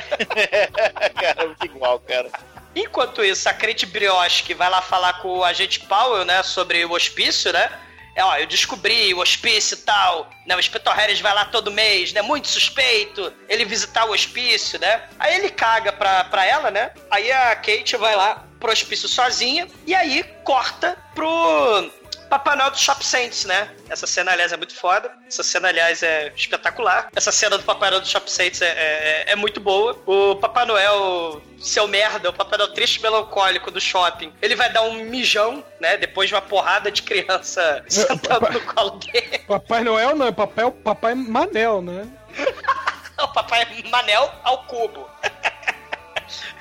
cara, 1.18 1.46
muito 1.46 1.64
igual, 1.64 1.98
cara. 2.00 2.30
Enquanto 2.74 3.24
isso, 3.24 3.48
a 3.48 3.54
Crete 3.54 3.86
Brioche 3.86 4.52
vai 4.52 4.68
lá 4.68 4.82
falar 4.82 5.14
com 5.22 5.38
o 5.38 5.44
agente 5.44 5.80
Powell, 5.80 6.24
né, 6.24 6.42
sobre 6.42 6.84
o 6.84 6.92
hospício, 6.92 7.52
né? 7.52 7.70
É, 8.14 8.24
ó, 8.24 8.34
eu 8.36 8.46
descobri 8.46 9.12
o 9.12 9.18
hospício 9.18 9.76
e 9.76 9.80
tal, 9.82 10.30
né? 10.46 10.56
O 10.56 10.58
Inspetor 10.58 10.94
Harris 10.94 11.20
vai 11.20 11.34
lá 11.34 11.44
todo 11.44 11.70
mês, 11.70 12.14
né? 12.14 12.22
Muito 12.22 12.48
suspeito 12.48 13.30
ele 13.46 13.62
visitar 13.66 14.06
o 14.06 14.12
hospício, 14.12 14.78
né? 14.80 15.02
Aí 15.18 15.36
ele 15.36 15.50
caga 15.50 15.92
pra, 15.92 16.24
pra 16.24 16.46
ela, 16.46 16.70
né? 16.70 16.92
Aí 17.10 17.30
a 17.30 17.54
Kate 17.56 17.94
vai 17.98 18.16
lá 18.16 18.45
pro 18.58 18.72
hospício 18.72 19.08
sozinha 19.08 19.68
e 19.86 19.94
aí 19.94 20.24
corta 20.44 20.96
pro 21.14 21.90
Papai 22.28 22.56
Noel 22.56 22.70
do 22.70 22.78
Shop 22.78 23.04
Saints, 23.04 23.44
né? 23.44 23.70
Essa 23.88 24.06
cena, 24.06 24.32
aliás, 24.32 24.52
é 24.52 24.56
muito 24.56 24.74
foda. 24.74 25.12
Essa 25.26 25.42
cena, 25.42 25.68
aliás, 25.68 26.02
é 26.02 26.32
espetacular. 26.34 27.08
Essa 27.14 27.30
cena 27.30 27.56
do 27.56 27.64
Papai 27.64 27.90
Noel 27.90 28.00
do 28.02 28.08
Shop 28.08 28.30
Saints 28.30 28.60
é, 28.62 28.68
é, 28.68 29.24
é 29.32 29.36
muito 29.36 29.60
boa. 29.60 29.96
O 30.06 30.34
Papai 30.36 30.66
Noel, 30.66 31.40
seu 31.60 31.86
merda, 31.86 32.30
o 32.30 32.32
Papai 32.32 32.58
Noel 32.58 32.72
triste 32.72 32.96
e 32.96 33.02
melancólico 33.02 33.70
do 33.70 33.80
shopping, 33.80 34.32
ele 34.42 34.56
vai 34.56 34.72
dar 34.72 34.82
um 34.82 35.04
mijão, 35.04 35.64
né? 35.80 35.96
Depois 35.96 36.28
de 36.28 36.34
uma 36.34 36.42
porrada 36.42 36.90
de 36.90 37.02
criança 37.02 37.84
sentando 37.88 38.50
no 38.50 38.60
colo 38.62 38.98
dele. 38.98 39.38
Papai 39.46 39.84
Noel 39.84 40.16
não, 40.16 40.26
é 40.26 40.32
papel, 40.32 40.72
Papai 40.72 41.14
Manel, 41.14 41.80
né? 41.80 42.06
O 43.18 43.28
Papai 43.28 43.66
Manel 43.90 44.30
ao 44.44 44.64
cubo. 44.64 45.08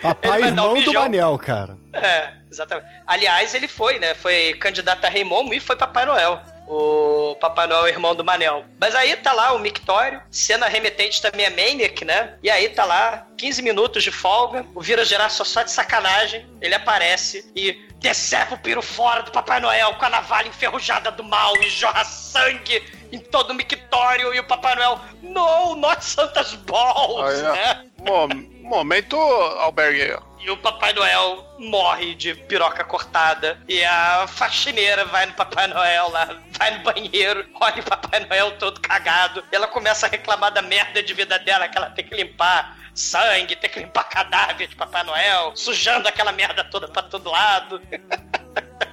Papai 0.01 0.39
dar 0.41 0.45
um 0.45 0.47
irmão 0.47 0.69
do 0.73 0.75
mijão. 0.75 1.01
Manel, 1.01 1.37
cara. 1.37 1.77
É, 1.93 2.33
exatamente. 2.51 2.87
Aliás, 3.07 3.53
ele 3.53 3.67
foi, 3.67 3.99
né? 3.99 4.13
Foi 4.15 4.53
candidato 4.55 5.05
a 5.05 5.09
Rei 5.09 5.23
Momo 5.23 5.53
e 5.53 5.59
foi 5.59 5.75
Papai 5.75 6.05
Noel. 6.05 6.41
O 6.67 7.35
Papai 7.39 7.67
Noel 7.67 7.87
irmão 7.87 8.15
do 8.15 8.23
Manel. 8.25 8.65
Mas 8.79 8.95
aí 8.95 9.15
tá 9.17 9.31
lá 9.33 9.53
o 9.53 9.59
Mictório, 9.59 10.19
cena 10.31 10.67
remetente 10.67 11.21
também 11.21 11.45
é 11.45 11.49
Maniac, 11.51 12.03
né? 12.03 12.33
E 12.41 12.49
aí 12.49 12.69
tá 12.69 12.83
lá, 12.85 13.27
15 13.37 13.61
minutos 13.61 14.03
de 14.03 14.11
folga, 14.11 14.65
o 14.73 14.81
Vira 14.81 15.05
Gerar 15.05 15.29
só, 15.29 15.43
só 15.43 15.61
de 15.61 15.69
sacanagem, 15.71 16.45
ele 16.59 16.73
aparece 16.73 17.51
e 17.55 17.73
decepa 17.99 18.55
o 18.55 18.57
piro 18.57 18.81
fora 18.81 19.21
do 19.21 19.31
Papai 19.31 19.59
Noel 19.59 19.93
com 19.93 20.05
a 20.05 20.09
navalha 20.09 20.47
enferrujada 20.47 21.11
do 21.11 21.23
mal 21.23 21.55
e 21.61 21.69
jorra 21.69 22.03
sangue 22.03 22.83
em 23.11 23.19
todo 23.19 23.51
o 23.51 23.53
mictório 23.53 24.33
e 24.33 24.39
o 24.39 24.43
Papai 24.43 24.75
Noel, 24.75 24.99
no, 25.21 25.75
not 25.75 26.03
Santa's 26.03 26.53
balls, 26.55 27.29
Aí, 27.31 27.45
ó. 27.45 27.53
né? 27.53 27.85
Mo- 27.99 28.54
momento 28.65 29.15
albergue. 29.15 30.17
E 30.39 30.49
o 30.51 30.57
Papai 30.57 30.93
Noel 30.93 31.43
morre 31.57 32.13
de 32.13 32.35
piroca 32.35 32.83
cortada. 32.83 33.59
E 33.67 33.83
a 33.83 34.27
faxineira 34.27 35.05
vai 35.05 35.25
no 35.25 35.33
Papai 35.33 35.67
Noel 35.67 36.09
lá, 36.09 36.37
vai 36.51 36.77
no 36.77 36.83
banheiro, 36.83 37.47
olha 37.59 37.81
o 37.81 37.83
Papai 37.83 38.19
Noel 38.21 38.57
todo 38.57 38.79
cagado. 38.79 39.43
E 39.51 39.55
ela 39.55 39.67
começa 39.67 40.05
a 40.05 40.09
reclamar 40.09 40.51
da 40.51 40.61
merda 40.61 41.01
de 41.01 41.13
vida 41.13 41.39
dela, 41.39 41.67
que 41.67 41.77
ela 41.77 41.89
tem 41.89 42.05
que 42.05 42.15
limpar 42.15 42.77
sangue, 42.93 43.55
tem 43.55 43.69
que 43.69 43.79
limpar 43.79 44.05
cadáver 44.05 44.67
de 44.67 44.75
Papai 44.75 45.03
Noel, 45.03 45.53
sujando 45.55 46.07
aquela 46.07 46.31
merda 46.31 46.63
toda 46.63 46.87
pra 46.87 47.03
todo 47.03 47.29
lado. 47.29 47.81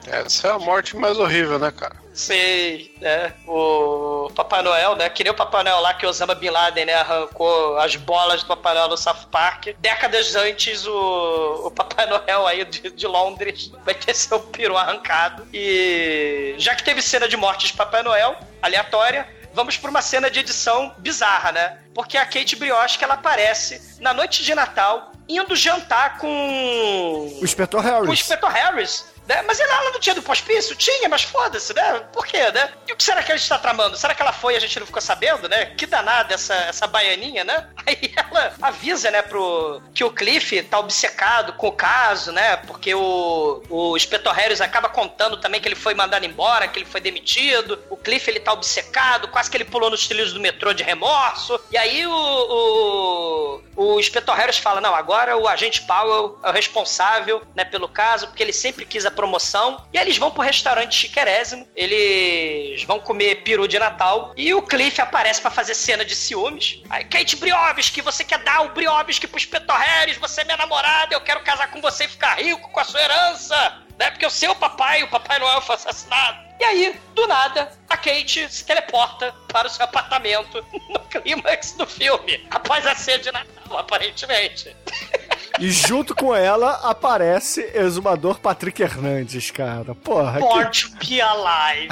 Essa 0.07 0.49
é 0.49 0.51
a 0.51 0.59
morte 0.59 0.97
mais 0.97 1.19
horrível, 1.19 1.59
né, 1.59 1.71
cara? 1.71 1.97
Sei, 2.13 2.95
né? 3.01 3.33
O 3.47 4.31
Papai 4.35 4.63
Noel, 4.63 4.97
né? 4.97 5.09
Que 5.09 5.25
nem 5.25 5.33
o 5.33 5.37
Papai 5.37 5.63
Noel 5.63 5.81
lá 5.81 5.95
que 5.95 6.07
Osama 6.07 6.35
Bin 6.35 6.51
Laden, 6.51 6.85
né? 6.85 6.95
Arrancou 6.95 7.79
as 7.79 7.97
bolas 7.97 8.43
do 8.43 8.49
Papai 8.49 8.75
Noel 8.75 8.89
no 8.89 8.97
South 8.97 9.29
Park. 9.31 9.69
Décadas 9.79 10.35
antes, 10.37 10.87
o, 10.87 11.63
o 11.67 11.71
Papai 11.71 12.07
Noel 12.07 12.47
aí 12.47 12.65
de, 12.65 12.91
de 12.91 13.07
Londres 13.07 13.73
vai 13.85 13.95
ter 13.95 14.15
seu 14.15 14.41
peru 14.41 14.77
arrancado. 14.77 15.47
E 15.53 16.55
já 16.59 16.75
que 16.75 16.83
teve 16.83 17.01
cena 17.01 17.29
de 17.29 17.37
morte 17.37 17.69
de 17.69 17.73
Papai 17.73 18.03
Noel, 18.03 18.37
aleatória, 18.61 19.27
vamos 19.55 19.77
pra 19.77 19.91
uma 19.91 20.03
cena 20.03 20.31
de 20.31 20.41
edição 20.41 20.95
bizarra, 20.99 21.53
né? 21.53 21.79
Porque 21.95 22.19
a 22.19 22.27
Kate 22.27 22.57
Brioche, 22.57 23.03
ela 23.03 23.15
aparece 23.15 23.99
na 24.01 24.13
noite 24.13 24.45
de 24.45 24.55
Natal, 24.55 25.13
indo 25.29 25.55
jantar 25.57 26.19
com... 26.19 27.39
O 27.41 27.45
Inspetor 27.45 27.83
Com 27.83 27.89
o 27.89 27.93
Harris. 27.93 28.21
Inspetor 28.21 28.51
Harris. 28.51 29.13
Né? 29.33 29.43
Mas 29.47 29.59
ela, 29.59 29.75
ela 29.75 29.91
não 29.93 30.01
tinha 30.01 30.15
do 30.15 30.31
hospício? 30.31 30.77
Tinha, 30.77 31.09
mas 31.09 31.23
foda-se, 31.23 31.75
né? 31.75 32.01
Por 32.13 32.27
quê, 32.27 32.51
né? 32.53 32.71
E 32.87 32.93
o 32.93 32.97
que 32.97 33.03
será 33.03 33.23
que 33.23 33.33
ela 33.33 33.39
está 33.39 33.59
tramando? 33.59 33.97
Será 33.97 34.15
que 34.15 34.21
ela 34.21 34.33
foi 34.33 34.53
e 34.53 34.57
a 34.57 34.61
gente 34.61 34.79
não 34.79 34.87
ficou 34.87 35.01
sabendo, 35.01 35.49
né? 35.49 35.67
Que 35.67 35.87
danada 35.87 36.35
essa, 36.35 36.55
essa 36.55 36.87
baianinha, 36.87 37.43
né? 37.43 37.67
Aí 37.87 38.13
ela 38.15 38.55
avisa, 38.61 39.11
né, 39.11 39.23
pro... 39.23 39.81
que 39.95 40.05
o 40.05 40.11
Cliff 40.11 40.63
tá 40.65 40.79
obcecado 40.79 41.55
com 41.55 41.69
o 41.69 41.73
caso, 41.73 42.31
né? 42.31 42.57
Porque 42.59 42.95
o, 42.95 43.63
o 43.71 43.97
Inspetor 43.97 44.35
Harris 44.35 44.61
acaba 44.61 44.89
contando 44.89 45.39
também 45.39 45.61
que 45.61 45.69
ele 45.69 45.75
foi 45.75 45.95
mandado 45.95 46.27
embora, 46.27 46.69
que 46.69 46.79
ele 46.79 46.87
foi 46.87 47.01
demitido. 47.01 47.83
O 47.89 47.97
Cliff, 47.97 48.29
ele 48.31 48.41
tá 48.41 48.53
obcecado, 48.53 49.29
quase 49.29 49.51
que 49.51 49.57
ele 49.57 49.65
pulou 49.65 49.89
nos 49.89 50.07
trilhos 50.07 50.35
do 50.35 50.41
metrô 50.41 50.75
de 50.75 50.83
remorso. 50.83 51.59
E 51.71 51.79
aí 51.79 52.07
o, 52.07 52.13
o, 52.13 53.63
o 53.77 54.01
Inspetor 54.01 54.35
Harris 54.35 54.59
fala, 54.59 54.81
não, 54.81 54.95
agora 54.95 55.39
o 55.39 55.49
agente 55.49 55.83
Powell 55.83 56.39
é 56.43 56.51
o 56.51 56.53
responsável, 56.53 57.43
né, 57.55 57.65
pelo 57.65 57.89
caso, 57.89 58.27
porque 58.27 58.43
ele 58.43 58.53
sempre 58.53 58.85
quis 58.85 59.07
a 59.07 59.11
promoção. 59.23 59.87
E 59.93 59.99
eles 59.99 60.19
vão 60.19 60.33
pro 60.33 60.43
restaurante 60.43 60.97
chiquerésimo, 60.97 61.69
eles 61.77 62.83
vão 62.83 62.99
comer 62.99 63.37
peru 63.45 63.69
de 63.69 63.79
Natal, 63.79 64.33
e 64.37 64.53
o 64.53 64.63
Cliff 64.63 65.01
aparece 65.01 65.41
pra 65.41 65.51
fazer 65.51 65.75
cena 65.75 66.05
de 66.05 66.17
ciúmes. 66.17 66.83
Aí, 66.91 67.05
Kate 67.05 67.37
Briovski, 67.37 68.03
você 68.03 68.25
quer 68.25 68.39
dar 68.41 68.63
o 68.63 68.71
Briovski 68.71 69.29
pro 69.29 69.39
Inspetor 69.39 69.77
Harris, 69.77 70.17
você 70.17 70.41
é 70.41 70.45
minha 70.45 70.57
namorada, 70.57 71.15
eu 71.15 71.21
quero 71.21 71.41
casar 71.43 71.71
com 71.71 71.81
você 71.81 72.05
e 72.05 72.09
ficar 72.09 72.35
rico 72.35 72.69
com 72.71 72.81
a 72.81 72.85
sua 72.85 73.01
herança. 73.01 73.79
Né? 73.97 74.11
Porque 74.11 74.27
o 74.27 74.31
seu 74.31 74.55
papai, 74.57 75.05
o 75.05 75.09
Papai 75.09 75.39
Noel, 75.39 75.61
foi 75.61 75.77
assassinado. 75.77 76.39
E 76.59 76.65
aí, 76.65 77.01
do 77.15 77.27
nada, 77.29 77.71
a 77.89 77.97
Kate 77.97 78.49
se 78.49 78.65
teleporta 78.65 79.33
para 79.49 79.69
o 79.69 79.71
seu 79.71 79.85
apartamento 79.85 80.65
no 80.91 80.99
clímax 81.01 81.73
do 81.73 81.87
filme, 81.87 82.45
após 82.51 82.87
a 82.87 82.97
ceia 82.97 83.19
de 83.19 83.31
Natal, 83.31 83.79
aparentemente. 83.79 84.75
E 85.61 85.71
junto 85.71 86.15
com 86.15 86.35
ela 86.35 86.81
aparece 86.83 87.61
exumador 87.75 88.39
Patrick 88.39 88.83
Hernandes, 88.83 89.51
cara. 89.51 89.95
Porra, 89.95 90.39
Born 90.41 90.71
que... 90.71 91.07
be 91.07 91.21
alive. 91.21 91.89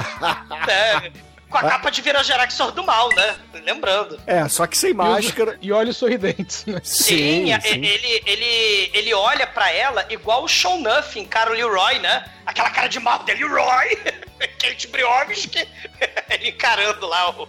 né? 0.67 1.11
Com 1.49 1.57
a 1.57 1.63
capa 1.63 1.91
de 1.91 2.01
Vira 2.01 2.23
Geraxor 2.23 2.71
do 2.71 2.81
mal, 2.81 3.09
né? 3.13 3.35
Lembrando. 3.65 4.17
É, 4.25 4.47
só 4.47 4.65
que 4.65 4.77
sem 4.77 4.93
máscara. 4.93 5.57
E 5.61 5.71
olhos 5.71 5.97
sorridentes, 5.97 6.65
né? 6.65 6.79
Sim, 6.83 7.51
é- 7.51 7.59
sim. 7.59 7.85
Ele, 7.85 8.23
ele, 8.25 8.91
ele 8.93 9.13
olha 9.13 9.45
pra 9.45 9.69
ela 9.69 10.05
igual 10.09 10.45
o 10.45 10.47
Sean 10.47 10.77
Nuff 10.77 11.19
em 11.19 11.25
Cara 11.25 11.49
Leroy, 11.51 11.99
né? 11.99 12.25
Aquela 12.45 12.69
cara 12.69 12.87
de 12.87 12.99
mal 13.01 13.19
dele, 13.23 13.43
Leroy! 13.43 13.97
Kate 14.59 14.87
Briovski, 14.87 15.67
ele 16.31 16.49
encarando 16.49 17.05
lá 17.05 17.29
o... 17.31 17.47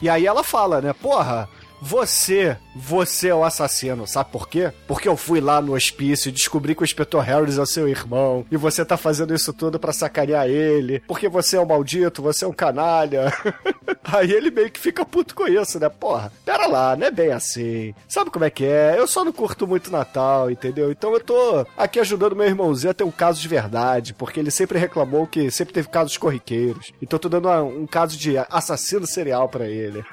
E 0.00 0.10
aí 0.10 0.26
ela 0.26 0.42
fala, 0.42 0.80
né? 0.80 0.92
Porra, 0.92 1.48
você, 1.84 2.56
você 2.76 3.28
é 3.28 3.34
o 3.34 3.42
assassino, 3.42 4.06
sabe 4.06 4.30
por 4.30 4.48
quê? 4.48 4.72
Porque 4.86 5.08
eu 5.08 5.16
fui 5.16 5.40
lá 5.40 5.60
no 5.60 5.74
hospício 5.74 6.28
e 6.28 6.32
descobri 6.32 6.76
que 6.76 6.82
o 6.82 6.84
Inspetor 6.84 7.22
Harris 7.22 7.58
é 7.58 7.60
o 7.60 7.66
seu 7.66 7.88
irmão. 7.88 8.46
E 8.52 8.56
você 8.56 8.84
tá 8.84 8.96
fazendo 8.96 9.34
isso 9.34 9.52
tudo 9.52 9.80
pra 9.80 9.92
sacanear 9.92 10.46
ele. 10.46 11.00
Porque 11.08 11.28
você 11.28 11.56
é 11.56 11.60
um 11.60 11.66
maldito, 11.66 12.22
você 12.22 12.44
é 12.44 12.48
um 12.48 12.52
canalha. 12.52 13.32
Aí 14.04 14.30
ele 14.30 14.52
meio 14.52 14.70
que 14.70 14.78
fica 14.78 15.04
puto 15.04 15.34
com 15.34 15.48
isso, 15.48 15.80
né? 15.80 15.88
Porra, 15.88 16.32
pera 16.44 16.68
lá, 16.68 16.94
não 16.94 17.08
é 17.08 17.10
bem 17.10 17.32
assim. 17.32 17.92
Sabe 18.06 18.30
como 18.30 18.44
é 18.44 18.50
que 18.50 18.64
é? 18.64 18.94
Eu 18.96 19.08
só 19.08 19.24
não 19.24 19.32
curto 19.32 19.66
muito 19.66 19.90
Natal, 19.90 20.52
entendeu? 20.52 20.92
Então 20.92 21.12
eu 21.12 21.20
tô 21.20 21.66
aqui 21.76 21.98
ajudando 21.98 22.36
meu 22.36 22.46
irmãozinho 22.46 22.92
a 22.92 22.94
ter 22.94 23.02
um 23.02 23.10
caso 23.10 23.40
de 23.40 23.48
verdade. 23.48 24.14
Porque 24.14 24.38
ele 24.38 24.52
sempre 24.52 24.78
reclamou 24.78 25.26
que 25.26 25.50
sempre 25.50 25.74
teve 25.74 25.88
casos 25.88 26.16
corriqueiros. 26.16 26.92
Então 27.02 27.16
eu 27.16 27.20
tô 27.20 27.28
dando 27.28 27.50
um 27.64 27.88
caso 27.88 28.16
de 28.16 28.38
assassino 28.38 29.04
serial 29.04 29.48
pra 29.48 29.66
ele. 29.66 30.04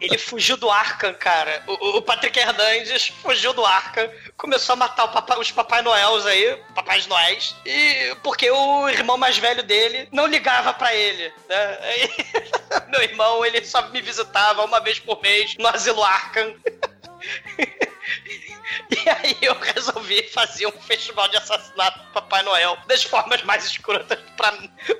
Ele 0.00 0.18
fugiu 0.24 0.56
do 0.56 0.70
Arkham, 0.70 1.14
cara. 1.14 1.62
O, 1.66 1.98
o 1.98 2.02
Patrick 2.02 2.38
Hernandes 2.38 3.08
fugiu 3.22 3.52
do 3.52 3.64
Arkham, 3.64 4.10
começou 4.36 4.72
a 4.72 4.76
matar 4.76 5.08
papai- 5.08 5.38
os 5.38 5.50
Papai 5.50 5.82
Noéis 5.82 6.26
aí, 6.26 6.56
Papais 6.74 7.06
Noéis, 7.06 7.54
e 7.64 8.16
porque 8.22 8.50
o 8.50 8.88
irmão 8.88 9.16
mais 9.16 9.38
velho 9.38 9.62
dele 9.62 10.08
não 10.10 10.26
ligava 10.26 10.72
pra 10.74 10.94
ele, 10.94 11.32
né? 11.48 11.78
Aí, 11.82 12.10
meu 12.90 13.02
irmão, 13.02 13.44
ele 13.44 13.64
só 13.64 13.82
me 13.88 14.00
visitava 14.00 14.64
uma 14.64 14.80
vez 14.80 14.98
por 14.98 15.20
mês 15.22 15.56
no 15.58 15.68
asilo 15.68 16.02
Arkham. 16.02 16.54
E 18.90 19.08
aí 19.10 19.36
eu 19.42 19.54
resolvi 19.58 20.22
fazer 20.28 20.66
um 20.66 20.72
festival 20.72 21.28
de 21.28 21.36
assassinato 21.36 21.98
do 21.98 22.12
Papai 22.12 22.42
Noel 22.42 22.76
das 22.86 23.02
formas 23.04 23.42
mais 23.42 23.64
escrotas 23.64 24.18
pra, 24.36 24.50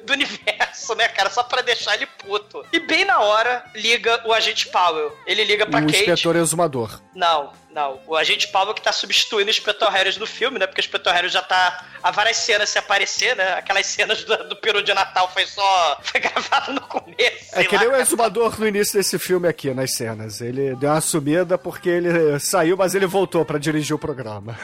do 0.05 0.13
universo, 0.13 0.95
né, 0.95 1.09
cara? 1.09 1.31
Só 1.31 1.43
pra 1.43 1.63
deixar 1.63 1.95
ele 1.95 2.07
puto. 2.07 2.65
E 2.73 2.81
bem 2.81 3.05
na 3.05 3.21
hora, 3.21 3.65
liga 3.75 4.23
o 4.27 4.33
agente 4.33 4.69
Powell. 4.69 5.17
Ele 5.27 5.45
liga 5.45 5.67
pra 5.67 5.81
o 5.81 5.87
Kate. 5.87 5.99
inspetor 5.99 6.37
exumador. 6.37 7.01
Não, 7.15 7.53
não. 7.75 8.01
O 8.07 8.17
agente 8.17 8.49
Powell 8.49 8.73
que 8.73 8.81
tá 8.81 8.93
substituindo 8.93 9.49
o 9.49 9.51
Inspetor 9.51 9.91
Harris 9.91 10.17
no 10.17 10.27
filme, 10.27 10.59
né? 10.59 10.67
Porque 10.67 10.81
o 10.81 10.85
Inspetor 10.85 11.13
Harris 11.13 11.33
já 11.33 11.43
tá 11.43 11.85
há 12.01 12.11
várias 12.13 12.37
cenas 12.37 12.71
se 12.71 12.79
aparecer, 12.79 13.35
né? 13.35 13.55
Aquelas 13.55 13.87
cenas 13.87 14.23
do, 14.23 14.49
do 14.49 14.57
peru 14.57 14.83
de 14.83 14.95
Natal 14.95 15.29
foi 15.33 15.45
só. 15.47 16.01
Foi 16.05 16.21
gravado 16.21 16.73
no 16.73 16.81
começo. 16.83 17.49
É 17.53 17.65
que 17.65 17.75
lá. 17.75 17.81
nem 17.81 17.91
o 17.91 17.97
exumador 17.97 18.59
no 18.61 18.69
início 18.69 18.97
desse 18.99 19.19
filme 19.19 19.49
aqui, 19.49 19.75
nas 19.75 19.93
cenas. 19.93 20.41
Ele 20.41 20.77
deu 20.77 20.91
uma 20.91 21.01
sumida 21.01 21.59
porque 21.59 21.89
ele 21.89 22.39
saiu, 22.39 22.77
mas 22.77 22.95
ele 22.95 23.07
voltou 23.07 23.45
pra 23.45 23.59
dirigir 23.59 23.97
o 23.97 23.99
programa. 23.99 24.57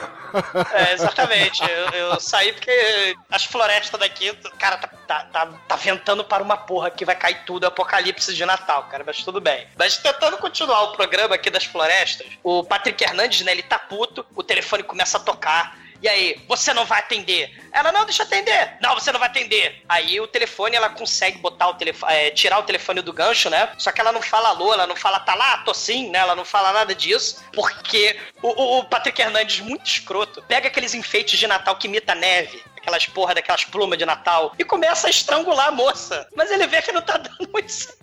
É, 0.73 0.93
exatamente. 0.93 1.63
Eu, 1.63 2.11
eu 2.11 2.21
saí 2.21 2.53
porque 2.53 3.17
as 3.31 3.45
florestas 3.45 3.99
daqui, 3.99 4.33
cara, 4.59 4.77
tá, 4.77 4.89
tá, 5.11 5.25
tá, 5.25 5.47
tá 5.67 5.75
ventando 5.77 6.23
para 6.23 6.41
uma 6.43 6.57
porra 6.57 6.89
que 6.91 7.05
vai 7.05 7.17
cair 7.17 7.43
tudo, 7.45 7.67
apocalipse 7.67 8.33
de 8.33 8.45
Natal, 8.47 8.85
cara, 8.85 9.03
mas 9.05 9.25
tudo 9.25 9.41
bem. 9.41 9.67
Mas 9.77 9.97
tentando 9.97 10.39
continuar 10.39 10.83
o 10.85 10.93
programa 10.93 11.35
aqui 11.35 11.51
das 11.51 11.65
florestas, 11.65 12.27
o 12.45 12.63
Patrick 12.63 13.03
Hernandes, 13.03 13.41
né, 13.41 13.51
ele 13.51 13.65
tá 13.65 13.79
puto, 13.79 14.25
o 14.37 14.43
telefone 14.45 14.85
começa 14.85 15.17
a 15.17 15.21
tocar. 15.21 15.77
E 16.03 16.09
aí, 16.09 16.41
você 16.49 16.73
não 16.73 16.87
vai 16.87 17.01
atender? 17.01 17.61
Ela, 17.71 17.93
não, 17.93 18.07
deixa 18.07 18.23
eu 18.23 18.27
atender. 18.27 18.79
Não, 18.81 18.95
você 18.95 19.13
não 19.13 19.21
vai 19.21 19.29
atender. 19.29 19.83
Aí 19.87 20.19
o 20.19 20.27
telefone, 20.27 20.75
ela 20.75 20.89
consegue 20.89 21.37
botar 21.37 21.69
o 21.69 21.75
telefone, 21.75 22.15
é, 22.15 22.31
tirar 22.31 22.59
o 22.59 22.63
telefone 22.63 23.03
do 23.03 23.13
gancho, 23.13 23.51
né? 23.51 23.69
Só 23.77 23.93
que 23.93 24.01
ela 24.01 24.11
não 24.11 24.23
fala 24.23 24.49
alô, 24.49 24.73
ela 24.73 24.87
não 24.87 24.97
fala 24.97 25.21
tá 25.21 25.35
lá, 25.35 25.59
tô 25.59 25.75
sim, 25.75 26.09
né? 26.09 26.21
Ela 26.21 26.35
não 26.35 26.45
fala 26.47 26.73
nada 26.73 26.95
disso, 26.95 27.45
porque 27.53 28.19
o, 28.41 28.49
o- 28.49 28.79
o 28.79 28.85
Patrick 28.85 29.21
Hernandes, 29.21 29.61
muito 29.61 29.87
escroto, 29.87 30.41
pega 30.49 30.69
aqueles 30.69 30.95
enfeites 30.95 31.39
de 31.39 31.47
Natal 31.47 31.77
que 31.77 31.87
imita 31.87 32.15
neve, 32.15 32.65
aquelas 32.81 33.07
porra 33.07 33.35
daquelas 33.35 33.65
plumas 33.65 33.99
de 33.99 34.05
Natal, 34.05 34.55
e 34.59 34.65
começa 34.65 35.07
a 35.07 35.11
estrangular 35.11 35.69
a 35.69 35.73
moça. 35.73 36.27
Mas 36.35 36.51
ele 36.51 36.67
vê 36.67 36.83
que 36.83 36.93
não 36.93 37.03
tá 37.03 37.17
dando 37.17 37.49
muito 37.53 37.71
certo. 37.71 38.01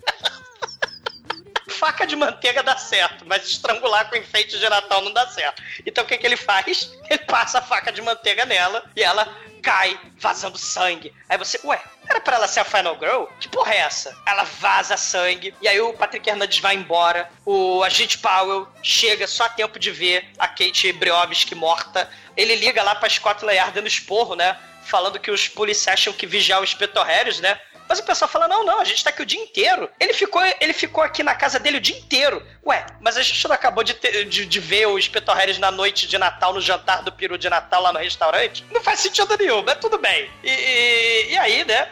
Faca 1.68 2.06
de 2.06 2.16
manteiga 2.16 2.62
dá 2.62 2.76
certo, 2.76 3.24
mas 3.26 3.46
estrangular 3.46 4.08
com 4.08 4.16
enfeite 4.16 4.58
de 4.58 4.68
Natal 4.68 5.00
não 5.02 5.12
dá 5.12 5.28
certo. 5.28 5.62
Então 5.86 6.02
o 6.02 6.06
que, 6.06 6.18
que 6.18 6.26
ele 6.26 6.36
faz? 6.36 6.90
Ele 7.08 7.18
passa 7.20 7.58
a 7.58 7.62
faca 7.62 7.90
de 7.90 8.02
manteiga 8.02 8.44
nela 8.44 8.84
e 8.94 9.02
ela 9.02 9.26
cai 9.62 9.98
vazando 10.18 10.58
sangue. 10.58 11.12
Aí 11.28 11.36
você, 11.36 11.60
ué, 11.64 11.80
era 12.08 12.20
pra 12.20 12.36
ela 12.36 12.48
ser 12.48 12.60
a 12.60 12.64
Final 12.64 12.98
Girl? 12.98 13.24
Que 13.38 13.48
porra 13.48 13.74
é 13.74 13.78
essa? 13.78 14.16
Ela 14.26 14.44
vaza 14.44 14.96
sangue. 14.96 15.54
E 15.60 15.68
aí 15.68 15.80
o 15.80 15.92
Patrick 15.92 16.28
Hernandes 16.28 16.58
vai 16.58 16.74
embora. 16.74 17.30
O 17.44 17.82
agente 17.82 18.18
Powell 18.18 18.66
chega 18.82 19.26
só 19.26 19.44
a 19.44 19.48
tempo 19.48 19.78
de 19.78 19.90
ver 19.90 20.28
a 20.38 20.48
Kate 20.48 20.92
Briovski 20.92 21.54
morta. 21.54 22.10
Ele 22.36 22.54
liga 22.54 22.82
lá 22.82 22.94
pra 22.94 23.08
Scotland 23.08 23.56
Yard 23.56 23.80
no 23.80 23.86
esporro, 23.86 24.34
né? 24.34 24.56
Falando 24.88 25.20
que 25.20 25.30
os 25.30 25.46
policiais 25.48 26.00
tinham 26.00 26.14
que 26.14 26.26
vigiar 26.26 26.60
o 26.60 26.64
Inspetor 26.64 27.04
Harris, 27.04 27.40
né? 27.40 27.60
Mas 27.88 27.98
o 27.98 28.04
pessoal 28.04 28.28
fala: 28.28 28.46
não, 28.46 28.64
não, 28.64 28.80
a 28.80 28.84
gente 28.84 29.02
tá 29.02 29.10
aqui 29.10 29.22
o 29.22 29.26
dia 29.26 29.40
inteiro. 29.40 29.88
Ele 29.98 30.12
ficou, 30.12 30.42
ele 30.60 30.72
ficou 30.72 31.02
aqui 31.02 31.22
na 31.22 31.34
casa 31.34 31.58
dele 31.58 31.78
o 31.78 31.80
dia 31.80 31.96
inteiro. 31.96 32.42
Ué, 32.66 32.84
mas 33.00 33.16
a 33.16 33.22
gente 33.22 33.46
não 33.48 33.54
acabou 33.54 33.82
de, 33.82 33.94
ter, 33.94 34.24
de, 34.26 34.44
de 34.44 34.60
ver 34.60 34.86
o 34.86 34.98
Inspector 34.98 35.34
Harris 35.34 35.58
na 35.58 35.70
noite 35.70 36.06
de 36.06 36.18
Natal, 36.18 36.52
no 36.52 36.60
jantar 36.60 37.02
do 37.02 37.10
peru 37.10 37.38
de 37.38 37.48
Natal 37.48 37.82
lá 37.82 37.92
no 37.92 37.98
restaurante? 37.98 38.64
Não 38.70 38.82
faz 38.82 39.00
sentido 39.00 39.36
nenhum, 39.38 39.62
mas 39.62 39.78
tudo 39.78 39.98
bem. 39.98 40.30
E, 40.44 40.50
e, 40.50 41.32
e 41.32 41.38
aí, 41.38 41.64
né? 41.64 41.88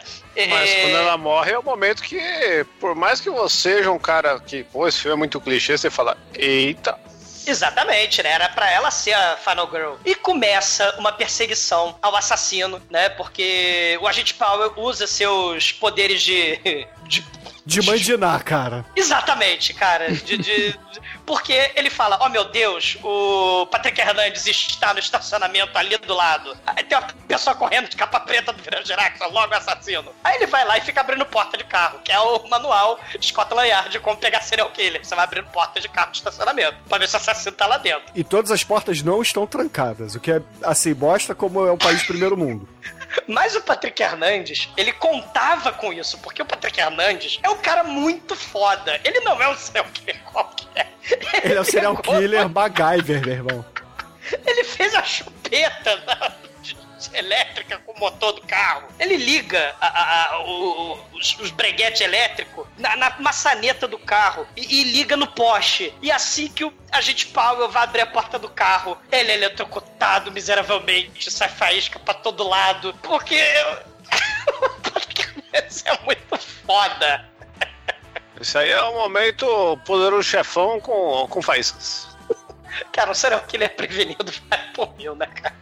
Mas 0.49 0.73
quando 0.75 0.95
ela 0.95 1.17
morre 1.17 1.51
é 1.51 1.57
o 1.57 1.63
momento 1.63 2.03
que, 2.03 2.65
por 2.79 2.93
mais 2.93 3.19
que 3.19 3.29
você 3.29 3.69
seja 3.69 3.91
um 3.91 3.97
cara 3.97 4.39
que, 4.39 4.63
pô, 4.65 4.87
esse 4.87 4.99
filme 4.99 5.15
é 5.15 5.17
muito 5.17 5.41
clichê, 5.41 5.75
você 5.75 5.89
fala, 5.89 6.15
eita. 6.35 6.97
Exatamente, 7.47 8.21
né? 8.21 8.31
Era 8.31 8.49
pra 8.49 8.69
ela 8.69 8.91
ser 8.91 9.13
a 9.13 9.37
Final 9.37 9.69
Girl. 9.71 9.93
E 10.03 10.13
começa 10.15 10.93
uma 10.99 11.11
perseguição 11.11 11.97
ao 12.01 12.15
assassino, 12.15 12.81
né? 12.89 13.09
Porque 13.09 13.97
o 14.01 14.07
agente 14.07 14.33
Powell 14.33 14.73
usa 14.75 15.07
seus 15.07 15.71
poderes 15.71 16.21
de. 16.21 16.59
de 17.07 17.25
De 17.67 17.81
mandinar, 17.81 18.43
cara. 18.43 18.85
Exatamente, 18.95 19.73
cara. 19.73 20.09
De, 20.11 20.37
de- 20.37 20.71
de- 20.71 20.79
porque 21.25 21.71
ele 21.75 21.89
fala: 21.89 22.17
Oh 22.21 22.29
meu 22.29 22.45
Deus, 22.45 22.97
o 23.03 23.65
Patrick 23.67 23.99
Hernandes 23.99 24.47
está 24.47 24.93
no 24.93 24.99
estacionamento 24.99 25.77
ali 25.77 25.97
do 25.97 26.13
lado. 26.13 26.55
Aí 26.65 26.83
tem 26.85 26.97
uma 26.97 27.07
pessoa 27.27 27.55
correndo 27.55 27.89
de 27.89 27.97
capa 27.97 28.19
preta 28.21 28.53
do 28.53 28.63
Virando 28.63 28.85
Jackson, 28.85 29.27
logo 29.27 29.53
assassino. 29.53 30.11
Aí 30.23 30.37
ele 30.37 30.45
vai 30.47 30.63
lá 30.65 30.77
e 30.77 30.81
fica 30.81 31.01
abrindo 31.01 31.25
porta 31.25 31.57
de 31.57 31.65
carro, 31.65 31.99
que 32.03 32.11
é 32.11 32.19
o 32.19 32.47
manual 32.49 32.97
Scotland 33.21 33.67
Yard 33.67 33.89
de 33.89 33.99
como 33.99 34.15
pegar 34.17 34.41
serial 34.41 34.69
killer. 34.71 35.05
Você 35.05 35.13
vai 35.13 35.25
abrindo 35.25 35.47
porta 35.49 35.81
de 35.81 35.89
carro 35.89 36.11
de 36.11 36.17
estacionamento 36.19 36.77
pra 36.87 36.97
ver 36.97 37.07
se 37.09 37.15
o 37.15 37.17
assassino 37.17 37.51
tá 37.55 37.67
lá 37.67 37.77
dentro. 37.77 38.03
E 38.15 38.23
todas 38.23 38.49
as 38.49 38.63
portas 38.63 39.01
não 39.01 39.21
estão 39.21 39.45
trancadas, 39.45 40.15
o 40.15 40.19
que 40.21 40.31
é 40.31 40.41
assim, 40.63 40.93
mostra 40.93 41.35
como 41.35 41.67
é 41.67 41.71
um 41.73 41.77
país 41.77 41.99
de 41.99 42.07
primeiro 42.07 42.37
mundo. 42.37 42.67
Mas 43.27 43.55
o 43.55 43.61
Patrick 43.61 44.01
Hernandes, 44.01 44.69
ele 44.77 44.91
contava 44.93 45.71
com 45.71 45.91
isso, 45.93 46.17
porque 46.19 46.41
o 46.41 46.45
Patrick 46.45 46.79
Hernandes 46.79 47.39
é 47.43 47.49
um 47.49 47.57
cara 47.57 47.83
muito 47.83 48.35
foda. 48.35 48.99
Ele 49.03 49.19
não 49.21 49.41
é 49.41 49.47
um 49.49 49.55
serial 49.55 49.85
killer 49.93 50.19
qualquer. 50.31 50.91
Ele 51.43 51.53
é 51.55 51.59
o 51.59 51.63
serial 51.65 51.95
killer 51.97 52.49
MacGyver, 52.49 53.21
meu 53.25 53.33
irmão. 53.33 53.65
Ele 54.45 54.63
fez 54.65 54.93
a 54.93 55.03
chupeta 55.03 55.95
de- 55.97 56.16
elétrica 57.17 57.77
com 57.79 57.91
o 57.91 57.99
motor 57.99 58.33
do 58.33 58.41
carro. 58.41 58.87
Ele 58.99 59.17
liga 59.17 59.75
a- 59.81 59.87
a- 59.87 60.25
a- 60.33 60.39
o- 60.41 60.99
os, 61.13 61.37
os 61.39 61.51
breguetes 61.51 62.01
elétricos 62.01 62.67
na, 62.77 62.95
na 62.95 63.15
maçaneta 63.19 63.87
do 63.87 63.97
carro 63.99 64.47
e, 64.55 64.81
e 64.81 64.83
liga 64.83 65.17
no 65.17 65.27
poste. 65.27 65.93
E 66.01 66.11
assim 66.11 66.47
que 66.47 66.63
o 66.63 66.73
agente 66.91 67.27
Powell 67.27 67.69
vai 67.69 67.83
abrir 67.83 68.01
a 68.01 68.07
porta 68.07 68.37
do 68.39 68.49
carro, 68.49 68.97
ele 69.11 69.31
é 69.31 69.35
eletrocutado 69.35 70.31
miseravelmente, 70.31 71.29
sai 71.31 71.49
faísca 71.49 71.99
pra 71.99 72.13
todo 72.13 72.47
lado. 72.47 72.93
Porque. 73.01 73.41
Isso 75.69 75.83
é 75.89 75.97
muito 76.05 76.37
foda. 76.65 77.25
Isso 78.39 78.57
aí 78.57 78.69
é 78.69 78.81
o 78.83 78.93
momento 78.93 79.77
poderoso 79.85 80.23
chefão 80.23 80.79
com, 80.79 81.27
com 81.27 81.41
faíscas. 81.41 82.07
Cara, 82.91 83.09
um 83.09 83.13
serial 83.15 83.41
killer 83.47 83.75
prevenido 83.75 84.31
vai 84.47 84.59
por 84.73 84.95
mil, 84.95 85.15
né, 85.15 85.25
cara? 85.25 85.55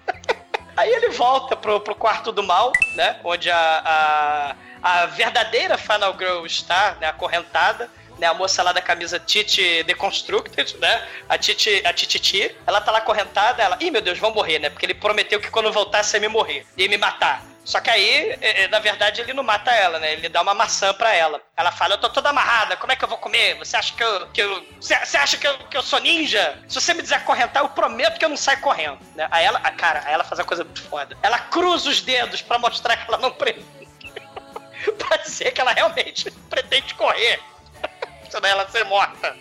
Aí 0.76 0.92
ele 0.92 1.10
volta 1.10 1.56
pro, 1.56 1.80
pro 1.80 1.96
quarto 1.96 2.32
do 2.32 2.44
mal, 2.44 2.72
né? 2.96 3.20
Onde 3.24 3.50
a, 3.50 4.56
a, 4.84 5.02
a 5.02 5.06
verdadeira 5.08 5.78
Final 5.78 6.18
Girl 6.18 6.46
está, 6.46 6.98
né? 7.00 7.08
Acorrentada. 7.08 7.90
Né, 8.18 8.26
a 8.28 8.34
moça 8.34 8.64
lá 8.64 8.72
da 8.72 8.82
camisa 8.82 9.20
Titi 9.20 9.84
Deconstructed, 9.84 10.78
né? 10.78 11.06
A 11.28 11.38
Titi, 11.38 11.82
a 11.86 11.92
Tititi, 11.92 12.56
ela 12.66 12.80
tá 12.80 12.90
lá 12.90 13.00
acorrentada, 13.00 13.62
ela, 13.62 13.78
ih 13.82 13.92
meu 13.92 14.02
Deus, 14.02 14.18
vão 14.18 14.34
morrer, 14.34 14.58
né? 14.58 14.70
Porque 14.70 14.86
ele 14.86 14.94
prometeu 14.94 15.38
que 15.38 15.52
quando 15.52 15.70
voltasse 15.70 16.16
ia 16.16 16.22
me 16.22 16.30
morrer, 16.30 16.66
ia 16.78 16.88
me 16.88 16.98
matar. 16.98 17.44
Só 17.66 17.80
que 17.82 17.90
aí, 17.90 18.38
é, 18.42 18.64
é, 18.64 18.68
na 18.68 18.78
verdade, 18.78 19.22
ele 19.22 19.34
não 19.34 19.44
mata 19.44 19.72
ela, 19.72 19.98
né? 19.98 20.14
Ele 20.14 20.30
dá 20.30 20.44
uma 20.44 20.54
maçã 20.54 20.94
pra 20.94 21.14
ela. 21.16 21.42
Ela 21.58 21.72
fala, 21.72 21.96
eu 21.96 21.98
tô 21.98 22.08
toda 22.10 22.30
amarrada, 22.30 22.78
como 22.78 22.92
é 22.92 22.96
que 22.96 23.04
eu 23.04 23.10
vou 23.10 23.18
comer? 23.18 23.58
Você 23.58 23.76
acha 23.76 23.92
que 23.96 24.04
eu. 24.04 24.28
Que 24.28 24.42
eu 24.42 24.66
você, 24.80 24.94
acha 24.94 25.36
que 25.36 25.48
eu, 25.48 25.58
que 25.58 25.76
eu 25.76 25.82
sou 25.82 26.00
ninja? 26.00 26.60
Se 26.68 26.80
você 26.80 26.94
me 26.94 27.02
desacorrentar, 27.02 27.64
eu 27.64 27.70
prometo 27.70 28.20
que 28.20 28.26
eu 28.26 28.30
não 28.30 28.38
saio 28.38 28.62
correndo. 28.62 29.00
Né? 29.16 29.28
Aí 29.32 29.44
ela, 29.44 29.60
cara, 29.60 30.04
aí 30.06 30.14
ela 30.14 30.24
faz 30.24 30.38
uma 30.38 30.46
coisa 30.46 30.64
muito 30.64 30.84
foda. 30.84 31.18
Ela 31.24 31.40
cruza 31.40 31.90
os 31.90 32.02
dedos 32.02 32.40
pra 32.44 32.60
mostrar 32.60 32.98
que 32.98 33.08
ela 33.08 33.18
não 33.18 33.32
pretende. 33.32 33.66
pra 35.00 35.18
dizer 35.18 35.52
que 35.52 35.60
ela 35.60 35.74
realmente 35.74 36.30
pretende 36.48 36.94
correr. 36.94 37.42
Senão 38.30 38.48
ela 38.48 38.70
ser 38.70 38.86
morta. 38.86 39.36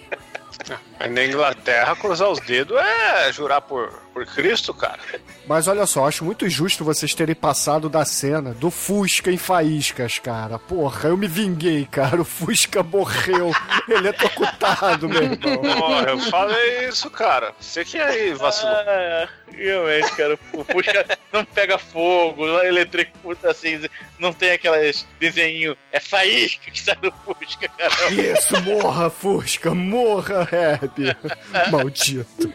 Mas 0.98 1.10
na 1.10 1.24
Inglaterra, 1.24 1.96
cruzar 1.96 2.28
os 2.30 2.40
dedos 2.40 2.78
é 2.78 3.32
jurar 3.32 3.60
por, 3.60 3.90
por 4.12 4.24
Cristo, 4.26 4.72
cara. 4.72 5.00
Mas 5.46 5.66
olha 5.68 5.86
só, 5.86 6.06
acho 6.06 6.24
muito 6.24 6.48
justo 6.48 6.84
vocês 6.84 7.14
terem 7.14 7.34
passado 7.34 7.88
da 7.88 8.04
cena 8.04 8.52
do 8.54 8.70
Fusca 8.70 9.30
em 9.30 9.36
faíscas, 9.36 10.18
cara. 10.18 10.58
Porra, 10.58 11.08
eu 11.10 11.16
me 11.16 11.26
vinguei, 11.26 11.86
cara. 11.86 12.20
O 12.20 12.24
Fusca 12.24 12.82
morreu. 12.82 13.52
Ele 13.88 14.08
é 14.08 14.12
tocutado, 14.12 15.08
meu 15.08 15.22
irmão. 15.22 15.36
Porra, 15.78 16.10
eu 16.10 16.18
falei 16.18 16.88
isso, 16.88 17.10
cara. 17.10 17.52
Você 17.60 17.84
que 17.84 17.98
aí 17.98 18.32
vacilou. 18.34 18.74
Ah, 18.74 19.28
realmente, 19.56 20.10
cara. 20.16 20.38
O 20.52 20.64
Fusca 20.64 21.18
não 21.32 21.44
pega 21.44 21.78
fogo, 21.78 22.46
não 22.46 22.60
é 22.60 22.70
assim, 23.44 23.80
não 24.18 24.32
tem 24.32 24.52
aquelas 24.52 25.06
desenho. 25.18 25.76
É 25.92 26.00
faísca 26.00 26.70
que 26.70 26.80
sai 26.80 26.96
do 26.96 27.12
Fusca, 27.24 27.68
cara. 27.68 28.10
Isso, 28.12 28.60
morra, 28.62 29.10
Fusca, 29.10 29.74
morra, 29.74 30.48
Herb. 30.50 31.16
Maldito. 31.70 32.52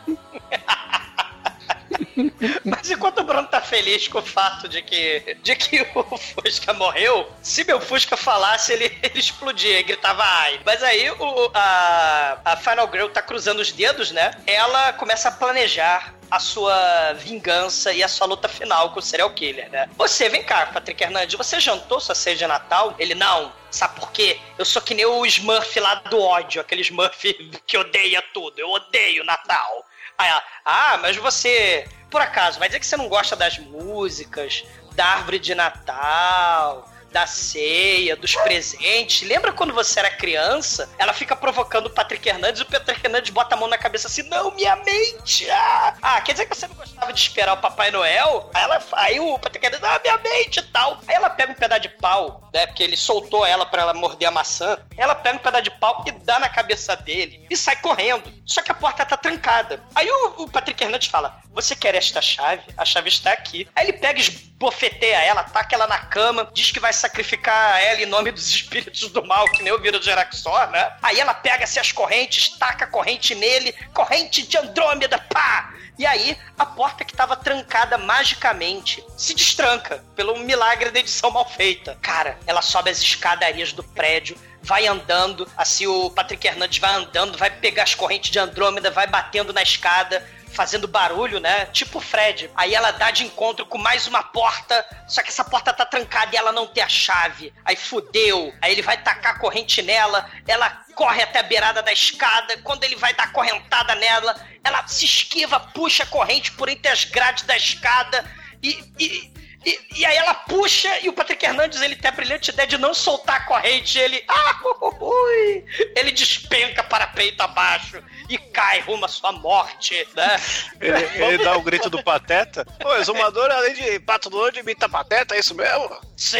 Mas 2.65 2.89
enquanto 2.89 3.19
o 3.19 3.23
Bruno 3.23 3.47
tá 3.47 3.61
feliz 3.61 4.07
com 4.07 4.19
o 4.19 4.25
fato 4.25 4.67
de 4.67 4.81
que, 4.81 5.37
de 5.41 5.55
que 5.55 5.81
o 5.95 6.17
Fusca 6.17 6.73
morreu, 6.73 7.29
se 7.41 7.63
meu 7.63 7.79
Fusca 7.79 8.17
falasse, 8.17 8.73
ele, 8.73 8.85
ele 9.03 9.19
explodia, 9.19 9.81
gritava 9.83 10.23
ai. 10.23 10.59
Mas 10.65 10.83
aí 10.83 11.09
o, 11.11 11.51
a, 11.53 12.39
a 12.45 12.57
Final 12.57 12.89
Girl 12.91 13.07
tá 13.07 13.21
cruzando 13.21 13.59
os 13.59 13.71
dedos, 13.71 14.11
né? 14.11 14.31
Ela 14.45 14.93
começa 14.93 15.29
a 15.29 15.31
planejar 15.31 16.13
a 16.29 16.39
sua 16.39 17.13
vingança 17.13 17.91
e 17.91 18.03
a 18.03 18.07
sua 18.07 18.27
luta 18.27 18.47
final 18.47 18.91
com 18.91 18.99
o 18.99 19.01
serial 19.01 19.31
killer, 19.31 19.69
né? 19.71 19.89
Você, 19.97 20.29
vem 20.29 20.43
cá, 20.43 20.67
Patrick 20.67 21.03
Hernandes, 21.03 21.35
você 21.35 21.59
jantou 21.59 21.99
sua 21.99 22.13
ceia 22.13 22.35
de 22.35 22.45
Natal? 22.45 22.95
Ele, 22.99 23.15
não. 23.15 23.51
Sabe 23.71 23.99
por 23.99 24.11
quê? 24.11 24.39
Eu 24.57 24.65
sou 24.65 24.81
que 24.81 24.93
nem 24.93 25.05
o 25.05 25.25
Smurf 25.25 25.79
lá 25.79 25.95
do 25.95 26.19
ódio, 26.19 26.61
aquele 26.61 26.81
Smurf 26.81 27.33
que 27.65 27.77
odeia 27.77 28.23
tudo. 28.33 28.59
Eu 28.59 28.69
odeio 28.69 29.23
Natal. 29.23 29.85
Aí 30.19 30.29
ela, 30.29 30.43
ah, 30.65 30.97
mas 31.01 31.15
você, 31.15 31.87
por 32.11 32.21
acaso, 32.21 32.59
vai 32.59 32.67
dizer 32.67 32.81
que 32.81 32.85
você 32.85 32.97
não 32.97 33.07
gosta 33.07 33.37
das 33.37 33.57
músicas, 33.57 34.65
da 34.93 35.05
árvore 35.05 35.39
de 35.39 35.55
Natal, 35.55 36.85
da 37.11 37.25
ceia, 37.27 38.15
dos 38.15 38.35
presentes. 38.35 39.27
Lembra 39.27 39.51
quando 39.51 39.73
você 39.73 39.99
era 39.99 40.09
criança? 40.09 40.89
Ela 40.97 41.13
fica 41.13 41.35
provocando 41.35 41.87
o 41.87 41.89
Patrick 41.89 42.27
Hernandes 42.27 42.61
e 42.61 42.63
o 42.63 42.65
Patrick 42.65 43.05
Hernandes 43.05 43.31
bota 43.31 43.55
a 43.55 43.57
mão 43.57 43.67
na 43.67 43.77
cabeça 43.77 44.07
assim: 44.07 44.23
Não, 44.23 44.51
minha 44.51 44.75
mente! 44.77 45.49
Ah, 45.49 45.95
ah 46.01 46.21
quer 46.21 46.33
dizer 46.33 46.45
que 46.47 46.55
você 46.55 46.67
não 46.67 46.75
gostava 46.75 47.11
de 47.11 47.19
esperar 47.19 47.53
o 47.53 47.61
Papai 47.61 47.91
Noel? 47.91 48.49
Aí, 48.53 48.63
ela, 48.63 48.83
aí 48.93 49.19
o 49.19 49.39
Patrick 49.39 49.65
Hernandes, 49.65 49.87
ah, 49.87 49.99
minha 50.03 50.17
mente 50.17 50.59
e 50.59 50.63
tal. 50.63 50.99
Aí 51.07 51.15
ela 51.15 51.29
pega 51.29 51.51
um 51.51 51.55
pedaço 51.55 51.81
de 51.81 51.89
pau, 51.89 52.49
né? 52.53 52.67
Porque 52.67 52.83
ele 52.83 52.97
soltou 52.97 53.45
ela 53.45 53.65
pra 53.65 53.81
ela 53.81 53.93
morder 53.93 54.27
a 54.27 54.31
maçã. 54.31 54.77
Ela 54.97 55.15
pega 55.15 55.37
um 55.37 55.39
pedaço 55.39 55.63
de 55.63 55.71
pau 55.71 56.03
e 56.07 56.11
dá 56.11 56.39
na 56.39 56.49
cabeça 56.49 56.95
dele 56.95 57.45
e 57.49 57.57
sai 57.57 57.75
correndo. 57.77 58.31
Só 58.45 58.61
que 58.61 58.71
a 58.71 58.75
porta 58.75 59.05
tá 59.05 59.17
trancada. 59.17 59.83
Aí 59.95 60.09
o, 60.09 60.43
o 60.43 60.49
Patrick 60.49 60.83
Hernandes 60.83 61.07
fala: 61.07 61.41
Você 61.51 61.75
quer 61.75 61.95
esta 61.95 62.21
chave? 62.21 62.63
A 62.77 62.85
chave 62.85 63.09
está 63.09 63.31
aqui. 63.31 63.67
Aí 63.75 63.87
ele 63.87 63.93
pega, 63.93 64.19
esbofeteia 64.59 65.15
ela, 65.23 65.43
taca 65.43 65.73
ela 65.73 65.87
na 65.87 65.97
cama, 65.99 66.49
diz 66.53 66.71
que 66.71 66.79
vai 66.79 66.91
sacrificar 66.91 67.81
ela 67.81 68.01
em 68.01 68.05
nome 68.05 68.31
dos 68.31 68.47
espíritos 68.49 69.09
do 69.09 69.25
mal, 69.25 69.45
que 69.45 69.63
nem 69.63 69.71
o 69.71 69.79
vírus 69.79 70.01
de 70.01 70.11
Araxor, 70.11 70.69
né? 70.69 70.91
Aí 71.01 71.19
ela 71.19 71.33
pega-se 71.33 71.79
as 71.79 71.93
correntes, 71.93 72.49
taca 72.57 72.83
a 72.83 72.87
corrente 72.87 73.33
nele, 73.33 73.73
corrente 73.93 74.45
de 74.45 74.57
Andrômeda, 74.57 75.17
pá! 75.17 75.73
E 75.97 76.05
aí, 76.05 76.37
a 76.57 76.65
porta 76.65 77.03
que 77.03 77.13
tava 77.13 77.35
trancada 77.35 77.97
magicamente 77.97 79.03
se 79.17 79.33
destranca 79.33 80.01
pelo 80.15 80.37
milagre 80.37 80.91
da 80.91 80.99
edição 80.99 81.29
mal 81.29 81.49
feita. 81.49 81.97
Cara, 82.01 82.37
ela 82.47 82.61
sobe 82.61 82.89
as 82.89 83.01
escadarias 83.01 83.73
do 83.73 83.83
prédio, 83.83 84.37
vai 84.61 84.87
andando, 84.87 85.45
assim 85.57 85.87
o 85.87 86.09
Patrick 86.09 86.47
Hernandes 86.47 86.79
vai 86.79 86.93
andando, 86.93 87.37
vai 87.37 87.49
pegar 87.49 87.83
as 87.83 87.95
correntes 87.95 88.31
de 88.31 88.39
Andrômeda, 88.39 88.89
vai 88.91 89.07
batendo 89.07 89.51
na 89.51 89.61
escada, 89.61 90.25
fazendo 90.51 90.87
barulho, 90.87 91.39
né? 91.39 91.65
Tipo 91.67 91.99
Fred. 91.99 92.49
Aí 92.55 92.73
ela 92.73 92.91
dá 92.91 93.11
de 93.11 93.23
encontro 93.23 93.65
com 93.65 93.77
mais 93.77 94.07
uma 94.07 94.23
porta, 94.23 94.85
só 95.07 95.21
que 95.21 95.29
essa 95.29 95.43
porta 95.43 95.73
tá 95.73 95.85
trancada 95.85 96.33
e 96.33 96.37
ela 96.37 96.51
não 96.51 96.67
tem 96.67 96.83
a 96.83 96.89
chave. 96.89 97.53
Aí 97.63 97.75
fudeu. 97.75 98.53
Aí 98.61 98.71
ele 98.71 98.81
vai 98.81 99.01
tacar 99.01 99.35
a 99.35 99.39
corrente 99.39 99.81
nela, 99.81 100.29
ela 100.47 100.69
corre 100.95 101.21
até 101.21 101.39
a 101.39 101.43
beirada 101.43 101.81
da 101.81 101.93
escada. 101.93 102.57
Quando 102.63 102.83
ele 102.83 102.95
vai 102.95 103.13
dar 103.13 103.31
correntada 103.31 103.95
nela, 103.95 104.35
ela 104.63 104.85
se 104.87 105.05
esquiva, 105.05 105.59
puxa 105.59 106.03
a 106.03 106.07
corrente 106.07 106.51
por 106.53 106.69
entre 106.69 106.91
as 106.91 107.03
grades 107.03 107.43
da 107.43 107.55
escada 107.55 108.25
e. 108.61 108.83
e 108.99 109.38
E, 109.65 109.79
e 109.97 110.05
aí 110.05 110.15
ela 110.15 110.33
puxa 110.33 110.99
e 111.01 111.09
o 111.09 111.13
Patrick 111.13 111.45
Hernandes 111.45 111.81
ele 111.81 111.95
tem 111.95 112.09
a 112.09 112.13
brilhante 112.13 112.51
ideia 112.51 112.67
de 112.67 112.77
não 112.77 112.93
soltar 112.93 113.37
a 113.37 113.45
corrente. 113.45 113.99
Ele, 113.99 114.23
ah, 114.27 114.59
ui, 115.01 115.65
ele 115.95 116.11
despenca 116.11 116.81
para 116.83 117.07
peito 117.07 117.41
abaixo 117.41 118.01
e 118.29 118.37
cai 118.37 118.79
rumo 118.81 119.05
à 119.05 119.07
sua 119.07 119.31
morte, 119.31 120.07
né? 120.15 120.35
Ele, 120.79 121.23
ele 121.23 121.43
dá 121.43 121.57
o 121.57 121.61
grito 121.61 121.89
do 121.89 122.01
pateta. 122.01 122.65
Ô, 122.83 122.95
exumador, 122.95 123.51
além 123.51 123.73
de 123.73 123.99
pato 123.99 124.29
doido, 124.29 124.59
imita 124.59 124.87
pateta, 124.87 125.35
é 125.35 125.39
isso 125.39 125.53
mesmo? 125.53 125.99
Sim! 126.15 126.39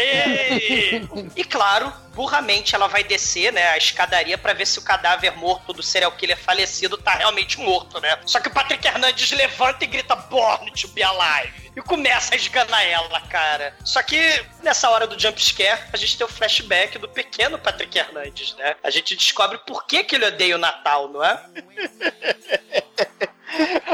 E 1.36 1.44
claro, 1.44 1.92
burramente 2.14 2.74
ela 2.74 2.86
vai 2.86 3.04
descer, 3.04 3.52
né, 3.52 3.68
a 3.68 3.76
escadaria 3.76 4.36
para 4.36 4.52
ver 4.52 4.66
se 4.66 4.78
o 4.78 4.82
cadáver 4.82 5.36
morto 5.36 5.72
do 5.72 5.82
serial 5.82 6.12
killer 6.12 6.36
falecido 6.36 6.98
tá 6.98 7.12
realmente 7.12 7.58
morto, 7.58 8.00
né? 8.00 8.18
Só 8.26 8.40
que 8.40 8.48
o 8.48 8.50
Patrick 8.50 8.86
Hernandes 8.86 9.30
levanta 9.32 9.84
e 9.84 9.86
grita 9.86 10.16
Born 10.16 10.70
to 10.72 10.88
be 10.88 11.02
alive. 11.02 11.70
E 11.76 11.80
começa 11.80 12.34
a 12.34 12.36
esganar 12.36 12.84
ela, 12.84 13.20
cara. 13.22 13.76
Só 13.84 14.02
que 14.02 14.44
nessa 14.62 14.90
hora 14.90 15.06
do 15.06 15.18
jump 15.18 15.42
scare, 15.42 15.80
a 15.92 15.96
gente 15.96 16.18
tem 16.18 16.26
o 16.26 16.30
flashback 16.30 16.98
do 16.98 17.08
pequeno 17.08 17.58
Patrick 17.58 17.96
Hernandes, 17.96 18.54
né? 18.56 18.74
A 18.82 18.90
gente 18.90 19.14
descobre 19.14 19.58
por 19.58 19.86
que, 19.86 20.02
que 20.02 20.16
ele 20.16 20.26
odeia 20.26 20.56
o 20.56 20.58
Natal, 20.58 21.08
não 21.08 21.24
é? 21.24 21.40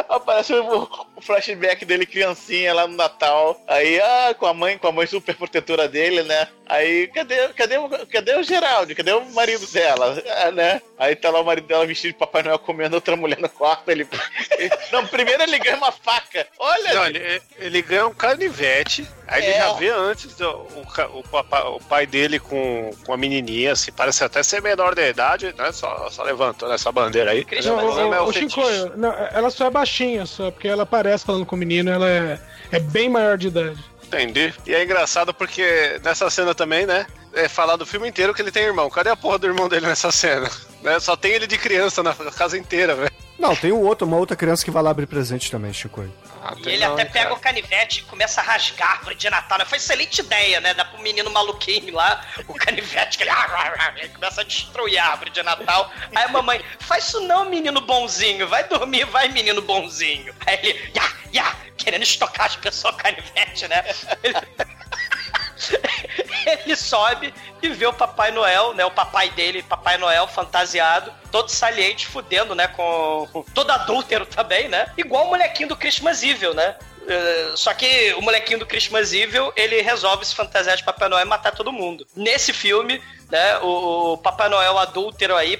Aparece 0.08 0.52
o, 0.54 0.88
o 1.16 1.20
flashback 1.20 1.84
dele 1.84 2.06
criancinha 2.06 2.74
lá 2.74 2.86
no 2.86 2.96
Natal. 2.96 3.60
Aí, 3.66 4.00
ah, 4.00 4.34
com 4.38 4.46
a 4.46 4.54
mãe, 4.54 4.78
com 4.78 4.88
a 4.88 4.92
mãe 4.92 5.06
super 5.06 5.34
protetora 5.34 5.88
dele, 5.88 6.22
né? 6.22 6.48
Aí, 6.68 7.06
cadê, 7.08 7.48
cadê, 7.48 7.78
o- 7.78 7.88
cadê 8.06 8.34
o 8.36 8.42
Geraldo? 8.42 8.94
Cadê 8.94 9.12
o 9.12 9.24
marido 9.32 9.66
dela? 9.68 10.20
Ah, 10.44 10.50
né? 10.50 10.82
Aí 10.98 11.14
tá 11.14 11.30
lá 11.30 11.40
o 11.40 11.44
marido 11.44 11.66
dela 11.66 11.86
vestido 11.86 12.12
de 12.12 12.18
Papai 12.18 12.42
Noel 12.42 12.58
comendo 12.58 12.96
outra 12.96 13.16
mulher 13.16 13.38
no 13.38 13.48
quarto. 13.48 13.88
Ele... 13.90 14.06
Não, 14.92 15.06
primeiro 15.06 15.42
ele 15.42 15.58
ganha 15.58 15.76
uma 15.76 15.92
faca. 15.92 16.46
Olha! 16.58 16.94
Não, 16.94 17.06
ele, 17.06 17.42
ele 17.58 17.82
ganha 17.82 18.06
um 18.06 18.14
canivete, 18.14 19.06
aí 19.28 19.42
ele 19.44 19.52
É. 19.52 19.58
já 19.58 19.72
vê 19.74 19.88
antes 19.90 20.38
o, 20.40 20.50
o, 20.50 21.76
o 21.76 21.80
pai 21.80 22.06
dele 22.06 22.38
com, 22.40 22.90
com 23.04 23.12
a 23.12 23.16
menininha, 23.16 23.72
assim, 23.72 23.92
parece 23.92 24.24
até 24.24 24.42
ser 24.42 24.60
menor 24.62 24.94
de 24.94 25.08
idade, 25.08 25.54
né? 25.56 25.70
Só, 25.72 26.08
só 26.10 26.22
levantou 26.22 26.72
essa 26.72 26.90
bandeira 26.90 27.30
aí. 27.30 27.46
Não, 27.64 27.76
o, 27.76 28.00
é 28.14 28.20
o, 28.20 28.24
o 28.24 28.28
o. 28.28 28.32
Chico, 28.32 28.60
não, 28.96 29.12
ela 29.32 29.45
só 29.50 29.66
é 29.66 29.70
baixinha, 29.70 30.26
só, 30.26 30.50
porque 30.50 30.68
ela 30.68 30.86
parece 30.86 31.24
falando 31.24 31.46
com 31.46 31.56
o 31.56 31.58
menino, 31.58 31.90
ela 31.90 32.08
é, 32.08 32.40
é 32.72 32.78
bem 32.78 33.08
maior 33.08 33.36
de 33.38 33.48
idade. 33.48 33.82
Entendi. 34.06 34.54
E 34.66 34.74
é 34.74 34.84
engraçado 34.84 35.34
porque 35.34 36.00
nessa 36.02 36.30
cena 36.30 36.54
também, 36.54 36.86
né? 36.86 37.06
É 37.32 37.48
falar 37.48 37.76
do 37.76 37.84
filme 37.84 38.08
inteiro 38.08 38.32
que 38.32 38.40
ele 38.40 38.52
tem 38.52 38.62
irmão. 38.62 38.88
Cadê 38.88 39.10
a 39.10 39.16
porra 39.16 39.38
do 39.38 39.46
irmão 39.46 39.68
dele 39.68 39.86
nessa 39.86 40.10
cena? 40.10 40.48
Né? 40.82 41.00
Só 41.00 41.16
tem 41.16 41.32
ele 41.32 41.48
de 41.48 41.58
criança 41.58 42.00
na 42.00 42.14
casa 42.14 42.56
inteira, 42.56 42.94
velho. 42.94 43.10
Não, 43.38 43.54
tem 43.54 43.70
um 43.70 43.82
outro, 43.82 44.06
uma 44.06 44.16
outra 44.16 44.34
criança 44.34 44.64
que 44.64 44.70
vai 44.70 44.82
lá 44.82 44.90
abrir 44.90 45.06
presente 45.06 45.50
também, 45.50 45.72
Chico. 45.72 46.08
Ah, 46.42 46.54
E 46.64 46.68
ele 46.70 46.84
até 46.84 47.04
pega 47.04 47.34
o 47.34 47.38
canivete 47.38 48.00
e 48.00 48.02
começa 48.04 48.40
a 48.40 48.44
rasgar 48.44 48.88
a 48.88 48.92
árvore 48.92 49.14
de 49.14 49.28
Natal. 49.28 49.58
Né? 49.58 49.64
Foi 49.64 49.78
excelente 49.78 50.20
ideia, 50.20 50.60
né? 50.60 50.72
Dá 50.72 50.84
pro 50.84 51.02
menino 51.02 51.30
maluquinho 51.30 51.94
lá, 51.94 52.24
o 52.48 52.54
canivete, 52.54 53.18
que 53.18 53.24
ele, 53.24 53.30
ele 54.00 54.08
começa 54.08 54.40
a 54.40 54.44
destruir 54.44 54.98
a 54.98 55.08
árvore 55.08 55.30
de 55.30 55.42
Natal. 55.42 55.90
Aí 56.14 56.24
a 56.24 56.28
mamãe, 56.28 56.64
faz 56.80 57.08
isso 57.08 57.20
não, 57.20 57.44
menino 57.50 57.80
bonzinho. 57.82 58.48
Vai 58.48 58.66
dormir, 58.68 59.04
vai, 59.06 59.28
menino 59.28 59.60
bonzinho. 59.60 60.34
Aí 60.46 60.58
ele, 60.62 60.90
ya, 60.94 61.12
ya, 61.32 61.56
querendo 61.76 62.02
estocar 62.02 62.46
as 62.46 62.56
pessoas 62.56 62.94
com 62.94 63.02
canivete, 63.02 63.68
né? 63.68 63.84
Ele... 64.22 64.34
Ele 66.64 66.76
sobe 66.76 67.34
e 67.60 67.68
vê 67.68 67.86
o 67.86 67.92
Papai 67.92 68.30
Noel, 68.30 68.74
né? 68.74 68.84
O 68.84 68.90
papai 68.90 69.30
dele, 69.30 69.62
Papai 69.62 69.98
Noel 69.98 70.28
fantasiado, 70.28 71.12
todo 71.32 71.50
saliente, 71.50 72.06
fudendo, 72.06 72.54
né? 72.54 72.68
Com 72.68 73.44
todo 73.52 73.70
adúltero 73.70 74.24
também, 74.24 74.68
né? 74.68 74.92
Igual 74.96 75.26
o 75.26 75.30
molequinho 75.30 75.68
do 75.68 75.76
Christmas 75.76 76.22
Evil, 76.22 76.54
né? 76.54 76.76
Eh, 77.08 77.52
Só 77.54 77.72
que 77.72 78.14
o 78.14 78.22
molequinho 78.22 78.58
do 78.58 78.66
Christmas 78.66 79.12
Evil, 79.12 79.52
ele 79.56 79.80
resolve 79.80 80.24
se 80.24 80.34
fantasiar 80.34 80.76
de 80.76 80.84
Papai 80.84 81.08
Noel 81.08 81.24
e 81.24 81.28
matar 81.28 81.52
todo 81.52 81.72
mundo. 81.72 82.06
Nesse 82.14 82.52
filme, 82.52 83.02
né, 83.30 83.58
o, 83.58 84.12
o 84.12 84.18
Papai 84.18 84.48
Noel 84.48 84.78
adúltero 84.78 85.36
aí, 85.36 85.58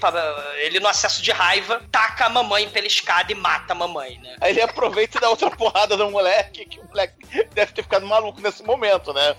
ele 0.57 0.81
no 0.81 0.89
acesso 0.89 1.23
de 1.23 1.31
raiva, 1.31 1.83
taca 1.91 2.27
a 2.27 2.29
mamãe 2.29 2.69
pela 2.69 2.87
escada 2.87 3.33
e 3.33 3.35
mata 3.35 3.73
a 3.73 3.77
mamãe, 3.77 4.19
né? 4.19 4.37
Aí 4.41 4.53
ele 4.53 4.63
aproveita 4.63 5.19
e 5.19 5.21
dá 5.21 5.31
outra 5.31 5.51
porrada 5.51 5.97
no 5.97 6.11
moleque, 6.11 6.65
que 6.67 6.81
o 6.81 6.85
moleque 6.85 7.15
deve 7.55 7.73
ter 7.73 7.83
ficado 7.83 8.07
maluco 8.07 8.41
nesse 8.41 8.63
momento, 8.63 9.13
né? 9.13 9.35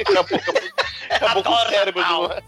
acabou, 0.00 0.38
acabou, 1.10 1.42
acabou 1.42 1.42
com 1.42 1.52
o 1.52 1.68
cérebro 1.68 2.04
do 2.04 2.14
moleque. 2.14 2.44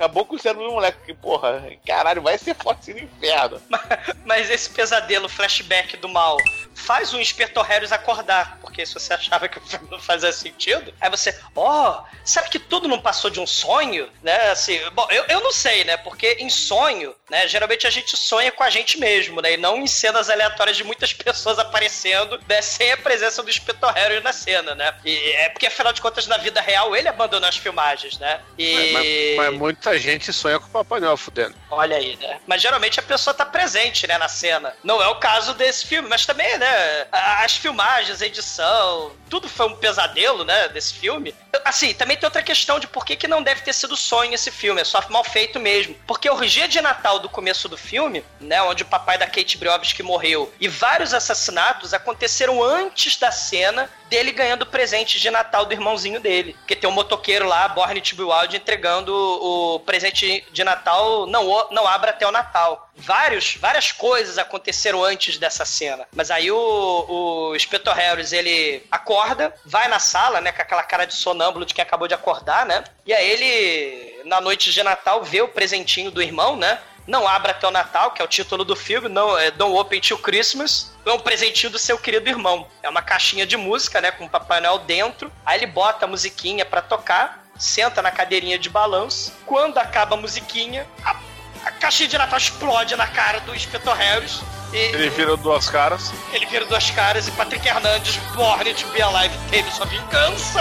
Acabou 0.00 0.24
com 0.24 0.34
o 0.34 0.38
cérebro 0.38 0.66
do 0.66 0.72
moleque, 0.72 0.98
que, 1.04 1.12
porra, 1.12 1.62
caralho, 1.86 2.22
vai 2.22 2.38
ser 2.38 2.54
forte 2.54 2.90
no 2.94 3.00
inferno. 3.00 3.60
Mas 4.24 4.48
esse 4.48 4.70
pesadelo, 4.70 5.28
flashback 5.28 5.98
do 5.98 6.08
mal, 6.08 6.38
faz 6.74 7.12
o 7.12 7.20
Inspetor 7.20 7.64
Harris 7.64 7.92
acordar. 7.92 8.58
Porque 8.60 8.84
se 8.84 8.94
você 8.94 9.12
achava 9.12 9.48
que 9.48 9.58
o 9.58 9.60
filme 9.66 9.88
não 9.90 10.00
fazia 10.00 10.32
sentido, 10.32 10.92
aí 11.00 11.10
você, 11.10 11.38
ó, 11.54 12.04
será 12.24 12.48
que 12.48 12.58
tudo 12.58 12.88
não 12.88 13.00
passou 13.00 13.30
de 13.30 13.40
um 13.40 13.46
sonho? 13.46 14.08
Né, 14.22 14.50
assim, 14.50 14.78
bom, 14.92 15.06
eu, 15.10 15.24
eu 15.24 15.40
não 15.40 15.52
sei, 15.52 15.84
né? 15.84 15.96
Porque 15.96 16.36
em 16.40 16.48
sonho, 16.48 17.14
né, 17.30 17.46
geralmente 17.48 17.86
a 17.86 17.90
gente 17.90 18.16
sonha 18.16 18.52
com 18.52 18.62
a 18.62 18.70
gente 18.70 18.98
mesmo, 18.98 19.40
né? 19.40 19.54
E 19.54 19.56
não 19.56 19.76
em 19.76 19.86
cenas 19.86 20.30
aleatórias 20.30 20.76
de 20.76 20.84
muitas 20.84 21.12
pessoas 21.14 21.58
aparecendo, 21.58 22.40
né, 22.48 22.62
sem 22.62 22.92
a 22.92 22.96
presença 22.96 23.42
do 23.42 23.50
Inspetor 23.50 23.92
Harris 23.92 24.22
na 24.22 24.32
cena, 24.32 24.74
né? 24.74 24.94
E 25.04 25.16
é 25.32 25.48
porque, 25.48 25.66
afinal 25.66 25.92
de 25.92 26.00
contas, 26.00 26.26
na 26.26 26.36
vida 26.36 26.60
real, 26.60 26.94
ele 26.94 27.08
abandonou 27.08 27.48
as 27.48 27.56
filmagens, 27.56 28.18
né? 28.18 28.40
E... 28.58 28.92
Mas, 28.92 29.36
mas 29.36 29.58
muita 29.58 29.98
gente 29.98 30.32
sonha 30.32 30.58
com 30.58 30.66
o 30.66 30.70
Papai 30.70 31.00
Noel 31.00 31.16
fudendo. 31.16 31.54
Olha 31.70 31.96
aí, 31.96 32.16
né? 32.16 32.40
Mas 32.46 32.62
geralmente 32.62 32.98
a 33.00 33.02
pessoa 33.02 33.34
tá 33.34 33.44
presente, 33.44 34.06
né, 34.06 34.18
na 34.18 34.28
cena. 34.28 34.74
Não 34.82 35.02
é 35.02 35.08
o 35.08 35.16
caso 35.16 35.54
desse 35.54 35.86
filme, 35.86 36.08
mas 36.08 36.26
também, 36.26 36.58
né, 36.60 37.06
as 37.10 37.56
filmagens, 37.56 38.20
a 38.20 38.26
edição, 38.26 39.12
tudo 39.28 39.48
foi 39.48 39.66
um 39.66 39.74
pesadelo, 39.74 40.44
né, 40.44 40.68
desse 40.68 40.94
filme. 40.94 41.34
Assim, 41.64 41.94
também 41.94 42.16
tem 42.16 42.26
outra 42.26 42.42
questão 42.42 42.78
de 42.78 42.86
por 42.86 43.04
que, 43.04 43.16
que 43.16 43.28
não 43.28 43.42
deve 43.42 43.62
ter 43.62 43.72
sido 43.72 43.96
sonho 43.96 44.34
esse 44.34 44.50
filme, 44.50 44.80
é 44.80 44.84
só 44.84 45.00
mal 45.08 45.24
feito 45.24 45.58
mesmo. 45.58 45.96
Porque 46.06 46.28
o 46.28 46.40
dia 46.40 46.68
de 46.68 46.80
Natal 46.80 47.18
do 47.18 47.28
começo 47.28 47.68
do 47.68 47.76
filme, 47.76 48.24
né, 48.40 48.60
onde 48.62 48.82
o 48.82 48.86
papai 48.86 49.18
da 49.18 49.26
Kate 49.26 49.58
Briovski 49.58 50.02
morreu, 50.02 50.52
e 50.60 50.68
vários 50.68 51.14
assassinatos 51.14 51.94
aconteceram 51.94 52.62
antes 52.62 53.16
da 53.16 53.30
cena 53.30 53.90
dele 54.10 54.32
ganhando 54.32 54.66
presente 54.66 55.20
de 55.20 55.30
Natal 55.30 55.64
do 55.64 55.72
irmãozinho 55.72 56.20
dele. 56.20 56.54
Porque 56.58 56.74
tem 56.74 56.90
um 56.90 56.92
motoqueiro 56.92 57.46
lá, 57.46 57.68
Born 57.68 58.00
to 58.00 58.16
be 58.16 58.22
Wild, 58.22 58.56
entregando 58.56 59.14
o 59.14 59.78
presente 59.80 60.44
de 60.50 60.64
Natal, 60.64 61.26
não, 61.26 61.68
não 61.70 61.86
abra 61.86 62.10
até 62.10 62.26
o 62.26 62.32
Natal. 62.32 62.90
Vários, 62.96 63.54
várias 63.54 63.92
coisas 63.92 64.36
aconteceram 64.36 65.02
antes 65.02 65.38
dessa 65.38 65.64
cena. 65.64 66.06
Mas 66.12 66.30
aí 66.30 66.50
o, 66.50 67.06
o 67.08 67.56
Inspector 67.56 67.94
Harris, 67.94 68.32
ele 68.32 68.84
acorda, 68.90 69.54
vai 69.64 69.86
na 69.88 70.00
sala, 70.00 70.40
né, 70.40 70.50
com 70.52 70.60
aquela 70.60 70.82
cara 70.82 71.06
de 71.06 71.14
sonâmbulo 71.40 71.64
de 71.64 71.72
quem 71.72 71.82
acabou 71.82 72.06
de 72.06 72.14
acordar, 72.14 72.66
né? 72.66 72.84
E 73.06 73.14
aí 73.14 73.28
ele, 73.30 74.22
na 74.26 74.40
noite 74.40 74.70
de 74.70 74.82
Natal, 74.82 75.24
vê 75.24 75.40
o 75.40 75.48
presentinho 75.48 76.10
do 76.10 76.22
irmão, 76.22 76.56
né? 76.56 76.78
Não 77.06 77.26
abra 77.26 77.52
até 77.52 77.66
o 77.66 77.70
Natal, 77.70 78.10
que 78.10 78.20
é 78.20 78.24
o 78.24 78.28
título 78.28 78.62
do 78.62 78.76
filme, 78.76 79.08
não, 79.08 79.36
é 79.36 79.50
Don't 79.50 79.76
Open 79.76 80.00
Till 80.00 80.18
Christmas. 80.18 80.92
É 81.04 81.10
um 81.10 81.18
presentinho 81.18 81.72
do 81.72 81.78
seu 81.78 81.98
querido 81.98 82.28
irmão. 82.28 82.68
É 82.82 82.88
uma 82.88 83.00
caixinha 83.00 83.46
de 83.46 83.56
música, 83.56 84.00
né, 84.00 84.12
com 84.12 84.26
o 84.26 84.28
Papai 84.28 84.60
Noel 84.60 84.78
dentro. 84.80 85.32
Aí 85.44 85.58
ele 85.58 85.66
bota 85.66 86.04
a 86.04 86.08
musiquinha 86.08 86.64
pra 86.64 86.82
tocar, 86.82 87.44
senta 87.58 88.02
na 88.02 88.10
cadeirinha 88.10 88.58
de 88.58 88.68
balanço. 88.68 89.32
Quando 89.46 89.78
acaba 89.78 90.14
a 90.14 90.20
musiquinha, 90.20 90.86
a, 91.02 91.16
a 91.64 91.72
caixinha 91.72 92.08
de 92.08 92.18
Natal 92.18 92.38
explode 92.38 92.94
na 92.94 93.06
cara 93.06 93.40
do 93.40 93.54
Inspector 93.54 93.96
Harris. 93.96 94.40
E 94.72 94.76
Ele 94.76 95.10
vira 95.10 95.36
duas 95.36 95.68
caras. 95.68 96.12
ele 96.32 96.46
vira 96.46 96.64
duas 96.64 96.90
caras 96.92 97.26
e 97.26 97.30
Patrick 97.32 97.66
Hernandes, 97.66 98.16
Born 98.36 98.72
to 98.74 98.86
be 98.88 99.02
Alive, 99.02 99.34
teve 99.50 99.70
sua 99.70 99.86
vingança! 99.86 100.60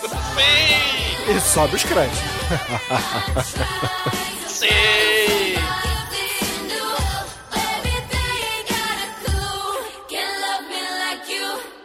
Sim! 0.00 1.32
E 1.34 1.40
sobe 1.40 1.76
os 1.76 1.82
créditos. 1.84 2.20
Sim! 4.46 5.56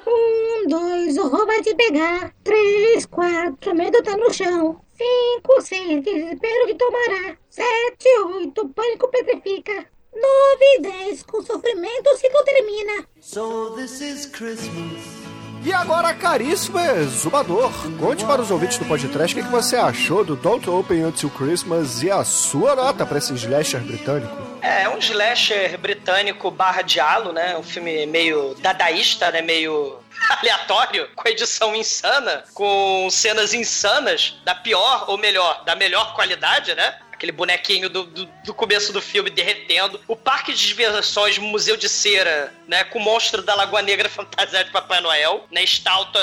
Um, 0.08 0.68
dois, 0.68 1.18
o 1.18 1.28
roubo 1.28 1.46
vai 1.46 1.62
te 1.62 1.74
pegar. 1.76 2.34
Três, 2.44 3.06
quatro, 3.06 3.76
medo 3.76 4.02
tá 4.04 4.16
no 4.18 4.32
chão. 4.34 4.80
Cinco, 4.98 5.62
seis, 5.62 6.04
desespero 6.04 6.68
te 6.68 6.76
tomará. 6.76 7.38
Sete, 7.50 8.08
oito, 8.36 8.70
pânico 8.70 9.08
petrifica. 9.10 9.86
Nove 10.14 10.66
e 10.78 10.82
dez, 10.82 11.24
com 11.24 11.42
sofrimento 11.42 12.10
o 12.10 12.18
ciclo 12.18 12.44
termina. 12.44 13.06
So 13.22 13.72
this 13.76 14.02
is 14.02 14.26
Christmas. 14.26 15.22
E 15.64 15.72
agora, 15.72 16.12
caríssimo 16.16 16.80
exumador, 16.80 17.72
conte 18.00 18.26
para 18.26 18.42
os 18.42 18.50
ouvintes 18.50 18.80
do 18.80 18.86
podcast 18.86 19.32
o 19.32 19.40
que, 19.40 19.46
que 19.48 19.52
você 19.52 19.76
achou 19.76 20.24
do 20.26 20.36
Don't 20.36 20.68
Open 20.68 21.06
Until 21.06 21.30
Christmas 21.30 22.02
e 22.02 22.10
a 22.10 22.24
sua 22.24 22.76
nota 22.76 23.06
para 23.06 23.20
esse 23.20 23.32
slasher 23.36 23.80
britânico. 23.80 24.36
É, 24.60 24.84
é 24.84 24.90
um 24.90 24.98
slasher 24.98 25.78
britânico 25.78 26.50
barra 26.50 26.82
diálogo, 26.82 27.32
né? 27.32 27.56
Um 27.56 27.64
filme 27.64 28.08
meio 28.08 28.56
dadaísta, 28.56 29.30
né? 29.30 29.44
Meio 29.44 30.00
aleatório, 30.40 31.08
com 31.16 31.30
edição 31.30 31.76
insana, 31.76 32.44
com 32.56 33.08
cenas 33.12 33.54
insanas, 33.54 34.42
da 34.44 34.56
pior 34.56 35.06
ou 35.10 35.18
melhor, 35.20 35.64
da 35.64 35.76
melhor 35.76 36.16
qualidade, 36.16 36.74
né? 36.74 36.96
Aquele 37.22 37.32
bonequinho 37.32 37.88
do, 37.88 38.04
do, 38.04 38.26
do 38.26 38.54
começo 38.54 38.92
do 38.92 39.00
filme 39.00 39.30
derretendo. 39.30 40.02
O 40.08 40.16
parque 40.16 40.52
de 40.52 40.68
diversões 40.68 41.38
Museu 41.38 41.78
de 41.78 41.88
Cera, 41.88 42.52
né? 42.68 42.84
Com 42.84 42.98
o 42.98 43.02
monstro 43.02 43.44
da 43.44 43.54
Lagoa 43.54 43.84
Negra 43.84 44.10
fantasiado 44.10 44.66
de 44.66 44.72
Papai 44.72 45.00
Noel, 45.02 45.46
né? 45.52 45.64
Estalta 45.64 46.20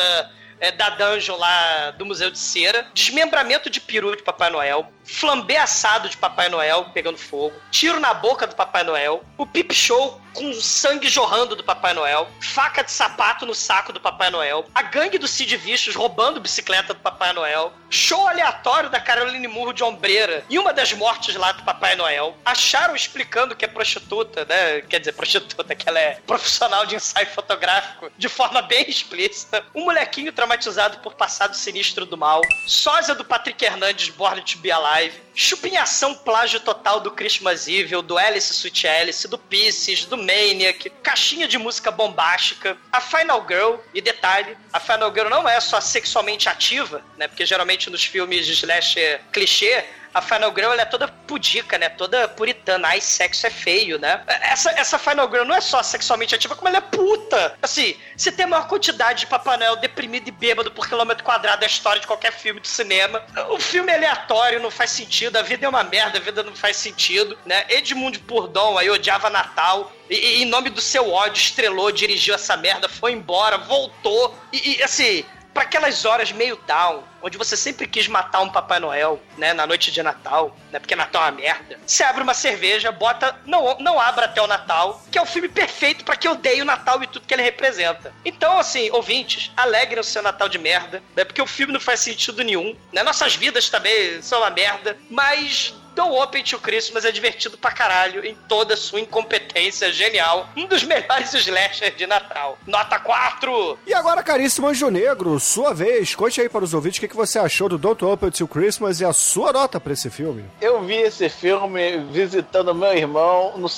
é, 0.58 0.72
da 0.72 0.90
dungeon 0.90 1.36
lá 1.36 1.92
do 1.92 2.04
Museu 2.04 2.32
de 2.32 2.38
Cera, 2.38 2.90
desmembramento 2.92 3.70
de 3.70 3.80
peru 3.80 4.16
de 4.16 4.24
Papai 4.24 4.50
Noel, 4.50 4.92
flambé 5.08 5.56
assado 5.56 6.08
de 6.08 6.16
Papai 6.16 6.48
Noel 6.48 6.90
pegando 6.92 7.18
fogo, 7.18 7.56
tiro 7.70 7.98
na 7.98 8.14
boca 8.14 8.46
do 8.46 8.54
Papai 8.54 8.84
Noel, 8.84 9.24
o 9.36 9.46
pip 9.46 9.74
show 9.74 10.20
com 10.34 10.52
sangue 10.54 11.08
jorrando 11.08 11.56
do 11.56 11.64
Papai 11.64 11.94
Noel, 11.94 12.28
faca 12.40 12.84
de 12.84 12.92
sapato 12.92 13.44
no 13.44 13.54
saco 13.54 13.92
do 13.92 14.00
Papai 14.00 14.30
Noel, 14.30 14.64
a 14.72 14.82
gangue 14.82 15.18
do 15.18 15.26
Cid 15.26 15.56
Vicious 15.56 15.96
roubando 15.96 16.40
bicicleta 16.40 16.94
do 16.94 17.00
Papai 17.00 17.32
Noel, 17.32 17.72
show 17.90 18.28
aleatório 18.28 18.90
da 18.90 19.00
Caroline 19.00 19.48
Murro 19.48 19.72
de 19.72 19.82
ombreira 19.82 20.44
e 20.48 20.58
uma 20.58 20.72
das 20.72 20.92
mortes 20.92 21.34
lá 21.34 21.52
do 21.52 21.64
Papai 21.64 21.96
Noel, 21.96 22.36
acharam 22.44 22.94
explicando 22.94 23.56
que 23.56 23.64
é 23.64 23.68
prostituta, 23.68 24.44
né? 24.44 24.82
Quer 24.82 25.00
dizer, 25.00 25.12
prostituta, 25.12 25.74
que 25.74 25.88
ela 25.88 25.98
é 25.98 26.20
profissional 26.26 26.86
de 26.86 26.94
ensaio 26.94 27.26
fotográfico 27.28 28.10
de 28.16 28.28
forma 28.28 28.62
bem 28.62 28.88
explícita, 28.88 29.64
um 29.74 29.86
molequinho 29.86 30.32
traumatizado 30.32 30.98
por 30.98 31.14
passado 31.14 31.56
sinistro 31.56 32.06
do 32.06 32.16
mal, 32.16 32.42
sósia 32.66 33.14
do 33.14 33.24
Patrick 33.24 33.64
Hernandes 33.64 34.10
Born 34.10 34.40
to 34.42 34.58
Be 34.58 34.70
Alive, 34.70 34.97
chupinhação 35.34 36.14
plágio 36.14 36.60
total 36.60 37.00
do 37.00 37.10
Christmas 37.10 37.68
Evil, 37.68 38.02
do 38.02 38.18
Alice 38.18 38.52
Sweet 38.52 38.86
Alice, 38.88 39.28
do 39.28 39.38
Pisces, 39.38 40.04
do 40.04 40.16
Maniac, 40.16 40.90
caixinha 41.02 41.46
de 41.46 41.56
música 41.56 41.90
bombástica, 41.90 42.76
a 42.92 43.00
Final 43.00 43.46
Girl, 43.48 43.76
e 43.94 44.00
detalhe, 44.00 44.56
a 44.72 44.80
Final 44.80 45.12
Girl 45.12 45.28
não 45.28 45.48
é 45.48 45.60
só 45.60 45.80
sexualmente 45.80 46.48
ativa, 46.48 47.02
né? 47.16 47.28
Porque 47.28 47.46
geralmente 47.46 47.88
nos 47.88 48.04
filmes 48.04 48.46
de 48.46 48.52
slasher 48.52 49.20
clichê, 49.32 49.84
a 50.12 50.22
Final 50.22 50.52
Girl 50.54 50.72
é 50.72 50.84
toda 50.84 51.08
pudica, 51.08 51.78
né? 51.78 51.88
Toda 51.88 52.28
puritana. 52.28 52.88
Ai, 52.88 53.00
sexo 53.00 53.46
é 53.46 53.50
feio, 53.50 53.98
né? 53.98 54.22
Essa, 54.42 54.70
essa 54.70 54.98
Final 54.98 55.30
Girl 55.30 55.44
não 55.44 55.54
é 55.54 55.60
só 55.60 55.82
sexualmente 55.82 56.34
ativa, 56.34 56.56
como 56.56 56.68
ela 56.68 56.78
é 56.78 56.80
puta. 56.80 57.56
Assim, 57.62 57.96
se 58.16 58.32
tem 58.32 58.44
a 58.44 58.48
maior 58.48 58.66
quantidade 58.66 59.20
de 59.20 59.26
Papai 59.26 59.56
Noel 59.56 59.76
deprimido 59.76 60.28
e 60.28 60.30
bêbado 60.30 60.70
por 60.70 60.88
quilômetro 60.88 61.24
quadrado 61.24 61.60
da 61.60 61.66
história 61.66 62.00
de 62.00 62.06
qualquer 62.06 62.32
filme 62.32 62.60
de 62.60 62.68
cinema. 62.68 63.22
O 63.50 63.60
filme 63.60 63.92
é 63.92 63.96
aleatório, 63.96 64.60
não 64.60 64.70
faz 64.70 64.90
sentido. 64.90 65.36
A 65.36 65.42
vida 65.42 65.66
é 65.66 65.68
uma 65.68 65.84
merda, 65.84 66.18
a 66.18 66.20
vida 66.20 66.42
não 66.42 66.54
faz 66.54 66.76
sentido, 66.76 67.38
né? 67.44 67.64
Edmund 67.68 68.18
Purdon 68.20 68.78
aí 68.78 68.90
odiava 68.90 69.30
Natal. 69.30 69.92
E, 70.08 70.14
e 70.14 70.42
em 70.42 70.46
nome 70.46 70.70
do 70.70 70.80
seu 70.80 71.12
ódio, 71.12 71.40
estrelou, 71.40 71.92
dirigiu 71.92 72.34
essa 72.34 72.56
merda, 72.56 72.88
foi 72.88 73.12
embora, 73.12 73.58
voltou. 73.58 74.36
E, 74.52 74.76
e 74.78 74.82
assim, 74.82 75.24
para 75.52 75.64
aquelas 75.64 76.04
horas 76.04 76.30
meio 76.30 76.56
down, 76.66 77.02
onde 77.22 77.38
você 77.38 77.56
sempre 77.56 77.86
quis 77.86 78.08
matar 78.08 78.40
um 78.40 78.48
Papai 78.48 78.78
Noel, 78.78 79.20
né, 79.36 79.52
na 79.52 79.66
noite 79.66 79.90
de 79.90 80.02
Natal, 80.02 80.56
né, 80.70 80.78
porque 80.78 80.96
Natal 80.96 81.22
é 81.22 81.26
uma 81.26 81.32
merda. 81.32 81.78
Você 81.86 82.02
abre 82.02 82.22
uma 82.22 82.34
cerveja, 82.34 82.92
bota, 82.92 83.36
não, 83.44 83.78
não 83.78 84.00
abra 84.00 84.26
até 84.26 84.40
o 84.40 84.46
Natal, 84.46 85.02
que 85.10 85.18
é 85.18 85.22
o 85.22 85.26
filme 85.26 85.48
perfeito 85.48 86.04
para 86.04 86.16
que 86.16 86.26
eu 86.26 86.32
odeie 86.32 86.62
o 86.62 86.64
Natal 86.64 87.02
e 87.02 87.06
tudo 87.06 87.26
que 87.26 87.34
ele 87.34 87.42
representa. 87.42 88.12
Então, 88.24 88.58
assim, 88.58 88.90
ouvintes, 88.90 89.50
alegrem 89.56 90.00
o 90.00 90.04
seu 90.04 90.22
Natal 90.22 90.48
de 90.48 90.58
merda, 90.58 91.02
né, 91.16 91.24
porque 91.24 91.42
o 91.42 91.46
filme 91.46 91.72
não 91.72 91.80
faz 91.80 92.00
sentido 92.00 92.42
nenhum, 92.42 92.76
né, 92.92 93.02
nossas 93.02 93.34
vidas 93.34 93.68
também 93.68 94.22
são 94.22 94.40
uma 94.40 94.50
merda, 94.50 94.96
mas 95.10 95.74
Don't 95.98 96.16
Open 96.16 96.44
to 96.44 96.60
Christmas 96.60 97.04
é 97.04 97.10
divertido 97.10 97.58
pra 97.58 97.72
caralho 97.72 98.24
em 98.24 98.32
toda 98.46 98.74
a 98.74 98.76
sua 98.76 99.00
incompetência 99.00 99.92
genial. 99.92 100.48
Um 100.56 100.64
dos 100.64 100.84
melhores 100.84 101.34
slashers 101.34 101.96
de 101.96 102.06
Natal. 102.06 102.56
Nota 102.64 103.00
4! 103.00 103.80
E 103.84 103.92
agora, 103.92 104.22
caríssimo 104.22 104.68
Anjo 104.68 104.90
Negro, 104.90 105.40
sua 105.40 105.74
vez, 105.74 106.14
conte 106.14 106.40
aí 106.40 106.48
para 106.48 106.62
os 106.62 106.72
ouvintes 106.72 106.98
o 106.98 107.00
que, 107.00 107.08
que 107.08 107.16
você 107.16 107.40
achou 107.40 107.68
do 107.68 107.76
Don't 107.76 108.04
Open 108.04 108.30
to 108.30 108.46
Christmas 108.46 109.00
e 109.00 109.04
a 109.04 109.12
sua 109.12 109.52
nota 109.52 109.80
para 109.80 109.92
esse 109.92 110.08
filme. 110.08 110.44
Eu 110.60 110.84
vi 110.84 110.98
esse 110.98 111.28
filme 111.28 111.98
visitando 112.12 112.72
meu 112.72 112.96
irmão 112.96 113.58
no, 113.58 113.68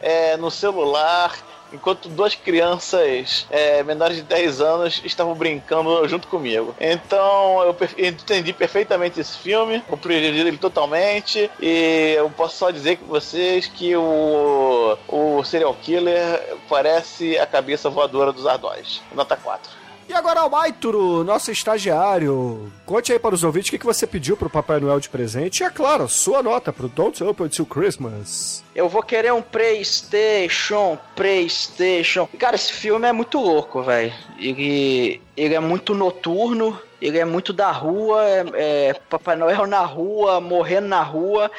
é, 0.00 0.36
no 0.36 0.50
celular 0.50 1.32
enquanto 1.72 2.08
duas 2.08 2.34
crianças 2.34 3.46
é, 3.50 3.82
menores 3.82 4.16
de 4.16 4.22
10 4.22 4.60
anos 4.60 5.02
estavam 5.04 5.34
brincando 5.34 6.06
junto 6.08 6.28
comigo. 6.28 6.74
Então 6.80 7.62
eu 7.62 7.76
entendi 7.98 8.52
perfeitamente 8.52 9.20
esse 9.20 9.38
filme, 9.38 9.80
compreendi 9.88 10.38
ele 10.38 10.58
totalmente 10.58 11.50
e 11.60 12.14
eu 12.16 12.30
posso 12.30 12.56
só 12.56 12.70
dizer 12.70 12.96
que 12.96 13.04
vocês 13.04 13.66
que 13.66 13.96
o, 13.96 14.96
o 15.08 15.44
serial 15.44 15.74
killer 15.82 16.56
parece 16.68 17.38
a 17.38 17.46
cabeça 17.46 17.90
voadora 17.90 18.32
dos 18.32 18.46
Ardóis. 18.46 19.02
Nota 19.14 19.36
4. 19.36 19.81
E 20.12 20.14
agora, 20.14 20.40
Almaituro, 20.40 21.24
nosso 21.24 21.50
estagiário, 21.50 22.70
conte 22.84 23.10
aí 23.14 23.18
para 23.18 23.34
os 23.34 23.42
ouvintes 23.42 23.68
o 23.68 23.70
que, 23.70 23.78
que 23.78 23.86
você 23.86 24.06
pediu 24.06 24.36
pro 24.36 24.50
Papai 24.50 24.78
Noel 24.78 25.00
de 25.00 25.08
presente 25.08 25.60
e, 25.60 25.64
é 25.64 25.70
claro, 25.70 26.06
sua 26.06 26.42
nota 26.42 26.70
pro 26.70 26.86
Don't 26.86 27.24
Open 27.24 27.48
Till 27.48 27.64
Christmas. 27.64 28.62
Eu 28.74 28.90
vou 28.90 29.02
querer 29.02 29.32
um 29.32 29.40
PlayStation, 29.40 30.98
PlayStation. 31.16 32.28
Cara, 32.38 32.56
esse 32.56 32.74
filme 32.74 33.08
é 33.08 33.12
muito 33.12 33.38
louco, 33.38 33.82
velho. 33.82 34.12
Ele, 34.38 35.22
ele 35.34 35.54
é 35.54 35.60
muito 35.60 35.94
noturno, 35.94 36.78
ele 37.00 37.18
é 37.18 37.24
muito 37.24 37.52
da 37.52 37.72
rua, 37.72 38.22
é, 38.22 38.44
é, 38.90 38.94
Papai 39.08 39.34
Noel 39.34 39.66
na 39.66 39.80
rua, 39.80 40.42
morrendo 40.42 40.88
na 40.88 41.02
rua, 41.02 41.50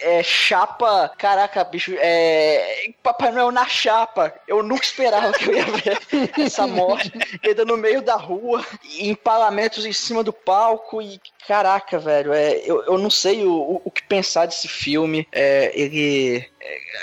é 0.00 0.22
chapa, 0.22 1.12
caraca, 1.16 1.64
bicho, 1.64 1.94
é 1.98 2.90
Papai 3.02 3.30
Noel 3.30 3.50
na 3.50 3.66
chapa. 3.66 4.34
Eu 4.46 4.62
nunca 4.62 4.84
esperava 4.84 5.32
que 5.32 5.48
eu 5.48 5.54
ia 5.54 5.64
ver 5.64 6.00
essa 6.38 6.66
morte, 6.66 7.12
ainda 7.44 7.64
no 7.64 7.76
meio 7.76 8.02
da 8.02 8.16
rua, 8.16 8.64
empalamentos 8.98 9.84
em 9.84 9.92
cima 9.92 10.22
do 10.22 10.32
palco 10.32 11.00
e 11.02 11.20
caraca, 11.46 11.98
velho, 11.98 12.32
é, 12.32 12.58
eu, 12.64 12.84
eu 12.84 12.98
não 12.98 13.08
sei 13.08 13.44
o, 13.44 13.52
o, 13.52 13.82
o 13.84 13.90
que 13.90 14.02
pensar 14.02 14.46
desse 14.46 14.68
filme. 14.68 15.26
É, 15.32 15.72
ele 15.74 16.46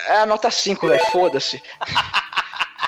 é 0.08 0.18
a 0.18 0.26
nota 0.26 0.52
5, 0.52 0.88
velho, 0.88 1.06
foda-se. 1.12 1.62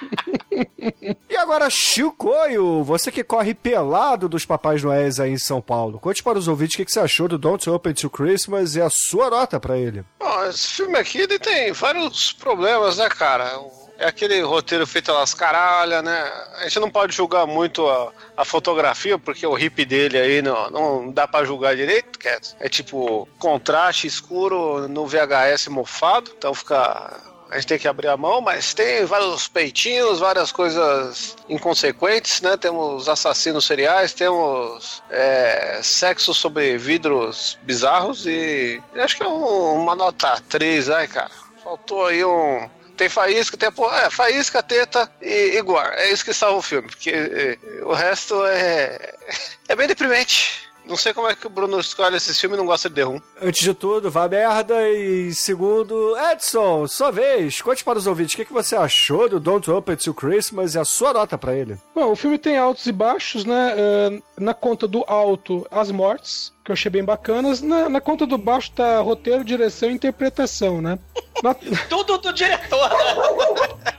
e 1.30 1.38
agora, 1.38 1.70
Chicoio, 1.70 2.84
você 2.84 3.12
que 3.12 3.24
corre 3.24 3.54
pelado 3.54 4.30
dos 4.30 4.46
Papais 4.46 4.84
Noéis 4.84 5.20
aí 5.20 5.32
em 5.32 5.38
São 5.38 5.62
Paulo, 5.62 6.00
conte 6.00 6.24
para 6.24 6.38
os 6.38 6.48
ouvintes 6.48 6.76
o 6.76 6.86
que 6.86 6.92
você 6.92 7.00
achou 7.00 7.28
do 7.28 7.38
Don't 7.38 7.70
Open 7.70 7.94
to 7.94 8.10
Christmas 8.10 8.76
e 8.76 8.82
a 8.82 8.90
sua 8.90 9.30
nota 9.30 9.60
para 9.60 9.78
ele. 9.78 10.04
Bom, 10.20 10.46
esse 10.46 10.68
filme 10.68 10.98
aqui 10.98 11.20
ele 11.20 11.40
tem 11.40 11.72
vários 11.72 12.34
problemas, 12.34 12.98
né, 12.98 13.10
cara? 13.10 13.60
É 14.00 14.08
aquele 14.08 14.40
roteiro 14.42 14.86
feito 14.86 15.12
às 15.12 15.34
caralhas, 15.34 16.04
né? 16.04 16.32
A 16.60 16.64
gente 16.64 16.80
não 16.80 16.90
pode 16.90 17.16
julgar 17.16 17.48
muito 17.48 17.88
a, 17.88 18.12
a 18.38 18.46
fotografia, 18.46 19.18
porque 19.18 19.46
o 19.46 19.58
hip 19.58 19.84
dele 19.86 20.20
aí 20.20 20.42
não, 20.42 20.70
não 20.70 21.12
dá 21.12 21.28
para 21.28 21.46
julgar 21.46 21.76
direito, 21.76 22.20
que 22.20 22.28
é, 22.28 22.40
é 22.60 22.70
tipo 22.70 23.28
contraste 23.40 24.06
escuro 24.06 24.88
no 24.88 25.08
VHS 25.08 25.68
mofado, 25.70 26.32
então 26.38 26.54
fica 26.54 27.27
a 27.50 27.56
gente 27.56 27.68
tem 27.68 27.80
que 27.80 27.88
abrir 27.88 28.08
a 28.08 28.18
mão, 28.18 28.42
mas 28.42 28.74
tem 28.74 29.06
vários 29.06 29.48
peitinhos, 29.48 30.20
várias 30.20 30.52
coisas 30.52 31.36
inconsequentes, 31.48 32.42
né? 32.42 32.58
Temos 32.58 33.08
assassinos 33.08 33.66
seriais, 33.66 34.14
temos 34.14 35.02
é, 35.10 35.80
sexo 35.82 36.34
sobre 36.34 36.78
vidros 36.78 37.58
bizarros 37.64 38.26
e 38.26 38.82
acho 38.96 39.18
que 39.18 39.24
é 39.24 39.28
um, 39.28 39.82
uma 39.82 39.96
nota 39.96 40.42
3, 40.50 40.90
ai, 40.90 41.08
cara. 41.08 41.32
Faltou 41.64 42.06
aí 42.06 42.24
um, 42.24 42.70
tem 42.98 43.08
faísca, 43.08 43.56
tem 43.56 43.70
é, 43.70 44.10
faísca, 44.10 44.64
teta 44.64 45.10
e, 45.22 45.58
e 45.58 45.62
guar. 45.62 45.94
É 45.94 46.12
isso 46.12 46.26
que 46.26 46.34
salva 46.34 46.58
o 46.58 46.62
filme, 46.62 46.90
porque 46.90 47.12
é, 47.12 47.58
o 47.84 47.94
resto 47.94 48.44
é, 48.46 49.14
é 49.70 49.76
bem 49.76 49.88
deprimente. 49.88 50.67
Não 50.88 50.96
sei 50.96 51.14
como 51.14 51.28
é 51.28 51.36
que 51.36 51.46
o 51.46 51.50
Bruno 51.50 51.80
escolhe 51.80 52.16
esse 52.16 52.34
filme 52.34 52.56
e 52.56 52.58
não 52.58 52.66
gosta 52.66 52.88
de 52.88 52.96
The 52.96 53.02
Room. 53.02 53.22
Antes 53.42 53.62
de 53.62 53.74
tudo, 53.74 54.10
vá 54.10 54.28
merda. 54.28 54.90
E 54.90 55.34
segundo, 55.34 56.16
Edson, 56.18 56.88
sua 56.88 57.12
vez. 57.12 57.62
Conte 57.62 57.84
para 57.84 58.00
os 58.00 58.08
ouvintes 58.08 58.34
o 58.34 58.38
que, 58.38 58.46
que 58.46 58.54
você 58.54 58.76
achou 58.76 59.28
do 59.28 59.40
Don't 59.40 59.70
Open 59.70 59.98
to 59.98 60.14
Christmas 60.14 60.76
e 60.76 60.80
a 60.80 60.86
sua 60.86 61.14
nota 61.14 61.38
para 61.38 61.54
ele. 61.54 61.78
Bom, 61.94 62.12
o 62.12 62.16
filme 62.16 62.38
tem 62.38 62.58
altos 62.58 62.86
e 62.86 62.92
baixos, 62.92 63.44
né? 63.44 63.76
Uh, 63.76 64.24
na 64.42 64.54
conta 64.54 64.88
do 64.88 65.04
alto, 65.08 65.68
as 65.70 65.92
mortes, 65.92 66.54
que 66.64 66.72
eu 66.72 66.74
achei 66.74 66.90
bem 66.90 67.04
bacanas. 67.04 67.62
Na, 67.62 67.90
na 67.90 68.00
conta 68.00 68.26
do 68.26 68.38
baixo 68.38 68.72
tá 68.72 69.02
roteiro, 69.02 69.44
direção 69.44 69.90
e 69.90 69.94
interpretação, 69.94 70.82
né? 70.82 70.98
Na... 71.44 71.54
Tudo 71.90 72.18
do 72.18 72.32
diretor, 72.32 72.90
né? 72.90 73.78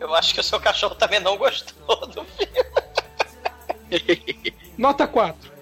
Eu 0.00 0.14
acho 0.14 0.32
que 0.32 0.40
o 0.40 0.44
seu 0.44 0.60
cachorro 0.60 0.94
também 0.94 1.20
não 1.20 1.36
gostou 1.36 2.06
do 2.06 2.24
filme. 2.24 2.67
Nota 4.76 5.06
4. 5.06 5.58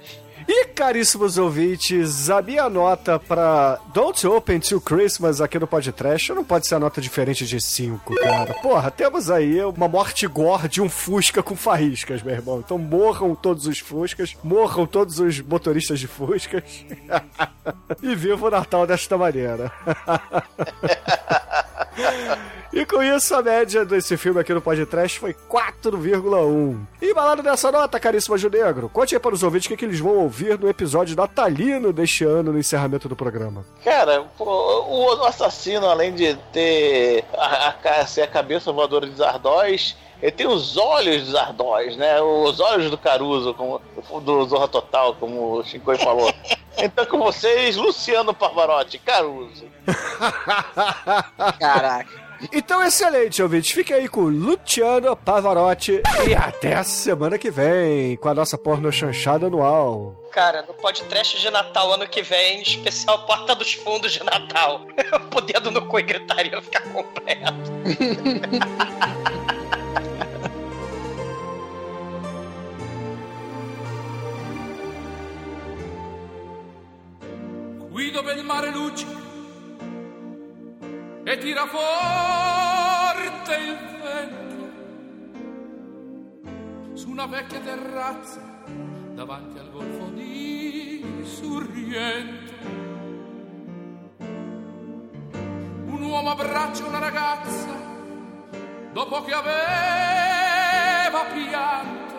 E 0.48 0.66
caríssimos 0.66 1.38
ouvintes, 1.38 2.30
a 2.30 2.40
minha 2.40 2.70
nota 2.70 3.18
para 3.18 3.80
Don't 3.92 4.24
Open 4.28 4.60
Till 4.60 4.80
Christmas 4.80 5.40
aqui 5.40 5.58
no 5.58 5.66
podcast 5.66 6.32
não 6.32 6.44
pode 6.44 6.68
ser 6.68 6.76
a 6.76 6.78
nota 6.78 7.00
diferente 7.00 7.44
de 7.44 7.60
5, 7.60 8.14
cara. 8.14 8.54
Porra, 8.54 8.88
temos 8.88 9.28
aí 9.28 9.60
uma 9.64 9.88
morte 9.88 10.24
gore 10.28 10.68
de 10.68 10.80
um 10.80 10.88
Fusca 10.88 11.42
com 11.42 11.56
faíscas, 11.56 12.22
meu 12.22 12.32
irmão. 12.32 12.60
Então 12.60 12.78
morram 12.78 13.34
todos 13.34 13.66
os 13.66 13.80
Fuscas, 13.80 14.36
morram 14.44 14.86
todos 14.86 15.18
os 15.18 15.40
motoristas 15.40 15.98
de 15.98 16.06
Fuscas. 16.06 16.62
e 18.00 18.14
viva 18.14 18.46
o 18.46 18.50
Natal 18.50 18.86
desta 18.86 19.18
maneira. 19.18 19.72
E 22.72 22.84
com 22.84 23.02
isso, 23.02 23.34
a 23.34 23.42
média 23.42 23.84
desse 23.84 24.16
filme 24.16 24.40
aqui 24.40 24.52
no 24.52 24.60
podcast 24.60 25.18
foi 25.18 25.34
4,1. 25.34 26.86
E 27.00 27.14
balado 27.14 27.42
dessa 27.42 27.70
nota, 27.70 28.00
caríssima 28.00 28.36
Junegro, 28.36 28.88
conte 28.88 29.14
aí 29.14 29.20
para 29.20 29.34
os 29.34 29.42
ouvintes 29.42 29.66
o 29.66 29.68
que, 29.70 29.76
que 29.76 29.84
eles 29.84 30.00
vão 30.00 30.16
ouvir 30.18 30.58
no 30.58 30.68
episódio 30.68 31.16
natalino 31.16 31.92
deste 31.92 32.24
ano, 32.24 32.52
no 32.52 32.58
encerramento 32.58 33.08
do 33.08 33.16
programa. 33.16 33.64
Cara, 33.84 34.24
o 34.38 35.10
assassino, 35.24 35.86
além 35.86 36.14
de 36.14 36.34
ter 36.52 37.24
a, 37.34 37.74
a, 38.00 38.06
ser 38.06 38.22
a 38.22 38.26
cabeça 38.26 38.72
voadora 38.72 39.06
de 39.06 39.16
Zardóis, 39.16 39.96
ele 40.20 40.32
tem 40.32 40.46
os 40.46 40.76
olhos 40.76 41.24
de 41.24 41.32
Zardóis, 41.32 41.96
né? 41.96 42.20
Os 42.20 42.58
olhos 42.60 42.90
do 42.90 42.98
Caruso, 42.98 43.54
como, 43.54 43.80
do 44.20 44.44
Zorra 44.46 44.68
Total, 44.68 45.14
como 45.14 45.58
o 45.58 45.64
Shinkoi 45.64 45.98
falou. 45.98 46.32
Então, 46.78 47.06
com 47.06 47.18
vocês, 47.18 47.74
Luciano 47.74 48.34
Pavarotti, 48.34 48.98
Caruso. 48.98 49.64
Caraca. 51.58 52.25
Então, 52.52 52.82
excelente, 52.82 53.42
ouvinte. 53.42 53.74
Fique 53.74 53.92
aí 53.92 54.08
com 54.08 54.22
Luciano 54.22 55.16
Pavarotti. 55.16 56.02
E 56.28 56.34
até 56.34 56.74
a 56.74 56.84
semana 56.84 57.38
que 57.38 57.50
vem, 57.50 58.16
com 58.16 58.28
a 58.28 58.34
nossa 58.34 58.58
porno 58.58 58.90
chanchada 58.92 59.46
anual. 59.46 60.14
Cara, 60.32 60.62
no 60.62 60.74
podcast 60.74 61.40
de 61.40 61.50
Natal 61.50 61.92
ano 61.92 62.06
que 62.06 62.22
vem, 62.22 62.60
especial 62.60 63.24
Porta 63.26 63.54
dos 63.54 63.72
Fundos 63.72 64.12
de 64.12 64.22
Natal. 64.22 64.82
o 65.34 65.40
dedo 65.40 65.70
no 65.70 65.86
cu 65.86 65.98
e 65.98 66.02
gritaria 66.02 66.60
ficar 66.60 66.82
completo. 66.92 67.72
Mare 78.46 78.70
luccica 78.70 79.15
e 81.28 81.38
tira 81.38 81.66
forte 81.66 83.56
il 83.56 83.76
vento 84.00 84.54
su 86.96 87.10
una 87.10 87.26
vecchia 87.26 87.58
terrazza 87.58 88.40
davanti 89.12 89.58
al 89.58 89.72
golfo 89.72 90.04
di 90.14 91.04
Sorrento. 91.24 92.52
Un 95.86 96.00
uomo 96.00 96.30
abbraccia 96.30 96.86
una 96.86 97.00
ragazza 97.00 97.74
dopo 98.92 99.22
che 99.24 99.32
aveva 99.32 101.24
pianto, 101.34 102.14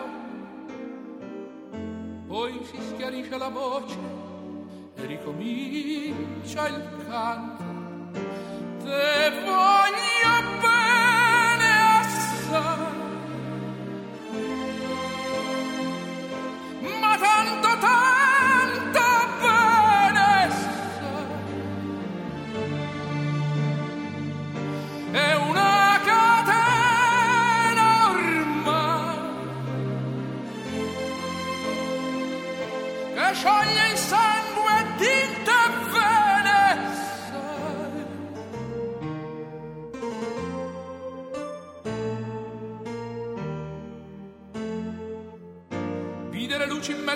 poi 2.26 2.60
si 2.62 2.78
schiarisce 2.90 3.38
la 3.38 3.48
voce 3.48 3.96
e 4.96 5.06
ricomincia 5.06 6.68
il 6.68 7.06
canto. 7.08 7.68
that 8.88 9.34
your 9.44 10.62
you 10.64 10.77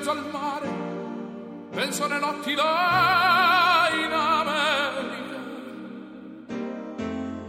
mezzo 0.03 0.11
al 0.11 0.31
mare, 0.33 0.69
penso 1.71 2.05
alle 2.05 2.19
notti 2.19 2.55
là 2.55 3.89
in 3.93 4.13
America, 4.13 5.39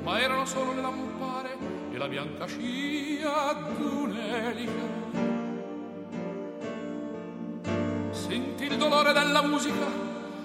ma 0.03 0.19
erano 0.19 0.45
solo 0.45 0.73
le 0.73 0.81
lampare 0.81 1.57
e 1.91 1.97
la 1.97 2.07
bianca 2.07 2.45
scia 2.45 3.53
d'un'elica. 3.53 5.01
Sentì 8.11 8.65
il 8.65 8.77
dolore 8.77 9.13
della 9.13 9.41
musica, 9.41 9.87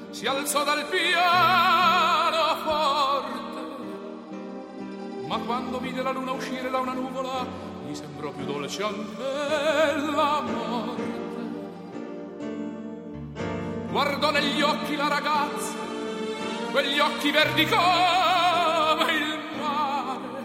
si 0.09 0.27
alzò 0.27 0.65
dal 0.65 0.87
piano 0.87 2.57
forte, 2.65 3.51
ma 5.27 5.37
quando 5.41 5.79
vide 5.79 6.01
la 6.01 6.13
luna 6.13 6.33
uscire 6.33 6.71
da 6.71 6.79
una 6.79 6.95
nuvola, 6.95 7.45
gli 7.87 7.95
sembrò 7.95 8.31
più 8.31 8.47
dolce 8.47 8.83
anche 8.83 10.11
la 10.11 10.41
morte. 10.41 10.98
Guardò 13.91 14.31
negli 14.31 14.61
occhi 14.61 14.97
la 14.97 15.09
ragazza, 15.09 15.73
quegli 16.71 16.99
occhi 16.99 17.31
verdi 17.31 17.67
come 17.67 19.13
il 19.13 19.39
mare. 19.59 20.45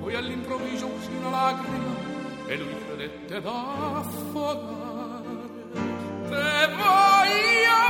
Poi 0.00 0.14
all'improvviso 0.14 0.86
uscì 0.86 1.12
una 1.18 1.30
lacrima 1.30 1.94
e 2.46 2.56
lui 2.56 2.74
credette 2.86 3.40
d'affogare. 3.40 4.78
Te 6.28 6.68
voglio 6.76 7.89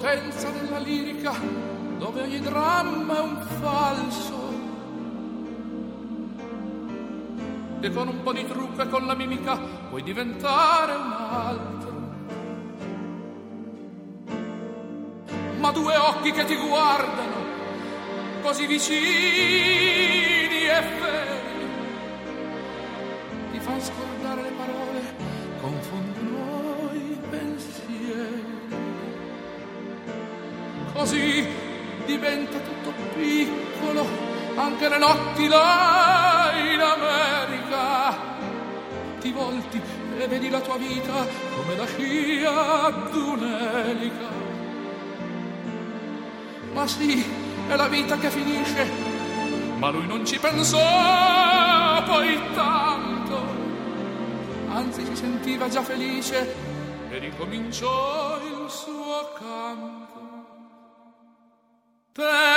Potenza 0.00 0.48
della 0.48 0.78
lirica 0.78 1.34
dove 1.98 2.22
ogni 2.22 2.40
dramma 2.40 3.18
è 3.18 3.20
un 3.20 3.36
falso 3.60 4.48
e 7.80 7.90
con 7.90 8.08
un 8.08 8.22
po' 8.22 8.32
di 8.32 8.46
trucco 8.46 8.80
e 8.80 8.88
con 8.88 9.04
la 9.04 9.14
mimica 9.14 9.58
puoi 9.90 10.02
diventare 10.02 10.94
un 10.94 11.12
altro. 11.12 11.92
Ma 15.58 15.70
due 15.70 15.96
occhi 15.96 16.32
che 16.32 16.46
ti 16.46 16.56
guardano 16.56 17.44
così 18.40 18.66
vicini 18.66 18.96
e 20.66 20.82
feri 20.98 21.40
ti 23.52 23.60
fanno 23.60 23.80
scordare 23.80 24.42
le 24.44 24.50
parole, 24.52 24.89
Così 31.10 31.44
diventa 32.06 32.56
tutto 32.60 32.92
piccolo, 33.16 34.06
anche 34.54 34.88
le 34.88 34.96
notti 34.96 35.48
là 35.48 36.52
in 36.54 36.78
America. 36.78 38.16
Ti 39.18 39.32
volti 39.32 39.80
e 40.16 40.28
vedi 40.28 40.48
la 40.48 40.60
tua 40.60 40.76
vita 40.76 41.26
come 41.56 41.76
la 41.76 41.84
scia 41.84 42.90
d'un'elica. 43.10 44.28
Ma 46.74 46.86
sì, 46.86 47.26
è 47.66 47.74
la 47.74 47.88
vita 47.88 48.16
che 48.16 48.30
finisce, 48.30 48.88
ma 49.78 49.90
lui 49.90 50.06
non 50.06 50.24
ci 50.24 50.38
pensò 50.38 52.04
poi 52.04 52.40
tanto. 52.54 53.40
Anzi, 54.68 55.04
si 55.06 55.16
sentiva 55.16 55.68
già 55.68 55.82
felice 55.82 56.54
e 57.10 57.18
ricominciò 57.18 58.29
Te 62.20 62.49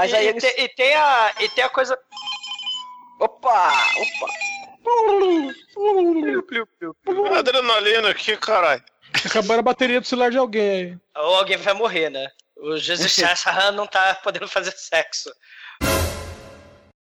Mas 0.00 0.12
e, 0.12 0.16
aí 0.16 0.24
e 0.24 0.28
eles- 0.28 0.42
te- 0.42 0.60
e 0.62 0.68
tem 0.70 0.94
a, 0.94 1.34
e 1.40 1.48
tem 1.50 1.62
a 1.64 1.68
coisa. 1.68 1.98
Opa! 3.20 3.72
Opa! 3.96 4.32
Adrenalina 7.38 8.10
aqui, 8.10 8.36
caralho. 8.36 8.82
Acabaram 9.26 9.60
a 9.60 9.62
bateria 9.62 10.00
do 10.00 10.06
celular 10.06 10.30
de 10.30 10.38
alguém 10.38 10.70
aí. 10.70 10.96
Ou 11.16 11.34
alguém 11.36 11.56
vai 11.56 11.74
morrer, 11.74 12.10
né? 12.10 12.26
O 12.56 12.76
Jesus 12.76 13.12
Sassahan 13.14 13.72
não 13.72 13.86
tá 13.86 14.14
podendo 14.22 14.48
fazer 14.48 14.72
sexo. 14.72 15.30